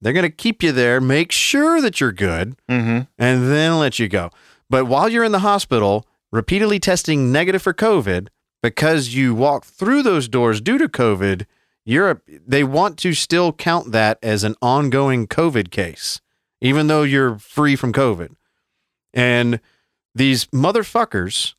They're 0.00 0.12
going 0.12 0.22
to 0.22 0.30
keep 0.30 0.62
you 0.62 0.72
there, 0.72 1.00
make 1.00 1.32
sure 1.32 1.80
that 1.80 2.00
you're 2.00 2.12
good, 2.12 2.56
Mm-hmm. 2.68 3.02
and 3.18 3.50
then 3.50 3.78
let 3.78 3.98
you 3.98 4.08
go. 4.08 4.30
But 4.70 4.86
while 4.86 5.08
you're 5.08 5.24
in 5.24 5.32
the 5.32 5.40
hospital, 5.40 6.06
repeatedly 6.32 6.78
testing 6.78 7.32
negative 7.32 7.62
for 7.62 7.74
COVID 7.74 8.28
because 8.62 9.14
you 9.14 9.34
walked 9.34 9.66
through 9.66 10.02
those 10.02 10.28
doors 10.28 10.60
due 10.60 10.78
to 10.78 10.88
COVID, 10.88 11.44
you're 11.84 12.10
a, 12.10 12.20
they 12.46 12.64
want 12.64 12.98
to 12.98 13.12
still 13.14 13.52
count 13.52 13.92
that 13.92 14.18
as 14.22 14.44
an 14.44 14.54
ongoing 14.60 15.26
COVID 15.26 15.70
case, 15.70 16.20
even 16.60 16.86
though 16.88 17.02
you're 17.02 17.38
free 17.38 17.76
from 17.76 17.92
COVID. 17.92 18.34
And 19.14 19.60
these 20.14 20.46
motherfuckers 20.46 21.54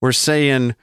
were 0.00 0.12
saying, 0.12 0.74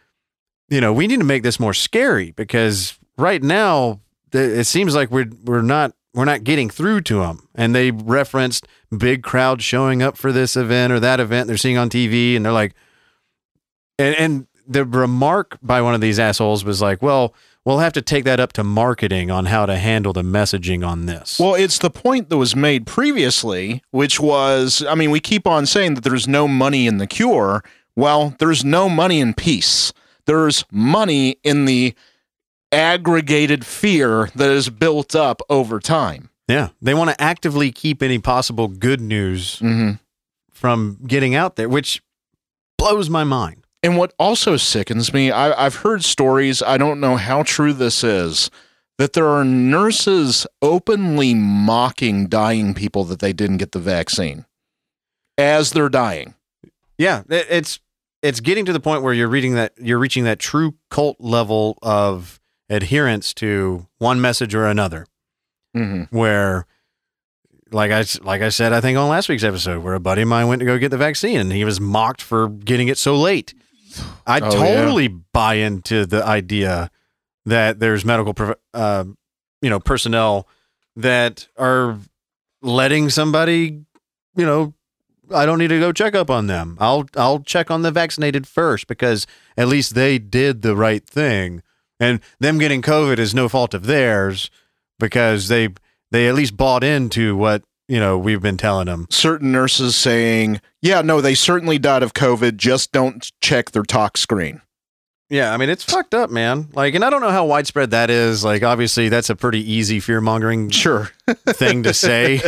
you 0.69 0.81
know, 0.81 0.94
we 0.94 1.07
need 1.07 1.19
to 1.19 1.26
make 1.26 1.44
this 1.44 1.60
more 1.60 1.73
scary 1.73 2.31
because 2.31 2.98
right 3.18 3.44
now 3.44 3.99
it 4.32 4.66
seems 4.66 4.95
like 4.95 5.12
we're 5.12 5.30
we're 5.44 5.62
not 5.62 5.94
we're 6.14 6.26
not 6.26 6.44
getting 6.44 6.70
through 6.70 7.02
to 7.02 7.20
them. 7.20 7.48
And 7.54 7.76
they 7.76 7.91
referenced 7.91 8.68
big 8.95 9.22
crowds 9.24 9.64
showing 9.64 10.02
up 10.02 10.18
for 10.18 10.32
this 10.32 10.58
event 10.58 10.91
or 10.91 10.99
that 10.99 11.20
event 11.20 11.48
they're 11.48 11.58
seeing 11.58 11.78
on 11.78 11.90
TV, 11.90 12.36
and 12.36 12.45
they're 12.45 12.54
like, 12.54 12.74
and 13.99 14.16
and 14.16 14.48
the 14.68 14.84
remark 14.84 15.58
by 15.62 15.82
one 15.82 15.94
of 15.94 16.02
these 16.02 16.20
assholes 16.20 16.66
was 16.66 16.82
like, 16.82 17.02
well, 17.02 17.34
we'll 17.64 17.80
have 17.80 17.94
to 17.94 18.02
take 18.02 18.24
that 18.26 18.40
up 18.40 18.52
to 18.54 18.64
marketing 18.64 19.30
on 19.30 19.45
how 19.45 19.66
to 19.66 19.78
handle 19.78 20.12
the 20.12 20.24
messaging 20.24 20.86
on 20.86 21.06
this. 21.06 21.40
Well, 21.40 21.56
it's 21.56 21.78
the 21.78 21.90
point 21.90 22.30
that 22.30 22.38
was 22.38 22.56
made 22.56 22.86
previously, 22.86 23.84
which 23.91 24.20
was 24.20 24.84
I 24.88 24.95
mean, 24.95 25.12
we 25.12 25.20
keep 25.20 25.45
on 25.45 25.66
saying 25.66 25.94
that 25.94 26.04
there's 26.04 26.28
no 26.28 26.48
money 26.48 26.88
in 26.88 26.98
the 26.98 27.08
cure. 27.08 27.64
Well, 27.95 28.36
there's 28.40 28.66
no 28.66 28.90
money 28.90 29.20
in 29.20 29.34
peace. 29.34 29.94
There's 30.26 30.66
money 30.72 31.38
in 31.44 31.66
the 31.66 31.95
aggregated 32.72 33.65
fear 33.65 34.30
that 34.35 34.49
is 34.49 34.69
built 34.69 35.15
up 35.15 35.41
over 35.49 35.80
time. 35.80 36.30
yeah, 36.48 36.69
they 36.81 36.94
want 36.94 37.10
to 37.10 37.22
actively 37.22 37.72
keep 37.72 38.02
any 38.03 38.19
possible 38.19 38.68
good 38.68 39.02
news 39.02 39.60
Mm-hmm. 39.60 39.91
from 40.52 40.98
getting 41.06 41.35
out 41.35 41.56
there, 41.56 41.69
which 41.69 42.02
blows 42.77 43.10
my 43.10 43.23
mind. 43.23 43.64
And 43.84 43.95
what 43.98 44.14
also 44.18 44.57
sickens 44.57 45.14
me, 45.14 45.30
I, 45.31 45.65
I've 45.65 45.76
heard 45.77 46.03
stories, 46.03 46.61
I 46.64 46.77
don't 46.77 46.99
know 46.99 47.15
how 47.15 47.44
true 47.44 47.73
this 47.73 48.03
is, 48.03 48.49
that 48.98 49.14
there 49.14 49.27
are 49.27 49.45
nurses 49.45 50.48
openly 50.61 51.34
mocking 51.35 52.27
dying 52.27 52.73
people 52.73 53.03
that 53.06 53.19
they 53.19 53.34
didn't 53.34 53.57
get 53.57 53.72
the 53.73 53.80
vaccine 53.80 54.45
as 55.38 55.72
they're 55.72 55.89
dying. 55.89 56.34
Yeah, 56.98 57.22
it's 57.30 57.80
it's 58.23 58.39
getting 58.39 58.65
to 58.65 58.73
the 58.73 58.80
point 58.80 59.03
where 59.03 59.14
you're 59.14 59.27
reading 59.27 59.53
that 59.53 59.73
you're 59.80 59.99
reaching 59.99 60.23
that 60.23 60.39
true 60.39 60.73
cult 60.89 61.18
level 61.19 61.77
of 61.84 62.36
adherence 62.69 63.34
to 63.35 63.88
one 63.98 64.19
message 64.22 64.53
or 64.56 64.65
another. 64.65 65.06
Mm-hmm. 65.76 66.15
Where, 66.15 66.65
like 67.72 67.91
I 67.91 68.03
like 68.22 68.41
I 68.41 68.49
said, 68.49 68.73
I 68.73 68.81
think 68.81 68.98
on 68.98 69.10
last 69.10 69.30
week's 69.30 69.44
episode, 69.44 69.84
where 69.84 69.94
a 69.94 69.99
buddy 69.99 70.23
of 70.23 70.27
mine 70.27 70.48
went 70.48 70.60
to 70.61 70.65
go 70.65 70.77
get 70.77 70.89
the 70.89 70.98
vaccine 70.98 71.39
and 71.39 71.52
he 71.52 71.65
was 71.65 71.80
mocked 71.80 72.22
for 72.22 72.49
getting 72.49 72.88
it 72.88 72.98
so 72.98 73.15
late. 73.15 73.53
I 74.26 74.39
Oh, 74.41 74.45
yeah. 74.45 74.49
totally 74.49 75.07
buy 75.07 75.56
into 75.56 76.06
the 76.06 76.23
idea 76.23 76.89
that 77.45 77.80
there's 77.80 78.03
medical, 78.06 78.34
uh, 78.73 79.06
you 79.61 79.69
know, 79.69 79.80
personnel 79.80 80.48
that 80.95 81.48
are 81.57 81.98
letting 82.61 83.10
somebody, 83.10 83.85
you 84.35 84.45
know, 84.45 84.73
I 85.34 85.45
don't 85.45 85.60
need 85.60 85.68
to 85.69 85.80
go 85.80 85.91
check 85.91 86.15
up 86.15 86.30
on 86.30 86.48
them. 86.48 86.77
I'll 86.80 87.06
I'll 87.15 87.39
check 87.41 87.69
on 87.69 87.81
the 87.81 87.91
vaccinated 87.91 88.48
first 88.48 88.88
because 88.88 89.27
at 89.57 89.68
least 89.68 89.94
they 89.94 90.18
did 90.19 90.61
the 90.61 90.76
right 90.76 91.06
thing. 91.06 91.61
And 91.99 92.19
them 92.40 92.57
getting 92.60 92.82
COVID 92.82 93.18
is 93.19 93.34
no 93.34 93.49
fault 93.49 93.74
of 93.74 93.86
theirs 93.86 94.49
because 94.99 95.48
they 95.48 95.69
they 96.11 96.28
at 96.28 96.36
least 96.36 96.56
bought 96.56 96.84
into 96.84 97.36
what 97.36 97.64
you 97.88 97.99
know 97.99 98.18
we've 98.18 98.41
been 98.41 98.57
telling 98.57 98.86
them. 98.86 99.07
Certain 99.10 99.52
nurses 99.52 99.95
saying, 99.95 100.61
"Yeah, 100.82 101.02
no, 101.02 101.22
they 101.22 101.34
certainly 101.36 101.80
died 101.80 102.03
of 102.03 102.14
COVID. 102.14 102.57
Just 102.57 102.91
don't 102.91 103.30
check 103.41 103.72
their 103.72 103.84
tox 103.84 104.22
screen." 104.22 104.61
Yeah, 105.30 105.53
I 105.53 105.57
mean 105.57 105.69
it's 105.69 105.84
fucked 105.84 106.14
up, 106.14 106.30
man. 106.30 106.69
Like, 106.72 106.95
and 106.95 107.03
I 107.03 107.10
don't 107.10 107.19
know 107.19 107.32
how 107.32 107.45
widespread 107.45 107.91
that 107.91 108.10
is. 108.10 108.45
Like, 108.45 108.64
obviously 108.64 109.10
that's 109.10 109.30
a 109.30 109.36
pretty 109.36 109.60
easy 109.60 109.99
fear 109.99 110.22
mongering 110.22 110.69
Sure. 110.69 111.10
thing 111.49 111.84
to 111.84 111.94
say. 111.94 112.40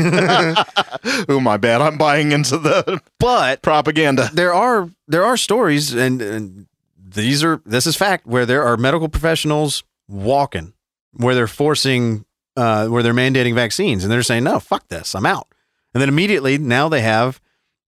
oh 1.27 1.41
my 1.41 1.57
bad. 1.57 1.81
I'm 1.81 1.97
buying 1.97 2.31
into 2.31 2.57
the 2.57 3.01
but 3.19 3.61
propaganda. 3.61 4.29
there 4.33 4.53
are 4.53 4.89
there 5.09 5.25
are 5.25 5.35
stories, 5.35 5.93
and, 5.93 6.21
and 6.21 6.67
these 7.13 7.43
are 7.43 7.61
this 7.65 7.85
is 7.87 7.95
fact 7.95 8.25
where 8.27 8.45
there 8.45 8.63
are 8.63 8.77
medical 8.77 9.09
professionals 9.09 9.83
walking 10.07 10.73
where 11.13 11.33
they're 11.35 11.47
forcing 11.47 12.25
uh, 12.55 12.87
where 12.87 13.01
they're 13.03 13.13
mandating 13.13 13.55
vaccines, 13.55 14.03
and 14.03 14.11
they're 14.11 14.23
saying 14.23 14.43
no, 14.43 14.59
fuck 14.59 14.87
this, 14.89 15.15
I'm 15.15 15.25
out. 15.25 15.47
And 15.93 16.01
then 16.01 16.09
immediately 16.09 16.57
now 16.57 16.89
they 16.89 17.01
have 17.01 17.39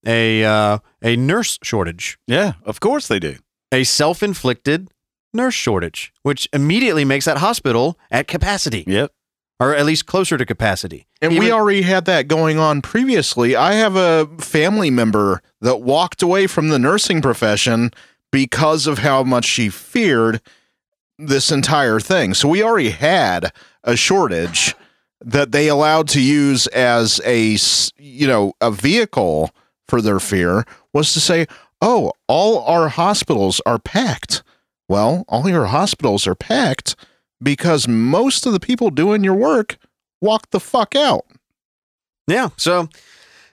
a 0.06 0.44
uh, 0.44 0.78
a 1.04 1.16
nurse 1.16 1.60
shortage, 1.64 2.18
Yeah, 2.28 2.54
of 2.66 2.80
course 2.80 3.08
they 3.08 3.20
do. 3.20 3.38
a 3.72 3.84
self 3.84 4.24
inflicted 4.24 4.90
nurse 5.34 5.54
shortage, 5.54 6.12
which 6.24 6.48
immediately 6.54 7.06
makes 7.06 7.26
that 7.26 7.38
hospital 7.38 7.98
at 8.10 8.28
capacity, 8.28 8.84
Yep. 8.88 9.12
or 9.60 9.76
at 9.76 9.86
least 9.86 10.06
closer 10.08 10.38
to 10.38 10.46
capacity. 10.46 11.08
And 11.22 11.38
we 11.38 11.52
already 11.52 11.84
had 11.84 12.06
that 12.06 12.28
going 12.28 12.58
on 12.58 12.82
previously. 12.82 13.56
I 13.56 13.74
have 13.74 13.96
a 13.96 14.28
family 14.40 14.90
member 14.90 15.42
that 15.62 15.78
walked 15.82 16.22
away 16.24 16.48
from 16.48 16.70
the 16.70 16.80
nursing 16.80 17.22
profession 17.22 17.92
because 18.32 18.88
of 18.88 19.00
how 19.00 19.24
much 19.24 19.46
she 19.46 19.70
feared 19.70 20.42
this 21.18 21.52
entire 21.52 22.00
thing. 22.00 22.34
So 22.34 22.48
we 22.48 22.64
already 22.64 22.90
had 22.90 23.52
a 23.84 23.96
shortage 23.96 24.76
that 25.24 25.52
they 25.52 25.68
allowed 25.68 26.08
to 26.10 26.22
use 26.22 26.68
as 26.68 27.22
a 27.26 27.58
you 27.98 28.28
know 28.28 28.54
a 28.60 28.72
vehicle 28.72 29.52
for 29.88 30.02
their 30.02 30.20
fear 30.20 30.66
was 30.94 31.14
to 31.14 31.20
say, 31.20 31.46
"Oh, 31.82 32.14
all 32.28 32.64
our 32.66 32.90
hospitals 32.90 33.62
are 33.66 33.80
packed." 33.80 34.44
Well, 34.88 35.24
all 35.30 35.48
your 35.48 35.68
hospitals 35.68 36.28
are 36.28 36.36
packed 36.36 36.96
because 37.42 37.88
most 37.88 38.46
of 38.46 38.54
the 38.54 38.60
people 38.60 38.90
doing 38.90 39.24
your 39.24 39.36
work 39.36 39.78
walked 40.20 40.52
the 40.52 40.60
fuck 40.60 40.96
out. 40.96 41.26
Yeah. 42.28 42.50
So, 42.58 42.90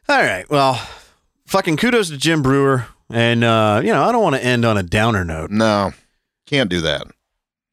all 0.09 0.23
right. 0.23 0.49
Well, 0.51 0.87
fucking 1.47 1.77
kudos 1.77 2.11
to 2.11 2.17
Jim 2.17 2.43
Breuer. 2.43 2.87
And, 3.11 3.43
uh, 3.43 3.81
you 3.83 3.93
know, 3.93 4.03
I 4.05 4.13
don't 4.13 4.23
want 4.23 4.37
to 4.37 4.45
end 4.45 4.65
on 4.65 4.77
a 4.77 4.83
downer 4.83 5.25
note. 5.25 5.51
No, 5.51 5.93
can't 6.47 6.69
do 6.69 6.81
that. 6.83 7.07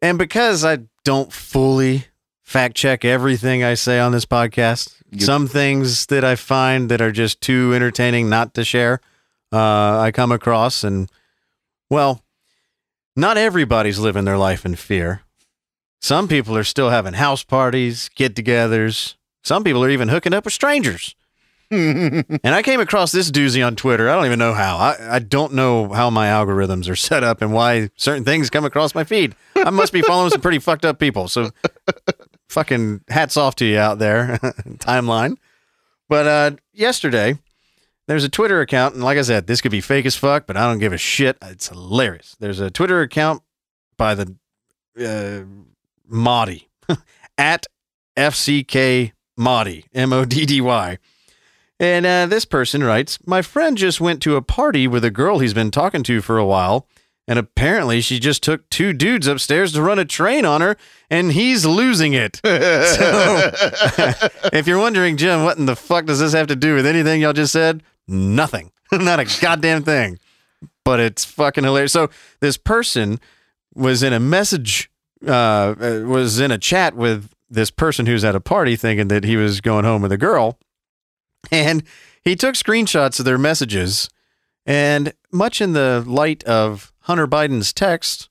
And 0.01 0.17
because 0.17 0.63
I 0.63 0.79
don't 1.03 1.31
fully 1.33 2.05
fact 2.43 2.75
check 2.75 3.03
everything 3.03 3.63
I 3.63 3.73
say 3.73 3.99
on 3.99 4.11
this 4.11 4.25
podcast, 4.25 4.93
some 5.19 5.47
things 5.47 6.05
that 6.07 6.23
I 6.23 6.35
find 6.35 6.89
that 6.89 7.01
are 7.01 7.11
just 7.11 7.41
too 7.41 7.73
entertaining 7.73 8.29
not 8.29 8.53
to 8.53 8.63
share, 8.63 9.01
uh, 9.51 9.99
I 9.99 10.11
come 10.13 10.31
across. 10.31 10.83
And, 10.83 11.09
well, 11.89 12.23
not 13.15 13.37
everybody's 13.37 13.99
living 13.99 14.25
their 14.25 14.37
life 14.37 14.65
in 14.65 14.75
fear. 14.75 15.21
Some 16.01 16.27
people 16.27 16.55
are 16.55 16.63
still 16.63 16.89
having 16.91 17.13
house 17.13 17.43
parties, 17.43 18.09
get 18.13 18.35
togethers. 18.35 19.15
Some 19.43 19.63
people 19.63 19.83
are 19.83 19.89
even 19.89 20.09
hooking 20.09 20.33
up 20.33 20.45
with 20.45 20.53
strangers. 20.53 21.15
And 21.71 22.39
I 22.43 22.61
came 22.61 22.79
across 22.79 23.11
this 23.11 23.31
doozy 23.31 23.65
on 23.65 23.75
Twitter. 23.75 24.09
I 24.09 24.15
don't 24.15 24.25
even 24.25 24.39
know 24.39 24.53
how. 24.53 24.77
I, 24.77 25.15
I 25.15 25.19
don't 25.19 25.53
know 25.53 25.91
how 25.91 26.09
my 26.09 26.27
algorithms 26.27 26.89
are 26.89 26.95
set 26.95 27.23
up 27.23 27.41
and 27.41 27.53
why 27.53 27.89
certain 27.95 28.23
things 28.23 28.49
come 28.49 28.65
across 28.65 28.93
my 28.95 29.03
feed. 29.03 29.35
I 29.55 29.69
must 29.71 29.91
be 29.93 30.01
following 30.01 30.29
some 30.31 30.41
pretty 30.41 30.59
fucked 30.59 30.85
up 30.85 30.99
people. 30.99 31.27
So 31.27 31.51
fucking 32.49 33.01
hats 33.09 33.37
off 33.37 33.55
to 33.55 33.65
you 33.65 33.77
out 33.77 33.99
there, 33.99 34.37
timeline. 34.77 35.37
But 36.07 36.27
uh, 36.27 36.51
yesterday, 36.73 37.39
there's 38.07 38.23
a 38.23 38.29
Twitter 38.29 38.61
account, 38.61 38.95
and 38.95 39.03
like 39.03 39.17
I 39.17 39.23
said, 39.23 39.47
this 39.47 39.61
could 39.61 39.71
be 39.71 39.81
fake 39.81 40.05
as 40.05 40.15
fuck, 40.15 40.45
but 40.45 40.55
I 40.55 40.69
don't 40.69 40.79
give 40.79 40.93
a 40.93 40.97
shit. 40.97 41.37
It's 41.41 41.69
hilarious. 41.69 42.35
There's 42.39 42.59
a 42.59 42.69
Twitter 42.69 43.01
account 43.01 43.41
by 43.97 44.13
the 44.13 44.35
uh, 44.99 45.43
Moddy 46.11 46.65
at 47.37 47.65
FCK 48.15 49.13
Moddy, 49.37 49.85
M 49.93 50.13
O 50.13 50.25
D 50.25 50.45
D 50.45 50.61
Y. 50.61 50.97
And 51.79 52.05
uh, 52.05 52.25
this 52.27 52.45
person 52.45 52.83
writes 52.83 53.19
My 53.25 53.41
friend 53.41 53.77
just 53.77 53.99
went 53.99 54.21
to 54.23 54.35
a 54.35 54.41
party 54.41 54.87
with 54.87 55.03
a 55.03 55.11
girl 55.11 55.39
he's 55.39 55.53
been 55.53 55.71
talking 55.71 56.03
to 56.03 56.21
for 56.21 56.37
a 56.37 56.45
while. 56.45 56.87
And 57.27 57.39
apparently, 57.39 58.01
she 58.01 58.19
just 58.19 58.43
took 58.43 58.69
two 58.69 58.93
dudes 58.93 59.25
upstairs 59.25 59.73
to 59.73 59.81
run 59.81 59.97
a 59.97 60.05
train 60.05 60.45
on 60.45 60.61
her, 60.61 60.77
and 61.09 61.31
he's 61.31 61.65
losing 61.65 62.13
it. 62.13 62.39
So, 62.45 63.51
if 64.53 64.67
you're 64.67 64.77
wondering, 64.77 65.17
Jim, 65.17 65.43
what 65.43 65.57
in 65.57 65.65
the 65.65 65.75
fuck 65.75 66.05
does 66.05 66.19
this 66.19 66.33
have 66.33 66.47
to 66.47 66.55
do 66.55 66.75
with 66.75 66.85
anything 66.85 67.21
y'all 67.21 67.33
just 67.33 67.51
said? 67.51 67.81
Nothing. 68.07 68.71
Not 68.91 69.19
a 69.19 69.41
goddamn 69.41 69.83
thing. 69.83 70.19
But 70.83 70.99
it's 70.99 71.25
fucking 71.25 71.63
hilarious. 71.63 71.93
So, 71.93 72.11
this 72.41 72.57
person 72.57 73.19
was 73.73 74.03
in 74.03 74.13
a 74.13 74.19
message, 74.19 74.91
uh, 75.27 75.31
uh, 75.81 76.03
was 76.05 76.39
in 76.39 76.51
a 76.51 76.59
chat 76.59 76.95
with 76.95 77.31
this 77.49 77.71
person 77.71 78.05
who's 78.05 78.23
at 78.23 78.35
a 78.35 78.39
party 78.39 78.75
thinking 78.75 79.07
that 79.07 79.23
he 79.23 79.35
was 79.35 79.61
going 79.61 79.83
home 79.83 80.03
with 80.03 80.11
a 80.11 80.17
girl. 80.17 80.59
And 81.51 81.83
he 82.23 82.35
took 82.35 82.55
screenshots 82.55 83.19
of 83.19 83.25
their 83.25 83.37
messages. 83.37 84.09
And 84.65 85.13
much 85.31 85.61
in 85.61 85.73
the 85.73 86.03
light 86.07 86.43
of 86.45 86.91
Hunter 87.01 87.27
Biden's 87.27 87.71
text, 87.71 88.29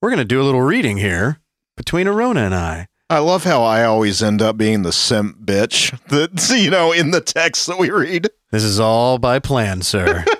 we're 0.00 0.08
going 0.10 0.18
to 0.18 0.24
do 0.24 0.40
a 0.40 0.44
little 0.44 0.62
reading 0.62 0.96
here 0.96 1.40
between 1.76 2.08
Arona 2.08 2.40
and 2.40 2.54
I. 2.54 2.88
I 3.10 3.18
love 3.18 3.44
how 3.44 3.62
I 3.62 3.84
always 3.84 4.22
end 4.22 4.40
up 4.42 4.56
being 4.56 4.82
the 4.82 4.92
simp 4.92 5.38
bitch 5.44 5.96
that's, 6.08 6.50
you 6.58 6.70
know, 6.70 6.92
in 6.92 7.10
the 7.10 7.20
text 7.20 7.66
that 7.66 7.78
we 7.78 7.90
read. 7.90 8.28
This 8.50 8.62
is 8.64 8.80
all 8.80 9.18
by 9.18 9.38
plan, 9.38 9.82
sir. 9.82 10.24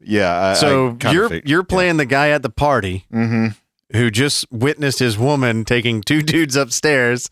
Yeah. 0.00 0.38
I, 0.50 0.54
so 0.54 0.96
I 1.04 1.12
you're 1.12 1.34
you're 1.44 1.62
playing 1.64 1.96
the 1.96 2.04
guy 2.04 2.28
at 2.30 2.42
the 2.42 2.50
party 2.50 3.06
Mhm. 3.12 3.56
who 3.92 4.10
just 4.10 4.44
witnessed 4.52 4.98
his 4.98 5.16
woman 5.16 5.64
taking 5.64 6.02
two 6.02 6.22
dudes 6.22 6.56
upstairs, 6.56 7.30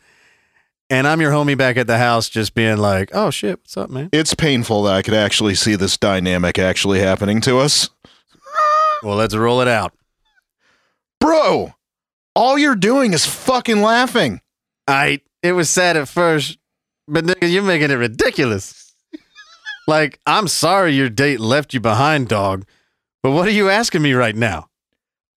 and 0.92 1.08
I'm 1.08 1.22
your 1.22 1.32
homie 1.32 1.56
back 1.56 1.78
at 1.78 1.86
the 1.86 1.96
house, 1.96 2.28
just 2.28 2.54
being 2.54 2.76
like, 2.76 3.10
"Oh 3.14 3.30
shit, 3.30 3.58
what's 3.60 3.78
up, 3.78 3.88
man?" 3.88 4.10
It's 4.12 4.34
painful 4.34 4.82
that 4.82 4.94
I 4.94 5.00
could 5.00 5.14
actually 5.14 5.54
see 5.54 5.74
this 5.74 5.96
dynamic 5.96 6.58
actually 6.58 7.00
happening 7.00 7.40
to 7.42 7.58
us. 7.58 7.88
Well, 9.02 9.16
let's 9.16 9.34
roll 9.34 9.62
it 9.62 9.68
out. 9.68 9.94
Bro, 11.18 11.72
all 12.36 12.58
you're 12.58 12.76
doing 12.76 13.14
is 13.14 13.24
fucking 13.24 13.80
laughing. 13.80 14.42
I 14.86 15.22
it 15.42 15.52
was 15.52 15.70
sad 15.70 15.96
at 15.96 16.08
first, 16.08 16.58
but 17.08 17.24
nigga, 17.24 17.50
you're 17.50 17.62
making 17.62 17.90
it 17.90 17.94
ridiculous. 17.94 18.92
like, 19.88 20.20
I'm 20.26 20.46
sorry 20.46 20.92
your 20.92 21.08
date 21.08 21.40
left 21.40 21.72
you 21.72 21.80
behind, 21.80 22.28
dog. 22.28 22.66
But 23.22 23.30
what 23.30 23.48
are 23.48 23.52
you 23.52 23.70
asking 23.70 24.02
me 24.02 24.12
right 24.12 24.36
now? 24.36 24.68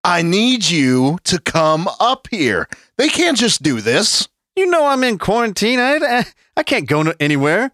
I 0.02 0.22
need 0.22 0.68
you 0.68 1.18
to 1.24 1.38
come 1.38 1.88
up 2.00 2.26
here. 2.30 2.68
They 2.96 3.08
can't 3.08 3.36
just 3.36 3.62
do 3.62 3.80
this. 3.82 4.28
You 4.54 4.66
know 4.66 4.86
I'm 4.86 5.04
in 5.04 5.18
quarantine. 5.18 5.78
I 5.80 6.24
I, 6.56 6.62
can't 6.62 6.86
go 6.86 7.12
anywhere. 7.18 7.72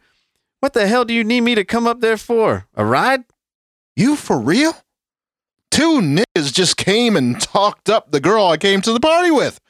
What 0.60 0.72
the 0.72 0.86
hell 0.86 1.04
do 1.04 1.14
you 1.14 1.24
need 1.24 1.40
me 1.42 1.54
to 1.54 1.64
come 1.64 1.86
up 1.86 2.00
there 2.00 2.16
for? 2.16 2.66
A 2.74 2.84
ride? 2.84 3.24
You 3.96 4.16
for 4.16 4.38
real? 4.38 4.74
Two 5.70 6.00
niggas 6.00 6.52
just 6.52 6.76
came 6.76 7.16
and 7.16 7.40
talked 7.40 7.90
up 7.90 8.10
the 8.10 8.20
girl 8.20 8.46
I 8.46 8.56
came 8.56 8.80
to 8.82 8.92
the 8.92 9.00
party 9.00 9.30
with, 9.30 9.60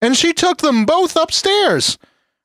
and 0.00 0.16
she 0.16 0.32
took 0.32 0.58
them 0.58 0.84
both 0.86 1.16
upstairs. 1.16 1.98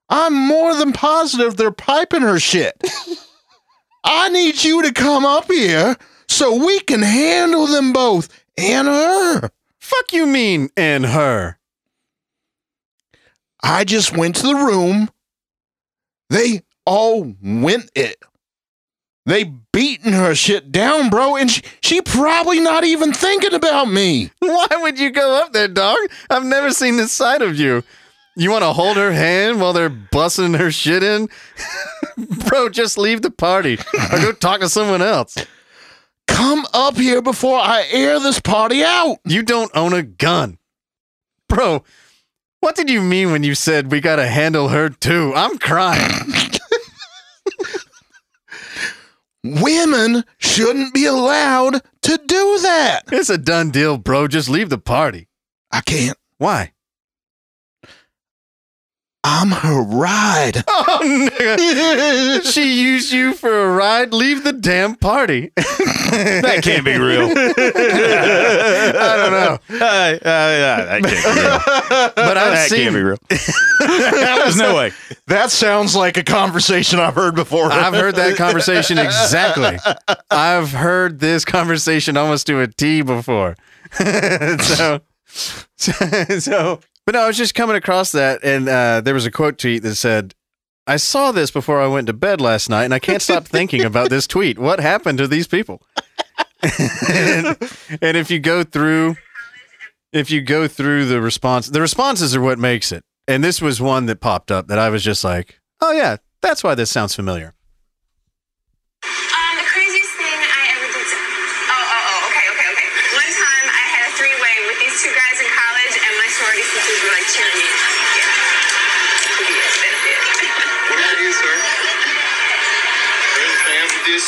I'm 0.10 0.34
more 0.34 0.76
than 0.76 0.92
positive 0.92 1.56
they're 1.56 1.72
piping 1.72 2.22
her 2.22 2.40
shit. 2.40 2.76
I 4.04 4.30
need 4.30 4.64
you 4.64 4.82
to 4.84 4.92
come 4.92 5.26
up 5.26 5.46
here 5.52 5.96
so 6.28 6.66
we 6.66 6.80
can 6.80 7.02
handle 7.02 7.68
them 7.68 7.94
both 7.94 8.28
and 8.58 8.88
her. 8.88 9.50
Fuck 9.80 10.14
you 10.14 10.26
mean 10.26 10.70
and 10.76 11.06
her? 11.06 11.59
I 13.64 13.84
just 13.84 14.16
went 14.16 14.36
to 14.38 14.48
the 14.48 14.56
room. 14.56 15.10
They 16.30 16.62
all 16.86 17.34
went 17.42 17.92
it. 17.96 18.18
They 19.26 19.44
beating 19.72 20.14
her 20.14 20.34
shit 20.34 20.72
down, 20.72 21.10
bro, 21.10 21.36
and 21.36 21.52
she, 21.52 21.62
she 21.82 22.02
probably 22.02 22.60
not 22.60 22.84
even 22.84 23.14
thinking 23.14 23.54
about 23.54 23.86
me. 23.86 24.32
Why 24.40 24.68
would 24.72 24.98
you 24.98 25.12
go 25.12 25.36
up 25.36 25.54
there, 25.54 25.68
dog? 25.68 25.98
I've 26.30 26.46
never 26.46 26.72
seen 26.72 26.98
this 26.98 27.12
side 27.12 27.42
of 27.42 27.56
you. 27.58 27.84
You 28.36 28.50
want 28.52 28.64
to 28.64 28.74
hold 28.74 28.98
her 28.98 29.12
hand 29.12 29.60
while 29.60 29.74
they're 29.74 29.90
busting 29.90 30.54
her 30.56 30.72
shit 30.72 31.04
in? 31.04 31.30
Bro, 32.48 32.70
just 32.70 32.98
leave 32.98 33.22
the 33.22 33.32
party 33.32 33.78
or 34.12 34.18
go 34.18 34.32
talk 34.32 34.62
to 34.62 34.70
someone 34.70 35.02
else. 35.02 35.36
Come 36.28 36.66
up 36.74 36.96
here 36.96 37.22
before 37.22 37.60
I 37.60 37.86
air 37.92 38.20
this 38.20 38.40
party 38.40 38.84
out. 38.84 39.18
You 39.26 39.44
don't 39.44 39.72
own 39.76 39.94
a 39.94 40.04
gun. 40.04 40.58
Bro, 41.50 41.84
what 42.62 42.76
did 42.76 42.90
you 42.90 43.02
mean 43.02 43.32
when 43.32 43.44
you 43.44 43.56
said 43.56 43.92
we 43.92 44.02
got 44.02 44.18
to 44.18 44.28
handle 44.28 44.70
her 44.70 44.90
too? 44.90 45.34
I'm 45.36 45.58
crying. 45.58 46.34
Women 49.44 50.24
shouldn't 50.38 50.94
be 50.94 51.06
allowed 51.06 51.82
to 52.02 52.20
do 52.26 52.60
that. 52.62 53.04
It's 53.12 53.30
a 53.30 53.38
done 53.38 53.72
deal, 53.72 53.98
bro. 53.98 54.28
Just 54.28 54.50
leave 54.50 54.70
the 54.70 54.78
party. 54.78 55.28
I 55.72 55.82
can't. 55.82 56.18
Why? 56.38 56.74
I'm 59.32 59.52
her 59.52 59.82
ride. 59.82 60.64
Oh, 60.92 61.00
nigga. 61.04 62.52
she 62.52 62.82
used 62.82 63.12
you 63.12 63.34
for 63.34 63.64
a 63.64 63.72
ride. 63.72 64.12
Leave 64.14 64.44
the 64.44 64.54
damn 64.54 64.96
party. 64.96 65.52
That 66.10 66.62
can't 66.64 66.84
be 66.84 66.98
real. 66.98 67.26
I 67.30 67.32
don't 69.16 69.32
know. 69.32 69.60
Uh, 69.70 69.86
uh, 69.86 70.18
yeah, 70.24 70.86
that 70.86 71.04
can't 71.04 71.24
be 71.24 71.42
real. 71.42 71.60
But 72.16 72.38
I've 72.38 72.54
that 72.54 72.70
seen 72.70 72.86
can't 72.86 72.96
be 72.96 73.02
real. 73.04 73.18
There's 73.80 74.58
no 74.58 74.74
way. 74.76 74.92
That 75.28 75.52
sounds 75.52 75.96
like 75.96 76.18
a 76.18 76.24
conversation 76.24 77.00
I've 77.00 77.14
heard 77.14 77.36
before. 77.36 77.72
I've 77.72 77.94
heard 77.94 78.16
that 78.16 78.38
conversation 78.38 78.98
exactly. 78.98 79.78
I've 80.32 80.72
heard 80.72 81.20
this 81.20 81.46
conversation 81.46 82.18
almost 82.18 82.48
to 82.48 82.60
a 82.62 82.68
T 82.68 83.04
before. 83.04 83.56
so, 84.00 85.02
so, 85.76 85.92
so, 86.40 86.80
but 87.10 87.18
no, 87.18 87.24
I 87.24 87.28
was 87.28 87.38
just 87.38 87.56
coming 87.56 87.76
across 87.76 88.12
that, 88.12 88.44
and 88.44 88.70
uh, 88.70 89.02
there 89.02 89.16
was 89.16 89.26
a 89.26 89.32
quote 89.32 89.58
tweet 89.58 89.82
that 89.82 89.96
said, 89.96 90.36
"I 90.86 90.98
saw 90.98 91.32
this 91.32 91.50
before 91.50 91.82
I 91.82 91.88
went 91.88 92.06
to 92.06 92.14
bed 92.14 92.40
last 92.40 92.70
night, 92.70 92.84
and 92.84 92.94
I 92.94 93.00
can't 93.00 93.20
stop 93.20 93.46
thinking 93.48 93.84
about 93.84 94.12
this 94.12 94.28
tweet. 94.28 94.60
What 94.60 94.80
happened 94.80 95.18
to 95.18 95.28
these 95.28 95.48
people?" 95.48 95.82
and, 96.62 97.58
and 98.00 98.16
if 98.16 98.30
you 98.30 98.38
go 98.38 98.64
through, 98.64 99.16
if 100.14 100.30
you 100.30 100.40
go 100.42 100.68
through 100.68 101.06
the 101.06 101.20
response, 101.20 101.66
the 101.66 101.82
responses 101.82 102.36
are 102.36 102.42
what 102.42 102.60
makes 102.60 102.92
it. 102.92 103.04
And 103.28 103.44
this 103.44 103.60
was 103.60 103.82
one 103.82 104.06
that 104.06 104.22
popped 104.22 104.52
up 104.52 104.68
that 104.68 104.78
I 104.78 104.90
was 104.90 105.04
just 105.04 105.24
like, 105.24 105.60
"Oh 105.82 105.92
yeah, 105.92 106.18
that's 106.44 106.64
why 106.64 106.76
this 106.76 106.92
sounds 106.92 107.16
familiar." 107.16 107.56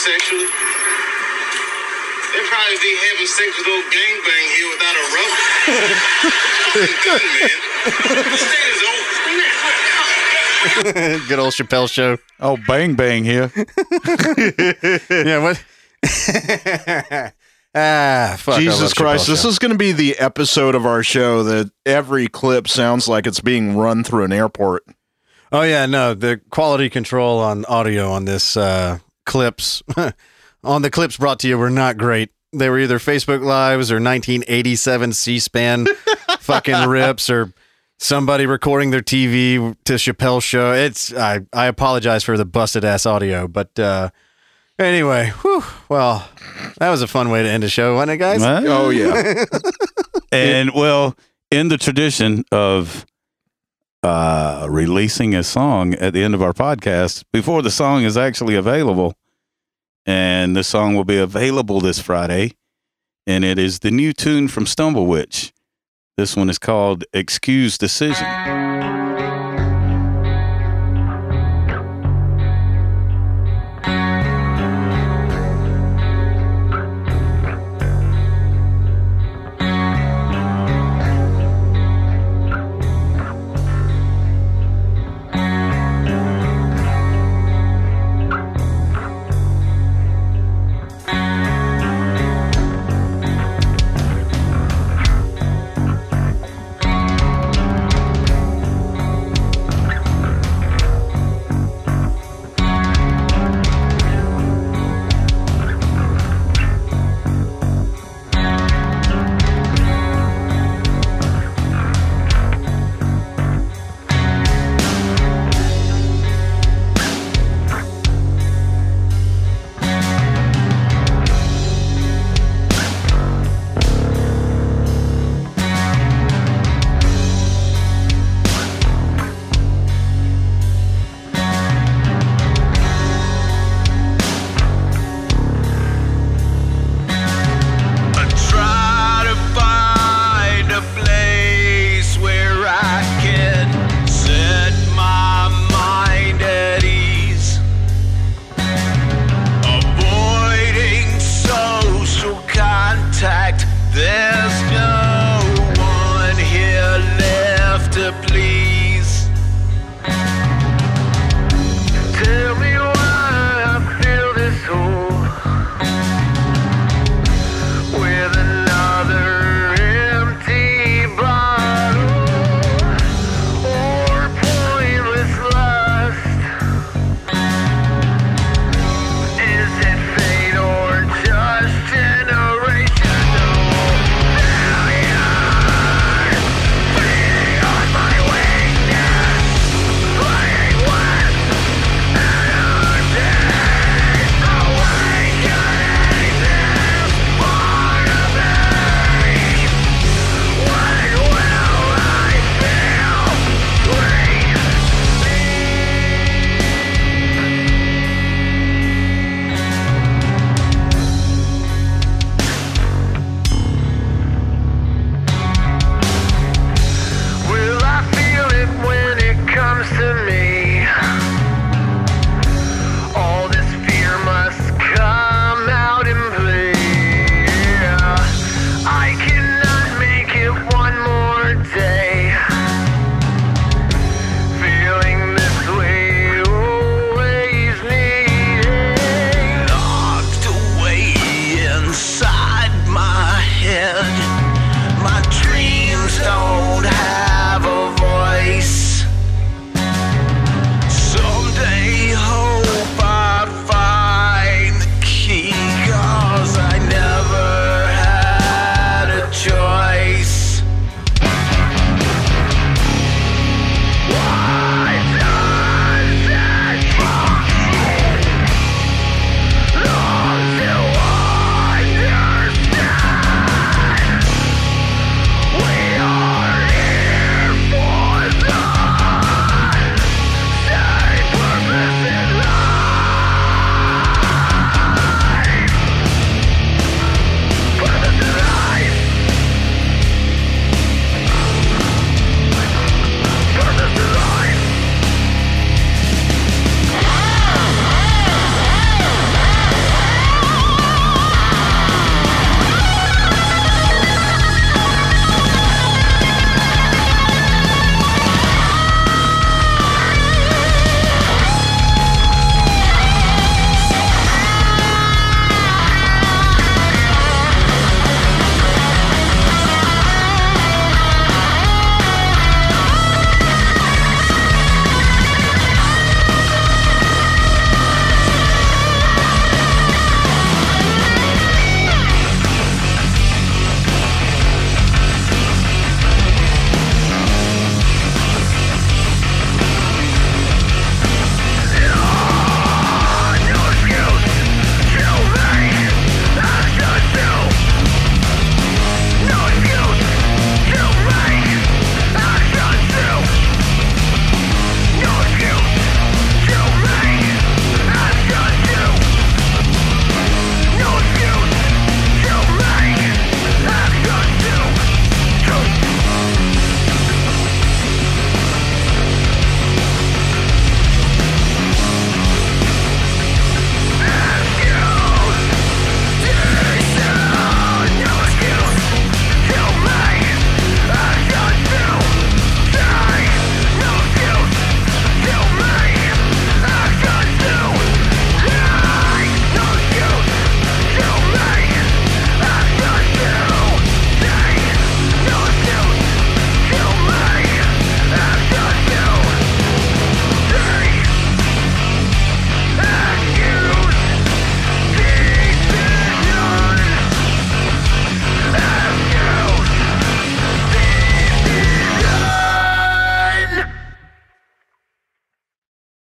Sexually? 0.01 0.49
They'd 2.33 2.47
probably 2.49 2.77
be 2.81 2.91
having 3.05 3.29
sex 3.29 3.53
with 3.57 3.69
old 3.69 3.85
gangbang 3.93 4.47
here 4.57 4.69
without 4.73 4.95
a 4.97 5.05
rope. 5.13 5.37
Fucking 6.73 6.99
good, 7.05 7.21
man. 7.21 7.53
The 8.31 8.37
state 8.37 8.69
is 8.71 8.81
over. 8.81 9.11
Good 11.27 11.39
old 11.39 11.53
Chappelle 11.53 11.89
show. 11.89 12.17
Oh, 12.39 12.57
bang 12.67 12.95
bang 12.95 13.23
here. 13.23 13.51
yeah, 15.09 15.43
what? 15.43 15.63
ah, 17.75 18.35
fuck. 18.39 18.59
Jesus 18.59 18.93
Christ, 18.93 19.25
Chappelle 19.25 19.27
this 19.27 19.41
show. 19.41 19.49
is 19.49 19.59
going 19.59 19.71
to 19.71 19.77
be 19.77 19.91
the 19.91 20.17
episode 20.19 20.75
of 20.75 20.85
our 20.85 21.03
show 21.03 21.43
that 21.43 21.71
every 21.85 22.27
clip 22.27 22.67
sounds 22.67 23.07
like 23.07 23.27
it's 23.27 23.39
being 23.39 23.75
run 23.75 24.03
through 24.03 24.23
an 24.23 24.33
airport. 24.33 24.83
Oh 25.51 25.63
yeah, 25.63 25.85
no, 25.85 26.13
the 26.13 26.39
quality 26.49 26.89
control 26.89 27.39
on 27.39 27.65
audio 27.65 28.09
on 28.11 28.25
this 28.25 28.55
uh, 28.55 28.99
clips 29.25 29.81
on 30.63 30.81
the 30.81 30.89
clips 30.89 31.17
brought 31.17 31.39
to 31.39 31.47
you 31.47 31.57
were 31.57 31.69
not 31.69 31.97
great. 31.97 32.29
They 32.53 32.69
were 32.69 32.79
either 32.79 32.99
Facebook 32.99 33.41
Lives 33.43 33.91
or 33.91 33.95
1987 33.95 35.13
C-SPAN 35.13 35.87
fucking 36.39 36.89
rips 36.89 37.29
or 37.29 37.53
somebody 37.97 38.45
recording 38.45 38.91
their 38.91 39.01
TV 39.01 39.75
to 39.85 39.93
Chappelle 39.93 40.41
show. 40.43 40.73
It's 40.73 41.13
I 41.13 41.41
I 41.53 41.67
apologize 41.67 42.23
for 42.23 42.37
the 42.37 42.45
busted 42.45 42.83
ass 42.83 43.05
audio, 43.05 43.47
but 43.47 43.77
uh, 43.79 44.09
anyway, 44.77 45.29
whew, 45.41 45.63
well, 45.87 46.27
that 46.79 46.89
was 46.89 47.01
a 47.01 47.07
fun 47.07 47.29
way 47.29 47.41
to 47.43 47.49
end 47.49 47.63
a 47.63 47.69
show, 47.69 47.95
wasn't 47.95 48.11
it, 48.11 48.17
guys? 48.17 48.41
Well, 48.41 48.67
Oh, 48.67 48.89
yeah. 48.89 49.45
and 50.33 50.71
well, 50.73 51.15
in 51.51 51.69
the 51.69 51.77
tradition 51.77 52.43
of 52.51 53.05
uh, 54.03 54.67
releasing 54.69 55.35
a 55.35 55.43
song 55.43 55.93
at 55.95 56.13
the 56.13 56.23
end 56.23 56.33
of 56.33 56.41
our 56.41 56.53
podcast 56.53 57.23
before 57.31 57.61
the 57.61 57.71
song 57.71 58.03
is 58.03 58.17
actually 58.17 58.55
available, 58.55 59.13
and 60.05 60.55
the 60.55 60.63
song 60.63 60.95
will 60.95 61.03
be 61.05 61.17
available 61.17 61.79
this 61.79 61.99
Friday, 61.99 62.55
and 63.27 63.43
it 63.43 63.59
is 63.59 63.79
the 63.79 63.91
new 63.91 64.13
tune 64.13 64.47
from 64.47 64.65
Stumblewitch. 64.65 65.51
This 66.17 66.35
one 66.35 66.49
is 66.49 66.59
called 66.59 67.03
"Excuse 67.13 67.77
Decision." 67.77 68.70